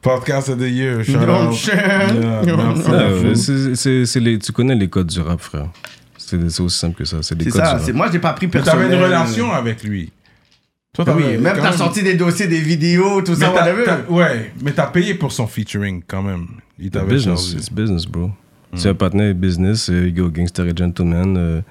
Podcast 0.02 0.50
of 0.50 0.60
the 0.60 0.70
year. 0.70 1.04
shout 1.04 1.18
out. 1.28 1.54
shit. 1.54 1.74
Yeah, 1.74 2.42
merci. 2.56 2.84
Ah, 2.88 2.92
ouais, 2.92 3.36
c'est- 3.36 3.76
c'est- 3.76 4.06
c'est 4.06 4.20
les- 4.20 4.38
Tu 4.38 4.52
connais 4.52 4.76
les 4.76 4.88
codes 4.88 5.08
du 5.08 5.20
rap, 5.22 5.42
frère. 5.42 5.68
C'est 6.30 6.60
aussi 6.62 6.78
simple 6.78 6.98
que 6.98 7.06
ça. 7.06 7.18
C'est 7.22 7.36
des 7.38 7.46
codes 7.46 7.62
ça. 7.62 7.78
rap. 7.78 7.94
Moi, 7.94 8.10
j'ai 8.12 8.20
pas 8.20 8.34
pris 8.34 8.48
Mais 8.48 8.52
personnel. 8.52 8.90
t'avais 8.90 8.96
une 8.98 9.04
relation 9.04 9.52
avec 9.52 9.84
lui. 9.84 10.12
Toi, 10.94 11.06
Oui, 11.16 11.24
t'avais 11.24 11.38
même 11.38 11.56
quand 11.56 11.62
t'as 11.62 11.72
sorti 11.78 12.04
des 12.04 12.16
dossiers, 12.16 12.48
des 12.48 12.60
vidéos, 12.60 13.22
tout 13.22 13.32
Mais 13.32 13.46
ça, 13.46 13.52
t'as- 13.56 13.62
whatever. 13.66 13.84
t'as- 13.86 14.12
ouais, 14.12 14.52
mais 14.62 14.72
t'as 14.72 14.88
payé 14.88 15.14
pour 15.14 15.32
son 15.32 15.48
featuring 15.48 16.02
quand 16.06 16.22
même. 16.24 16.48
Il 16.80 16.90
t'avait 16.92 17.14
Business, 17.16 17.54
it's 17.54 17.72
business, 17.72 18.06
bro. 18.06 18.32
C'est 18.74 18.90
un 18.90 18.94
partenaire 18.94 19.34
business, 19.34 19.90
euh, 19.90 20.10
yo, 20.10 20.30
gangster 20.30 20.66
et 20.68 20.74
gentleman, 20.76 21.38
euh, 21.38 21.62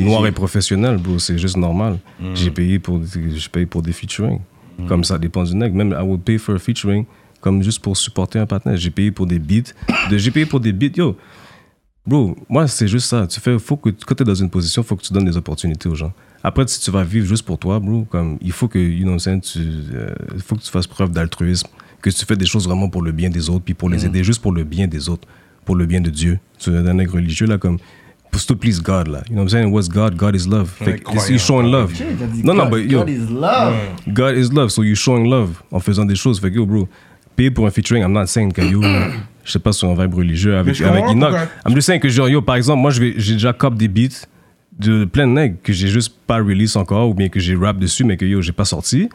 noir 0.00 0.26
et 0.26 0.32
professionnel, 0.32 0.98
bro. 0.98 1.18
C'est 1.18 1.38
juste 1.38 1.56
normal. 1.56 1.98
J'ai 2.34 2.50
payé 2.50 2.78
pour, 2.78 3.00
j'ai 3.12 3.48
payé 3.50 3.66
pour 3.66 3.80
des 3.82 3.92
featuring. 3.92 4.40
Comme 4.88 5.04
ça 5.04 5.16
dépend 5.18 5.44
du 5.44 5.54
nègre. 5.54 5.74
Même 5.76 5.96
I 5.98 6.02
would 6.04 6.22
pay 6.22 6.38
for 6.38 6.56
a 6.56 6.58
featuring, 6.58 7.04
comme 7.40 7.62
juste 7.62 7.80
pour 7.80 7.96
supporter 7.96 8.40
un 8.40 8.46
partenaire. 8.46 8.76
J'ai 8.76 8.90
payé 8.90 9.10
pour 9.12 9.26
des 9.26 9.38
beats. 9.38 9.72
De, 10.10 10.18
j'ai 10.18 10.30
payé 10.32 10.44
pour 10.46 10.58
des 10.60 10.72
beats, 10.72 10.96
yo. 10.96 11.16
Bro, 12.06 12.36
moi, 12.48 12.66
c'est 12.66 12.88
juste 12.88 13.06
ça. 13.06 13.26
Tu 13.26 13.40
fais, 13.40 13.58
faut 13.58 13.76
que, 13.76 13.90
quand 13.90 14.14
tu 14.14 14.22
es 14.22 14.26
dans 14.26 14.34
une 14.34 14.50
position, 14.50 14.82
faut 14.82 14.96
que 14.96 15.02
tu 15.02 15.12
donnes 15.12 15.24
des 15.24 15.36
opportunités 15.36 15.88
aux 15.88 15.94
gens. 15.94 16.12
Après, 16.42 16.66
si 16.66 16.80
tu 16.80 16.90
vas 16.90 17.04
vivre 17.04 17.26
juste 17.26 17.44
pour 17.46 17.58
toi, 17.58 17.78
bro, 17.78 18.04
comme, 18.10 18.38
il 18.40 18.50
faut 18.50 18.66
que, 18.66 18.78
you 18.78 19.02
know 19.02 19.12
what 19.12 19.14
I'm 19.14 19.18
saying, 19.20 19.40
tu, 19.40 19.60
euh, 19.94 20.12
faut 20.44 20.56
que 20.56 20.62
tu 20.62 20.70
fasses 20.70 20.88
preuve 20.88 21.12
d'altruisme, 21.12 21.68
que 22.00 22.10
tu 22.10 22.26
fais 22.26 22.34
des 22.34 22.46
choses 22.46 22.66
vraiment 22.66 22.88
pour 22.88 23.02
le 23.02 23.12
bien 23.12 23.30
des 23.30 23.48
autres, 23.48 23.64
puis 23.64 23.74
pour 23.74 23.88
les 23.88 24.04
aider, 24.04 24.24
juste 24.24 24.42
pour 24.42 24.52
le 24.52 24.64
bien 24.64 24.88
des 24.88 25.08
autres, 25.08 25.28
pour 25.64 25.76
le 25.76 25.86
bien 25.86 26.00
de 26.00 26.10
Dieu. 26.10 26.40
Tu 26.58 26.70
es 26.70 26.76
un 26.76 26.94
nègre 26.94 27.14
religieux, 27.14 27.46
là, 27.46 27.58
comme, 27.58 27.78
pour 28.32 28.44
to 28.44 28.56
please 28.56 28.80
God, 28.80 29.06
là. 29.08 29.22
You 29.28 29.34
know 29.34 29.42
what 29.42 29.42
I'm 29.42 29.48
saying? 29.50 29.72
What's 29.72 29.88
God? 29.88 30.16
God 30.16 30.34
is 30.34 30.48
love. 30.48 30.70
Fait 30.70 31.00
showing 31.38 31.70
love. 31.70 31.94
Shit, 31.94 32.44
Non, 32.44 32.68
but 32.68 32.78
yo, 32.90 33.00
God 33.00 33.10
is 33.10 33.30
love. 33.30 33.74
God 34.08 34.36
is 34.36 34.52
love, 34.52 34.70
so 34.72 34.82
you're 34.82 34.96
showing 34.96 35.28
love 35.28 35.62
en 35.70 35.78
faisant 35.78 36.06
des 36.06 36.16
choses. 36.16 36.40
Fait 36.40 36.50
que 36.50 36.56
yo, 36.56 36.66
bro, 36.66 36.88
payer 37.36 37.50
pour 37.50 37.66
un 37.66 37.70
featuring, 37.70 38.02
I'm 38.02 38.12
not 38.12 38.26
saying 38.26 38.52
que 38.52 38.62
yo, 38.62 38.80
je 39.44 39.52
sais 39.52 39.58
pas 39.58 39.70
un 39.82 39.94
vibe 39.94 40.14
religieux 40.14 40.56
avec, 40.56 40.74
je 40.74 40.84
avec 40.84 41.04
Enoch. 41.06 41.34
I'm 41.66 41.74
just 41.74 41.86
saying 41.86 42.00
que 42.00 42.08
genre, 42.08 42.28
yo, 42.28 42.42
par 42.42 42.56
exemple, 42.56 42.80
moi, 42.80 42.90
je 42.90 43.00
vais- 43.00 43.14
j'ai 43.16 43.34
déjà 43.34 43.52
cop 43.52 43.74
des 43.74 43.88
beats 43.88 44.26
de 44.78 45.04
plein 45.04 45.26
de 45.26 45.32
nègres 45.32 45.56
que 45.62 45.72
j'ai 45.72 45.88
juste 45.88 46.14
pas 46.26 46.36
release 46.38 46.76
encore 46.76 47.08
ou 47.10 47.14
bien 47.14 47.28
que 47.28 47.40
j'ai 47.40 47.54
rap 47.56 47.78
dessus, 47.78 48.04
mais 48.04 48.16
que 48.16 48.24
yo, 48.24 48.40
j'ai 48.40 48.52
pas 48.52 48.64
sorti. 48.64 49.08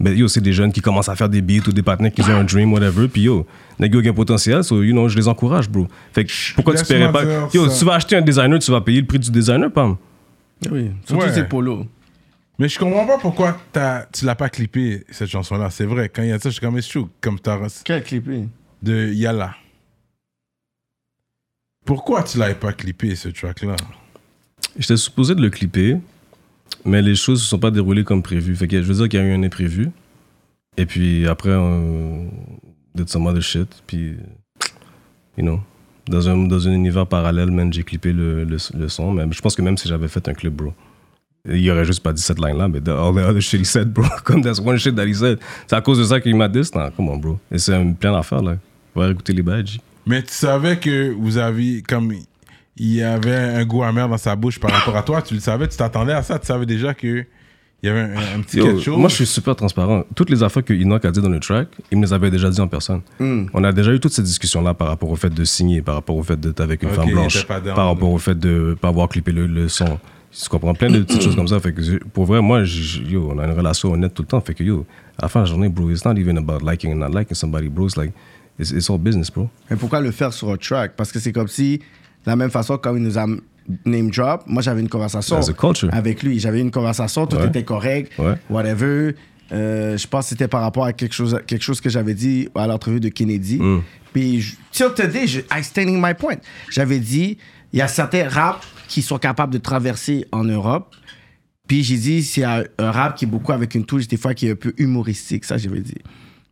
Mais 0.00 0.16
yo, 0.16 0.26
c'est 0.26 0.40
des 0.40 0.52
jeunes 0.52 0.72
qui 0.72 0.80
commencent 0.80 1.08
à 1.08 1.14
faire 1.14 1.28
des 1.28 1.40
beats 1.40 1.68
ou 1.68 1.72
des 1.72 1.82
partenaires 1.82 2.12
qui 2.12 2.20
ont 2.22 2.26
un 2.34 2.42
dream, 2.44 2.72
whatever. 2.72 3.06
Puis 3.06 3.22
yo, 3.22 3.46
nègres 3.78 4.00
ont 4.04 4.08
un 4.10 4.12
potentiel, 4.12 4.64
so 4.64 4.82
you 4.82 4.92
know, 4.92 5.08
je 5.08 5.16
les 5.16 5.28
encourage, 5.28 5.68
bro. 5.68 5.86
Fait 6.12 6.24
que 6.24 6.32
pourquoi 6.56 6.74
tu 6.74 6.84
paierais 6.84 7.12
pas? 7.12 7.22
Yo, 7.54 7.68
ça. 7.68 7.78
tu 7.78 7.84
vas 7.84 7.94
acheter 7.94 8.16
un 8.16 8.22
designer, 8.22 8.58
tu 8.58 8.70
vas 8.72 8.80
payer 8.80 9.00
le 9.00 9.06
prix 9.06 9.18
du 9.20 9.30
designer, 9.30 9.70
Pam. 9.70 9.96
Oui, 10.70 10.90
surtout 11.06 11.22
Ouais. 11.24 11.32
ces 11.32 11.44
polos. 11.44 11.86
Mais 12.58 12.68
je 12.68 12.78
comprends 12.78 13.04
pas 13.06 13.18
pourquoi 13.18 13.56
tu 14.12 14.24
l'as 14.24 14.34
pas 14.34 14.48
clippé, 14.48 15.04
cette 15.10 15.28
chanson-là. 15.28 15.70
C'est 15.70 15.84
vrai, 15.86 16.08
quand 16.08 16.22
il 16.22 16.28
y 16.28 16.32
a 16.32 16.38
ça, 16.38 16.48
je 16.48 16.54
suis 16.54 16.60
comme, 16.60 16.76
it's 16.78 16.88
true, 16.88 17.06
comme 17.20 17.38
t'as 17.38 17.58
Quel 17.84 18.02
clippé? 18.02 18.48
de 18.82 19.12
Yala. 19.12 19.54
Pourquoi 21.84 22.22
tu 22.22 22.38
l'avais 22.38 22.54
pas 22.54 22.72
clippé, 22.72 23.14
ce 23.14 23.28
track-là? 23.28 23.76
J'étais 24.78 24.96
supposé 24.96 25.34
de 25.34 25.42
le 25.42 25.50
clipper, 25.50 25.98
mais 26.84 27.02
les 27.02 27.14
choses 27.14 27.42
se 27.42 27.48
sont 27.48 27.58
pas 27.58 27.70
déroulées 27.70 28.04
comme 28.04 28.22
prévu. 28.22 28.56
Fait 28.56 28.66
que 28.68 28.80
je 28.82 28.86
veux 28.86 28.94
dire 28.94 29.08
qu'il 29.08 29.20
y 29.20 29.22
a 29.22 29.26
eu 29.26 29.32
un 29.34 29.42
imprévu. 29.42 29.90
Et 30.76 30.86
puis 30.86 31.26
après, 31.28 31.54
on 31.54 32.28
did 32.94 33.08
some 33.08 33.26
other 33.26 33.42
shit. 33.42 33.68
Puis, 33.86 34.16
you 35.36 35.44
know, 35.44 35.60
dans 36.08 36.28
un, 36.28 36.36
dans 36.46 36.66
un 36.66 36.72
univers 36.72 37.06
parallèle, 37.06 37.50
man, 37.50 37.72
j'ai 37.72 37.84
clippé 37.84 38.12
le, 38.12 38.44
le, 38.44 38.88
son. 38.88 39.12
Mais 39.12 39.24
je 39.30 39.40
pense 39.40 39.54
que 39.54 39.62
même 39.62 39.76
si 39.76 39.86
j'avais 39.88 40.08
fait 40.08 40.26
un 40.28 40.34
clip, 40.34 40.54
bro, 40.54 40.72
il 41.48 41.70
aurait 41.70 41.84
juste 41.84 42.02
pas 42.02 42.12
dit 42.12 42.22
cette 42.22 42.40
line-là, 42.40 42.68
mais 42.68 42.80
the- 42.80 42.88
all 42.88 43.14
the 43.14 43.18
other 43.28 43.40
shit 43.40 43.60
he 43.60 43.64
said, 43.66 43.92
bro. 43.92 44.04
Comme 44.24 44.42
that's 44.42 44.58
one 44.58 44.78
shit 44.78 44.96
that 44.96 45.06
he 45.06 45.14
said. 45.14 45.38
C'est 45.66 45.76
à 45.76 45.80
cause 45.82 45.98
de 45.98 46.04
ça 46.04 46.20
qu'il 46.20 46.34
m'a 46.34 46.48
dit, 46.48 46.62
non, 46.74 46.90
come 46.90 47.08
on, 47.10 47.16
bro. 47.18 47.38
Et 47.52 47.58
c'est 47.58 47.74
un 47.74 47.92
plein 47.92 48.12
d'affaires, 48.12 48.42
là. 48.42 48.56
Va 48.96 49.10
écouter 49.10 49.32
les 49.34 49.42
badges. 49.42 49.78
Mais 50.06 50.22
tu 50.22 50.32
savais 50.32 50.78
que 50.78 51.10
vous 51.12 51.38
aviez, 51.38 51.82
comme 51.82 52.12
il 52.76 52.92
y 52.94 53.02
avait 53.02 53.34
un 53.34 53.64
goût 53.64 53.82
amer 53.84 54.08
dans 54.08 54.18
sa 54.18 54.36
bouche 54.36 54.58
par 54.60 54.70
rapport 54.70 54.96
à 54.96 55.02
toi, 55.02 55.22
tu 55.22 55.34
le 55.34 55.40
savais, 55.40 55.68
tu 55.68 55.76
t'attendais 55.76 56.12
à 56.12 56.22
ça, 56.22 56.38
tu 56.38 56.46
savais 56.46 56.66
déjà 56.66 56.92
que 56.94 57.24
il 57.82 57.88
y 57.88 57.90
avait 57.90 58.00
un, 58.00 58.38
un 58.38 58.40
petit 58.40 58.56
Yo, 58.56 58.64
quelque 58.66 58.80
chose. 58.82 58.96
Moi, 58.98 59.10
je 59.10 59.14
suis 59.16 59.26
super 59.26 59.54
transparent. 59.54 60.04
Toutes 60.14 60.30
les 60.30 60.42
affaires 60.42 60.64
que 60.64 60.72
Enoch 60.72 61.04
a 61.04 61.10
dit 61.10 61.20
dans 61.20 61.28
le 61.28 61.38
track, 61.38 61.68
il 61.92 61.98
me 61.98 62.04
les 62.06 62.12
avait 62.14 62.30
déjà 62.30 62.48
dit 62.48 62.58
en 62.60 62.66
personne. 62.68 63.02
On 63.52 63.62
a 63.62 63.72
déjà 63.72 63.92
eu 63.92 64.00
toutes 64.00 64.12
ces 64.14 64.22
discussions-là 64.22 64.72
par 64.72 64.88
rapport 64.88 65.10
au 65.10 65.16
fait 65.16 65.28
de 65.28 65.44
signer, 65.44 65.82
par 65.82 65.96
rapport 65.96 66.16
au 66.16 66.22
fait 66.22 66.40
d'être 66.40 66.60
avec 66.60 66.82
une 66.82 66.88
femme 66.96 67.04
blanche, 67.12 67.34
par 67.74 67.88
rapport 67.88 68.10
au 68.10 68.16
fait 68.18 68.38
de 68.38 68.74
pas 68.80 68.88
avoir 68.88 69.08
clippé 69.10 69.32
le, 69.32 69.46
le 69.46 69.68
son. 69.68 69.98
Tu 70.32 70.48
comprends? 70.48 70.74
Plein 70.74 70.90
de 70.90 71.00
petites 71.02 71.22
choses 71.22 71.36
comme 71.36 71.46
ça. 71.46 71.60
Fait 71.60 71.72
que 71.74 71.82
je- 71.82 71.98
pour 71.98 72.24
vrai, 72.24 72.40
moi, 72.40 72.64
je- 72.64 73.02
yo, 73.02 73.30
on 73.32 73.38
a 73.38 73.44
une 73.46 73.52
relation 73.52 73.92
honnête 73.92 74.14
tout 74.14 74.22
le 74.22 74.28
temps. 74.28 74.40
Fait 74.40 74.54
que 74.54 74.64
yo, 74.64 74.86
à 75.18 75.26
la 75.26 75.28
fin 75.28 75.40
de 75.40 75.44
la 75.44 75.50
journée, 75.50 75.68
bro, 75.68 75.90
it's 75.90 76.04
not 76.06 76.14
even 76.16 76.38
about 76.38 76.64
liking 76.64 76.90
and 76.92 76.96
not 77.06 77.10
liking 77.16 77.34
somebody, 77.36 77.68
bro. 77.68 77.86
It's 77.86 77.96
like, 77.98 78.12
it's, 78.58 78.70
it's 78.70 78.90
all 78.90 78.98
business, 78.98 79.30
bro. 79.30 79.48
Mais 79.70 79.76
pourquoi 79.76 80.00
le 80.00 80.10
faire 80.10 80.32
sur 80.32 80.50
un 80.50 80.56
track? 80.56 80.92
Parce 80.96 81.12
que 81.12 81.18
c'est 81.18 81.32
comme 81.32 81.48
si, 81.48 81.78
de 81.78 81.82
la 82.26 82.36
même 82.36 82.50
façon, 82.50 82.78
comme 82.78 82.96
il 82.98 83.02
nous 83.02 83.18
a 83.18 83.26
name 83.86 84.10
drop, 84.10 84.42
moi 84.46 84.62
j'avais 84.62 84.80
une 84.80 84.88
conversation 84.88 85.40
avec 85.90 86.22
lui. 86.22 86.38
J'avais 86.38 86.60
une 86.60 86.70
conversation, 86.70 87.26
tout 87.26 87.36
Ouais. 87.36 87.46
était 87.46 87.64
correct, 87.64 88.12
Ouais. 88.18 88.34
whatever. 88.50 89.14
Euh, 89.52 89.96
je 89.96 90.06
pense 90.06 90.24
que 90.26 90.28
c'était 90.30 90.48
par 90.48 90.62
rapport 90.62 90.84
à 90.84 90.92
quelque 90.92 91.14
chose, 91.14 91.38
quelque 91.46 91.62
chose 91.62 91.80
que 91.80 91.90
j'avais 91.90 92.14
dit 92.14 92.48
à 92.54 92.66
l'entrevue 92.66 93.00
de 93.00 93.08
Kennedy. 93.08 93.58
Mm. 93.60 93.82
Puis, 94.12 94.56
till 94.72 94.88
today, 94.96 95.26
je, 95.26 95.40
I 95.40 95.62
standing 95.62 96.00
my 96.00 96.14
point. 96.14 96.36
J'avais 96.70 96.98
dit, 96.98 97.36
il 97.72 97.78
y 97.78 97.82
a 97.82 97.88
certains 97.88 98.28
raps 98.28 98.66
qui 98.88 99.02
sont 99.02 99.18
capables 99.18 99.52
de 99.52 99.58
traverser 99.58 100.26
en 100.32 100.44
Europe. 100.44 100.94
Puis 101.66 101.82
j'ai 101.82 101.96
dit, 101.96 102.22
c'est 102.22 102.44
un, 102.44 102.64
un 102.78 102.90
rap 102.90 103.16
qui 103.16 103.24
est 103.24 103.28
beaucoup 103.28 103.52
avec 103.52 103.74
une 103.74 103.84
touche, 103.84 104.06
des 104.08 104.16
fois, 104.16 104.34
qui 104.34 104.46
est 104.46 104.52
un 104.52 104.56
peu 104.56 104.72
humoristique. 104.78 105.44
Ça, 105.44 105.56
j'avais 105.58 105.80
dit. 105.80 105.94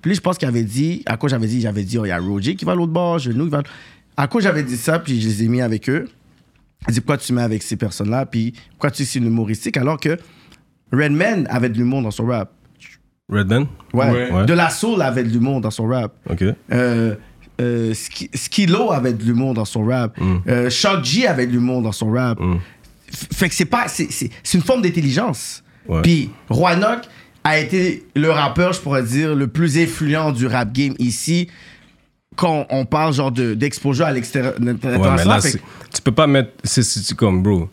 Puis 0.02 0.14
je 0.14 0.20
pense 0.20 0.36
qu'il 0.36 0.48
avait 0.48 0.64
dit, 0.64 1.02
à 1.06 1.16
quoi 1.16 1.28
j'avais 1.28 1.46
dit, 1.46 1.60
j'avais 1.60 1.84
dit, 1.84 1.96
oh, 1.98 2.04
il 2.04 2.08
y 2.08 2.12
a 2.12 2.18
Roger 2.18 2.54
qui 2.56 2.64
va 2.64 2.72
à 2.72 2.74
l'autre 2.74 2.92
bord, 2.92 3.18
Genou 3.18 3.44
qui 3.44 3.50
va. 3.50 3.62
À 4.16 4.26
quoi 4.26 4.40
j'avais 4.40 4.62
dit 4.62 4.76
ça, 4.76 4.98
puis 4.98 5.20
je 5.20 5.28
les 5.28 5.44
ai 5.44 5.48
mis 5.48 5.60
avec 5.62 5.88
eux? 5.88 6.08
Il 6.88 6.94
dit, 6.94 7.00
pourquoi 7.00 7.18
tu 7.18 7.32
mets 7.32 7.42
avec 7.42 7.62
ces 7.62 7.76
personnes-là, 7.76 8.26
puis 8.26 8.52
pourquoi 8.70 8.90
tu 8.90 9.02
dis 9.02 9.06
que 9.06 9.12
c'est 9.12 9.18
humoristique, 9.20 9.76
alors 9.76 9.98
que 10.00 10.18
Redman 10.92 11.46
avait 11.48 11.68
de 11.68 11.78
l'humour 11.78 12.02
dans 12.02 12.10
son 12.10 12.26
rap? 12.26 12.52
Redman? 13.28 13.66
Ouais. 13.94 14.10
Ouais. 14.10 14.30
Ouais. 14.32 14.46
De 14.46 14.52
la 14.52 14.68
soul 14.68 15.00
avait 15.00 15.22
de 15.24 15.30
l'humour 15.30 15.60
dans 15.60 15.70
son 15.70 15.86
rap. 15.86 16.14
OK. 16.28 16.42
Euh, 16.72 17.14
euh, 17.60 17.94
Ski- 17.94 18.28
Skilo 18.34 18.92
avait 18.92 19.12
de 19.12 19.22
l'humour 19.24 19.54
dans 19.54 19.64
son 19.64 19.84
rap. 19.86 20.18
Euh, 20.48 20.68
Shock 20.68 21.04
G 21.04 21.26
avait 21.26 21.46
de 21.46 21.52
l'humour 21.52 21.80
dans 21.80 21.92
son 21.92 22.10
rap. 22.10 22.38
F- 22.40 22.58
Fait 23.34 23.48
que 23.48 23.54
c'est 23.54 23.64
pas. 23.66 23.88
C'est 23.88 24.10
c'est- 24.10 24.30
c'est 24.42 24.58
une 24.58 24.64
forme 24.64 24.82
d'intelligence. 24.82 25.62
Ouais. 25.88 26.02
Puis 26.02 26.30
Roanoke 26.50 27.04
a 27.44 27.58
été 27.58 28.04
le 28.14 28.30
rappeur, 28.30 28.72
je 28.72 28.80
pourrais 28.80 29.02
dire, 29.02 29.34
le 29.34 29.48
plus 29.48 29.78
influent 29.78 30.32
du 30.32 30.46
rap 30.46 30.72
game 30.72 30.94
ici. 30.98 31.48
Quand 32.36 32.66
on 32.70 32.86
parle 32.86 33.12
genre 33.12 33.30
de- 33.32 33.54
d'exposure 33.54 34.06
à 34.06 34.12
l'extérieur. 34.12 34.54
Ouais, 34.60 34.74
mais 34.82 35.24
là, 35.24 35.40
c'est- 35.40 35.60
tu 35.92 36.00
peux 36.02 36.12
pas 36.12 36.26
mettre. 36.26 36.50
C'est 36.64 37.14
comme, 37.14 37.42
bro. 37.42 37.68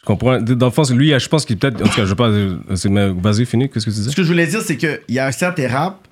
Je 0.00 0.04
comprends. 0.06 0.40
Dans 0.40 0.66
le 0.66 0.72
fond, 0.72 0.82
lui, 0.94 1.10
je 1.18 1.28
pense 1.28 1.44
qu'il 1.44 1.58
peut-être. 1.58 1.80
En 1.82 1.84
tout 1.86 1.94
cas, 1.94 2.04
je 2.04 2.10
veux 2.10 2.16
pas. 2.16 2.30
Vas-y, 2.30 3.44
finis. 3.46 3.68
Qu'est-ce 3.70 3.84
que 3.84 3.90
tu 3.90 3.96
Ce 3.96 4.02
disais? 4.02 4.14
que 4.14 4.22
je 4.22 4.28
voulais 4.28 4.46
dire, 4.46 4.60
c'est 4.62 4.76
qu'il 4.76 5.00
y 5.10 5.18
a 5.18 5.26
un 5.26 5.32
certain 5.32 5.68
rap 5.68 6.08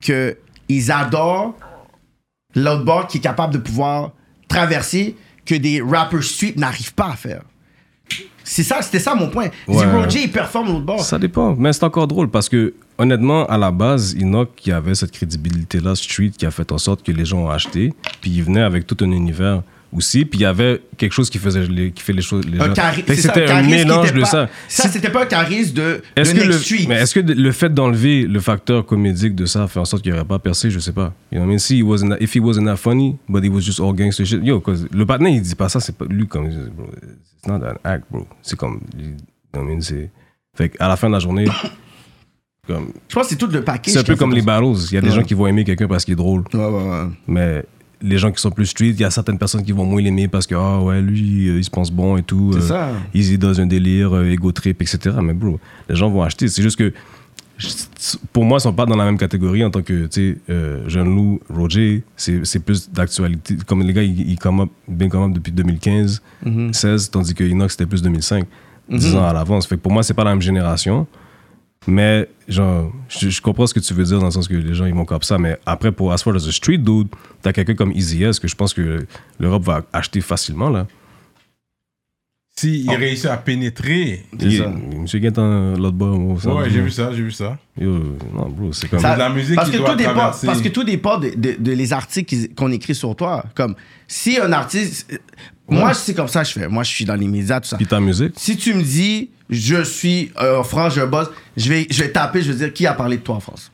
que 0.00 0.36
ils 0.68 0.92
adorent 0.92 1.56
l'autre 2.54 2.84
bord 2.84 3.06
qui 3.08 3.18
est 3.18 3.20
capable 3.22 3.54
de 3.54 3.58
pouvoir 3.58 4.12
traverser 4.46 5.16
que 5.46 5.54
des 5.54 5.80
rappers 5.82 6.22
street 6.22 6.54
n'arrivent 6.56 6.94
pas 6.94 7.08
à 7.12 7.16
faire. 7.16 7.42
C'est 8.44 8.62
ça, 8.62 8.82
c'était 8.82 8.98
ça 8.98 9.14
mon 9.14 9.28
point. 9.28 9.48
Ouais. 9.66 9.78
Zero 9.78 10.08
J, 10.08 10.24
il 10.24 10.30
performe 10.30 10.68
l'autre 10.68 10.84
bord. 10.84 11.00
Ça 11.00 11.18
dépend. 11.18 11.56
Mais 11.56 11.72
c'est 11.72 11.84
encore 11.84 12.06
drôle 12.06 12.28
parce 12.28 12.48
que, 12.48 12.74
honnêtement, 12.98 13.46
à 13.46 13.56
la 13.56 13.70
base, 13.70 14.14
Enoch, 14.20 14.50
qui 14.54 14.70
avait 14.70 14.94
cette 14.94 15.12
crédibilité-là, 15.12 15.94
street, 15.96 16.32
qui 16.36 16.44
a 16.44 16.50
fait 16.50 16.70
en 16.70 16.78
sorte 16.78 17.02
que 17.02 17.10
les 17.10 17.24
gens 17.24 17.38
ont 17.38 17.50
acheté, 17.50 17.94
puis 18.20 18.30
il 18.30 18.42
venait 18.42 18.62
avec 18.62 18.86
tout 18.86 18.96
un 19.00 19.10
univers 19.10 19.62
aussi. 19.94 20.24
Puis 20.24 20.40
il 20.40 20.42
y 20.42 20.46
avait 20.46 20.82
quelque 20.98 21.12
chose 21.12 21.30
qui 21.30 21.38
faisait 21.38 21.66
les, 21.66 21.90
qui 21.92 22.02
fait 22.02 22.12
les 22.12 22.20
choses. 22.22 22.44
Les 22.46 22.60
Un 22.60 22.74
c'était 23.14 23.50
un 23.50 23.62
mélange 23.62 24.12
de 24.12 24.20
pas- 24.20 24.26
ça. 24.26 24.48
Ça, 24.68 24.88
c'était 24.88 25.08
pas 25.10 25.22
un 25.22 25.26
charisme 25.26 25.74
de, 25.74 26.02
Est-ce 26.16 26.34
que, 26.34 26.46
Next 26.46 26.70
le, 26.70 26.88
mais 26.88 26.94
est-ce 26.96 27.14
que 27.14 27.20
le 27.20 27.52
fait 27.52 27.72
d'enlever 27.72 28.26
le 28.26 28.40
facteur 28.40 28.84
comédique 28.84 29.34
de 29.34 29.46
ça 29.46 29.66
fait 29.68 29.80
en 29.80 29.84
sorte 29.84 30.02
qu'il 30.02 30.12
n'aurait 30.12 30.24
pas 30.26 30.38
percé? 30.38 30.70
Je 30.70 30.78
sais 30.80 30.92
pas. 30.92 31.14
You 31.32 31.38
know 31.38 31.40
what 31.40 31.46
I 31.46 31.48
mean? 31.54 31.58
Si 31.58 31.78
he 31.78 31.82
wasn't 31.82 32.16
if 32.20 32.34
he 32.34 32.40
wasn't 32.40 32.66
that 32.66 32.76
funny, 32.76 33.16
but 33.28 33.42
he 33.44 33.48
was 33.48 33.60
just 33.62 33.80
all 33.80 33.94
gangster 33.94 34.24
shit. 34.26 34.40
Yo, 34.44 34.62
le 34.92 35.06
partenaire, 35.06 35.32
il 35.32 35.40
dit 35.42 35.54
pas 35.54 35.68
ça, 35.68 35.80
c'est 35.80 35.96
pas 35.96 36.04
lui 36.08 36.26
comme. 36.26 36.48
Bro, 36.48 36.86
it's 36.92 37.46
not 37.48 37.64
an 37.64 37.74
act, 37.84 38.04
bro. 38.10 38.26
C'est 38.42 38.56
comme. 38.58 38.80
You 38.98 39.04
know 39.52 39.60
what 39.60 39.62
I 39.62 39.74
mean? 39.74 39.80
C'est. 39.80 40.10
Fait 40.56 40.68
qu'à 40.68 40.88
la 40.88 40.96
fin 40.96 41.08
de 41.08 41.12
la 41.14 41.18
journée, 41.20 41.46
comme. 42.66 42.88
Je 43.08 43.14
pense 43.14 43.24
que 43.24 43.30
c'est 43.30 43.36
tout 43.36 43.46
le 43.48 43.62
paquet. 43.62 43.90
C'est 43.90 43.98
un 43.98 44.04
peu 44.04 44.16
comme 44.16 44.32
les 44.34 44.42
battles. 44.42 44.64
Il 44.90 44.94
y 44.94 44.98
a 44.98 45.00
des 45.00 45.08
Ouais. 45.08 45.14
gens 45.14 45.22
qui 45.22 45.34
vont 45.34 45.46
aimer 45.46 45.64
quelqu'un 45.64 45.86
parce 45.88 46.04
qu'il 46.04 46.12
est 46.12 46.16
drôle. 46.16 46.44
Ouais, 46.52 46.60
ouais, 46.64 46.82
ouais. 46.90 47.04
Mais 47.26 47.64
les 48.04 48.18
gens 48.18 48.30
qui 48.30 48.40
sont 48.40 48.50
plus 48.50 48.66
street, 48.66 48.90
il 48.90 49.00
y 49.00 49.04
a 49.04 49.10
certaines 49.10 49.38
personnes 49.38 49.62
qui 49.64 49.72
vont 49.72 49.84
moins 49.86 50.02
l'aimer 50.02 50.28
parce 50.28 50.46
que, 50.46 50.54
ah 50.54 50.78
ouais, 50.80 51.00
lui, 51.00 51.48
euh, 51.48 51.56
il 51.58 51.64
se 51.64 51.70
pense 51.70 51.90
bon 51.90 52.16
et 52.18 52.22
tout. 52.22 52.50
C'est 52.52 52.58
euh, 52.58 52.68
ça. 52.68 52.90
Il 53.14 53.32
est 53.32 53.38
dans 53.38 53.58
un 53.60 53.66
délire, 53.66 54.14
euh, 54.14 54.30
ego 54.30 54.52
trip, 54.52 54.80
etc. 54.82 54.98
Mais 55.22 55.32
bro, 55.32 55.58
les 55.88 55.96
gens 55.96 56.10
vont 56.10 56.22
acheter. 56.22 56.46
C'est 56.48 56.62
juste 56.62 56.76
que, 56.76 56.92
pour 58.32 58.44
moi, 58.44 58.58
ils 58.58 58.62
sont 58.62 58.72
pas 58.72 58.84
dans 58.84 58.96
la 58.96 59.04
même 59.04 59.16
catégorie 59.16 59.64
en 59.64 59.70
tant 59.70 59.80
que, 59.82 60.06
tu 60.06 60.08
sais, 60.10 60.38
euh, 60.50 60.82
Jeune 60.88 61.14
Loup, 61.14 61.40
Roger, 61.48 62.02
c'est 62.16 62.44
c'est 62.44 62.58
plus 62.58 62.90
d'actualité. 62.90 63.56
Comme 63.66 63.82
les 63.82 63.92
gars, 63.92 64.02
ils, 64.02 64.28
ils 64.32 64.38
come 64.38 64.60
up, 64.60 64.70
bien 64.88 65.08
come 65.08 65.30
up 65.30 65.32
depuis 65.32 65.52
2015, 65.52 66.20
Mhm. 66.44 66.72
16, 66.74 67.10
tandis 67.10 67.32
que 67.34 67.44
Inox, 67.44 67.72
c'était 67.72 67.86
plus 67.86 68.02
2005, 68.02 68.44
10 68.90 69.14
ans 69.16 69.24
à 69.24 69.32
l'avance. 69.32 69.66
Fait 69.66 69.76
que 69.76 69.80
pour 69.80 69.92
moi, 69.92 70.02
c'est 70.02 70.14
pas 70.14 70.24
la 70.24 70.30
même 70.32 70.42
génération. 70.42 71.06
Mais, 71.86 72.28
genre, 72.48 72.90
je, 73.08 73.28
je 73.28 73.40
comprends 73.42 73.66
ce 73.66 73.74
que 73.74 73.80
tu 73.80 73.92
veux 73.94 74.04
dire 74.04 74.18
dans 74.18 74.24
le 74.26 74.30
sens 74.30 74.48
que 74.48 74.54
les 74.54 74.74
gens, 74.74 74.86
ils 74.86 74.94
vont 74.94 75.04
comme 75.04 75.22
ça. 75.22 75.36
Mais 75.38 75.58
après, 75.66 75.92
pour 75.92 76.12
as 76.12 76.22
far 76.22 76.34
as 76.34 76.46
a 76.46 76.52
street 76.52 76.78
dude, 76.78 77.08
t'as 77.42 77.52
quelqu'un 77.52 77.74
comme 77.74 77.92
Easy 77.92 78.22
S 78.24 78.38
que 78.40 78.48
je 78.48 78.54
pense 78.56 78.72
que 78.72 79.06
l'Europe 79.38 79.64
va 79.64 79.82
acheter 79.92 80.20
facilement, 80.20 80.70
là. 80.70 80.86
S'il 82.56 82.88
réussit 82.88 83.26
à 83.26 83.36
pénétrer. 83.36 84.24
Il- 84.40 84.58
ça. 84.58 84.68
Monsieur 84.68 85.18
Guintan, 85.18 85.74
l'autre 85.76 85.96
bas, 85.96 86.06
moi, 86.06 86.38
ça, 86.40 86.54
Ouais, 86.54 86.70
j'ai 86.70 86.80
vu 86.80 86.90
ça, 86.90 87.10
j'ai 87.12 87.22
vu 87.24 87.32
ça. 87.32 87.58
Yo, 87.80 88.16
non, 88.32 88.48
bro, 88.48 88.72
c'est 88.72 88.86
comme. 88.88 89.00
Ça- 89.00 89.14
de 89.14 89.18
la 89.18 89.28
musique 89.28 89.56
parce 89.56 89.68
qui 89.70 89.72
que 89.76 89.80
doit 89.80 89.90
tout 89.90 89.96
dépend. 89.96 90.14
Parce 90.14 90.62
que 90.62 90.68
tout 90.68 90.84
dépend 90.84 91.18
de, 91.18 91.30
de- 91.36 91.56
de 91.58 91.72
les 91.72 91.92
articles 91.92 92.54
qu'on 92.54 92.70
écrit 92.70 92.94
sur 92.94 93.16
toi. 93.16 93.44
Comme, 93.56 93.74
si 94.06 94.38
un 94.38 94.52
artiste... 94.52 95.20
euh, 95.70 95.74
Moi, 95.74 95.94
c'est 95.94 96.14
comme 96.14 96.28
ça 96.28 96.42
que 96.42 96.48
je 96.48 96.52
fais. 96.52 96.68
Moi, 96.68 96.82
je 96.82 96.90
suis 96.90 97.04
dans 97.04 97.14
les 97.14 97.26
médias, 97.28 97.60
tout 97.60 97.68
ça. 97.68 97.76
Puis 97.76 97.86
ta 97.86 98.00
musique? 98.00 98.32
Si 98.36 98.56
tu 98.56 98.74
me 98.74 98.82
dis, 98.82 99.30
je 99.50 99.82
suis 99.82 100.32
euh, 100.40 100.58
en 100.60 100.64
France, 100.64 100.94
je 100.94 101.02
bosse, 101.02 101.28
je 101.56 101.68
vais, 101.68 101.86
je 101.90 102.02
vais 102.02 102.10
taper, 102.10 102.42
je 102.42 102.52
vais 102.52 102.58
dire, 102.58 102.72
qui 102.72 102.86
a 102.86 102.92
parlé 102.94 103.16
de 103.18 103.22
toi 103.22 103.36
en 103.36 103.40
France? 103.40 103.70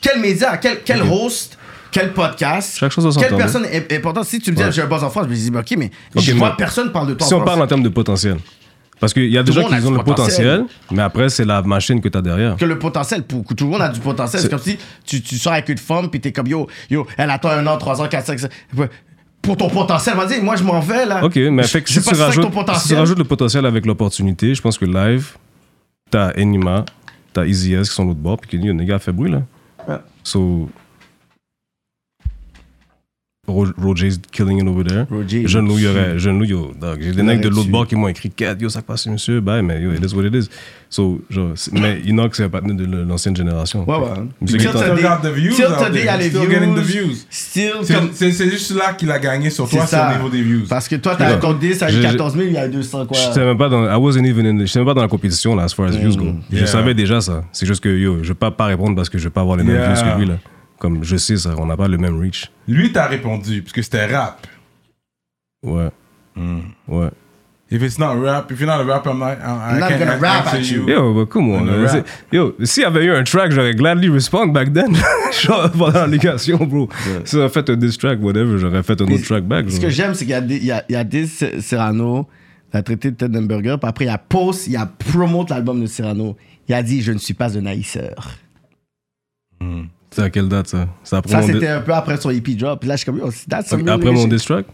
Quel 0.00 0.20
média 0.20 0.56
Quel, 0.58 0.82
quel 0.84 1.02
host 1.02 1.56
Quel 1.90 2.12
podcast? 2.12 2.76
Chaque 2.78 2.90
chose 2.92 3.16
Quelle 3.18 3.30
temps, 3.30 3.36
personne 3.36 3.64
est 3.66 3.92
importante? 3.92 4.24
Si 4.26 4.38
tu 4.40 4.50
me 4.50 4.56
dis, 4.56 4.62
Ouais. 4.62 4.72
je 4.72 4.82
bosse 4.82 5.02
en 5.02 5.10
France, 5.10 5.26
je 5.26 5.30
me 5.30 5.34
dis, 5.36 5.50
ok, 5.56 5.74
mais 5.78 5.90
Ok, 6.14 6.22
je 6.22 6.32
mais- 6.32 6.38
vois 6.38 6.56
personne 6.56 6.90
parle 6.92 7.08
de 7.08 7.14
toi 7.14 7.26
Si 7.26 7.34
en 7.34 7.36
on 7.36 7.40
France. 7.40 7.50
parle 7.50 7.62
en 7.62 7.66
termes 7.66 7.82
de 7.82 7.88
potentiel. 7.88 8.36
Parce 8.98 9.12
qu'il 9.12 9.30
y 9.30 9.36
a 9.36 9.42
des 9.42 9.50
gens 9.52 9.64
qui 9.66 9.74
ont 9.84 9.90
le 9.90 9.98
potentiel. 10.04 10.58
potentiel, 10.60 10.64
mais 10.92 11.02
après, 11.02 11.28
c'est 11.28 11.44
la 11.44 11.60
machine 11.62 12.00
que 12.00 12.08
tu 12.08 12.16
as 12.16 12.22
derrière. 12.22 12.54
que 12.56 12.64
le 12.64 12.78
potentiel, 12.78 13.24
pour 13.24 13.44
tout 13.44 13.64
le 13.64 13.70
monde 13.70 13.82
a 13.82 13.88
du 13.88 13.98
potentiel. 13.98 14.40
C'est 14.40 14.46
C'est- 14.46 14.50
comme 14.50 14.60
si 14.62 14.78
tu, 15.04 15.20
tu 15.20 15.38
sors 15.38 15.52
avec 15.54 15.68
une 15.70 15.78
femme, 15.78 16.08
puis 16.08 16.20
t'es 16.20 16.30
comme 16.30 16.46
yo, 16.46 16.68
yo, 16.88 17.04
elle 17.16 17.30
attend 17.30 17.50
un 17.50 17.66
an, 17.66 17.76
trois 17.78 18.00
ans, 18.00 18.06
quatre, 18.06 18.26
cinq, 18.26 18.38
cinq. 18.38 18.50
Pour 19.42 19.56
ton 19.56 19.68
potentiel, 19.68 20.14
on 20.16 20.20
va 20.20 20.26
dire, 20.26 20.42
moi 20.42 20.56
je 20.56 20.62
m'en 20.62 20.80
vais 20.80 21.04
là. 21.04 21.24
Ok, 21.24 21.36
mais 21.36 21.64
fait 21.64 21.82
que 21.82 21.90
si 21.90 22.00
tu, 22.00 22.14
rajoutes, 22.14 22.50
ton 22.50 22.74
si 22.74 22.88
tu 22.88 22.94
rajoutes 22.94 23.18
le 23.18 23.24
potentiel 23.24 23.66
avec 23.66 23.84
l'opportunité, 23.86 24.54
je 24.54 24.62
pense 24.62 24.78
que 24.78 24.84
live, 24.84 25.32
t'as 26.10 26.32
Enima, 26.36 26.84
t'as 27.32 27.44
Easy 27.44 27.74
S 27.74 27.88
qui 27.88 27.94
sont 27.96 28.04
l'autre 28.04 28.20
bord, 28.20 28.38
puis 28.38 28.50
que 28.50 28.64
yo, 28.64 28.72
les 28.72 28.84
gars 28.84 29.00
fait 29.00 29.12
bruit 29.12 29.30
là. 29.30 29.42
Ouais. 29.88 29.96
So. 30.22 30.68
Ro- 33.48 33.72
Roger's 33.76 34.20
killing 34.30 34.58
it 34.60 34.68
over 34.68 34.84
there. 34.84 35.04
Roger. 35.10 35.48
Jeune 35.48 35.66
Lou, 35.66 35.76
il 35.76 35.82
y 35.82 35.88
aurait. 35.88 36.16
Jeune 36.16 36.38
Lou, 36.38 36.44
yo, 36.44 36.72
dog. 36.80 37.00
J'ai 37.02 37.10
des 37.10 37.24
mecs 37.24 37.40
de 37.40 37.48
l'autre 37.48 37.68
bord 37.70 37.88
qui 37.88 37.96
m'ont 37.96 38.06
écrit 38.06 38.30
4, 38.30 38.62
yo, 38.62 38.68
ça 38.68 38.82
passe, 38.82 39.08
monsieur. 39.08 39.40
Bah, 39.40 39.60
mais 39.62 39.82
yo, 39.82 39.90
it 39.92 40.00
is 40.00 40.14
what 40.14 40.22
it 40.24 40.32
is. 40.32 40.48
So, 40.88 41.20
genre, 41.28 41.54
mais 41.72 42.00
Inox, 42.06 42.36
c'est 42.36 42.44
un 42.44 42.48
partenaire 42.48 42.76
de 42.76 42.84
l'ancienne 43.02 43.34
génération. 43.34 43.84
Ouais, 43.84 43.96
ouais. 43.96 44.06
Still 44.46 44.70
today- 44.70 45.32
views 45.34 45.54
il 45.56 46.04
y 46.04 46.08
a 46.08 46.16
les 46.18 46.28
Still 46.28 46.48
getting 46.48 46.74
the 46.76 46.78
views. 46.78 47.02
views. 47.08 47.16
Still, 47.30 47.72
C'est- 48.12 48.48
juste 48.48 48.76
là 48.76 48.92
qu'il 48.92 49.10
a 49.10 49.18
gagné 49.18 49.50
sur 49.50 49.68
toi, 49.68 49.86
c'est 49.86 49.96
ça. 49.96 50.10
au 50.12 50.16
niveau 50.18 50.28
des 50.28 50.42
views. 50.42 50.62
Parce 50.68 50.86
que 50.86 50.94
toi, 50.94 51.16
t'as 51.18 51.34
10 51.54 51.82
avec 51.82 51.96
J'ai- 51.96 52.02
14 52.02 52.34
000, 52.36 52.46
il 52.46 52.52
y 52.52 52.58
a 52.58 52.68
200 52.68 53.06
quoi. 53.06 53.16
J'étais 53.18 53.44
même 53.44 53.58
pas 53.58 53.68
dans, 53.68 53.84
I 53.90 53.96
wasn't 53.96 54.24
even 54.24 54.46
in, 54.46 54.64
j'étais 54.66 54.78
même 54.78 54.86
pas 54.86 54.94
dans 54.94 55.02
la 55.02 55.08
compétition 55.08 55.56
là, 55.56 55.64
as 55.64 55.74
far 55.74 55.86
as 55.86 55.96
views 55.96 56.14
go. 56.16 56.26
Yeah. 56.52 56.60
Je 56.60 56.66
savais 56.66 56.94
déjà 56.94 57.20
ça. 57.20 57.42
C'est 57.50 57.66
juste 57.66 57.82
que 57.82 57.88
yo, 57.88 58.18
je 58.22 58.28
vais 58.28 58.34
pas 58.34 58.52
pas 58.52 58.66
répondre 58.66 58.94
parce 58.94 59.08
que 59.08 59.18
je 59.18 59.24
vais 59.24 59.30
pas 59.30 59.40
avoir 59.40 59.56
les 59.56 59.64
mêmes 59.64 59.74
Yeah. 59.74 59.94
views 59.94 60.12
que 60.14 60.18
lui 60.20 60.26
là. 60.28 60.38
Comme 60.82 61.04
je 61.04 61.16
sais 61.16 61.36
ça, 61.36 61.54
on 61.58 61.66
n'a 61.66 61.76
pas 61.76 61.86
le 61.86 61.96
même 61.96 62.18
reach. 62.18 62.50
Lui, 62.66 62.90
t'as 62.90 63.06
répondu, 63.06 63.62
parce 63.62 63.72
que 63.72 63.82
c'était 63.82 64.06
rap. 64.06 64.44
Ouais, 65.64 65.90
ouais. 66.88 67.08
If 67.70 67.80
it's 67.82 68.00
not 68.00 68.20
rap, 68.20 68.50
if 68.50 68.58
you're 68.58 68.66
not 68.68 68.80
a 68.82 68.84
rapper, 68.84 69.10
I'm 69.10 69.20
not, 69.20 69.26
I, 69.26 69.36
I 69.38 69.74
I'm 69.74 69.78
not 69.78 69.88
gonna 69.96 70.16
rap 70.18 70.52
at 70.52 70.58
you. 70.68 70.88
Yo, 70.88 71.14
but 71.14 71.26
come 71.30 71.50
on. 71.52 71.86
C'est- 71.86 72.04
Yo, 72.32 72.56
s'il 72.64 72.82
y 72.82 72.84
avait 72.84 73.04
eu 73.04 73.12
un 73.14 73.22
track, 73.22 73.52
j'aurais 73.52 73.74
gladly 73.76 74.08
respond 74.08 74.48
back 74.48 74.72
then. 74.72 74.92
Genre 75.40 75.70
pendant 75.70 76.00
la 76.00 76.08
négation, 76.08 76.58
bro. 76.58 76.88
Si 77.24 77.40
a 77.40 77.48
fait 77.48 77.70
un 77.70 77.76
diss 77.76 77.96
track, 77.96 78.18
whatever, 78.20 78.58
j'aurais 78.58 78.82
fait 78.82 79.00
un 79.00 79.04
autre 79.06 79.22
track 79.24 79.44
back. 79.44 79.66
Ce 79.70 79.74
genre. 79.76 79.82
que 79.82 79.88
j'aime, 79.88 80.14
c'est 80.14 80.24
qu'il 80.24 80.32
y 80.32 80.34
a 80.34 80.40
des, 80.40 80.56
il 80.56 80.64
y 80.64 80.72
a, 80.72 80.84
il 80.88 80.92
y 80.94 80.96
a 80.96 81.04
des 81.04 81.26
C- 81.28 81.60
Cyrano, 81.60 82.28
il 82.74 82.76
a 82.78 82.82
traité 82.82 83.12
de 83.12 83.16
Ted 83.16 83.40
Burger, 83.46 83.76
puis 83.80 83.88
après, 83.88 84.04
il 84.06 84.08
y 84.08 84.10
a 84.10 84.18
post, 84.18 84.66
il 84.66 84.72
y 84.72 84.76
a 84.76 84.84
promote 84.86 85.48
l'album 85.50 85.80
de 85.80 85.86
Cyrano. 85.86 86.36
Il 86.68 86.74
a 86.74 86.82
dit, 86.82 87.00
je 87.02 87.12
ne 87.12 87.18
suis 87.18 87.34
pas 87.34 87.56
un 87.56 87.66
haïsseur. 87.66 88.32
C'est 90.14 90.22
à 90.22 90.30
quelle 90.30 90.48
date 90.48 90.68
ça? 90.68 90.86
C'est 91.02 91.16
après, 91.16 91.32
Ça, 91.32 91.40
mon, 91.40 91.46
c'était 91.46 91.68
un 91.68 91.80
peu 91.80 91.92
après 91.92 92.16
son 92.18 92.30
EP 92.30 92.54
drop. 92.54 92.80
Puis 92.80 92.88
là, 92.88 92.94
je 92.96 92.98
suis 92.98 93.06
comme, 93.06 93.18
yo, 93.18 93.30
that's 93.48 93.68
some 93.68 93.80
real 93.82 93.90
après 93.90 94.12
mon 94.12 94.22
shit. 94.22 94.30
diss 94.30 94.44
track 94.44 94.66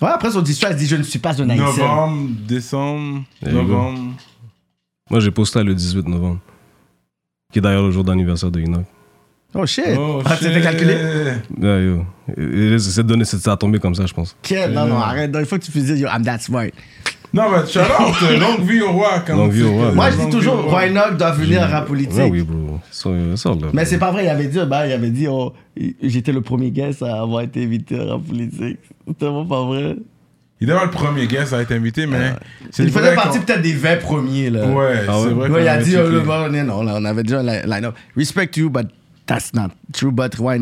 Ouais, 0.00 0.08
après 0.08 0.30
son 0.30 0.40
diss 0.42 0.58
track, 0.58 0.72
il 0.72 0.78
dit, 0.78 0.86
je 0.86 0.96
ne 0.96 1.02
suis 1.02 1.18
pas 1.18 1.40
un 1.40 1.48
haïsseur. 1.50 1.66
Novembre, 1.76 2.30
décembre, 2.46 3.24
There 3.42 3.52
you 3.52 3.62
go. 3.62 3.72
novembre. 3.74 4.12
Moi, 5.10 5.20
j'ai 5.20 5.30
posté 5.30 5.62
le 5.62 5.74
18 5.74 6.06
novembre. 6.08 6.38
Qui 7.52 7.58
est 7.58 7.62
d'ailleurs 7.62 7.82
le 7.84 7.90
jour 7.90 8.04
d'anniversaire 8.04 8.50
de 8.50 8.60
Enoch. 8.60 8.84
Oh 9.54 9.64
shit. 9.64 9.84
Oh, 9.98 10.20
ah, 10.24 10.36
c'était 10.36 10.54
shit. 10.54 10.62
calculé? 10.62 10.94
Yeah, 11.60 11.80
yo. 11.80 12.04
Et- 12.36 12.74
et 12.74 12.78
C'est 12.78 13.02
donné, 13.02 13.24
c'est- 13.24 13.38
ça 13.38 13.52
a 13.52 13.56
tombé 13.56 13.78
comme 13.78 13.94
ça, 13.94 14.04
je 14.04 14.12
pense. 14.12 14.36
Quel? 14.42 14.72
Non, 14.72 14.86
non, 14.86 14.98
arrête. 14.98 15.32
Non, 15.32 15.40
il 15.40 15.46
faut 15.46 15.56
que 15.58 15.64
tu 15.64 15.70
puisses 15.70 15.86
dire, 15.86 15.96
yo, 15.96 16.08
I'm 16.08 16.22
that 16.24 16.38
smart. 16.40 16.68
Non, 17.32 17.42
mais 17.50 17.66
shout 17.66 17.80
out, 17.80 18.14
euh, 18.22 18.38
longue 18.40 18.60
vie 18.68 18.80
au 18.80 18.92
roi. 18.92 19.20
comme 19.26 19.36
Longue 19.36 19.52
vie 19.52 19.62
au 19.62 19.72
roi, 19.72 19.92
Moi, 19.92 20.10
je 20.10 20.16
dis 20.16 20.30
toujours, 20.30 20.54
au 20.54 20.62
roi. 20.62 20.70
Roy 20.80 20.86
Enoch 20.88 21.16
doit 21.18 21.30
venir 21.32 21.62
à 21.62 21.66
rap 21.66 21.86
politique? 21.86 22.16
Ouais, 22.16 22.30
oui, 22.30 22.42
bro. 22.42 22.78
Ça, 22.90 23.10
là. 23.10 23.66
Mais 23.72 23.84
c'est 23.84 23.98
pas 23.98 24.10
vrai, 24.10 24.24
il 24.24 24.28
avait 24.28 24.46
dit, 24.46 24.58
bah, 24.68 24.86
il 24.86 24.92
avait 24.92 25.10
dit, 25.10 25.26
oh, 25.28 25.52
j'étais 26.02 26.32
le 26.32 26.40
premier 26.40 26.70
guest 26.70 27.02
à 27.02 27.20
avoir 27.20 27.42
été 27.42 27.64
invité 27.64 28.00
à 28.00 28.04
rap 28.12 28.22
politique. 28.22 28.78
C'est 29.06 29.18
tellement 29.18 29.44
pas 29.44 29.62
vrai. 29.64 29.96
Il 30.60 30.66
devait 30.66 30.78
être 30.78 30.86
le 30.86 30.90
premier 30.90 31.26
guest 31.26 31.52
à 31.52 31.60
être 31.60 31.70
invité, 31.72 32.06
mais. 32.06 32.32
Il 32.78 32.90
faisait 32.90 33.14
partie 33.14 33.38
peut-être 33.40 33.62
des 33.62 33.74
20 33.74 33.96
premiers, 34.00 34.50
là. 34.50 34.66
Ouais, 34.66 35.02
Ah 35.08 35.20
c'est 35.22 35.28
vrai. 35.30 35.48
Ouais, 35.50 35.62
il 35.62 35.68
a 35.68 35.76
dit, 35.82 35.96
oh, 35.96 36.08
le 36.08 36.20
bon, 36.20 36.48
non, 36.64 36.82
là, 36.82 36.94
on 36.96 37.04
avait 37.04 37.22
déjà 37.22 37.40
un 37.40 37.42
li- 37.44 37.62
line-up. 37.66 37.94
Respect 38.16 38.50
you, 38.56 38.68
but 38.70 38.86
that's 39.26 39.52
not 39.54 39.68
true. 39.92 40.10
But 40.10 40.34
Roy 40.36 40.58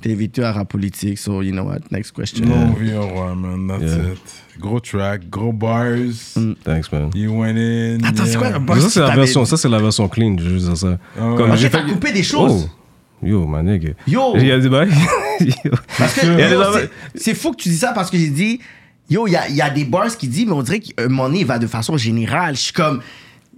T'es 0.00 0.12
invité 0.12 0.44
à 0.44 0.52
rap 0.52 0.68
politique, 0.68 1.18
so 1.18 1.42
you 1.42 1.50
know 1.50 1.64
what, 1.64 1.78
next 1.90 2.12
question. 2.12 2.44
Au 2.46 3.06
roi, 3.06 3.34
man. 3.34 3.66
That's 3.66 3.82
Yeah. 3.82 4.12
it. 4.12 4.18
Gros 4.60 4.80
track, 4.80 5.28
gros 5.28 5.52
bars. 5.52 6.36
Thanks, 6.64 6.90
man. 6.92 7.10
You 7.14 7.30
went 7.32 7.56
in. 7.56 7.98
Attends, 8.04 8.24
c'est 8.26 8.36
quoi 8.38 8.50
le 8.50 8.80
ça, 8.80 8.88
c'est 8.90 9.00
la 9.00 9.10
que 9.10 9.16
version, 9.16 9.44
ça, 9.44 9.56
c'est 9.56 9.68
la 9.68 9.78
version 9.80 10.08
clean, 10.08 10.36
je 10.38 10.48
veux 10.48 10.58
dire 10.58 10.76
ça. 10.76 10.98
Ah 11.18 11.30
ouais. 11.30 11.36
Comme 11.36 11.50
Ok, 11.50 11.56
j'ai 11.56 11.70
t'as 11.70 11.82
coupé 11.82 12.12
des 12.12 12.22
choses? 12.22 12.68
Oh. 13.22 13.26
Yo, 13.26 13.46
man, 13.46 13.66
nigga. 13.66 13.90
Yo! 14.06 14.36
Il 14.36 14.46
y 14.46 14.52
a 14.52 14.58
des 14.60 14.68
bails. 14.68 14.90
Yo. 15.40 15.72
Parce 15.98 16.14
que 16.14 16.26
a 16.26 16.88
c'est- 17.16 17.34
fou 17.34 17.50
que 17.50 17.56
tu 17.56 17.68
dis 17.68 17.76
ça 17.76 17.92
parce 17.92 18.08
que 18.10 18.16
j'ai 18.16 18.30
dit, 18.30 18.60
yo, 19.10 19.26
il 19.26 19.32
y 19.32 19.36
a, 19.36 19.48
y 19.48 19.60
a 19.60 19.70
des 19.70 19.84
bars 19.84 20.16
qui 20.16 20.28
disent, 20.28 20.46
mais 20.46 20.52
on 20.52 20.62
dirait 20.62 20.78
qu'un 20.78 21.08
moment 21.08 21.24
donné, 21.28 21.40
il 21.40 21.46
va 21.46 21.58
de 21.58 21.66
façon 21.66 21.96
générale. 21.96 22.54
Je 22.54 22.60
suis 22.60 22.72
comme, 22.72 23.00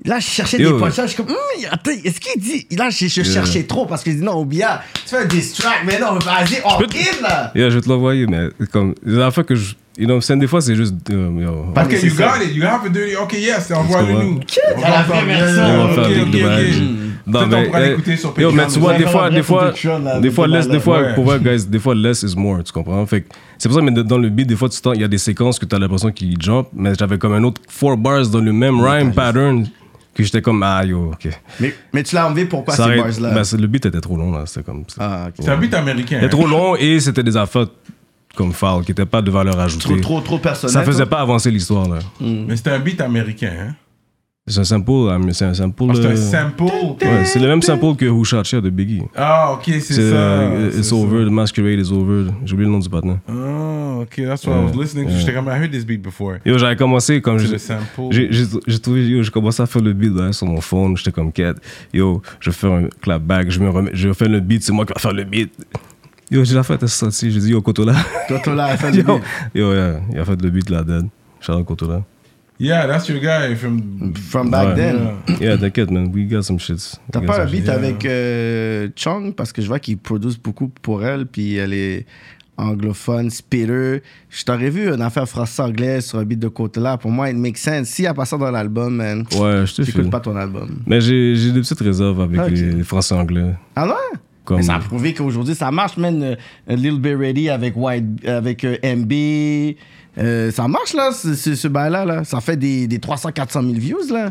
là, 0.04 0.18
je 0.18 0.26
cherchais 0.26 0.58
Yo. 0.58 0.72
des 0.72 0.78
punchlines, 0.78 1.06
je 1.06 1.12
suis 1.14 1.22
comme, 1.22 1.30
Hum, 1.32 1.64
attends, 1.70 1.90
est-ce 2.04 2.20
qu'il 2.20 2.40
dit, 2.40 2.66
là, 2.76 2.90
je, 2.90 3.06
je 3.06 3.22
cherchais 3.22 3.64
trop 3.64 3.86
parce 3.86 4.02
que 4.02 4.10
je 4.10 4.16
dis, 4.16 4.22
non, 4.22 4.38
Obia, 4.40 4.82
tu 4.94 5.10
fais 5.10 5.22
un 5.22 5.26
diss 5.26 5.52
track, 5.54 5.82
mais 5.86 5.98
non, 5.98 6.18
vas-y, 6.18 6.60
on 6.64 6.80
in, 6.82 7.22
là. 7.22 7.52
Yeah, 7.54 7.70
je 7.70 7.76
vais 7.76 7.80
te 7.80 7.88
l'envoyer, 7.88 8.26
mais 8.26 8.48
comme, 8.72 8.94
la 9.04 9.30
fois 9.30 9.44
que 9.44 9.54
je. 9.54 9.74
You 9.98 10.06
know, 10.06 10.20
c'est 10.22 10.36
des 10.38 10.46
fois, 10.46 10.62
c'est 10.62 10.76
juste. 10.76 10.94
yo. 11.10 11.66
Parce 11.74 11.86
Ok, 11.88 11.92
que 11.92 12.06
you 12.06 12.10
c'est 12.16 12.22
ça. 12.22 12.38
got 12.38 12.44
it. 12.44 12.54
You 12.54 12.62
have 12.64 12.82
to 12.84 12.88
do 12.88 13.00
it. 13.00 13.16
Ok, 13.20 13.34
yes, 13.34 13.70
envoie-le 13.70 14.06
comprends? 14.06 14.22
nous. 14.22 14.40
Il 14.76 14.80
y 14.80 14.84
a 14.84 14.88
la 14.90 15.02
vraie 15.02 15.24
version. 15.26 15.62
on 15.62 15.86
va 15.88 15.94
faire 16.04 16.22
ok. 16.22 17.00
Non, 17.26 17.40
on 17.42 17.46
mais, 17.48 17.88
l'écouter 17.90 18.16
sur 18.16 18.34
Yo, 18.38 18.50
mais 18.52 18.66
tu 18.68 18.78
vois, 18.78 18.94
des 18.96 19.06
fois, 19.06 19.28
des 19.30 19.42
fois, 19.42 19.72
des 19.72 20.28
de 20.28 20.30
fois, 20.30 20.46
less, 20.46 20.68
des 20.68 20.80
fois, 20.80 21.02
pour 21.14 21.24
vrai, 21.24 21.38
guys, 21.38 21.66
des 21.66 21.78
fois, 21.78 21.94
less 21.94 22.22
is 22.22 22.34
more, 22.36 22.62
tu 22.64 22.72
comprends? 22.72 23.04
Fait 23.04 23.22
que 23.22 23.28
c'est 23.58 23.68
pour 23.68 23.76
ça, 23.76 23.84
mais 23.84 23.90
dans 23.90 24.16
le 24.16 24.30
beat, 24.30 24.46
des 24.46 24.56
fois, 24.56 24.68
tu 24.70 24.78
il 24.94 25.00
y 25.02 25.04
a 25.04 25.08
des 25.08 25.18
séquences 25.18 25.58
que 25.58 25.66
tu 25.66 25.74
as 25.74 25.78
l'impression 25.78 26.10
qu'il 26.12 26.40
jump, 26.40 26.68
mais 26.72 26.92
j'avais 26.98 27.18
comme 27.18 27.34
un 27.34 27.42
autre 27.44 27.60
four 27.68 27.96
bars 27.98 28.26
dans 28.28 28.40
le 28.40 28.52
même 28.52 28.80
rhyme 28.80 29.12
pattern 29.12 29.66
que 30.14 30.22
j'étais 30.22 30.42
comme, 30.42 30.62
ah, 30.62 30.84
yo, 30.84 31.12
ok. 31.12 31.28
Mais, 31.60 31.74
mais 31.92 32.02
tu 32.02 32.14
l'as 32.14 32.26
enlevé 32.26 32.44
pourquoi 32.44 32.74
Ça 32.74 32.84
ces 32.84 32.90
arrête- 32.90 33.20
bars-là? 33.20 33.34
ben, 33.34 33.44
c'est- 33.44 33.56
le 33.56 33.66
beat 33.66 33.86
était 33.86 34.00
trop 34.00 34.16
long, 34.16 34.32
là, 34.32 34.42
c'était 34.46 34.62
comme. 34.62 34.84
Ah, 34.98 35.26
ok. 35.28 35.34
C'est 35.40 35.50
un 35.50 35.56
beat 35.56 35.74
américain. 35.74 36.18
Il 36.20 36.24
était 36.24 36.34
hein. 36.34 36.38
trop 36.38 36.46
long 36.46 36.76
et 36.76 37.00
c'était 37.00 37.22
des 37.22 37.36
affaires 37.36 37.66
comme 38.36 38.52
foul 38.52 38.84
qui 38.84 38.90
n'étaient 38.90 39.06
pas 39.06 39.22
de 39.22 39.30
valeur 39.30 39.58
ajoutée. 39.58 39.84
Trop, 39.88 39.96
trop, 40.00 40.20
trop 40.20 40.38
personnel. 40.38 40.72
Ça 40.72 40.82
faisait 40.84 41.06
pas 41.06 41.20
avancer 41.20 41.50
l'histoire, 41.50 41.88
là. 41.88 41.98
Mais 42.20 42.56
c'était 42.56 42.70
un 42.70 42.78
beat 42.78 43.00
américain. 43.00 43.52
Hein. 43.60 43.74
C'est 44.50 44.58
un 44.60 44.64
sample, 44.64 44.90
ah, 45.10 45.18
mais 45.18 45.32
c'est 45.32 45.44
un 45.44 45.54
sample. 45.54 45.84
Ah, 45.88 45.92
c'est 45.94 46.04
euh, 46.06 46.10
un 46.12 46.16
sample? 46.16 46.64
Ouais, 46.64 47.24
c'est 47.24 47.38
le 47.38 47.46
même 47.46 47.62
sample 47.62 47.94
que 47.96 48.06
Who 48.06 48.24
Shot 48.24 48.42
de 48.60 48.68
Biggie. 48.70 49.02
Ah, 49.16 49.52
ok, 49.52 49.62
c'est 49.66 49.80
C'est 49.80 50.10
ça. 50.10 50.16
euh, 50.16 50.70
c'est 50.72 50.78
It's 50.80 50.88
ça. 50.88 50.96
Over, 50.96 51.24
The 51.26 51.30
Masquerade 51.30 51.78
is 51.80 51.92
Over. 51.92 52.30
J'ai 52.44 52.52
oublié 52.54 52.66
le 52.66 52.72
nom 52.72 52.78
du 52.80 52.88
partenaire. 52.88 53.18
Ah, 53.28 53.98
ok, 54.02 54.14
that's 54.26 54.44
what 54.46 54.54
I 54.56 54.64
was 54.64 54.72
listening 54.82 55.06
to. 55.06 55.12
J'étais 55.18 55.32
comme, 55.32 55.46
I 55.46 55.58
heard 55.60 55.70
this 55.70 55.84
beat 55.86 56.02
before. 56.02 56.36
Yo, 56.44 56.58
j'avais 56.58 56.76
commencé 56.76 57.20
comme 57.20 57.38
C'est 57.38 57.52
le 57.52 57.58
sample. 57.58 58.10
j'ai 58.10 58.78
trouvé 58.80 59.06
yo, 59.06 59.22
j'ai 59.22 59.30
commencé 59.30 59.62
à 59.62 59.66
faire 59.66 59.82
le 59.82 59.92
beat 59.92 60.12
là, 60.14 60.32
sur 60.32 60.46
mon 60.46 60.60
phone, 60.60 60.96
j'étais 60.96 61.12
comme 61.12 61.30
quête. 61.32 61.56
Yo, 61.94 62.20
je 62.40 62.50
fais 62.50 62.66
un 62.66 62.88
clapback, 63.00 63.50
je 63.50 63.60
me 63.60 63.70
remets, 63.70 63.90
je 63.94 64.12
fais 64.12 64.28
le 64.28 64.40
beat, 64.40 64.62
c'est 64.64 64.72
moi 64.72 64.84
qui 64.84 64.92
vais 64.92 65.00
faire 65.00 65.12
le 65.12 65.24
beat. 65.24 65.52
Yo, 66.30 66.44
j'ai 66.44 66.54
la 66.54 66.62
fait 66.62 66.84
sorti, 66.86 67.30
j'ai 67.30 67.40
dit 67.40 67.50
yo 67.50 67.60
Kotola. 67.62 67.94
Kotola 68.28 68.64
a 68.66 68.76
fait 68.76 68.90
le 68.92 68.98
yo, 68.98 69.04
beat. 69.04 69.22
yo, 69.54 69.72
yeah, 69.74 70.00
il 70.12 70.18
a 70.18 70.24
fait 70.24 70.40
le 70.42 70.50
beat 70.50 70.70
là 70.70 70.82
dead. 70.82 71.06
Shout 71.40 71.52
out 71.52 71.64
Kotola. 71.64 72.02
Yeah, 72.60 72.86
that's 72.86 73.08
your 73.08 73.18
guy 73.20 73.54
from. 73.56 74.12
From 74.14 74.50
back 74.50 74.68
Ouais. 74.68 74.74
then. 74.76 74.96
Yeah. 75.28 75.36
Yeah, 75.40 75.56
t'inquiète 75.56 75.90
man, 75.90 76.12
we 76.14 76.26
got 76.28 76.42
some 76.42 76.58
shits. 76.58 76.98
T'as 77.10 77.20
pas 77.22 77.40
un 77.40 77.46
beat 77.46 77.64
Yeah. 77.64 77.74
avec 77.74 78.04
euh, 78.04 78.88
Chung 78.94 79.34
parce 79.34 79.50
que 79.52 79.62
je 79.62 79.66
vois 79.66 79.78
qu'il 79.78 79.96
produit 79.96 80.38
beaucoup 80.44 80.68
pour 80.82 81.02
elle, 81.04 81.24
puis 81.26 81.56
elle 81.56 81.72
est 81.72 82.04
anglophone, 82.58 83.30
spitter. 83.30 84.02
Je 84.28 84.44
t'aurais 84.44 84.68
vu 84.68 84.88
une 84.92 85.00
affaire 85.00 85.26
français-anglais 85.26 86.02
sur 86.02 86.18
un 86.18 86.24
beat 86.24 86.38
de 86.38 86.48
Kotola. 86.48 86.98
Pour 86.98 87.10
moi, 87.10 87.30
it 87.30 87.36
makes 87.36 87.56
sense. 87.56 87.88
S'il 87.88 88.04
y 88.04 88.08
a 88.08 88.12
pas 88.12 88.26
ça 88.26 88.36
dans 88.36 88.50
l'album, 88.50 88.94
man, 88.94 89.24
shit. 89.30 89.40
Ouais, 89.40 89.64
je 89.66 89.74
te 89.76 89.82
j'écoute 89.82 90.10
pas 90.10 90.20
ton 90.20 90.36
album. 90.36 90.82
Mais 90.86 91.00
j'ai 91.00 91.34
j'ai 91.36 91.52
des 91.52 91.60
petites 91.60 91.80
réserves 91.80 92.20
avec 92.20 92.38
Ah, 92.38 92.48
les, 92.48 92.72
les 92.72 92.84
français 92.84 93.14
anglais. 93.14 93.54
Ah 93.74 93.86
ouais? 93.86 94.18
Comme, 94.44 94.56
Mais 94.58 94.62
ça 94.62 94.76
a 94.76 94.78
prouvé 94.78 95.14
qu'aujourd'hui, 95.14 95.54
ça 95.54 95.70
marche, 95.70 95.96
man. 95.96 96.22
Euh, 96.22 96.36
Lil 96.68 96.98
Bit 97.00 97.16
Ready 97.16 97.50
avec, 97.50 97.74
White, 97.76 98.26
avec 98.26 98.64
euh, 98.64 98.76
MB. 98.82 99.76
Euh, 100.18 100.50
ça 100.50 100.66
marche, 100.66 100.92
là, 100.94 101.12
ce, 101.12 101.34
ce, 101.34 101.54
ce 101.54 101.68
bail-là. 101.68 102.04
Là. 102.04 102.24
Ça 102.24 102.40
fait 102.40 102.56
des, 102.56 102.86
des 102.88 102.98
300-400 102.98 103.52
000 103.52 103.64
views, 103.74 104.12
là. 104.12 104.30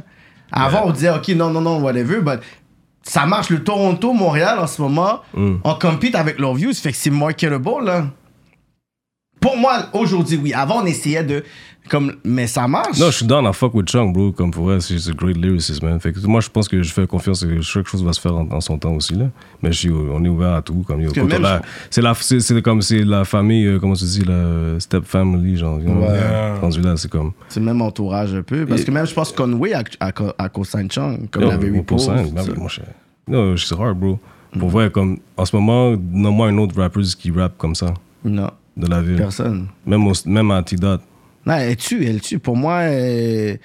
Avant, 0.52 0.82
on 0.88 0.92
disait, 0.92 1.12
OK, 1.12 1.28
non, 1.30 1.52
non, 1.52 1.62
non, 1.62 1.80
whatever, 1.82 2.22
but 2.22 2.40
ça 3.04 3.26
marche. 3.26 3.50
Le 3.50 3.64
Toronto, 3.64 4.14
Montréal, 4.14 4.60
en 4.60 4.68
ce 4.68 4.82
moment, 4.82 5.22
Mm. 5.34 5.56
on 5.64 5.74
compete 5.76 6.16
avec 6.16 6.40
leurs 6.40 6.56
views, 6.56 6.74
fait 6.74 6.92
que 6.92 6.98
c'est 6.98 7.12
marketable, 7.12 7.86
là. 7.86 8.08
Pour 9.40 9.58
moi, 9.58 9.86
aujourd'hui, 9.94 10.40
oui. 10.42 10.54
Avant, 10.54 10.82
on 10.82 10.86
essayait 10.86 11.24
de... 11.24 11.44
Comme, 11.90 12.14
mais 12.24 12.46
ça 12.46 12.68
marche. 12.68 13.00
Non, 13.00 13.08
je 13.10 13.18
suis 13.18 13.26
down 13.26 13.48
à 13.48 13.54
fuck 13.54 13.74
with 13.74 13.90
Chung, 13.90 14.14
bro. 14.14 14.32
Comme 14.32 14.52
pour 14.52 14.66
vrai, 14.66 14.80
c'est 14.80 15.00
c'est 15.00 15.16
great 15.16 15.36
lyricist, 15.36 15.82
man. 15.82 16.00
Fait 16.00 16.14
que 16.14 16.20
moi, 16.28 16.40
je 16.40 16.48
pense 16.48 16.68
que 16.68 16.84
je 16.84 16.94
fais 16.94 17.08
confiance 17.08 17.44
que 17.44 17.62
chaque 17.62 17.88
chose 17.88 18.04
va 18.04 18.14
se 18.14 18.22
faire 18.22 18.36
en, 18.36 18.48
en 18.52 18.62
son 18.62 18.78
temps 18.78 18.94
aussi, 18.94 19.16
là. 19.16 19.26
Mais 19.64 19.72
je 19.72 19.80
suis, 19.80 19.90
on 19.92 20.24
est 20.24 20.28
ouvert 20.28 20.54
à 20.54 20.62
tout. 20.62 20.84
Comme, 20.86 21.02
yo, 21.02 21.10
c'est 21.90 22.02
la, 22.04 22.14
c'est, 22.14 22.62
comme 22.62 22.84
c'est 22.84 23.04
la 23.04 23.26
famille, 23.26 23.66
euh, 23.66 23.80
comment 23.80 23.96
tu 23.96 24.04
dis, 24.04 24.24
la 24.24 24.80
step 24.80 25.04
family, 25.06 25.58
genre. 25.58 25.80
Ouais. 25.80 26.80
Là, 26.84 26.96
c'est 26.98 27.10
comme. 27.10 27.32
C'est 27.48 27.60
le 27.60 27.66
même 27.66 27.82
entourage 27.82 28.36
un 28.36 28.44
peu. 28.44 28.68
Parce 28.68 28.82
Et- 28.82 28.86
que 28.86 28.92
même, 28.92 29.08
je 29.08 29.14
pense 29.16 29.32
que 29.32 29.38
Conway 29.38 29.74
a, 29.74 29.82
a, 30.00 30.12
a 30.38 30.50
co-sign 30.50 30.92
Chung, 30.92 31.28
comme 31.32 31.42
Yo, 31.42 31.50
oui, 31.60 31.82
mon 32.56 32.68
cher. 32.68 32.86
Non, 33.28 33.56
c'est 33.58 33.74
hard, 33.74 33.98
bro. 33.98 34.20
Pour 34.60 34.70
vrai, 34.70 34.92
comme, 34.92 35.18
en 35.38 35.46
ce 35.46 35.56
moment, 35.56 35.92
nomme-moi 36.12 36.50
un 36.50 36.58
autre 36.60 36.80
rapper 36.80 37.02
qui 37.18 37.32
rappe 37.32 37.58
comme 37.58 37.74
ça, 37.74 37.96
Non, 38.24 38.52
de 38.78 38.88
la 38.88 39.02
ville. 39.02 39.16
personne. 39.18 39.68
Même, 39.86 40.08
au, 40.08 40.14
même 40.26 40.52
à 40.52 40.64
T-Dot. 40.64 41.02
Non, 41.46 41.54
elle 41.56 41.76
tue, 41.78 42.06
elle 42.06 42.22
tue. 42.22 42.40
Pour 42.40 42.56
moi, 42.58 42.80
euh, 42.82 43.56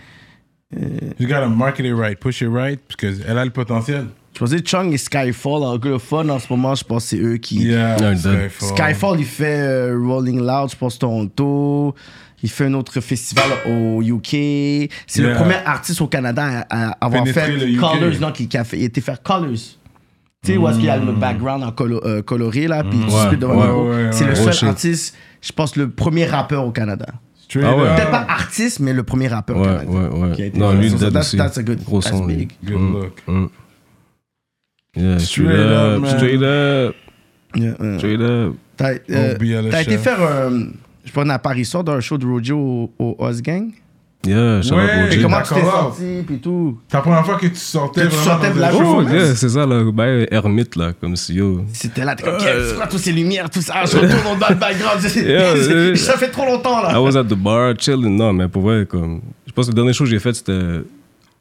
You 1.21 1.27
gotta 1.29 1.47
market 1.49 1.87
it 1.87 1.95
right, 1.95 2.19
push 2.19 2.41
it 2.43 2.49
right, 2.51 2.81
parce 2.89 2.97
qu'elle 2.97 3.39
a 3.39 3.45
le 3.45 3.51
potentiel. 3.51 4.07
je 4.33 4.39
pensais 4.41 4.59
Chung 4.65 4.93
et 4.93 4.97
Skyfall, 4.99 5.63
anglophone, 5.63 6.31
en 6.31 6.39
ce 6.41 6.47
moment, 6.51 6.75
je 6.75 6.83
pense 6.83 7.05
que 7.05 7.11
c'est 7.11 7.23
eux 7.23 7.37
qui... 7.37 7.65
Yeah, 7.67 7.97
Yeah, 7.99 8.17
Skyfall. 8.17 8.69
Skyfall, 8.77 9.21
il 9.21 9.27
fait 9.27 9.61
euh, 9.61 9.99
Rolling 10.05 10.41
Loud, 10.41 10.71
je 10.71 10.77
pense, 10.77 10.99
Toronto. 10.99 11.95
Il 12.43 12.51
fait 12.51 12.67
un 12.67 12.75
autre 12.75 13.01
festival 13.01 13.45
au 13.67 14.03
UK. 14.03 14.91
C'est 15.07 15.23
le 15.23 15.33
premier 15.35 15.55
artiste 15.65 16.01
au 16.03 16.09
Canada 16.09 16.67
à, 16.69 16.89
à 16.91 17.07
avoir 17.07 17.23
Pénétrer 17.23 17.59
fait. 17.59 17.77
Colors, 17.77 18.21
non, 18.21 18.33
qui, 18.33 18.49
qui 18.49 18.59
a 18.59 18.65
fait, 18.65 18.79
il 18.79 18.83
a 18.83 18.87
été 18.87 19.01
faire 19.01 19.23
Colors. 19.23 19.79
Tu 20.45 20.53
sais, 20.53 20.59
où 20.59 20.69
est-ce 20.69 20.77
qu'il 20.77 20.85
y 20.87 20.91
a 20.91 20.97
le 20.99 21.13
background 21.13 21.65
en 21.65 21.71
colo- 21.73 22.05
euh, 22.05 22.21
coloré, 22.23 22.67
là, 22.69 22.85
puis 22.85 22.99
tu 22.99 23.05
Ouais, 23.15 23.27
spit 23.27 23.37
devant 23.39 23.55
ouais, 23.55 23.67
le 23.67 23.73
micro. 23.73 23.89
ouais, 23.91 24.13
C'est 24.13 24.25
ouais. 24.25 24.31
le 24.31 24.37
seul 24.37 24.53
shit. 24.53 24.69
artiste, 24.69 25.17
je 25.41 25.53
pense, 25.53 25.75
le 25.77 25.89
premier 25.91 26.27
rappeur 26.27 26.67
au 26.67 26.71
Canada. 26.71 27.07
Ah 27.57 27.77
ouais. 27.77 27.95
Peut-être 27.95 28.11
pas 28.11 28.27
artiste, 28.29 28.81
mais 28.81 28.93
le 28.93 29.05
premier 29.05 29.29
rappeur 29.29 29.57
au 29.57 29.61
Ouais, 29.61 29.67
Canada. 29.67 29.91
ouais, 29.91 30.09
qui 30.11 30.43
a 30.43 30.45
ouais. 30.45 30.49
été 30.49 30.59
Non, 30.59 30.73
lui, 30.75 30.91
So 30.91 30.97
that's- 30.99 31.19
aussi. 31.21 31.37
that's 31.37 31.57
a 31.59 31.63
good- 31.63 31.83
Gros 31.85 32.01
that's 32.01 32.17
son, 32.17 32.25
big. 32.27 32.51
Good 32.65 32.77
Mm, 32.79 32.93
look. 32.93 33.23
mm. 33.29 33.47
Yeah, 34.97 35.19
straight, 35.19 35.49
Straight 35.49 35.61
up, 35.61 36.01
man. 36.03 36.17
straight 36.17 36.43
up, 36.43 36.95
Yeah, 37.55 37.75
yeah. 37.81 37.99
straight 37.99 38.21
up. 38.21 38.55
T'as 38.77 38.91
euh, 39.11 39.81
été 39.81 39.99
faire 39.99 40.19
euh, 40.21 40.51
je 41.05 41.09
sais 41.09 41.13
pas, 41.15 41.23
une 41.23 41.31
apparition 41.31 41.83
d'un 41.83 42.01
show 42.01 42.19
de 42.19 42.27
Rojo 42.27 42.57
au, 42.59 42.93
au 42.99 43.17
Oz 43.19 43.41
Gang. 43.43 43.71
Yeah, 44.27 44.63
shout 44.63 44.75
out 44.75 44.79
Ouais, 44.81 45.15
Et 45.17 45.21
comment 45.23 45.43
tu 45.43 45.55
t'es 45.55 45.61
sorti, 45.63 46.23
puis 46.27 46.39
tout. 46.39 46.79
C'est 46.89 46.97
la 46.97 47.03
première 47.03 47.25
fois 47.25 47.37
que 47.37 47.47
tu 47.47 47.57
sortais 47.57 48.03
Que 48.03 48.07
tu 48.09 48.15
vraiment 48.17 48.31
sortais 48.41 48.51
de 48.55 48.61
la 48.61 48.71
show. 48.73 48.79
Oh, 48.85 49.03
yeah, 49.03 49.35
c'est 49.35 49.49
ça, 49.49 49.67
là. 49.67 49.85
Ben, 49.93 50.27
ermite, 50.31 50.77
là, 50.77 50.93
comme 51.01 51.17
si, 51.17 51.35
yo. 51.35 51.65
C'était 51.73 52.05
là, 52.05 52.15
t'es 52.15 52.23
comme, 52.25 52.39
Qu'est-ce- 52.39 52.71
c'est 52.71 52.75
quoi 52.77 52.87
toutes 52.87 53.01
ces 53.01 53.13
lumières, 53.13 53.51
tout 53.51 53.61
ça, 53.63 53.85
je 53.85 53.97
retourne 53.99 54.39
dans 54.39 54.49
le 54.49 54.55
background. 54.55 55.01
Je 55.01 55.09
sais- 55.09 55.25
Yeah, 55.29 55.57
yeah. 55.57 55.97
ça 55.97 56.17
fait 56.17 56.29
trop 56.31 56.47
longtemps, 56.47 56.83
là. 56.83 56.93
I 56.93 56.99
was 56.99 57.17
at 57.17 57.25
the 57.25 57.35
bar, 57.35 57.75
chilling. 57.79 58.17
Non, 58.17 58.33
mais 58.33 58.49
pour 58.49 58.63
vrai, 58.63 58.87
comme. 58.87 59.21
Je 59.47 59.53
pense 59.53 59.67
que 59.67 59.71
le 59.71 59.77
dernier 59.77 59.93
show 59.93 60.05
que 60.05 60.11
j'ai 60.11 60.19
fait, 60.19 60.33
c'était 60.35 60.81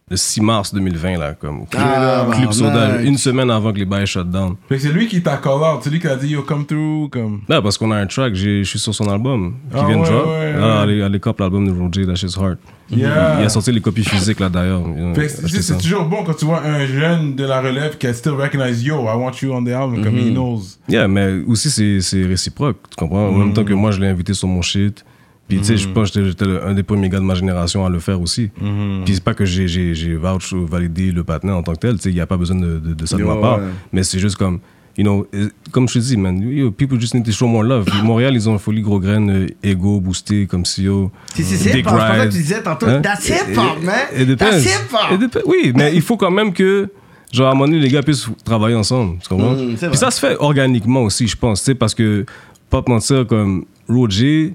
le 0.09 0.17
6 0.17 0.41
mars 0.41 0.73
2020, 0.73 1.17
là. 1.17 1.33
Comme. 1.33 1.65
Clip, 1.65 1.81
Ah, 1.83 2.27
clip 2.31 2.45
bah, 2.47 2.51
soda, 2.51 2.97
nice. 2.97 3.07
une 3.09 3.17
semaine 3.17 3.49
avant 3.49 3.71
que 3.71 3.79
les 3.79 3.85
bails 3.85 4.05
shut 4.05 4.29
down. 4.29 4.55
Fait 4.67 4.75
que 4.75 4.81
c'est 4.81 4.91
lui 4.91 5.07
qui 5.07 5.23
t'a 5.23 5.37
call 5.37 5.53
out, 5.53 5.79
c'est 5.81 5.89
lui 5.89 5.99
qui 5.99 6.07
a 6.07 6.15
dit 6.15 6.27
yo 6.29 6.43
come 6.43 6.65
through 6.65 7.09
comme. 7.09 7.41
Là, 7.47 7.61
parce 7.61 7.77
qu'on 7.77 7.89
a 7.91 7.97
un 7.97 8.05
track, 8.05 8.35
je 8.35 8.63
suis 8.63 8.79
sur 8.79 8.93
son 8.93 9.07
album, 9.09 9.55
qui 9.71 9.77
Ah 9.79 9.85
vient 9.87 9.95
de 9.97 10.01
ouais, 10.01 10.09
drop. 10.09 10.27
ouais, 10.27 10.53
Là, 10.53 10.59
ouais. 10.59 10.81
allez, 10.83 11.01
allez 11.01 11.19
cop 11.19 11.39
l'album 11.39 11.65
de 11.65 11.71
Roger, 11.71 12.05
That 12.05 12.15
Shit's 12.15 12.37
Hard. 12.37 12.57
Yeah. 12.91 13.37
Il 13.39 13.45
a 13.45 13.49
sorti 13.49 13.71
les 13.71 13.79
copies 13.81 14.03
physiques, 14.03 14.39
là, 14.39 14.49
d'ailleurs. 14.49 14.83
C'est- 15.27 15.77
toujours 15.77 16.05
bon 16.05 16.23
quand 16.23 16.33
tu 16.35 16.45
vois 16.45 16.61
un 16.63 16.85
jeune 16.85 17.35
de 17.35 17.45
la 17.45 17.61
relève 17.61 17.97
qui 17.97 18.05
a 18.07 18.13
still 18.13 18.33
recognize 18.33 18.83
yo, 18.83 19.03
I 19.05 19.15
want 19.17 19.31
you 19.41 19.51
on 19.53 19.63
the 19.63 19.69
album, 19.69 20.03
comme 20.03 20.17
he 20.17 20.31
knows. 20.31 20.77
Yeah, 20.89 21.07
mais 21.07 21.41
aussi, 21.47 21.69
c'est 21.71 22.01
c'est 22.01 22.23
réciproque, 22.25 22.77
tu 22.89 22.95
comprends? 22.97 23.29
En 23.29 23.31
même 23.31 23.53
temps 23.53 23.63
que 23.63 23.73
moi, 23.73 23.91
je 23.91 23.99
l'ai 24.01 24.07
invité 24.07 24.33
sur 24.33 24.47
mon 24.49 24.61
shit. 24.61 25.03
Puis, 25.53 25.61
tu 25.61 25.65
sais, 25.67 25.77
je 25.77 25.87
pense 25.89 26.11
que 26.11 26.25
j'étais- 26.25 26.45
un 26.65 26.73
des 26.73 26.83
premiers 26.83 27.09
gars 27.09 27.19
de 27.19 27.23
ma 27.25 27.35
génération 27.35 27.85
à 27.85 27.89
le 27.89 27.99
faire 27.99 28.19
aussi. 28.21 28.49
Puis, 29.05 29.13
c'est 29.15 29.23
pas 29.23 29.33
que 29.33 29.45
j'ai- 29.45 30.15
vouch 30.15 30.53
ou 30.53 30.65
validé 30.65 31.11
le 31.11 31.23
partenaire 31.23 31.57
en 31.57 31.63
tant 31.63 31.73
que 31.73 31.79
tel, 31.79 31.95
tu 31.95 32.01
sais, 32.03 32.09
il 32.09 32.15
n'y 32.15 32.21
a 32.21 32.25
pas 32.27 32.37
besoin 32.37 32.57
de, 32.57 32.79
de, 32.79 32.93
de 32.93 33.05
ça 33.05 33.17
de 33.17 33.23
ma 33.23 33.35
part. 33.35 33.59
Mais 33.91 34.03
c'est 34.03 34.19
juste 34.19 34.35
comme, 34.37 34.59
you 34.97 35.03
know, 35.03 35.27
euh, 35.33 35.49
comme 35.71 35.87
je 35.87 35.93
te 35.95 35.99
dis, 35.99 36.17
man, 36.17 36.39
yo, 36.41 36.71
people 36.71 36.99
just 36.99 37.13
need 37.13 37.25
to 37.25 37.31
show 37.31 37.47
more 37.47 37.63
love. 37.63 37.85
Montréal, 38.03 38.33
ils 38.35 38.47
ont 38.49 38.53
une 38.53 38.59
folie 38.59 38.81
gros 38.81 38.99
graine, 38.99 39.29
euh, 39.29 39.47
ego, 39.63 39.99
boosté, 39.99 40.45
comme 40.47 40.65
si, 40.65 40.83
yo. 40.83 41.11
Si, 41.35 41.43
si, 41.43 41.57
c'est 41.57 41.81
que 41.81 41.89
ride. 41.89 42.31
tu 42.31 42.37
disais 42.37 42.61
tantôt, 42.61 42.85
Hein? 42.87 43.01
that's 43.01 43.27
hip-hop, 43.27 43.81
man. 43.83 43.95
It 44.19 44.27
depends. 44.27 44.45
That's 44.45 44.65
It 44.65 44.71
hip-hop. 44.71 45.19
depends. 45.19 45.39
Oui, 45.47 45.71
mais 45.75 45.93
il 45.95 46.01
faut 46.01 46.17
quand 46.17 46.31
même 46.31 46.53
que, 46.53 46.89
genre, 47.31 47.47
à 47.47 47.51
un 47.51 47.53
moment 47.53 47.65
donné, 47.67 47.79
les 47.79 47.89
gars 47.89 48.01
puissent 48.03 48.27
travailler 48.45 48.75
ensemble. 48.75 49.17
Tu 49.21 49.29
comprends? 49.29 49.53
Mm. 49.53 49.75
Puis 49.75 49.97
ça 49.97 50.11
se 50.11 50.19
fait 50.19 50.35
organiquement 50.39 51.03
aussi, 51.03 51.27
je 51.27 51.35
pense, 51.35 51.59
tu 51.61 51.65
sais, 51.65 51.75
parce 51.75 51.95
que, 51.95 52.25
pas 52.69 52.83
mentir, 52.87 53.25
comme 53.27 53.65
Roger, 53.89 54.53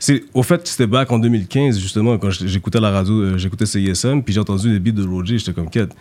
c'est, 0.00 0.24
au 0.32 0.42
fait, 0.42 0.66
c'était 0.66 0.86
back 0.86 1.12
en 1.12 1.18
2015, 1.18 1.78
justement, 1.78 2.16
quand 2.16 2.30
j'écoutais 2.30 2.80
la 2.80 2.90
radio, 2.90 3.12
euh, 3.12 3.38
j'écoutais 3.38 3.66
CISM, 3.66 4.22
puis 4.22 4.32
j'ai 4.32 4.40
entendu 4.40 4.72
les 4.72 4.80
beats 4.80 4.92
de 4.92 5.06
Roger, 5.06 5.36
j'étais 5.36 5.52
comme, 5.52 5.68
quête. 5.68 5.94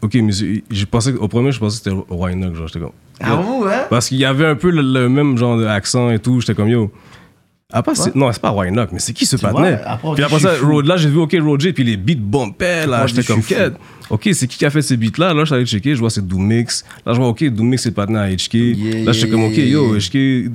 Ok, 0.00 0.14
mais 0.14 0.32
je 0.32 0.84
pensais, 0.86 1.12
au 1.12 1.28
premier, 1.28 1.52
je 1.52 1.58
pensais 1.58 1.78
que 1.78 1.84
c'était 1.84 2.04
Roy 2.08 2.32
Enoch, 2.32 2.54
genre, 2.54 2.66
j'étais 2.66 2.80
comme. 2.80 2.92
Ah 3.20 3.34
hein? 3.34 3.86
Parce 3.90 4.08
qu'il 4.08 4.16
y 4.16 4.24
avait 4.24 4.46
un 4.46 4.54
peu 4.54 4.70
le, 4.70 4.80
le 4.80 5.08
même 5.08 5.36
genre 5.36 5.58
d'accent 5.58 6.10
et 6.10 6.18
tout. 6.18 6.40
J'étais 6.40 6.54
comme 6.54 6.68
yo. 6.68 6.90
Après, 7.72 7.94
c'est- 7.94 8.14
non, 8.14 8.30
c'est 8.30 8.40
pas 8.42 8.50
Roy 8.50 8.68
Enoch, 8.68 8.90
mais 8.92 8.98
c'est 8.98 9.12
qui 9.12 9.26
ce 9.26 9.36
patinet? 9.36 9.78
Puis 10.14 10.22
après 10.22 10.38
ça. 10.38 10.52
Road, 10.62 10.86
là, 10.86 10.96
j'ai 10.96 11.08
vu, 11.08 11.18
OK, 11.18 11.34
Roger, 11.40 11.72
puis 11.72 11.82
les 11.82 11.96
beats 11.96 12.14
bumpaient, 12.18 12.86
là. 12.86 13.06
J'étais 13.06 13.24
comme, 13.24 13.42
quête. 13.42 13.74
OK, 14.10 14.28
c'est 14.34 14.46
qui 14.46 14.58
qui 14.58 14.66
a 14.66 14.70
fait 14.70 14.82
ces 14.82 14.96
beats-là? 14.98 15.32
Là, 15.32 15.40
je 15.40 15.46
suis 15.46 15.54
allé 15.54 15.66
checker, 15.66 15.94
je 15.94 16.00
vois 16.00 16.10
c'est 16.10 16.24
Doomix. 16.24 16.84
Là, 17.06 17.14
je 17.14 17.18
vois, 17.18 17.28
OK, 17.28 17.42
Doomix, 17.44 17.82
c'est 17.82 17.88
le 17.88 17.94
patinet 17.94 18.18
à 18.18 18.28
HK. 18.30 18.54
Yeah, 18.54 19.04
là, 19.04 19.12
j'étais 19.12 19.30
comme, 19.30 19.44
OK, 19.44 19.56
yo. 19.56 19.96
HK, 19.96 20.50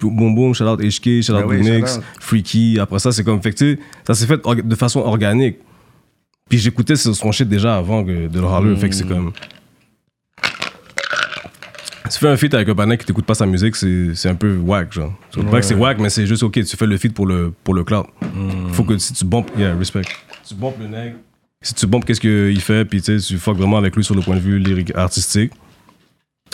boum 0.00 0.34
boum, 0.34 0.54
shout 0.54 0.64
out 0.64 0.80
HK, 0.80 1.22
shout 1.22 1.34
out 1.34 1.44
oui, 1.46 1.60
Doomix. 1.62 2.00
Freaky. 2.18 2.78
Après 2.80 2.98
ça, 2.98 3.12
c'est 3.12 3.22
comme, 3.24 3.40
fait 3.42 3.52
que, 3.52 3.78
ça 4.06 4.14
s'est 4.14 4.26
fait 4.26 4.40
de 4.64 4.74
façon 4.74 5.00
organique. 5.00 5.58
Puis 6.48 6.58
j'écoutais 6.58 6.96
son 6.96 7.30
shit 7.32 7.48
déjà 7.48 7.76
avant 7.76 8.02
que 8.04 8.26
de 8.28 8.40
le 8.40 8.46
holler, 8.46 8.76
fait 8.76 8.88
que 8.88 8.94
c'est 8.94 9.06
comme. 9.06 9.32
Tu 12.10 12.18
fais 12.18 12.28
un 12.28 12.36
feat 12.36 12.52
avec 12.52 12.68
un 12.68 12.74
panneau 12.74 12.96
qui 12.98 13.06
t'écoute 13.06 13.24
pas 13.24 13.34
sa 13.34 13.46
musique, 13.46 13.76
c'est 13.76 14.14
c'est 14.14 14.28
un 14.28 14.34
peu 14.34 14.56
whack, 14.58 14.92
genre. 14.92 15.12
C'est 15.34 15.42
Pas 15.46 15.60
que 15.60 15.66
c'est 15.66 15.74
whack, 15.74 15.98
mais 15.98 16.10
c'est 16.10 16.26
juste, 16.26 16.42
ok, 16.42 16.52
tu 16.52 16.76
fais 16.76 16.86
le 16.86 16.98
feat 16.98 17.14
pour 17.14 17.26
le, 17.26 17.52
pour 17.64 17.72
le 17.72 17.82
cloud. 17.82 18.04
Faut 18.72 18.84
que 18.84 18.98
si 18.98 19.14
tu 19.14 19.24
bombes, 19.24 19.46
yeah, 19.56 19.74
respect. 19.74 20.02
Tu 20.46 20.54
bombes 20.54 20.74
le 20.78 20.88
nègre. 20.88 21.16
Si 21.62 21.72
tu 21.72 21.86
bombes 21.86 22.04
qu'est-ce 22.04 22.20
qu'il 22.20 22.60
fait, 22.60 22.84
puis 22.84 23.00
tu 23.00 23.38
fuck 23.38 23.56
vraiment 23.56 23.78
avec 23.78 23.96
lui 23.96 24.04
sur 24.04 24.14
le 24.14 24.20
point 24.20 24.34
de 24.36 24.40
vue 24.40 24.58
lyrique, 24.58 24.94
artistique, 24.94 25.52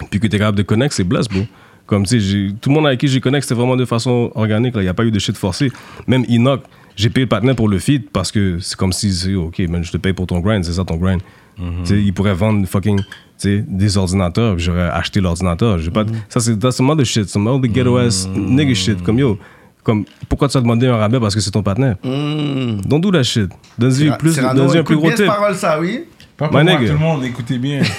puis 0.08 0.20
que 0.20 0.28
t'es 0.28 0.38
capable 0.38 0.56
de 0.58 0.62
connecter, 0.62 0.96
c'est 0.98 1.04
bless, 1.04 1.26
bro. 1.26 1.40
Comme 1.86 2.06
tu 2.06 2.20
sais, 2.20 2.54
tout 2.60 2.68
le 2.68 2.74
monde 2.76 2.86
avec 2.86 3.00
qui 3.00 3.08
j'ai 3.08 3.20
connecté, 3.20 3.48
c'était 3.48 3.56
vraiment 3.56 3.76
de 3.76 3.84
façon 3.84 4.30
organique, 4.36 4.76
là. 4.76 4.82
Il 4.82 4.84
n'y 4.84 4.88
a 4.88 4.94
pas 4.94 5.04
eu 5.04 5.10
de 5.10 5.18
shit 5.18 5.36
forcé. 5.36 5.72
Même 6.06 6.24
Enoch, 6.30 6.62
j'ai 6.94 7.10
payé 7.10 7.24
le 7.24 7.28
partenaire 7.28 7.56
pour 7.56 7.68
le 7.68 7.80
feed 7.80 8.08
parce 8.10 8.30
que 8.30 8.60
c'est 8.60 8.76
comme 8.76 8.92
si, 8.92 9.12
c'est, 9.12 9.34
ok, 9.34 9.58
man, 9.68 9.82
je 9.82 9.90
te 9.90 9.96
paye 9.96 10.12
pour 10.12 10.28
ton 10.28 10.38
grind, 10.38 10.64
c'est 10.64 10.74
ça 10.74 10.84
ton 10.84 10.96
grind. 10.96 11.20
Tu 11.56 11.64
sais, 11.86 12.00
il 12.00 12.14
pourrait 12.14 12.34
vendre 12.34 12.64
fucking, 12.68 13.00
des 13.46 13.96
ordinateurs, 13.96 14.58
j'aurais 14.58 14.88
acheté 14.90 15.20
l'ordinateur. 15.20 15.78
J'ai 15.78 15.90
pas, 15.90 16.04
Ça, 16.28 16.40
c'est 16.40 16.58
that's 16.58 16.76
some 16.76 16.90
other 16.90 17.04
shit, 17.04 17.28
some 17.28 17.46
other 17.46 17.68
ghetto 17.68 17.96
ass 17.98 18.28
nigga 18.34 18.74
shit. 18.74 19.02
Comme 19.02 19.18
yo, 19.18 19.38
comme, 19.82 20.04
pourquoi 20.28 20.48
tu 20.48 20.56
as 20.56 20.60
demandé 20.60 20.86
un 20.86 20.96
rabais 20.96 21.18
parce 21.20 21.34
que 21.34 21.40
c'est 21.40 21.50
ton 21.50 21.62
partenaire? 21.62 21.96
Mmh. 22.04 22.82
Don't 22.86 23.00
do 23.00 23.10
that 23.10 23.22
shit. 23.22 23.50
Donne-lui 23.78 24.10
plus, 24.18 24.36
donne-lui 24.36 24.78
un 24.78 24.82
plus 24.84 24.96
gros 24.96 25.10
tip. 25.12 25.26
parole, 25.26 25.54
ça, 25.54 25.80
oui. 25.80 26.04
Pas 26.36 26.48
pour 26.48 26.58
My 26.58 26.64
moi, 26.64 26.74
nigga. 26.74 26.92
tout 26.92 26.98
le 26.98 26.98
monde, 26.98 27.24
écoutez 27.24 27.58
bien. 27.58 27.82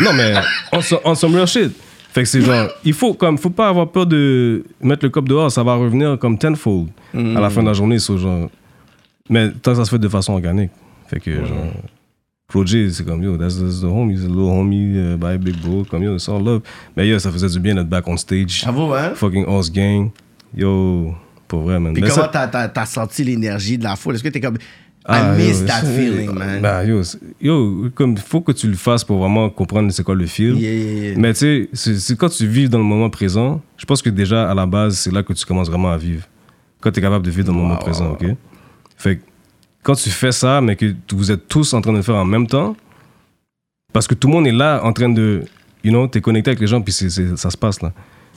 Non, 0.00 0.12
mais 0.12 0.34
on, 0.72 0.78
on 1.04 1.14
some 1.16 1.34
real 1.34 1.46
shit. 1.48 1.72
Fait 2.12 2.22
que 2.22 2.28
c'est 2.28 2.40
genre, 2.42 2.68
il 2.84 2.92
faut 2.92 3.12
comme, 3.14 3.38
faut 3.38 3.50
pas 3.50 3.68
avoir 3.68 3.88
peur 3.90 4.06
de 4.06 4.64
mettre 4.80 5.04
le 5.04 5.10
cop 5.10 5.28
dehors, 5.28 5.50
ça 5.50 5.64
va 5.64 5.74
revenir 5.74 6.16
comme 6.18 6.38
tenfold 6.38 6.88
à 7.12 7.40
la 7.40 7.50
fin 7.50 7.60
de 7.62 7.66
la 7.66 7.72
journée, 7.72 7.98
so, 7.98 8.16
genre. 8.16 8.48
Mais 9.28 9.50
tant 9.50 9.72
que 9.72 9.78
ça 9.78 9.84
se 9.84 9.90
fait 9.90 9.98
de 9.98 10.08
façon 10.08 10.32
organique. 10.34 10.70
Fait 11.08 11.18
que, 11.18 11.34
genre, 11.44 11.72
J, 12.52 12.92
c'est 12.92 13.04
comme, 13.04 13.22
yo, 13.22 13.36
that's, 13.36 13.58
that's 13.58 13.80
the 13.80 13.84
homie, 13.84 14.16
c'est 14.16 14.28
le 14.28 14.34
little 14.34 14.42
homie 14.44 14.94
uh, 14.96 15.16
by 15.16 15.38
Big 15.38 15.56
Bro, 15.60 15.84
comme, 15.90 16.02
yo, 16.04 16.14
it's 16.14 16.28
all 16.28 16.42
love. 16.42 16.62
Mais 16.96 17.08
yo, 17.08 17.18
ça 17.18 17.32
faisait 17.32 17.48
du 17.48 17.58
bien 17.58 17.74
d'être 17.74 17.88
back 17.88 18.06
on 18.06 18.16
stage. 18.16 18.62
Bravo, 18.62 18.92
hein? 18.94 19.12
Fucking 19.14 19.44
Oz 19.46 19.72
Gang. 19.72 20.10
Yo, 20.56 21.14
pour 21.48 21.62
vrai, 21.62 21.80
man. 21.80 21.92
Puis 21.94 22.02
Mais 22.02 22.08
comment 22.08 22.30
ça- 22.32 22.46
t'as, 22.46 22.68
t'as, 22.68 22.86
senti 22.86 23.24
l'énergie 23.24 23.76
de 23.76 23.82
la 23.84 23.96
foule? 23.96 24.14
Est-ce 24.14 24.22
que 24.22 24.28
t'es 24.28 24.40
comme. 24.40 24.58
Ah, 25.06 25.34
I 25.34 25.36
miss 25.36 25.60
yo, 25.62 25.66
that 25.66 25.84
feeling, 25.84 26.32
man. 26.32 26.62
Bah, 26.62 26.84
yo, 26.84 27.02
yo, 27.40 27.90
comme, 27.94 28.16
faut 28.18 28.40
que 28.40 28.52
tu 28.52 28.68
le 28.68 28.76
fasses 28.76 29.02
pour 29.04 29.18
vraiment 29.18 29.50
comprendre 29.50 29.90
c'est 29.90 30.04
quoi 30.04 30.14
le 30.14 30.26
feel. 30.26 30.56
Yeah, 30.56 30.70
yeah, 30.72 30.92
yeah. 31.08 31.18
Mais 31.18 31.32
tu 31.34 31.68
sais, 31.72 31.96
c'est 31.98 32.16
quand 32.16 32.28
tu 32.28 32.46
vis 32.46 32.68
dans 32.68 32.78
le 32.78 32.84
moment 32.84 33.10
présent, 33.10 33.60
je 33.76 33.84
pense 33.84 34.00
que 34.00 34.10
déjà, 34.10 34.48
à 34.48 34.54
la 34.54 34.64
base, 34.66 34.96
c'est 34.98 35.12
là 35.12 35.22
que 35.24 35.32
tu 35.32 35.44
commences 35.44 35.68
vraiment 35.68 35.90
à 35.90 35.96
vivre. 35.96 36.24
Quand 36.80 36.92
tu 36.92 37.00
es 37.00 37.02
capable 37.02 37.24
de 37.26 37.30
vivre 37.32 37.46
dans 37.46 37.52
le 37.52 37.58
moment 37.58 37.74
Wow, 37.74 37.80
présent, 37.80 38.06
wow, 38.10 38.12
OK? 38.12 38.26
Fait 38.96 39.16
que 39.16 39.22
quand 39.84 39.94
tu 39.94 40.10
fais 40.10 40.32
ça, 40.32 40.60
mais 40.60 40.74
que 40.74 40.92
vous 41.12 41.30
êtes 41.30 41.46
tous 41.46 41.74
en 41.74 41.80
train 41.80 41.92
de 41.92 41.98
le 41.98 42.02
faire 42.02 42.16
en 42.16 42.24
même 42.24 42.48
temps, 42.48 42.74
parce 43.92 44.08
que 44.08 44.14
tout 44.14 44.26
le 44.26 44.32
monde 44.32 44.46
est 44.48 44.52
là 44.52 44.80
en 44.82 44.92
train 44.92 45.10
de, 45.10 45.44
you 45.84 45.90
know, 45.92 46.08
t'es 46.08 46.20
connecté 46.20 46.50
avec 46.50 46.60
les 46.60 46.66
gens, 46.66 46.80
puis 46.80 46.92
ça 46.92 47.50
se 47.50 47.56
passe 47.56 47.80
là. 47.82 47.92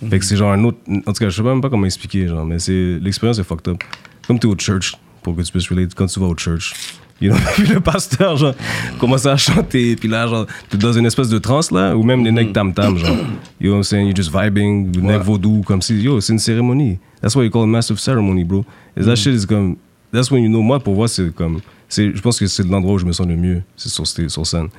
Fait 0.10 0.20
que 0.20 0.26
c'est 0.26 0.36
genre 0.36 0.52
un 0.52 0.64
autre. 0.64 0.78
En 0.88 1.14
tout 1.14 1.14
cas, 1.14 1.30
je 1.30 1.36
sais 1.36 1.42
même 1.42 1.62
pas 1.62 1.72
comment 1.72 1.86
expliquer, 1.86 2.28
genre, 2.28 2.46
mais 2.46 2.60
c'est 2.60 3.00
l'expérience 3.02 3.40
est 3.40 3.44
fucked 3.44 3.68
up. 3.70 3.84
Comme 4.28 4.38
tu 4.38 4.46
es 4.46 4.50
au 4.52 4.56
church, 4.56 4.94
pour 5.24 5.36
que 5.36 5.42
tu 5.42 5.52
puisses 5.52 5.70
relate, 5.70 5.96
quand 5.96 6.06
tu 6.06 6.20
vas 6.20 6.28
au 6.28 6.38
church, 6.38 6.74
you 7.20 7.32
know, 7.32 7.40
puis 7.56 7.66
le 7.66 7.80
pasteur, 7.80 8.36
genre, 8.36 8.54
commence 9.00 9.26
à 9.26 9.38
chanter, 9.38 9.96
puis 9.96 10.10
là, 10.10 10.28
genre, 10.28 10.46
t'es 10.70 10.78
dans 10.78 10.94
une 10.94 11.06
espèce 11.06 11.30
de 11.30 11.40
transe 11.40 11.72
là, 11.72 11.96
ou 11.96 12.04
même 12.04 12.24
les 12.24 12.32
necks 12.32 12.54
tam-tam, 12.54 12.98
genre, 12.98 13.16
you 13.60 13.70
know 13.70 13.72
what 13.72 13.78
I'm 13.78 13.84
saying, 13.84 14.06
you're 14.08 14.16
just 14.16 14.32
vibing, 14.32 14.94
le 14.94 15.02
neck 15.02 15.22
vaudou, 15.22 15.64
comme 15.66 15.82
si, 15.82 15.96
yo, 16.00 16.20
c'est 16.20 16.34
une 16.34 16.40
cérémonie. 16.40 17.00
That's 17.22 17.36
why 17.36 17.46
you 17.46 17.50
call 17.50 17.64
it 17.64 17.70
massive 17.70 18.00
ceremony, 18.00 18.44
bro. 18.44 18.66
And 18.96 19.06
that 19.06 19.16
shit 19.16 19.34
is 19.34 19.46
comme, 19.46 19.78
that's 20.12 20.32
when 20.32 20.44
you 20.44 20.50
know, 20.50 20.62
moi, 20.62 20.80
pour 20.80 20.96
moi, 20.96 21.08
c'est 21.08 21.34
comme, 21.34 21.60
je 21.90 22.20
pense 22.22 22.40
que 22.40 22.48
c'est 22.48 22.64
l'endroit 22.64 22.96
où 22.96 22.98
je 22.98 23.06
me 23.06 23.12
sens 23.12 23.28
le 23.28 23.36
mieux, 23.36 23.64
c'est 23.76 23.90
sur, 23.90 24.06
scène. 24.46 24.70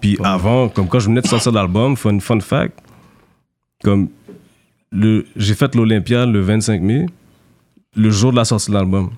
Puis 0.00 0.18
avant, 0.22 0.68
comme 0.68 0.88
quand 0.88 0.98
je 0.98 1.06
venais 1.06 1.20
de 1.20 1.26
sortir 1.26 1.52
l'album, 1.52 1.96
fun, 1.96 2.18
fun 2.20 2.40
fact, 2.40 2.78
comme 3.82 4.08
j'ai 5.36 5.54
fait 5.54 5.74
l'Olympia 5.74 6.26
le 6.26 6.40
25 6.40 6.82
mai, 6.82 7.06
le 7.96 8.10
jour 8.10 8.32
de 8.32 8.36
la 8.36 8.44
sortie 8.44 8.70
de 8.70 8.74
l'album. 8.74 9.10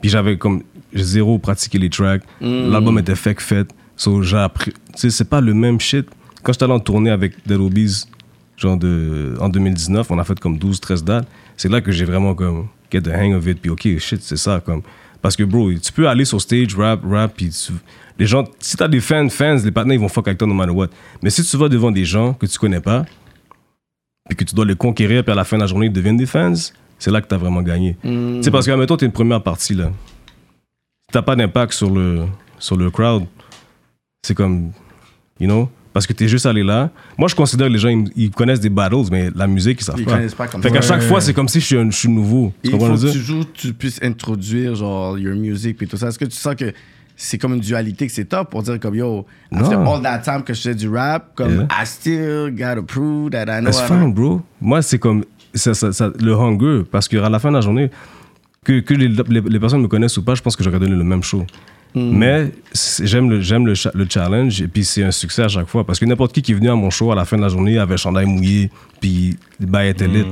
Puis 0.00 0.10
j'avais 0.10 0.36
comme 0.36 0.62
zéro 0.92 1.38
pratiqué 1.38 1.78
les 1.78 1.90
tracks. 1.90 2.22
L'album 2.40 2.98
était 2.98 3.14
fait 3.14 3.34
que 3.34 3.42
fait. 3.42 3.68
So 3.96 4.22
j'ai 4.22 4.36
appris. 4.36 4.72
Tu 4.72 4.78
sais, 4.96 5.10
c'est 5.10 5.28
pas 5.28 5.40
le 5.40 5.54
même 5.54 5.80
shit. 5.80 6.06
Quand 6.42 6.52
j'étais 6.52 6.64
allé 6.64 6.74
en 6.74 6.80
tournée 6.80 7.10
avec 7.10 7.34
Dead 7.46 7.58
Obies, 7.58 8.04
genre 8.56 8.76
de, 8.76 9.34
en 9.40 9.48
2019, 9.48 10.10
on 10.10 10.18
a 10.18 10.24
fait 10.24 10.38
comme 10.38 10.58
12-13 10.58 11.04
dates. 11.04 11.28
C'est 11.56 11.70
là 11.70 11.80
que 11.80 11.92
j'ai 11.92 12.04
vraiment 12.04 12.34
comme 12.34 12.66
get 12.92 13.02
the 13.02 13.08
hang 13.08 13.34
of 13.34 13.46
it. 13.46 13.60
Puis 13.60 13.70
ok, 13.70 13.98
shit, 13.98 14.20
c'est 14.20 14.36
ça. 14.36 14.60
comme 14.60 14.82
Parce 15.24 15.36
que 15.36 15.42
bro, 15.42 15.72
tu 15.72 15.90
peux 15.90 16.06
aller 16.06 16.26
sur 16.26 16.38
stage, 16.38 16.76
rap, 16.76 17.00
rap, 17.02 17.32
puis 17.34 17.48
tu- 17.48 17.72
les 18.18 18.26
gens, 18.26 18.44
si 18.58 18.76
t'as 18.76 18.88
des 18.88 19.00
fans, 19.00 19.26
fans, 19.30 19.56
les 19.64 19.70
partenaires 19.70 19.96
ils 19.96 20.00
vont 20.00 20.10
fuck 20.10 20.28
avec 20.28 20.36
toi 20.36 20.46
no 20.46 20.52
matter 20.52 20.70
what. 20.72 20.88
Mais 21.22 21.30
si 21.30 21.42
tu 21.42 21.56
vas 21.56 21.70
devant 21.70 21.90
des 21.90 22.04
gens 22.04 22.34
que 22.34 22.44
tu 22.44 22.58
connais 22.58 22.82
pas, 22.82 23.06
puis 24.28 24.36
que 24.36 24.44
tu 24.44 24.54
dois 24.54 24.66
les 24.66 24.76
conquérir, 24.76 25.24
puis 25.24 25.32
à 25.32 25.34
la 25.34 25.44
fin 25.44 25.56
de 25.56 25.62
la 25.62 25.66
journée, 25.66 25.86
ils 25.86 25.92
deviennent 25.92 26.18
des 26.18 26.26
fans, 26.26 26.52
c'est 26.98 27.10
là 27.10 27.22
que 27.22 27.26
tu 27.26 27.34
as 27.34 27.38
vraiment 27.38 27.62
gagné. 27.62 27.96
C'est 28.42 28.50
parce 28.50 28.66
que, 28.66 28.70
admettons, 28.72 28.98
tu 28.98 29.04
es 29.04 29.06
une 29.06 29.14
première 29.14 29.42
partie, 29.42 29.72
là. 29.72 29.90
Tu 31.10 31.22
pas 31.22 31.36
d'impact 31.36 31.72
sur 31.72 31.88
le, 31.88 32.26
sur 32.58 32.76
le 32.76 32.90
crowd, 32.90 33.24
c'est 34.26 34.34
comme, 34.34 34.72
you 35.40 35.46
know, 35.46 35.70
parce 35.94 36.06
que 36.06 36.12
tu 36.12 36.24
es 36.24 36.28
juste 36.28 36.44
allé 36.44 36.62
là. 36.62 36.90
Moi, 37.16 37.28
je 37.28 37.34
considère 37.34 37.68
que 37.68 37.72
les 37.72 37.78
gens, 37.78 37.88
ils, 37.88 38.10
ils 38.16 38.30
connaissent 38.30 38.60
des 38.60 38.68
battles, 38.68 38.96
mais 39.10 39.30
la 39.34 39.46
musique, 39.46 39.80
ils 39.80 39.84
savent 39.84 39.94
Ils 39.98 40.04
pas. 40.04 40.12
connaissent 40.16 40.34
pas 40.34 40.46
comme 40.48 40.60
fait 40.62 40.68
ça. 40.68 40.74
qu'à 40.74 40.80
chaque 40.82 41.00
Ouais. 41.00 41.06
fois, 41.06 41.20
c'est 41.22 41.32
comme 41.32 41.48
si 41.48 41.60
je 41.60 41.64
suis, 41.64 41.76
un- 41.78 41.90
je 41.90 41.96
suis 41.96 42.08
nouveau. 42.10 42.52
Tu 42.62 42.68
Il 42.68 42.70
comprends 42.72 42.88
faut 42.88 42.96
ce 42.98 43.02
que 43.06 43.06
que 43.06 43.12
tu 43.12 43.18
je 43.20 43.32
veux 43.32 43.38
dire? 43.38 43.46
joues, 43.46 43.50
tu 43.54 43.72
puisses 43.72 44.00
introduire 44.02 44.74
genre 44.74 45.18
your 45.18 45.34
music 45.36 45.78
puis 45.78 45.86
tout 45.88 45.96
ça. 45.96 46.08
Est-ce 46.08 46.18
que 46.18 46.24
tu 46.26 46.36
sens 46.36 46.54
que 46.56 46.72
c'est 47.16 47.38
comme 47.38 47.54
une 47.54 47.60
dualité 47.60 48.06
que 48.08 48.12
c'est 48.12 48.24
top 48.24 48.50
pour 48.50 48.62
dire 48.64 48.78
comme 48.80 48.96
yo, 48.96 49.24
after 49.52 49.76
Non. 49.76 49.94
all 49.94 50.02
that 50.02 50.18
time 50.18 50.42
que 50.42 50.52
je 50.52 50.60
fais 50.60 50.74
du 50.74 50.88
rap, 50.88 51.30
comme 51.36 51.52
Yeah. 51.54 51.68
I 51.82 51.86
still 51.86 52.50
gotta 52.50 52.82
prove 52.82 53.30
that 53.30 53.44
I 53.44 53.60
know. 53.60 53.70
That's 53.70 53.82
fine, 53.82 54.12
bro. 54.12 54.42
Moi, 54.60 54.82
c'est 54.82 54.98
comme 54.98 55.24
ça, 55.54 55.74
ça- 55.74 55.92
ça- 55.92 56.10
le 56.20 56.34
hunger, 56.34 56.82
parce 56.90 57.06
qu'à 57.06 57.28
la 57.28 57.38
fin 57.38 57.50
de 57.50 57.54
la 57.54 57.60
journée, 57.60 57.88
que, 58.64 58.80
que 58.80 58.94
les, 58.94 59.06
les- 59.08 59.40
les 59.42 59.60
personnes 59.60 59.82
me 59.82 59.86
connaissent 59.88 60.16
ou 60.16 60.22
pas, 60.24 60.34
je 60.34 60.42
pense 60.42 60.56
que 60.56 60.64
j'aurais 60.64 60.80
donné 60.80 60.96
le 60.96 61.04
même 61.04 61.22
show. 61.22 61.46
Mais 61.96 62.50
c'est- 62.72 63.06
j'aime 63.06 63.30
le, 63.30 63.40
j'aime 63.40 63.66
le, 63.66 63.74
le 63.94 64.06
challenge 64.08 64.60
et 64.60 64.66
puis 64.68 64.84
c'est 64.84 65.04
un 65.04 65.10
succès 65.12 65.42
à 65.42 65.48
chaque 65.48 65.68
fois. 65.68 65.84
Parce 65.84 65.98
que 66.00 66.04
n'importe 66.04 66.32
qui 66.32 66.42
qui 66.42 66.52
est 66.52 66.54
venu 66.56 66.68
à 66.68 66.74
mon 66.74 66.90
show 66.90 67.12
à 67.12 67.14
la 67.14 67.24
fin 67.24 67.36
de 67.36 67.42
la 67.42 67.48
journée 67.48 67.78
avait 67.78 67.94
un 67.94 67.98
chandail 67.98 68.26
mouillé, 68.26 68.70
puis 69.00 69.36
le 69.60 69.66
bail 69.66 69.90
était 69.90 70.08
lit. 70.08 70.24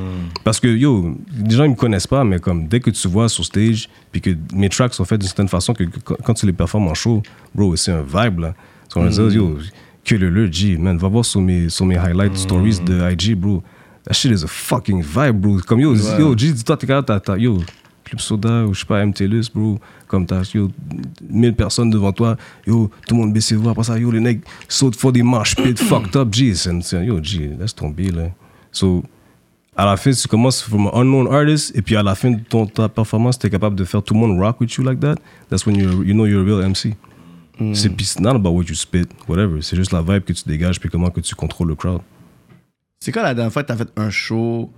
Parce 0.44 0.58
que 0.58 0.66
yo, 0.66 1.16
les 1.44 1.54
gens 1.54 1.64
ils 1.64 1.70
me 1.70 1.76
connaissent 1.76 2.06
pas, 2.08 2.24
mais 2.24 2.38
comme 2.40 2.66
dès 2.66 2.80
que 2.80 2.90
tu 2.90 3.06
vois 3.08 3.28
sur 3.28 3.44
stage, 3.44 3.88
puis 4.10 4.20
que 4.20 4.30
mes 4.54 4.68
tracks 4.68 4.92
sont 4.94 5.04
faits 5.04 5.20
d'une 5.20 5.28
certaine 5.28 5.48
façon, 5.48 5.72
que, 5.72 5.84
que 5.84 5.98
quand- 6.00 6.34
tu 6.34 6.46
les 6.46 6.52
performes 6.52 6.88
en 6.88 6.94
show, 6.94 7.22
bro, 7.54 7.76
c'est 7.76 7.92
un 7.92 8.02
vibe 8.02 8.40
là. 8.40 8.54
Tu 8.92 8.98
vas 8.98 9.04
me 9.04 9.10
dire, 9.10 9.30
yo, 9.32 9.58
que 10.04 10.16
le 10.16 10.30
le 10.30 10.50
G, 10.50 10.76
man, 10.78 10.98
va 10.98 11.06
voir 11.06 11.24
sur 11.24 11.40
mes, 11.40 11.68
sur 11.68 11.86
mes 11.86 11.96
highlight 11.96 12.36
stories 12.36 12.80
de 12.84 13.08
IG, 13.12 13.36
bro. 13.36 13.62
That 14.04 14.14
shit 14.14 14.32
is 14.32 14.42
a 14.42 14.48
fucking 14.48 15.00
vibe, 15.00 15.36
bro. 15.40 15.58
Comme 15.64 15.78
yo, 15.78 15.94
yo, 16.18 16.36
G, 16.36 16.52
dis-toi, 16.52 16.76
t'es 16.76 16.88
capable, 16.88 17.06
t'as- 17.06 17.20
t'as- 17.20 17.38
yo, 17.38 17.58
Club 18.04 18.20
Soda 18.20 18.64
ou 18.66 18.74
je 18.74 18.80
sais 18.80 18.86
pas, 18.86 19.04
MTLUS, 19.04 19.46
bro. 19.54 19.78
Comme 20.08 20.26
t'as, 20.26 20.42
yo, 20.54 20.70
1000 21.28 21.54
personnes 21.54 21.90
devant 21.90 22.12
toi, 22.12 22.36
yo, 22.66 22.90
tout 23.06 23.14
le 23.14 23.20
monde 23.22 23.32
baisse 23.32 23.50
les 23.50 23.56
voix. 23.56 23.72
Après 23.72 23.84
ça, 23.84 23.98
yo, 23.98 24.10
les 24.10 24.20
mecs 24.20 24.40
sautent, 24.68 24.96
font 24.96 25.10
des 25.10 25.22
marches 25.22 25.56
pit, 25.56 25.78
fucked 25.78 26.16
up, 26.16 26.32
G. 26.34 26.54
C'est, 26.54 26.82
c'est- 26.82 27.04
yo, 27.04 27.22
G, 27.22 27.50
laisse 27.58 27.74
tomber, 27.74 28.10
là. 28.10 28.30
So, 28.70 29.02
à 29.76 29.86
la 29.86 29.96
fin, 29.96 30.10
tu 30.10 30.28
commences 30.28 30.60
from 30.62 30.86
an 30.88 31.00
unknown 31.00 31.26
artist, 31.32 31.74
et 31.74 31.80
puis 31.82 31.96
à 31.96 32.02
la 32.02 32.14
fin 32.14 32.30
de 32.32 32.40
ton, 32.40 32.66
ta 32.66 32.88
performance, 32.90 33.38
t'es 33.38 33.48
capable 33.48 33.74
de 33.76 33.84
faire 33.84 34.02
tout 34.02 34.12
le 34.14 34.20
monde 34.20 34.38
rock 34.38 34.60
with 34.60 34.72
you 34.74 34.84
like 34.84 35.00
that. 35.00 35.14
That's 35.48 35.64
when 35.66 35.76
you 35.76 36.02
you 36.02 36.12
know 36.12 36.26
you're 36.26 36.42
a 36.42 36.44
real 36.44 36.62
MC. 36.62 36.94
C'est 37.74 37.88
puis 37.90 38.04
it's 38.04 38.18
not 38.18 38.30
about 38.34 38.50
what 38.50 38.64
you 38.64 38.74
spit, 38.74 39.06
whatever. 39.28 39.62
C'est 39.62 39.76
juste 39.76 39.92
la 39.92 40.02
vibe 40.02 40.24
que 40.24 40.32
tu 40.32 40.42
dégages, 40.46 40.80
puis 40.80 40.90
comment 40.90 41.10
que 41.10 41.20
tu 41.20 41.34
contrôles 41.34 41.68
le 41.68 41.74
crowd. 41.74 42.00
C'est 43.00 43.12
quand 43.12 43.22
la 43.22 43.34
dernière 43.34 43.52
fois 43.52 43.62
que 43.62 43.68
t'as 43.68 43.76
fait 43.76 43.88
un 43.96 44.10
show 44.10 44.70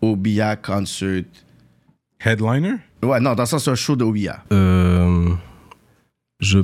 au 0.00 0.16
BIA 0.16 0.56
concert? 0.56 1.24
Headliner? 2.24 2.74
Ouais, 3.02 3.20
non, 3.20 3.34
dans 3.34 3.42
le 3.42 3.46
sens 3.46 3.66
un 3.68 3.74
show 3.74 3.96
de 3.96 4.04
OBIA. 4.04 4.44
Euh, 4.52 5.28
je, 6.40 6.58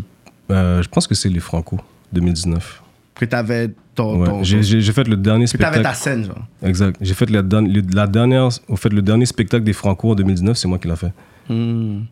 euh, 0.51 0.83
je 0.83 0.89
pense 0.89 1.07
que 1.07 1.15
c'est 1.15 1.28
les 1.28 1.41
Franco, 1.41 1.81
2019. 2.12 2.83
Que 3.15 3.24
t'avais 3.24 3.70
ton. 3.95 4.20
Ouais. 4.20 4.27
ton- 4.28 4.43
J'ai- 4.45 4.62
J'ai 4.62 4.81
j'ai 4.83 4.93
fait 4.93 5.09
le 5.09 5.16
dernier 5.16 5.47
que 5.47 5.53
t'avais 5.57 5.77
spectacle. 5.81 5.83
ta 5.83 5.95
scène, 5.95 6.24
genre. 6.27 6.47
Exact. 6.62 6.99
J'ai 7.01 7.15
fait 7.15 7.31
la, 7.31 7.43
dan- 7.43 7.66
le- 7.73 7.83
la 7.95 8.07
dernière, 8.07 8.49
au 8.69 8.77
fait, 8.77 8.91
le 8.93 9.01
dernier 9.01 9.24
spectacle 9.24 9.65
des 9.65 9.73
Franco 9.73 10.11
en 10.11 10.15
2019, 10.15 10.57
c'est 10.59 10.69
moi 10.69 10.78
qui 10.78 10.89
l'ai 10.89 10.97
fait. 10.97 11.12
Hmm. 11.49 12.03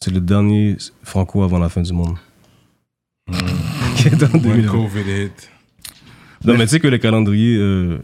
C'est 0.00 0.10
le 0.12 0.20
dernier 0.20 0.78
Franco 1.02 1.42
avant 1.42 1.58
la 1.58 1.68
fin 1.68 1.82
du 1.82 1.92
monde. 1.92 2.16
Qui 3.96 4.08
est 4.08 4.22
en 4.22 4.28
When 4.32 4.40
2020. 4.42 4.72
COVID 4.72 5.00
hit. 5.24 5.50
Non, 6.44 6.54
mais 6.56 6.64
tu 6.64 6.68
sais 6.70 6.80
que 6.80 6.88
le 6.88 6.96
calendrier 6.96 7.58
euh, 7.58 7.98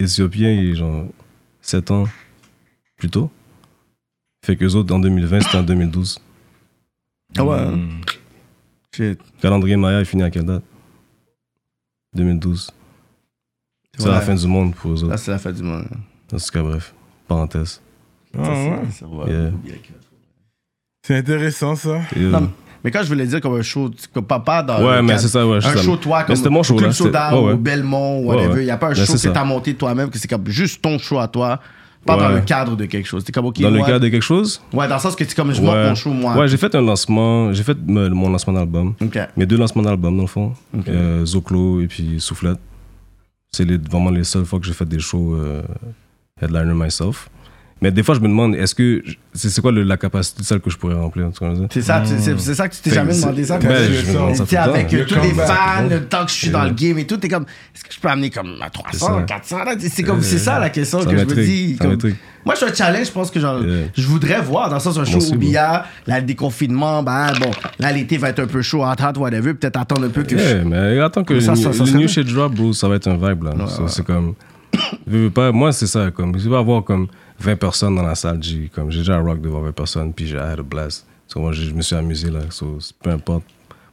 éthiopien, 0.00 0.48
est 0.48 0.74
genre 0.74 1.04
7 1.60 1.90
ans 1.90 2.04
plus 2.96 3.10
tôt. 3.10 3.30
Fait 4.48 4.56
que 4.56 4.64
les 4.64 4.74
autres, 4.74 4.94
en 4.94 4.98
2020, 4.98 5.40
c'était 5.42 5.58
en 5.58 5.62
2012. 5.62 6.18
Ah 7.36 7.44
ouais. 7.44 7.66
Mm. 7.66 8.00
Shit. 8.96 9.20
Calendrier 9.42 9.76
Maya 9.76 10.00
est 10.00 10.06
fini 10.06 10.22
à 10.22 10.30
quelle 10.30 10.46
date? 10.46 10.62
2012. 12.14 12.70
C'est 13.98 14.06
Ouais. 14.06 14.10
la 14.10 14.22
fin 14.22 14.34
du 14.34 14.46
monde 14.46 14.74
pour 14.74 14.92
eux 14.92 15.02
autres. 15.04 15.08
Là, 15.10 15.18
c'est 15.18 15.30
la 15.32 15.38
fête 15.38 15.54
du 15.56 15.62
monde. 15.62 15.84
En 16.32 16.36
tout 16.38 16.44
cas, 16.50 16.62
bref. 16.62 16.94
Parenthèse. 17.26 17.82
Ah 18.34 18.40
ouais. 18.40 18.78
Ça, 18.90 19.04
va. 19.06 19.30
Yeah. 19.30 19.50
C'est 21.06 21.16
intéressant 21.16 21.76
ça. 21.76 22.00
Non, 22.16 22.50
mais- 22.82 22.90
quand 22.90 23.02
je 23.02 23.08
voulais 23.08 23.26
dire 23.26 23.42
comme 23.42 23.56
un 23.56 23.62
show, 23.62 23.90
tu- 23.90 24.08
comme 24.08 24.24
papa 24.24 24.62
dans. 24.62 24.82
Ouais, 24.82 25.02
mais 25.02 25.18
c'est 25.18 25.28
ça, 25.28 25.46
ouais, 25.46 25.58
Un 25.62 25.76
show, 25.76 25.98
toi, 25.98 26.24
comme 26.24 26.36
c'était 26.36 26.48
mon 26.48 26.62
show, 26.62 26.74
Club 26.76 26.88
là, 26.88 26.94
Soda 26.94 27.34
ouais, 27.34 27.44
ouais. 27.48 27.52
ou 27.52 27.58
Belmont, 27.58 28.20
Ouais, 28.20 28.26
whatever. 28.36 28.54
ouais. 28.54 28.62
Il 28.62 28.64
n'y 28.64 28.70
a 28.70 28.78
pas 28.78 28.88
un 28.88 28.94
show 28.94 29.04
c'est 29.04 29.12
que 29.12 29.18
ça. 29.18 29.30
tu 29.32 29.38
as 29.38 29.44
monté 29.44 29.74
toi-même, 29.74 30.08
que 30.08 30.18
c'est 30.18 30.26
comme 30.28 30.46
juste 30.48 30.80
ton 30.80 30.98
show 30.98 31.18
à 31.18 31.28
toi, 31.28 31.60
pas 32.06 32.16
dans 32.16 32.28
le 32.30 32.40
cadre 32.40 32.76
de 32.76 32.84
quelque 32.86 33.06
chose. 33.06 33.24
T'es 33.24 33.32
comme, 33.32 33.46
OK, 33.46 33.60
dans 33.60 33.70
le 33.70 33.80
cadre 33.80 34.00
de 34.00 34.08
quelque 34.08 34.22
chose? 34.22 34.62
Ouais, 34.72 34.88
dans 34.88 34.94
le 34.94 35.00
sens 35.00 35.14
que 35.14 35.24
c'est 35.24 35.34
comme 35.34 35.52
je 35.52 35.60
monte 35.60 35.74
Ouais. 35.74 35.88
mon 35.88 35.94
show, 35.94 36.10
moi. 36.10 36.36
Ouais, 36.36 36.48
j'ai 36.48 36.56
fait 36.56 36.74
un 36.74 36.80
lancement. 36.80 37.52
J'ai 37.52 37.62
fait 37.62 37.76
mon 37.86 38.30
lancement 38.30 38.52
d'album. 38.54 38.94
Mes 39.36 39.46
deux 39.46 39.56
lancements 39.56 39.82
d'album, 39.82 40.16
dans 40.16 40.22
le 40.22 40.28
fond. 40.28 40.52
Euh, 40.88 41.24
Zoclo 41.26 41.80
et 41.80 41.86
puis 41.86 42.20
Soufflette. 42.20 42.58
C'est 43.50 43.64
les- 43.64 43.78
vraiment 43.78 44.10
les 44.10 44.24
seules 44.24 44.44
fois 44.44 44.58
que 44.60 44.66
j'ai 44.66 44.72
fait 44.74 44.84
des 44.88 44.98
shows 44.98 45.34
euh, 45.34 45.62
headliner 46.40 46.74
myself. 46.74 47.28
Mais 47.80 47.92
des 47.92 48.02
fois, 48.02 48.14
je 48.16 48.20
me 48.20 48.26
demande, 48.28 48.54
est-ce 48.56 48.74
que. 48.74 49.02
C'est 49.34 49.50
c'est 49.50 49.60
quoi 49.60 49.70
le- 49.70 49.84
la 49.84 49.96
capacité 49.96 50.42
de 50.42 50.46
salle 50.46 50.58
que 50.60 50.68
je 50.68 50.76
pourrais 50.76 50.94
remplir? 50.96 51.30
C'est 51.70 51.80
ça, 51.82 52.02
c'est 52.04 52.54
ça 52.54 52.68
que 52.68 52.74
tu 52.74 52.80
t'es 52.82 52.90
jamais 52.90 53.14
demandé 53.14 53.44
ça. 53.44 53.58
Ouais, 53.58 53.88
tu- 54.48 54.56
avec 54.56 54.90
Le 54.90 55.00
euh, 55.00 55.04
tous 55.06 55.14
les 55.14 55.30
fans, 55.32 55.84
ouais. 55.84 55.88
le 55.90 56.04
temps 56.06 56.24
que 56.24 56.30
je 56.32 56.36
suis 56.36 56.50
dans 56.50 56.64
le 56.64 56.70
game 56.70 56.98
et 56.98 57.06
tout, 57.06 57.18
t'es 57.18 57.28
comme, 57.28 57.44
est-ce 57.74 57.84
que 57.84 57.94
je 57.94 58.00
peux 58.00 58.08
amener 58.08 58.30
comme 58.30 58.54
à 58.60 58.68
300, 58.70 59.06
ça. 59.18 59.22
400 59.22 59.58
là? 59.64 59.74
C'est 59.78 60.02
comme, 60.02 60.22
c'est 60.22 60.38
ça 60.38 60.58
la 60.58 60.70
question 60.70 61.00
Ça 61.02 61.06
que 61.10 61.16
je 61.16 61.24
me 61.24 61.34
dis. 61.34 61.78
moi, 62.44 62.54
je 62.54 62.64
suis 62.64 62.70
un 62.70 62.74
challenge, 62.74 63.06
je 63.06 63.12
pense 63.12 63.30
que 63.30 63.38
genre, 63.38 63.62
Yeah. 63.62 63.86
je 63.96 64.06
voudrais 64.08 64.40
voir 64.40 64.68
dans 64.70 64.76
le 64.76 64.80
sens 64.80 64.98
un 64.98 65.04
show 65.04 65.20
au 65.20 65.36
billard, 65.36 65.84
là, 66.08 66.18
le 66.18 66.26
déconfinement, 66.26 67.02
ben 67.04 67.32
bon, 67.40 67.50
là, 67.78 67.92
l'été 67.92 68.16
va 68.18 68.30
être 68.30 68.40
un 68.40 68.46
peu 68.48 68.60
chaud, 68.62 68.82
hot, 68.82 69.00
hot, 69.00 69.20
whatever, 69.20 69.54
peut-être 69.54 69.78
attendre 69.78 70.04
un 70.06 70.10
peu 70.10 70.24
que. 70.24 70.34
Yeah, 70.34 70.64
mais 70.64 70.98
attends 70.98 71.22
que 71.22 71.38
Ça, 71.38 71.52
le, 71.54 71.92
new 71.98 72.08
shit 72.08 72.26
drop, 72.26 72.54
bro, 72.54 72.72
ça 72.72 72.88
va 72.88 72.96
être 72.96 73.06
un 73.08 73.16
vibe 73.16 73.44
là. 73.44 73.52
So, 73.68 73.82
ouais. 73.82 73.88
C'est 73.88 74.04
comme. 74.04 74.34
moi, 75.54 75.72
c'est 75.72 75.86
ça. 75.86 76.10
Comme, 76.10 76.38
je 76.38 76.48
vais 76.48 76.56
avoir 76.56 76.82
comme 76.84 77.06
20 77.40 77.56
personnes 77.56 77.94
dans 77.96 78.02
la 78.02 78.14
salle. 78.14 78.42
J'ai 78.42 78.68
comme, 78.68 78.90
j'ai 78.90 78.98
déjà 79.00 79.16
un 79.16 79.20
rock 79.22 79.40
devant 79.40 79.60
20 79.60 79.72
personnes, 79.72 80.12
puis 80.12 80.26
j'ai 80.26 80.38
had 80.38 80.58
a 80.60 80.62
blast. 80.62 81.06
So, 81.26 81.40
moi, 81.40 81.52
je 81.52 81.62
je 81.64 81.72
me 81.74 81.82
suis 81.82 81.94
amusé 81.96 82.30
là. 82.30 82.40
So, 82.50 82.80
c'est- 82.80 82.96
peu 82.98 83.10
importe, 83.10 83.44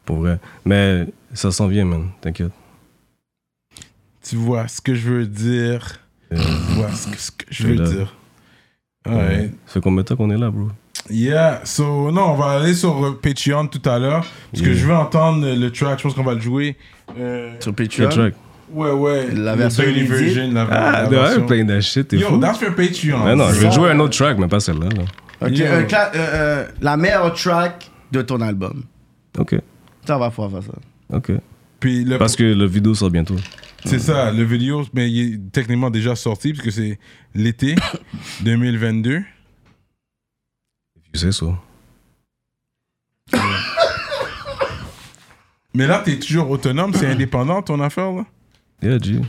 pour 0.05 0.17
vrai. 0.17 0.39
Mais 0.63 1.05
ça 1.33 1.51
s'en 1.51 1.67
vient, 1.67 1.85
man. 1.85 2.09
T'inquiète. 2.21 2.51
Tu 4.27 4.35
vois 4.35 4.67
ce 4.67 4.81
que 4.81 4.95
je 4.95 5.09
veux 5.09 5.25
dire. 5.27 5.99
Euh, 6.33 6.37
Tu 6.37 6.73
vois 6.75 6.91
ce 6.91 7.07
que, 7.07 7.17
ce 7.19 7.31
que 7.31 7.45
je 7.49 7.67
veux 7.67 7.75
là. 7.75 7.89
dire. 7.89 8.15
Ouais. 9.07 9.51
Ça 9.67 9.73
fait 9.73 9.81
combien 9.81 10.01
de 10.01 10.07
temps 10.07 10.15
qu'on 10.15 10.31
est 10.31 10.37
là, 10.37 10.49
bro? 10.49 10.69
Yeah, 11.11 11.61
so 11.65 12.11
non, 12.11 12.31
on 12.31 12.35
va 12.35 12.59
aller 12.59 12.73
sur 12.73 13.05
euh, 13.05 13.19
Patreon 13.21 13.67
tout 13.67 13.87
à 13.87 13.99
l'heure. 13.99 14.25
Parce 14.51 14.63
que 14.63 14.73
je 14.73 14.87
veux 14.87 14.95
entendre 14.95 15.47
le 15.47 15.71
track, 15.71 15.99
je 15.99 16.03
pense 16.03 16.15
qu'on 16.15 16.23
va 16.23 16.33
le 16.33 16.41
jouer. 16.41 16.75
Euh, 17.19 17.53
Sur 17.59 17.75
Quel 17.75 17.87
Patreon? 17.89 18.31
Ouais, 18.71 18.91
ouais. 18.91 19.31
La 19.35 19.53
le 19.53 19.57
version 19.59 19.83
inédite. 19.83 20.09
version, 20.09 20.51
la, 20.51 20.67
Ah, 20.71 20.91
la 21.03 21.07
de 21.07 21.15
version. 21.15 21.45
plein 21.45 21.63
de 21.63 21.79
shit, 21.79 22.07
t'es 22.07 22.17
Yo, 22.17 22.27
fou. 22.29 22.37
that's 22.39 22.57
for 22.59 22.73
Patreon. 22.75 23.23
Mais 23.25 23.35
non, 23.35 23.49
je 23.49 23.59
vais 23.61 23.71
jouer 23.71 23.91
un 23.91 23.99
autre 23.99 24.17
track, 24.17 24.37
mais 24.37 24.47
pas 24.47 24.59
celle-là. 24.59 24.89
là. 24.89 25.03
Ok, 25.41 25.51
cla- 25.51 26.11
euh, 26.15 26.17
euh, 26.17 26.67
la 26.81 26.97
meilleure 26.97 27.33
track 27.33 27.89
de 28.11 28.21
ton 28.21 28.39
album. 28.41 28.83
Ok, 29.37 29.55
Ça, 30.07 30.17
va 30.17 30.29
pouvoir 30.29 30.51
faire 30.51 30.63
ça. 30.63 31.17
ok. 31.17 31.31
Puis 31.79 32.05
le, 32.05 32.17
Parce 32.17 32.35
que 32.35 32.43
la 32.43 32.65
vidéo 32.67 32.95
sort 32.95 33.11
bientôt. 33.11 33.35
c'est 33.83 33.99
ça, 33.99 34.31
le 34.31 34.43
vidéo, 34.43 34.85
mais 34.93 35.11
il 35.11 35.33
est 35.33 35.51
techniquement 35.51 35.89
déjà 35.89 36.15
sorti 36.15 36.53
parce 36.53 36.63
que 36.65 36.71
c'est 36.71 36.97
l'été 37.35 37.75
2022. 38.41 39.21
Tu 41.13 41.19
sais 41.19 41.31
ça. 41.31 41.45
Mais 45.73 45.87
là, 45.87 46.01
t'es 46.03 46.17
toujours 46.17 46.49
autonome, 46.49 46.93
c'est 46.93 47.07
indépendant 47.07 47.61
ton 47.61 47.79
affaire 47.81 48.11
là? 48.11 48.25
Yeah, 48.85 48.99
G. 48.99 49.21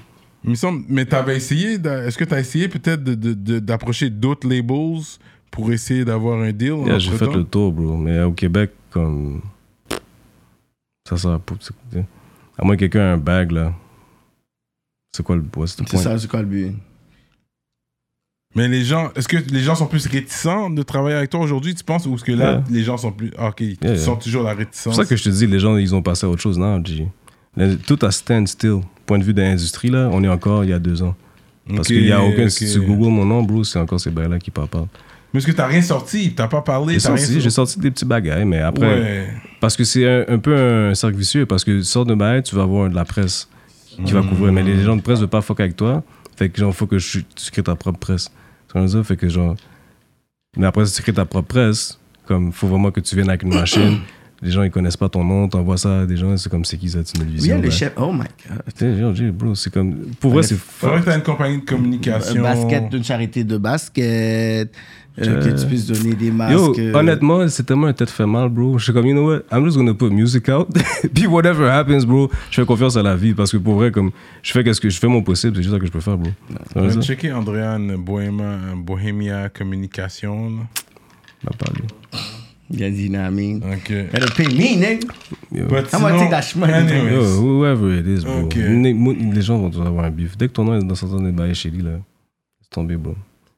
Il 0.45 0.51
me 0.51 0.55
semble, 0.55 0.85
mais 0.89 1.05
t'avais 1.07 1.37
essayé, 1.37 1.75
est-ce 1.75 2.17
que 2.19 2.25
t'as 2.25 2.39
essayé 2.39 2.69
peut-être 2.69 3.03
de- 3.03 3.15
de- 3.15 3.35
de- 3.35 3.59
d'approcher 3.59 4.11
d'autres 4.11 4.49
labels 4.49 5.01
pour 5.51 5.73
essayer 5.73 6.05
d'avoir 6.05 6.41
un 6.41 6.53
deal 6.53 6.75
Yeah, 6.87 6.99
j'ai 6.99 7.11
fait 7.11 7.25
entre-temps? 7.25 7.39
le 7.39 7.45
tour, 7.45 7.73
bro. 7.73 7.97
Mais 7.97 8.23
au 8.23 8.33
Québec, 8.33 8.71
comme. 8.91 9.41
Ça 11.09 11.17
sert 11.17 11.41
pour. 11.41 11.57
c'est- 11.61 12.05
À 12.59 12.65
moins 12.65 12.75
que 12.77 12.81
quelqu'un 12.81 13.01
ait 13.11 13.13
un 13.15 13.19
bag, 13.19 13.53
là. 13.53 13.73
C'est 15.13 15.23
quoi 15.23 15.37
le. 15.37 15.43
The 15.43 15.67
C'est 15.67 15.85
point? 15.89 16.01
ça, 16.01 16.19
c'est 16.19 16.29
quoi 16.29 16.41
le 16.41 16.47
but? 16.47 16.73
Mais 18.55 18.69
les 18.69 18.85
gens, 18.85 19.11
est-ce 19.15 19.29
que 19.29 19.37
les 19.37 19.61
gens 19.61 19.75
sont 19.75 19.87
plus 19.87 20.07
réticents 20.07 20.71
de 20.71 20.83
travailler 20.83 21.17
avec 21.17 21.31
toi 21.31 21.41
aujourd'hui, 21.41 21.75
tu 21.75 21.85
penses, 21.85 22.07
ou 22.07 22.15
est-ce 22.15 22.25
que 22.25 22.33
là, 22.33 22.53
Yeah. 22.53 22.65
les 22.71 22.83
gens 22.85 22.97
sont 22.97 23.13
plus. 23.13 23.31
ah, 23.37 23.49
ok, 23.49 23.61
ils 23.61 23.77
yeah. 23.83 23.99
sont 23.99 24.17
toujours 24.17 24.43
la 24.45 24.53
C'est 24.53 24.59
réticence. 24.59 24.95
pour 24.97 25.05
ça 25.05 25.09
que 25.09 25.17
je 25.17 25.25
te 25.25 25.29
dis, 25.29 25.47
les 25.47 25.59
gens, 25.59 25.77
ils 25.77 25.95
ont 25.95 26.03
passé 26.03 26.25
à 26.27 26.31
autre 26.31 26.41
chose. 26.41 26.59
Non, 26.59 26.83
G. 26.85 27.07
Le- 27.57 27.77
Tout 27.77 27.99
à 28.03 28.11
standstill. 28.11 28.81
Point 29.07 29.19
de 29.19 29.25
vue 29.25 29.33
de 29.35 29.41
l'industrie, 29.43 29.89
là, 29.89 30.09
on 30.13 30.23
est 30.25 30.29
encore 30.29 30.65
il 30.65 30.71
y 30.71 30.73
a 30.73 30.79
deux 30.79 31.03
ans. 31.03 31.15
Parce 31.75 31.89
qu'il 31.89 32.03
n'y 32.05 32.13
a 32.13 32.23
aucun. 32.23 32.49
Si 32.49 32.71
tu 32.73 32.81
googles 32.81 33.09
mon 33.11 33.25
nom, 33.25 33.43
bro, 33.43 33.65
c'est 33.65 33.79
encore 33.79 33.99
ces 34.01 34.11
bails-là 34.11 34.39
qui 34.39 34.51
parlent. 34.51 34.69
Mais 35.33 35.39
est-ce 35.39 35.47
que 35.47 35.53
t'as 35.53 35.67
rien 35.67 35.83
sorti? 35.83 36.33
T'as 36.35 36.47
pas 36.49 36.63
parlé 36.63 36.99
J'ai 36.99 37.09
rien 37.09 37.17
sorti, 37.17 37.41
j'ai 37.41 37.51
sorti 37.51 37.79
des 37.81 37.91
petits 37.91 38.05
bagailles, 38.05 38.45
mais 38.45 38.61
après. 38.61 38.87
Ouais. 39.01 39.29
Parce 39.61 39.77
que 39.77 39.85
c'est 39.85 40.09
un, 40.09 40.25
un 40.29 40.39
peu 40.39 40.57
un 40.57 40.95
cercle 40.95 41.17
vicieux, 41.19 41.45
parce 41.47 41.65
que 41.65 41.73
tu 41.79 41.85
sors 41.85 42.07
de 42.07 42.15
bail, 42.15 42.43
tu 42.43 42.55
vas 42.55 42.63
avoir 42.63 42.89
de 42.89 42.95
la 42.95 43.05
presse 43.05 43.49
qui 44.05 44.13
va 44.13 44.23
couvrir. 44.23 44.53
Mais 44.53 44.63
les 44.63 44.83
gens 44.83 44.97
de 44.97 45.03
presse 45.03 45.17
ne 45.17 45.23
veulent 45.23 45.31
pas 45.31 45.41
fuck 45.43 45.59
avec 45.61 45.77
toi. 45.77 46.03
Fait 46.37 46.49
que 46.49 46.59
genre, 46.61 46.75
faut 46.75 46.87
que 46.87 46.99
je- 46.99 47.21
tu 47.21 47.51
crées 47.51 47.63
ta 47.63 47.75
propre 47.75 47.99
presse. 47.99 48.31
Dire? 48.75 49.05
Fait 49.07 49.17
que 49.17 49.29
genre. 49.29 49.57
Mais 50.57 50.67
après, 50.67 50.85
si 50.87 50.95
tu 50.97 51.03
crées 51.03 51.15
ta 51.15 51.25
propre 51.25 51.49
presse, 51.49 51.99
comme 52.27 52.53
faut 52.53 52.67
vraiment 52.69 52.91
que 52.91 53.01
tu 53.01 53.15
viennes 53.17 53.29
avec 53.29 53.43
une 53.43 53.55
machine. 53.55 53.99
Les 54.43 54.51
gens, 54.51 54.63
ils 54.63 54.71
connaissent 54.71 54.99
pas 54.99 55.09
ton 55.09 55.25
nom, 55.25 55.49
t'envoies 55.49 55.79
ça 55.79 56.01
à 56.01 56.07
des 56.07 56.17
gens, 56.17 56.37
c'est 56.37 56.51
comme 56.51 56.65
c'est 56.65 56.77
qui 56.77 56.91
ça, 56.91 56.99
c'est 57.05 57.17
une 57.17 57.25
Oui, 57.27 57.33
vision. 57.35 57.57
le 57.57 57.63
ben. 57.63 57.71
chef. 57.71 57.93
Oh 57.97 58.13
my 58.13 58.19
god. 58.19 59.15
Tu 59.17 59.33
bro, 59.33 59.55
c'est 59.55 59.73
comme. 59.73 59.95
Pour 60.21 60.33
vrai, 60.33 60.43
c'est 60.43 60.57
Faudrait 60.57 60.97
fuck. 60.99 61.05
que 61.07 61.11
t'aies 61.11 61.17
une 61.17 61.23
compagnie 61.23 61.59
de 61.61 61.65
communication. 61.65 62.41
Un 62.41 62.43
basket 62.43 62.89
d'une 62.91 63.05
charité 63.05 63.45
de 63.45 63.57
basket. 63.57 64.71
euh, 65.19 65.43
que 65.43 65.59
tu 65.59 65.67
puisses 65.67 65.87
donner 65.87 66.15
des 66.15 66.31
masques. 66.31 66.53
Yo, 66.53 66.75
euh, 66.79 66.93
honnêtement, 66.93 67.49
c'est 67.49 67.63
tellement 67.63 67.87
un 67.87 67.95
tête 67.95 68.11
fait 68.11 68.27
mal, 68.27 68.51
bro. 68.51 68.77
Je 68.77 68.85
suis 68.85 68.93
comme, 68.93 69.07
you 69.07 69.15
know 69.15 69.31
what, 69.33 69.41
I'm 69.51 69.65
just 69.65 69.79
gonna 69.79 69.95
put 69.95 70.11
music 70.11 70.51
out. 70.51 70.69
Puis 71.15 71.27
whatever 71.27 71.71
happens, 71.71 72.05
bro, 72.05 72.31
je 72.51 72.61
fais 72.61 72.67
confiance 72.67 72.99
à 72.99 73.03
la 73.03 73.17
vie. 73.17 73.33
Parce 73.33 73.51
que 73.53 73.57
pour 73.57 73.77
vrai, 73.77 73.91
comme, 73.91 74.11
je 74.43 74.53
fais, 74.53 74.63
qu'est-ce 74.63 74.81
que, 74.83 74.91
je 74.91 74.99
fais 74.99 75.09
mon 75.09 75.23
possible, 75.23 75.57
c'est 75.57 75.63
juste 75.63 75.73
ça 75.75 75.81
que 75.81 75.87
je 75.87 75.91
peux 75.91 76.01
faire, 76.01 76.19
bro. 76.19 76.31
Va 76.75 76.89
dire? 76.89 77.03
checker 77.03 77.33
Andréane 77.33 77.97
Bohémia, 77.97 78.59
Bohémia 78.77 79.49
Communication. 79.49 80.51
là. 81.45 81.51
Il 82.71 82.83
a 82.83 82.91
dit, 82.91 83.09
nah, 83.11 83.29
I 83.29 83.33
mean. 83.33 83.57
Ok. 83.63 83.89
Better 84.11 84.33
pay 84.37 84.47
me, 84.49 84.77
nigga. 84.77 85.07
Yo. 85.53 85.67
But 85.69 85.93
I'm 85.93 86.01
gonna 86.01 86.19
take 86.19 86.31
that. 86.31 86.55
Yo, 87.13 87.23
whoever 87.41 87.93
it 87.97 88.07
is, 88.07 88.25
bro? 88.25 88.43
Ok. 88.45 88.57
Ne- 88.57 88.93
mo- 88.95 89.13
Les 89.13 89.43
gens 89.43 89.59
vont 89.59 89.71
toujours 89.71 89.87
avoir 89.87 90.05
un 90.07 90.11
bif. 90.11 90.37
Dès 90.37 90.49
que 90.49 90.53
ton 90.55 90.65
nom 90.65 90.75
est 90.75 90.85
dans 90.85 90.95
certains 90.97 91.21
débat 91.23 91.53
chez 91.55 91.71
lui, 91.71 91.83
là, 91.83 92.01
c'est 92.61 92.71
tombé, 92.71 92.97
bro. 92.97 93.15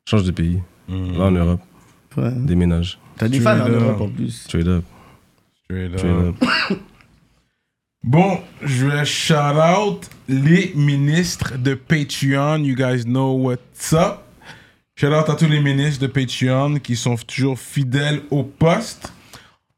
Change 0.09 0.24
de 0.24 0.30
pays. 0.32 0.60
Mm. 0.89 1.12
Va 1.16 1.24
en 1.24 1.30
Europe. 1.30 1.60
Ouais. 2.16 2.30
Déménage. 2.36 2.98
T'as 3.16 3.28
des 3.28 3.40
Straight 3.40 3.59
fans 3.59 3.64
en 3.64 3.68
up. 3.72 3.80
Europe 3.82 4.01
en 4.02 4.09
plus. 4.10 4.30
Straight 4.43 4.66
up. 4.66 4.85
Straight 5.64 5.97
Straight 5.98 6.12
up. 6.14 6.35
up. 6.70 6.78
Bon, 8.05 8.39
je 8.62 8.86
vais 8.86 9.05
shout 9.05 9.35
out 9.59 10.09
les 10.28 10.72
ministres 10.76 11.59
de 11.59 11.74
Patreon. 11.74 12.59
You 12.62 12.76
guys 12.76 13.05
know 13.05 13.32
what's 13.36 13.93
up. 13.93 14.20
Shout 15.01 15.15
out 15.15 15.29
à 15.29 15.37
tous 15.37 15.47
les 15.47 15.61
ministres 15.61 16.01
de 16.01 16.09
Patreon 16.09 16.81
qui 16.81 16.97
sont 16.97 17.15
toujours 17.15 17.57
fidèles 17.57 18.23
au 18.33 18.43
poste. 18.43 19.12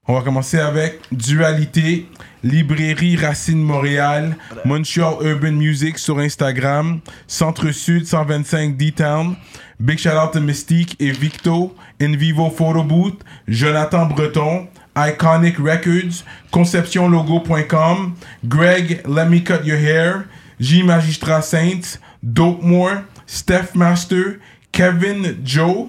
On 0.09 0.15
va 0.15 0.23
commencer 0.23 0.59
avec 0.59 0.99
Dualité, 1.13 2.09
Librairie 2.43 3.17
Racine 3.17 3.63
Montréal, 3.63 4.39
Montreal 4.65 5.17
Urban 5.21 5.53
Music 5.53 5.99
sur 5.99 6.21
Instagram, 6.21 7.01
Centre 7.27 7.71
Sud 7.71 8.07
125 8.07 8.79
D-Town, 8.79 9.37
Big 9.79 9.99
shout 9.99 10.17
out 10.17 10.33
to 10.33 10.41
Mystique 10.41 10.97
et 10.99 11.11
Victo, 11.11 11.75
In 12.01 12.17
Vivo 12.17 12.49
Photo 12.49 12.83
Booth, 12.83 13.21
Jonathan 13.47 14.07
Breton, 14.07 14.69
Iconic 14.97 15.59
Records, 15.59 16.25
ConceptionLogo.com, 16.51 18.15
Greg 18.47 19.03
Let 19.07 19.27
Me 19.27 19.45
Cut 19.45 19.67
Your 19.67 19.77
Hair, 19.77 20.25
J 20.59 20.83
Magistrat 20.83 21.43
Saints, 21.43 21.99
Dope 22.23 22.63
More, 22.63 23.05
Steph 23.27 23.77
Master, 23.77 24.41
Kevin 24.73 25.37
Joe, 25.45 25.89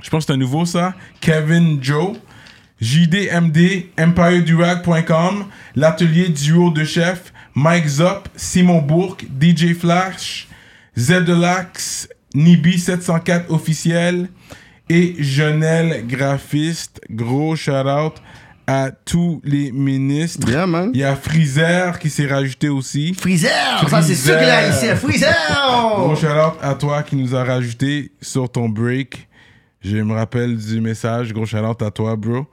je 0.00 0.10
pense 0.10 0.24
que 0.24 0.26
c'est 0.28 0.32
un 0.32 0.38
nouveau 0.38 0.64
ça, 0.64 0.94
Kevin 1.20 1.82
Joe, 1.82 2.16
JDMD, 2.80 3.86
EmpireDurag.com, 3.96 5.46
l'atelier 5.74 6.28
duo 6.28 6.70
de 6.70 6.84
chef, 6.84 7.32
Mike 7.54 7.88
Zop, 7.88 8.28
Simon 8.36 8.80
Bourque, 8.80 9.26
DJ 9.40 9.74
Flash, 9.74 10.48
Zedelax, 10.96 12.08
Nibi704 12.34 13.48
officiel 13.48 14.28
et 14.88 15.16
Jonel 15.18 16.06
Graphiste. 16.06 17.00
Gros 17.10 17.56
shout 17.56 17.88
out 17.88 18.14
à 18.68 18.90
tous 18.90 19.40
les 19.44 19.72
ministres. 19.72 20.46
Bien, 20.46 20.66
man. 20.66 20.90
Il 20.92 21.00
y 21.00 21.04
a 21.04 21.16
Freezer 21.16 21.98
qui 21.98 22.10
s'est 22.10 22.26
rajouté 22.26 22.68
aussi. 22.68 23.14
Freezer! 23.14 23.88
Ça, 23.88 24.02
c'est 24.02 24.14
sûr 24.14 24.38
qu'il 24.38 24.46
a 24.46 24.68
ici. 24.68 24.86
Gros 24.88 24.96
Freezer! 25.08 26.16
shout 26.20 26.26
out 26.26 26.58
à 26.60 26.74
toi 26.74 27.02
qui 27.02 27.16
nous 27.16 27.34
a 27.34 27.44
rajouté 27.44 28.12
sur 28.20 28.50
ton 28.50 28.68
break. 28.68 29.26
Je 29.80 29.96
me 29.96 30.12
rappelle 30.12 30.58
du 30.58 30.82
message. 30.82 31.32
Gros 31.32 31.46
shout 31.46 31.56
out 31.56 31.80
à 31.80 31.90
toi, 31.90 32.14
bro. 32.14 32.46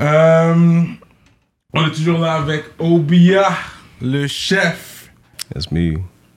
Euh, 0.00 0.82
on 1.72 1.86
est 1.86 1.92
toujours 1.92 2.18
là 2.18 2.34
avec 2.34 2.64
Obia, 2.80 3.48
le 4.02 4.26
chef. 4.26 5.12
That's 5.54 5.70
me. 5.70 5.94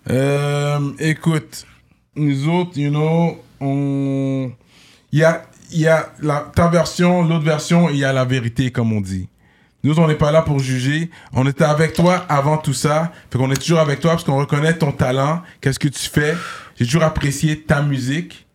Euh, 0.07 0.91
écoute, 0.99 1.65
nous 2.15 2.47
autres, 2.47 2.77
you 2.77 2.91
know, 2.91 3.41
on. 3.59 4.51
Il 5.11 5.19
y 5.19 5.23
a, 5.23 5.41
il 5.71 5.79
y 5.79 5.87
a 5.87 6.11
la, 6.21 6.49
ta 6.55 6.67
version, 6.67 7.23
l'autre 7.23 7.45
version, 7.45 7.89
il 7.89 7.97
y 7.97 8.03
a 8.03 8.13
la 8.13 8.25
vérité, 8.25 8.71
comme 8.71 8.93
on 8.93 9.01
dit. 9.01 9.27
Nous, 9.83 9.97
on 9.97 10.07
n'est 10.07 10.15
pas 10.15 10.31
là 10.31 10.41
pour 10.41 10.59
juger. 10.59 11.09
On 11.31 11.47
était 11.47 11.63
avec 11.63 11.93
toi 11.93 12.25
avant 12.27 12.57
tout 12.57 12.73
ça. 12.73 13.13
Fait 13.31 13.37
qu'on 13.37 13.49
est 13.51 13.61
toujours 13.61 13.79
avec 13.79 14.01
toi 14.01 14.11
parce 14.11 14.25
qu'on 14.25 14.37
reconnaît 14.37 14.73
ton 14.77 14.91
talent. 14.91 15.41
Qu'est-ce 15.61 15.79
que 15.79 15.87
tu 15.87 16.09
fais? 16.09 16.35
J'ai 16.77 16.85
toujours 16.85 17.03
apprécié 17.03 17.61
ta 17.61 17.81
musique. 17.81 18.45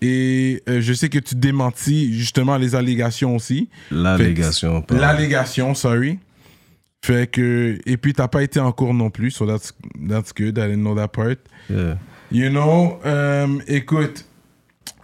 Et 0.00 0.62
euh, 0.68 0.80
je 0.80 0.92
sais 0.92 1.08
que 1.08 1.18
tu 1.18 1.34
démentis 1.34 2.16
justement 2.16 2.56
les 2.56 2.76
allégations 2.76 3.34
aussi. 3.34 3.68
L'allégation. 3.90 4.84
L'allégation, 4.90 5.74
sorry. 5.74 6.20
Fait 7.04 7.28
que. 7.28 7.78
Et 7.84 7.96
puis, 7.96 8.12
t'as 8.12 8.28
pas 8.28 8.42
été 8.42 8.60
en 8.60 8.70
cours 8.70 8.94
non 8.94 9.10
plus, 9.10 9.32
so 9.32 9.44
that's, 9.44 9.72
that's 10.08 10.32
good. 10.32 10.56
I 10.56 10.68
didn't 10.68 10.82
know 10.82 10.94
that 10.94 11.08
part. 11.08 11.38
Yeah. 11.68 11.98
You 12.30 12.50
know, 12.50 13.00
euh, 13.06 13.58
écoute, 13.66 14.24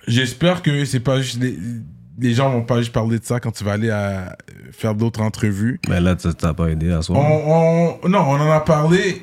j'espère 0.06 0.62
que 0.62 0.84
c'est 0.84 1.00
pas 1.00 1.20
juste. 1.20 1.40
Les, 1.40 1.56
les 2.20 2.32
gens 2.32 2.48
vont 2.50 2.62
pas 2.62 2.78
juste 2.78 2.92
parler 2.92 3.18
de 3.18 3.24
ça 3.24 3.40
quand 3.40 3.50
tu 3.50 3.64
vas 3.64 3.72
aller 3.72 3.90
à 3.90 4.36
faire 4.70 4.94
d'autres 4.94 5.20
entrevues. 5.20 5.80
Mais 5.88 6.00
là, 6.00 6.14
ça 6.16 6.32
t'a 6.32 6.54
pas 6.54 6.68
aidé 6.68 6.92
à 6.92 6.98
On, 6.98 7.02
soi. 7.02 7.16
on- 7.18 8.08
non, 8.08 8.20
on 8.20 8.34
en 8.40 8.50
a 8.50 8.60
parlé 8.60 9.22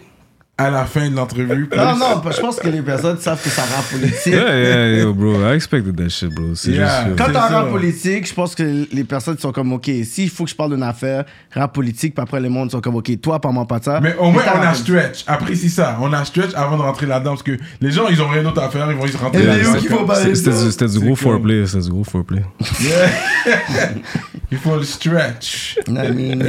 à 0.66 0.70
la 0.70 0.86
fin 0.86 1.10
de 1.10 1.16
l'entrevue. 1.16 1.70
Non, 1.76 1.96
non, 1.96 2.22
je 2.32 2.40
pense 2.40 2.58
que 2.58 2.68
les 2.70 2.82
personnes 2.82 3.18
savent 3.20 3.42
que 3.42 3.50
ça 3.50 3.64
rend 3.64 3.82
politique. 3.92 4.34
Yeah, 4.34 4.60
yeah, 4.60 5.02
yo, 5.04 5.14
bro. 5.14 5.34
I 5.52 5.56
expected 5.56 5.96
that 5.98 6.10
shit, 6.10 6.34
bro. 6.34 6.56
C'est 6.56 6.72
Yeah. 6.72 7.06
juste. 7.06 7.18
Quand 7.18 7.32
t'as 7.32 7.48
un 7.50 7.62
rap 7.62 7.70
politique, 7.72 8.28
je 8.28 8.34
pense 8.34 8.56
que 8.56 8.86
les 8.92 9.04
personnes 9.04 9.38
sont 9.38 9.52
comme, 9.52 9.74
OK, 9.74 9.90
s'il 10.04 10.30
faut 10.30 10.44
que 10.46 10.50
je 10.50 10.56
parle 10.56 10.74
d'une 10.74 10.84
affaire, 10.84 11.26
rap 11.54 11.74
politique, 11.74 12.14
puis 12.16 12.22
après, 12.24 12.40
le 12.40 12.50
monde 12.50 12.72
sont 12.72 12.82
comme, 12.82 12.96
OK, 12.96 13.10
toi, 13.22 13.40
parle-moi 13.40 13.68
pas 13.68 13.80
de 13.80 13.84
ça. 13.86 14.00
Mais 14.02 14.16
au 14.18 14.32
moins, 14.32 14.44
on 14.56 14.62
a 14.62 14.74
stretch. 14.74 15.24
Apprécie 15.28 15.70
ça. 15.70 15.98
On 16.02 16.12
a 16.14 16.24
stretch 16.26 16.52
avant 16.56 16.78
de 16.78 16.82
rentrer 16.84 17.06
là-dedans. 17.06 17.32
Parce 17.32 17.44
que 17.44 17.58
les 17.80 17.92
gens, 17.92 18.08
ils 18.10 18.22
ont 18.22 18.28
rien 18.28 18.44
d'autre 18.44 18.62
à 18.62 18.70
faire. 18.70 18.90
Ils 18.92 18.98
vont 18.98 19.06
juste 19.06 19.18
rentrer 19.20 19.42
Et 19.42 19.46
là 19.46 19.54
les 19.56 19.60
dedans 19.62 19.74
gens 19.74 19.80
qui 19.80 19.88
font 19.88 20.06
pas- 20.06 20.16
C'était 20.16 20.88
du, 20.88 21.00
gros 21.00 21.16
foreplay. 21.16 21.66
C'était 21.66 21.84
du 21.86 21.90
gros 21.90 22.04
foreplay. 22.04 22.42
Il 24.52 24.58
faut 24.58 24.76
le 24.76 24.84
stretch. 24.84 25.78
I 25.88 25.92
mean, 25.92 26.44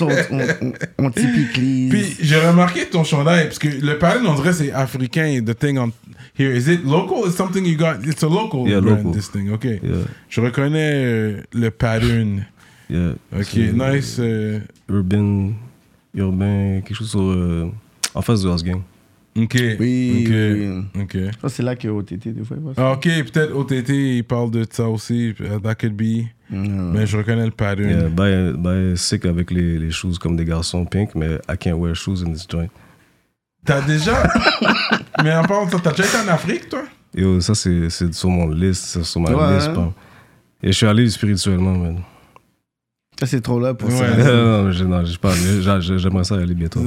on, 0.00 0.08
on, 0.08 1.06
on. 1.06 1.10
Puis 1.10 2.16
j'ai 2.20 2.36
remarqué 2.36 2.86
ton 2.90 3.04
chandail, 3.04 3.44
parce 3.46 3.58
que 3.58 3.68
le 3.68 3.98
pattern, 3.98 4.26
on 4.26 4.34
dirait 4.34 4.52
c'est 4.52 4.72
africain, 4.72 5.40
the 5.44 5.56
thing 5.58 5.78
on 5.78 5.92
here. 6.38 6.54
Is 6.54 6.68
it 6.68 6.84
local? 6.84 7.26
It's 7.26 7.36
something 7.36 7.64
you 7.64 7.76
got, 7.76 8.04
it's 8.06 8.22
a 8.22 8.28
local 8.28 8.68
Yeah, 8.68 8.80
brand, 8.80 8.98
local. 9.04 9.12
this 9.12 9.30
thing. 9.30 9.50
Ok. 9.52 9.64
Yeah, 9.64 9.80
Je 10.28 10.40
reconnais 10.40 10.92
euh, 11.04 11.42
le 11.52 11.70
pattern. 11.70 12.44
yeah. 12.88 13.12
Ok, 13.36 13.54
nice. 13.74 14.16
euh, 14.18 14.60
Urban, 14.88 15.52
urbain, 16.14 16.80
quelque 16.84 16.94
chose 16.96 17.10
sur, 17.10 17.20
euh, 17.22 17.70
en 18.14 18.22
face 18.22 18.42
du 18.42 18.48
House 18.48 18.64
Gang. 18.64 18.82
Ok. 19.36 19.56
Oui, 19.80 20.24
ok. 20.26 20.32
oui. 20.32 21.02
Ok. 21.02 21.16
Ça, 21.42 21.48
c'est 21.48 21.62
là 21.62 21.76
que 21.76 21.88
OTT, 21.88 22.28
des 22.28 22.44
fois, 22.44 22.56
il 22.60 22.72
Ah, 22.76 22.92
Ok, 22.92 23.02
peut-être 23.04 23.54
OTT, 23.54 23.88
il 24.18 24.24
parle 24.24 24.50
de 24.50 24.64
ça 24.70 24.88
aussi. 24.88 25.34
That 25.62 25.74
could 25.76 25.94
be. 25.96 26.24
Mm. 26.50 26.92
Mais 26.92 27.06
je 27.06 27.16
reconnais 27.16 27.44
le 27.44 27.50
pattern. 27.52 27.88
Yeah, 27.90 28.08
buy, 28.08 28.52
buy 28.58 28.96
sick 28.98 29.24
avec 29.24 29.50
les, 29.50 29.78
les 29.78 29.90
shoes 29.90 30.18
comme 30.20 30.36
des 30.36 30.44
garçons 30.44 30.84
pink, 30.84 31.14
mais 31.14 31.36
I 31.48 31.56
can't 31.58 31.74
wear 31.78 31.94
shoes 31.94 32.24
in 32.26 32.32
this 32.32 32.46
joint. 32.50 32.68
T'as 33.64 33.82
déjà? 33.82 34.22
Mais 35.22 35.34
en 35.34 35.42
parlant 35.44 35.66
de 35.66 35.70
ça, 35.72 35.78
t'as 35.82 35.90
déjà 35.90 36.04
été 36.04 36.16
en 36.28 36.32
Afrique, 36.32 36.68
toi? 36.70 36.82
Yo, 37.14 37.40
ça 37.42 37.54
c'est 37.54 37.90
c'est 37.90 38.12
sur 38.14 38.30
mon 38.30 38.48
liste, 38.48 38.84
c'est 38.86 39.04
sur 39.04 39.20
ma 39.20 39.30
Ouais. 39.34 39.54
liste. 39.56 39.74
pas. 39.74 39.92
Et 40.62 40.68
je 40.68 40.72
suis 40.72 40.86
allé 40.86 41.08
spirituellement, 41.10 41.76
man. 41.76 41.98
Ça, 43.18 43.26
c'est 43.26 43.42
trop 43.42 43.60
là 43.60 43.74
pour 43.74 43.90
Ouais. 43.90 43.96
ça. 43.96 44.16
non, 44.16 44.62
non, 44.64 44.72
je- 44.72 44.84
non, 44.84 45.04
je 45.04 45.18
parle, 45.18 45.36
j'aimerais 45.98 46.24
ça 46.24 46.36
y 46.36 46.42
aller 46.42 46.54
bientôt. 46.54 46.80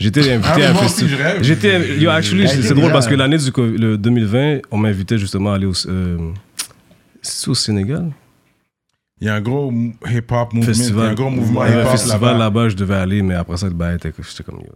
J'étais 0.00 0.22
Ah, 0.30 0.34
invité 0.34 0.52
mais 0.56 0.64
à 0.64 0.70
un 0.70 0.74
festival. 0.74 1.36
je. 1.38 1.42
J'étais, 1.44 1.98
yo, 1.98 2.10
actually, 2.10 2.48
c'est 2.48 2.74
drôle 2.74 2.90
parce 2.92 3.06
que 3.06 3.14
l'année 3.14 3.36
du 3.38 3.50
Covid- 3.52 3.76
le 3.78 3.98
2020, 3.98 4.60
on 4.70 4.78
m'invitait 4.78 5.18
justement 5.18 5.52
à 5.52 5.56
aller 5.56 5.66
au, 5.66 5.72
euh, 5.86 6.16
c'est 7.22 7.48
au 7.48 7.54
Sénégal? 7.54 8.10
Il 9.20 9.26
y 9.26 9.30
a 9.30 9.34
un 9.34 9.40
gros 9.42 9.70
hip-hop 10.10 10.54
movement. 10.54 10.54
Il 10.54 10.60
y 10.60 10.62
a 10.62 10.64
Festival. 10.74 11.06
un 11.10 11.14
gros 11.14 11.28
mouvement 11.30 11.64
Il 11.66 11.68
y 11.68 11.72
avait 11.72 11.80
un 11.80 11.82
hip-hop 11.82 11.92
festival 11.92 12.20
là-bas. 12.20 12.38
là-bas, 12.38 12.68
je 12.70 12.76
devais 12.76 12.94
aller, 12.94 13.20
mais 13.20 13.34
après 13.34 13.58
ça, 13.58 13.66
le 13.66 13.74
bail 13.74 13.96
était 13.96 14.10
j'étais 14.26 14.42
comme 14.42 14.60
yo. 14.60 14.72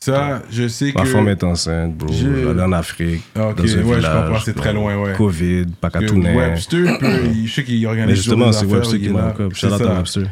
Ça, 0.00 0.42
je 0.50 0.68
sais 0.68 0.92
Ma 0.94 1.02
que. 1.02 1.06
femme 1.08 1.28
est 1.28 1.42
enceinte, 1.44 1.96
bro. 1.96 2.12
Je- 2.12 2.44
J'allais 2.44 2.62
en 2.62 2.72
Afrique. 2.72 3.22
Ah, 3.34 3.48
ok, 3.48 3.56
dans 3.56 3.62
un 3.62 3.64
ouais, 3.64 3.68
je 3.68 3.82
village, 3.82 4.24
comprends, 4.26 4.40
c'est 4.44 4.52
très 4.54 4.72
loin, 4.72 4.96
ouais. 5.02 5.12
Covid, 5.16 5.66
pas 5.80 5.90
qu'à 5.90 6.00
que 6.00 6.04
tout 6.06 6.20
Webster, 6.20 6.98
peut- 6.98 7.06
je 7.44 7.50
sais 7.52 7.64
qu'il 7.64 7.84
organise 7.86 8.08
Mais 8.10 8.14
justement, 8.16 8.52
c'est 8.52 8.66
Webster 8.66 8.98
qui 9.00 9.08
m'a 9.08 9.28
encore. 9.28 9.54
Shout 9.54 9.66
out 9.68 9.80
à 9.80 9.94
Webster. 9.94 10.24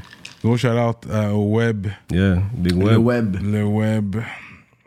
Gros 0.45 0.57
shout 0.59 0.69
out 0.69 0.99
euh, 1.11 1.31
au 1.31 1.55
web, 1.57 1.87
Yeah, 2.13 2.43
Big 2.57 2.73
Le 2.77 2.99
Web. 2.99 3.01
web. 3.01 3.37
le 3.43 3.65
web. 3.65 4.17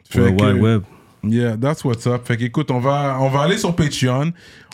Fait 0.10 0.20
World 0.20 0.38
que- 0.40 0.44
Wide 0.46 0.62
Web. 0.62 0.82
Yeah, 1.24 1.58
that's 1.58 1.84
what's 1.84 2.06
up. 2.06 2.22
Fait 2.26 2.38
qu'écoute, 2.38 2.70
on 2.70 2.80
va, 2.80 3.18
on 3.20 3.28
va 3.30 3.42
aller 3.42 3.58
sur 3.58 3.76
Patreon. 3.76 4.32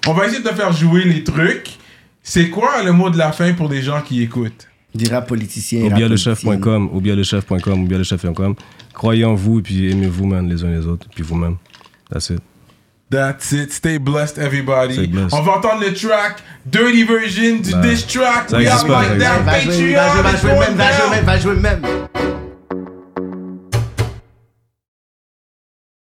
On 0.08 0.14
va 0.14 0.26
essayer 0.28 0.44
de 0.44 0.50
faire 0.50 0.74
jouer 0.74 1.06
les 1.06 1.24
trucs. 1.24 1.78
C'est 2.22 2.50
quoi 2.50 2.84
le 2.84 2.92
mot 2.92 3.10
de 3.10 3.18
la 3.18 3.32
fin 3.32 3.54
pour 3.54 3.70
les 3.70 3.82
gens 3.82 4.02
qui 4.02 4.22
écoutent? 4.22 4.68
Des 4.94 5.08
rap 5.10 5.28
politiciens. 5.28 5.84
rap 5.84 5.94
Oublialechef.com, 5.94 6.90
oublialechef.com, 6.94 7.84
oublialechef.com. 7.84 8.56
Croyez 8.94 9.26
en 9.26 9.34
vous 9.36 9.60
et 9.60 9.62
puis 9.64 9.90
aimez-vous, 9.90 10.26
man, 10.28 10.48
les 10.48 10.64
uns 10.64 10.70
les 10.70 10.86
autres, 10.86 11.08
puis 11.16 11.24
vous-même. 11.24 11.56
That's 12.12 12.30
it. 12.30 12.42
That's 13.14 13.52
it. 13.54 13.72
Stay 13.72 14.00
blessed, 14.00 14.40
everybody. 14.40 14.94
Stay 14.96 15.06
blessed. 15.08 15.34
On 15.36 15.44
va 15.44 15.52
entendre 15.58 15.82
le 15.82 15.94
track, 15.94 16.42
Dirty 16.66 17.04
Version 17.04 17.58
du 17.62 17.72
Nah. 17.76 17.82
diss 17.82 18.08
track. 18.08 18.50
We 18.52 18.68
are 18.68 18.88
like 18.88 19.20
that. 19.20 19.44
Va 19.46 19.60
jouer, 19.60 19.94
va 19.94 20.10
jouer, 20.10 20.22
va 20.24 20.32
jouer 20.32 20.50
Patreon. 20.50 20.60
même, 20.60 20.76
va 20.76 20.92
jouer 20.92 21.04
it's 21.04 21.04
même, 21.04 21.12
going 21.12 21.26
va 21.26 21.38
jouer 21.38 21.56
même. 21.56 21.82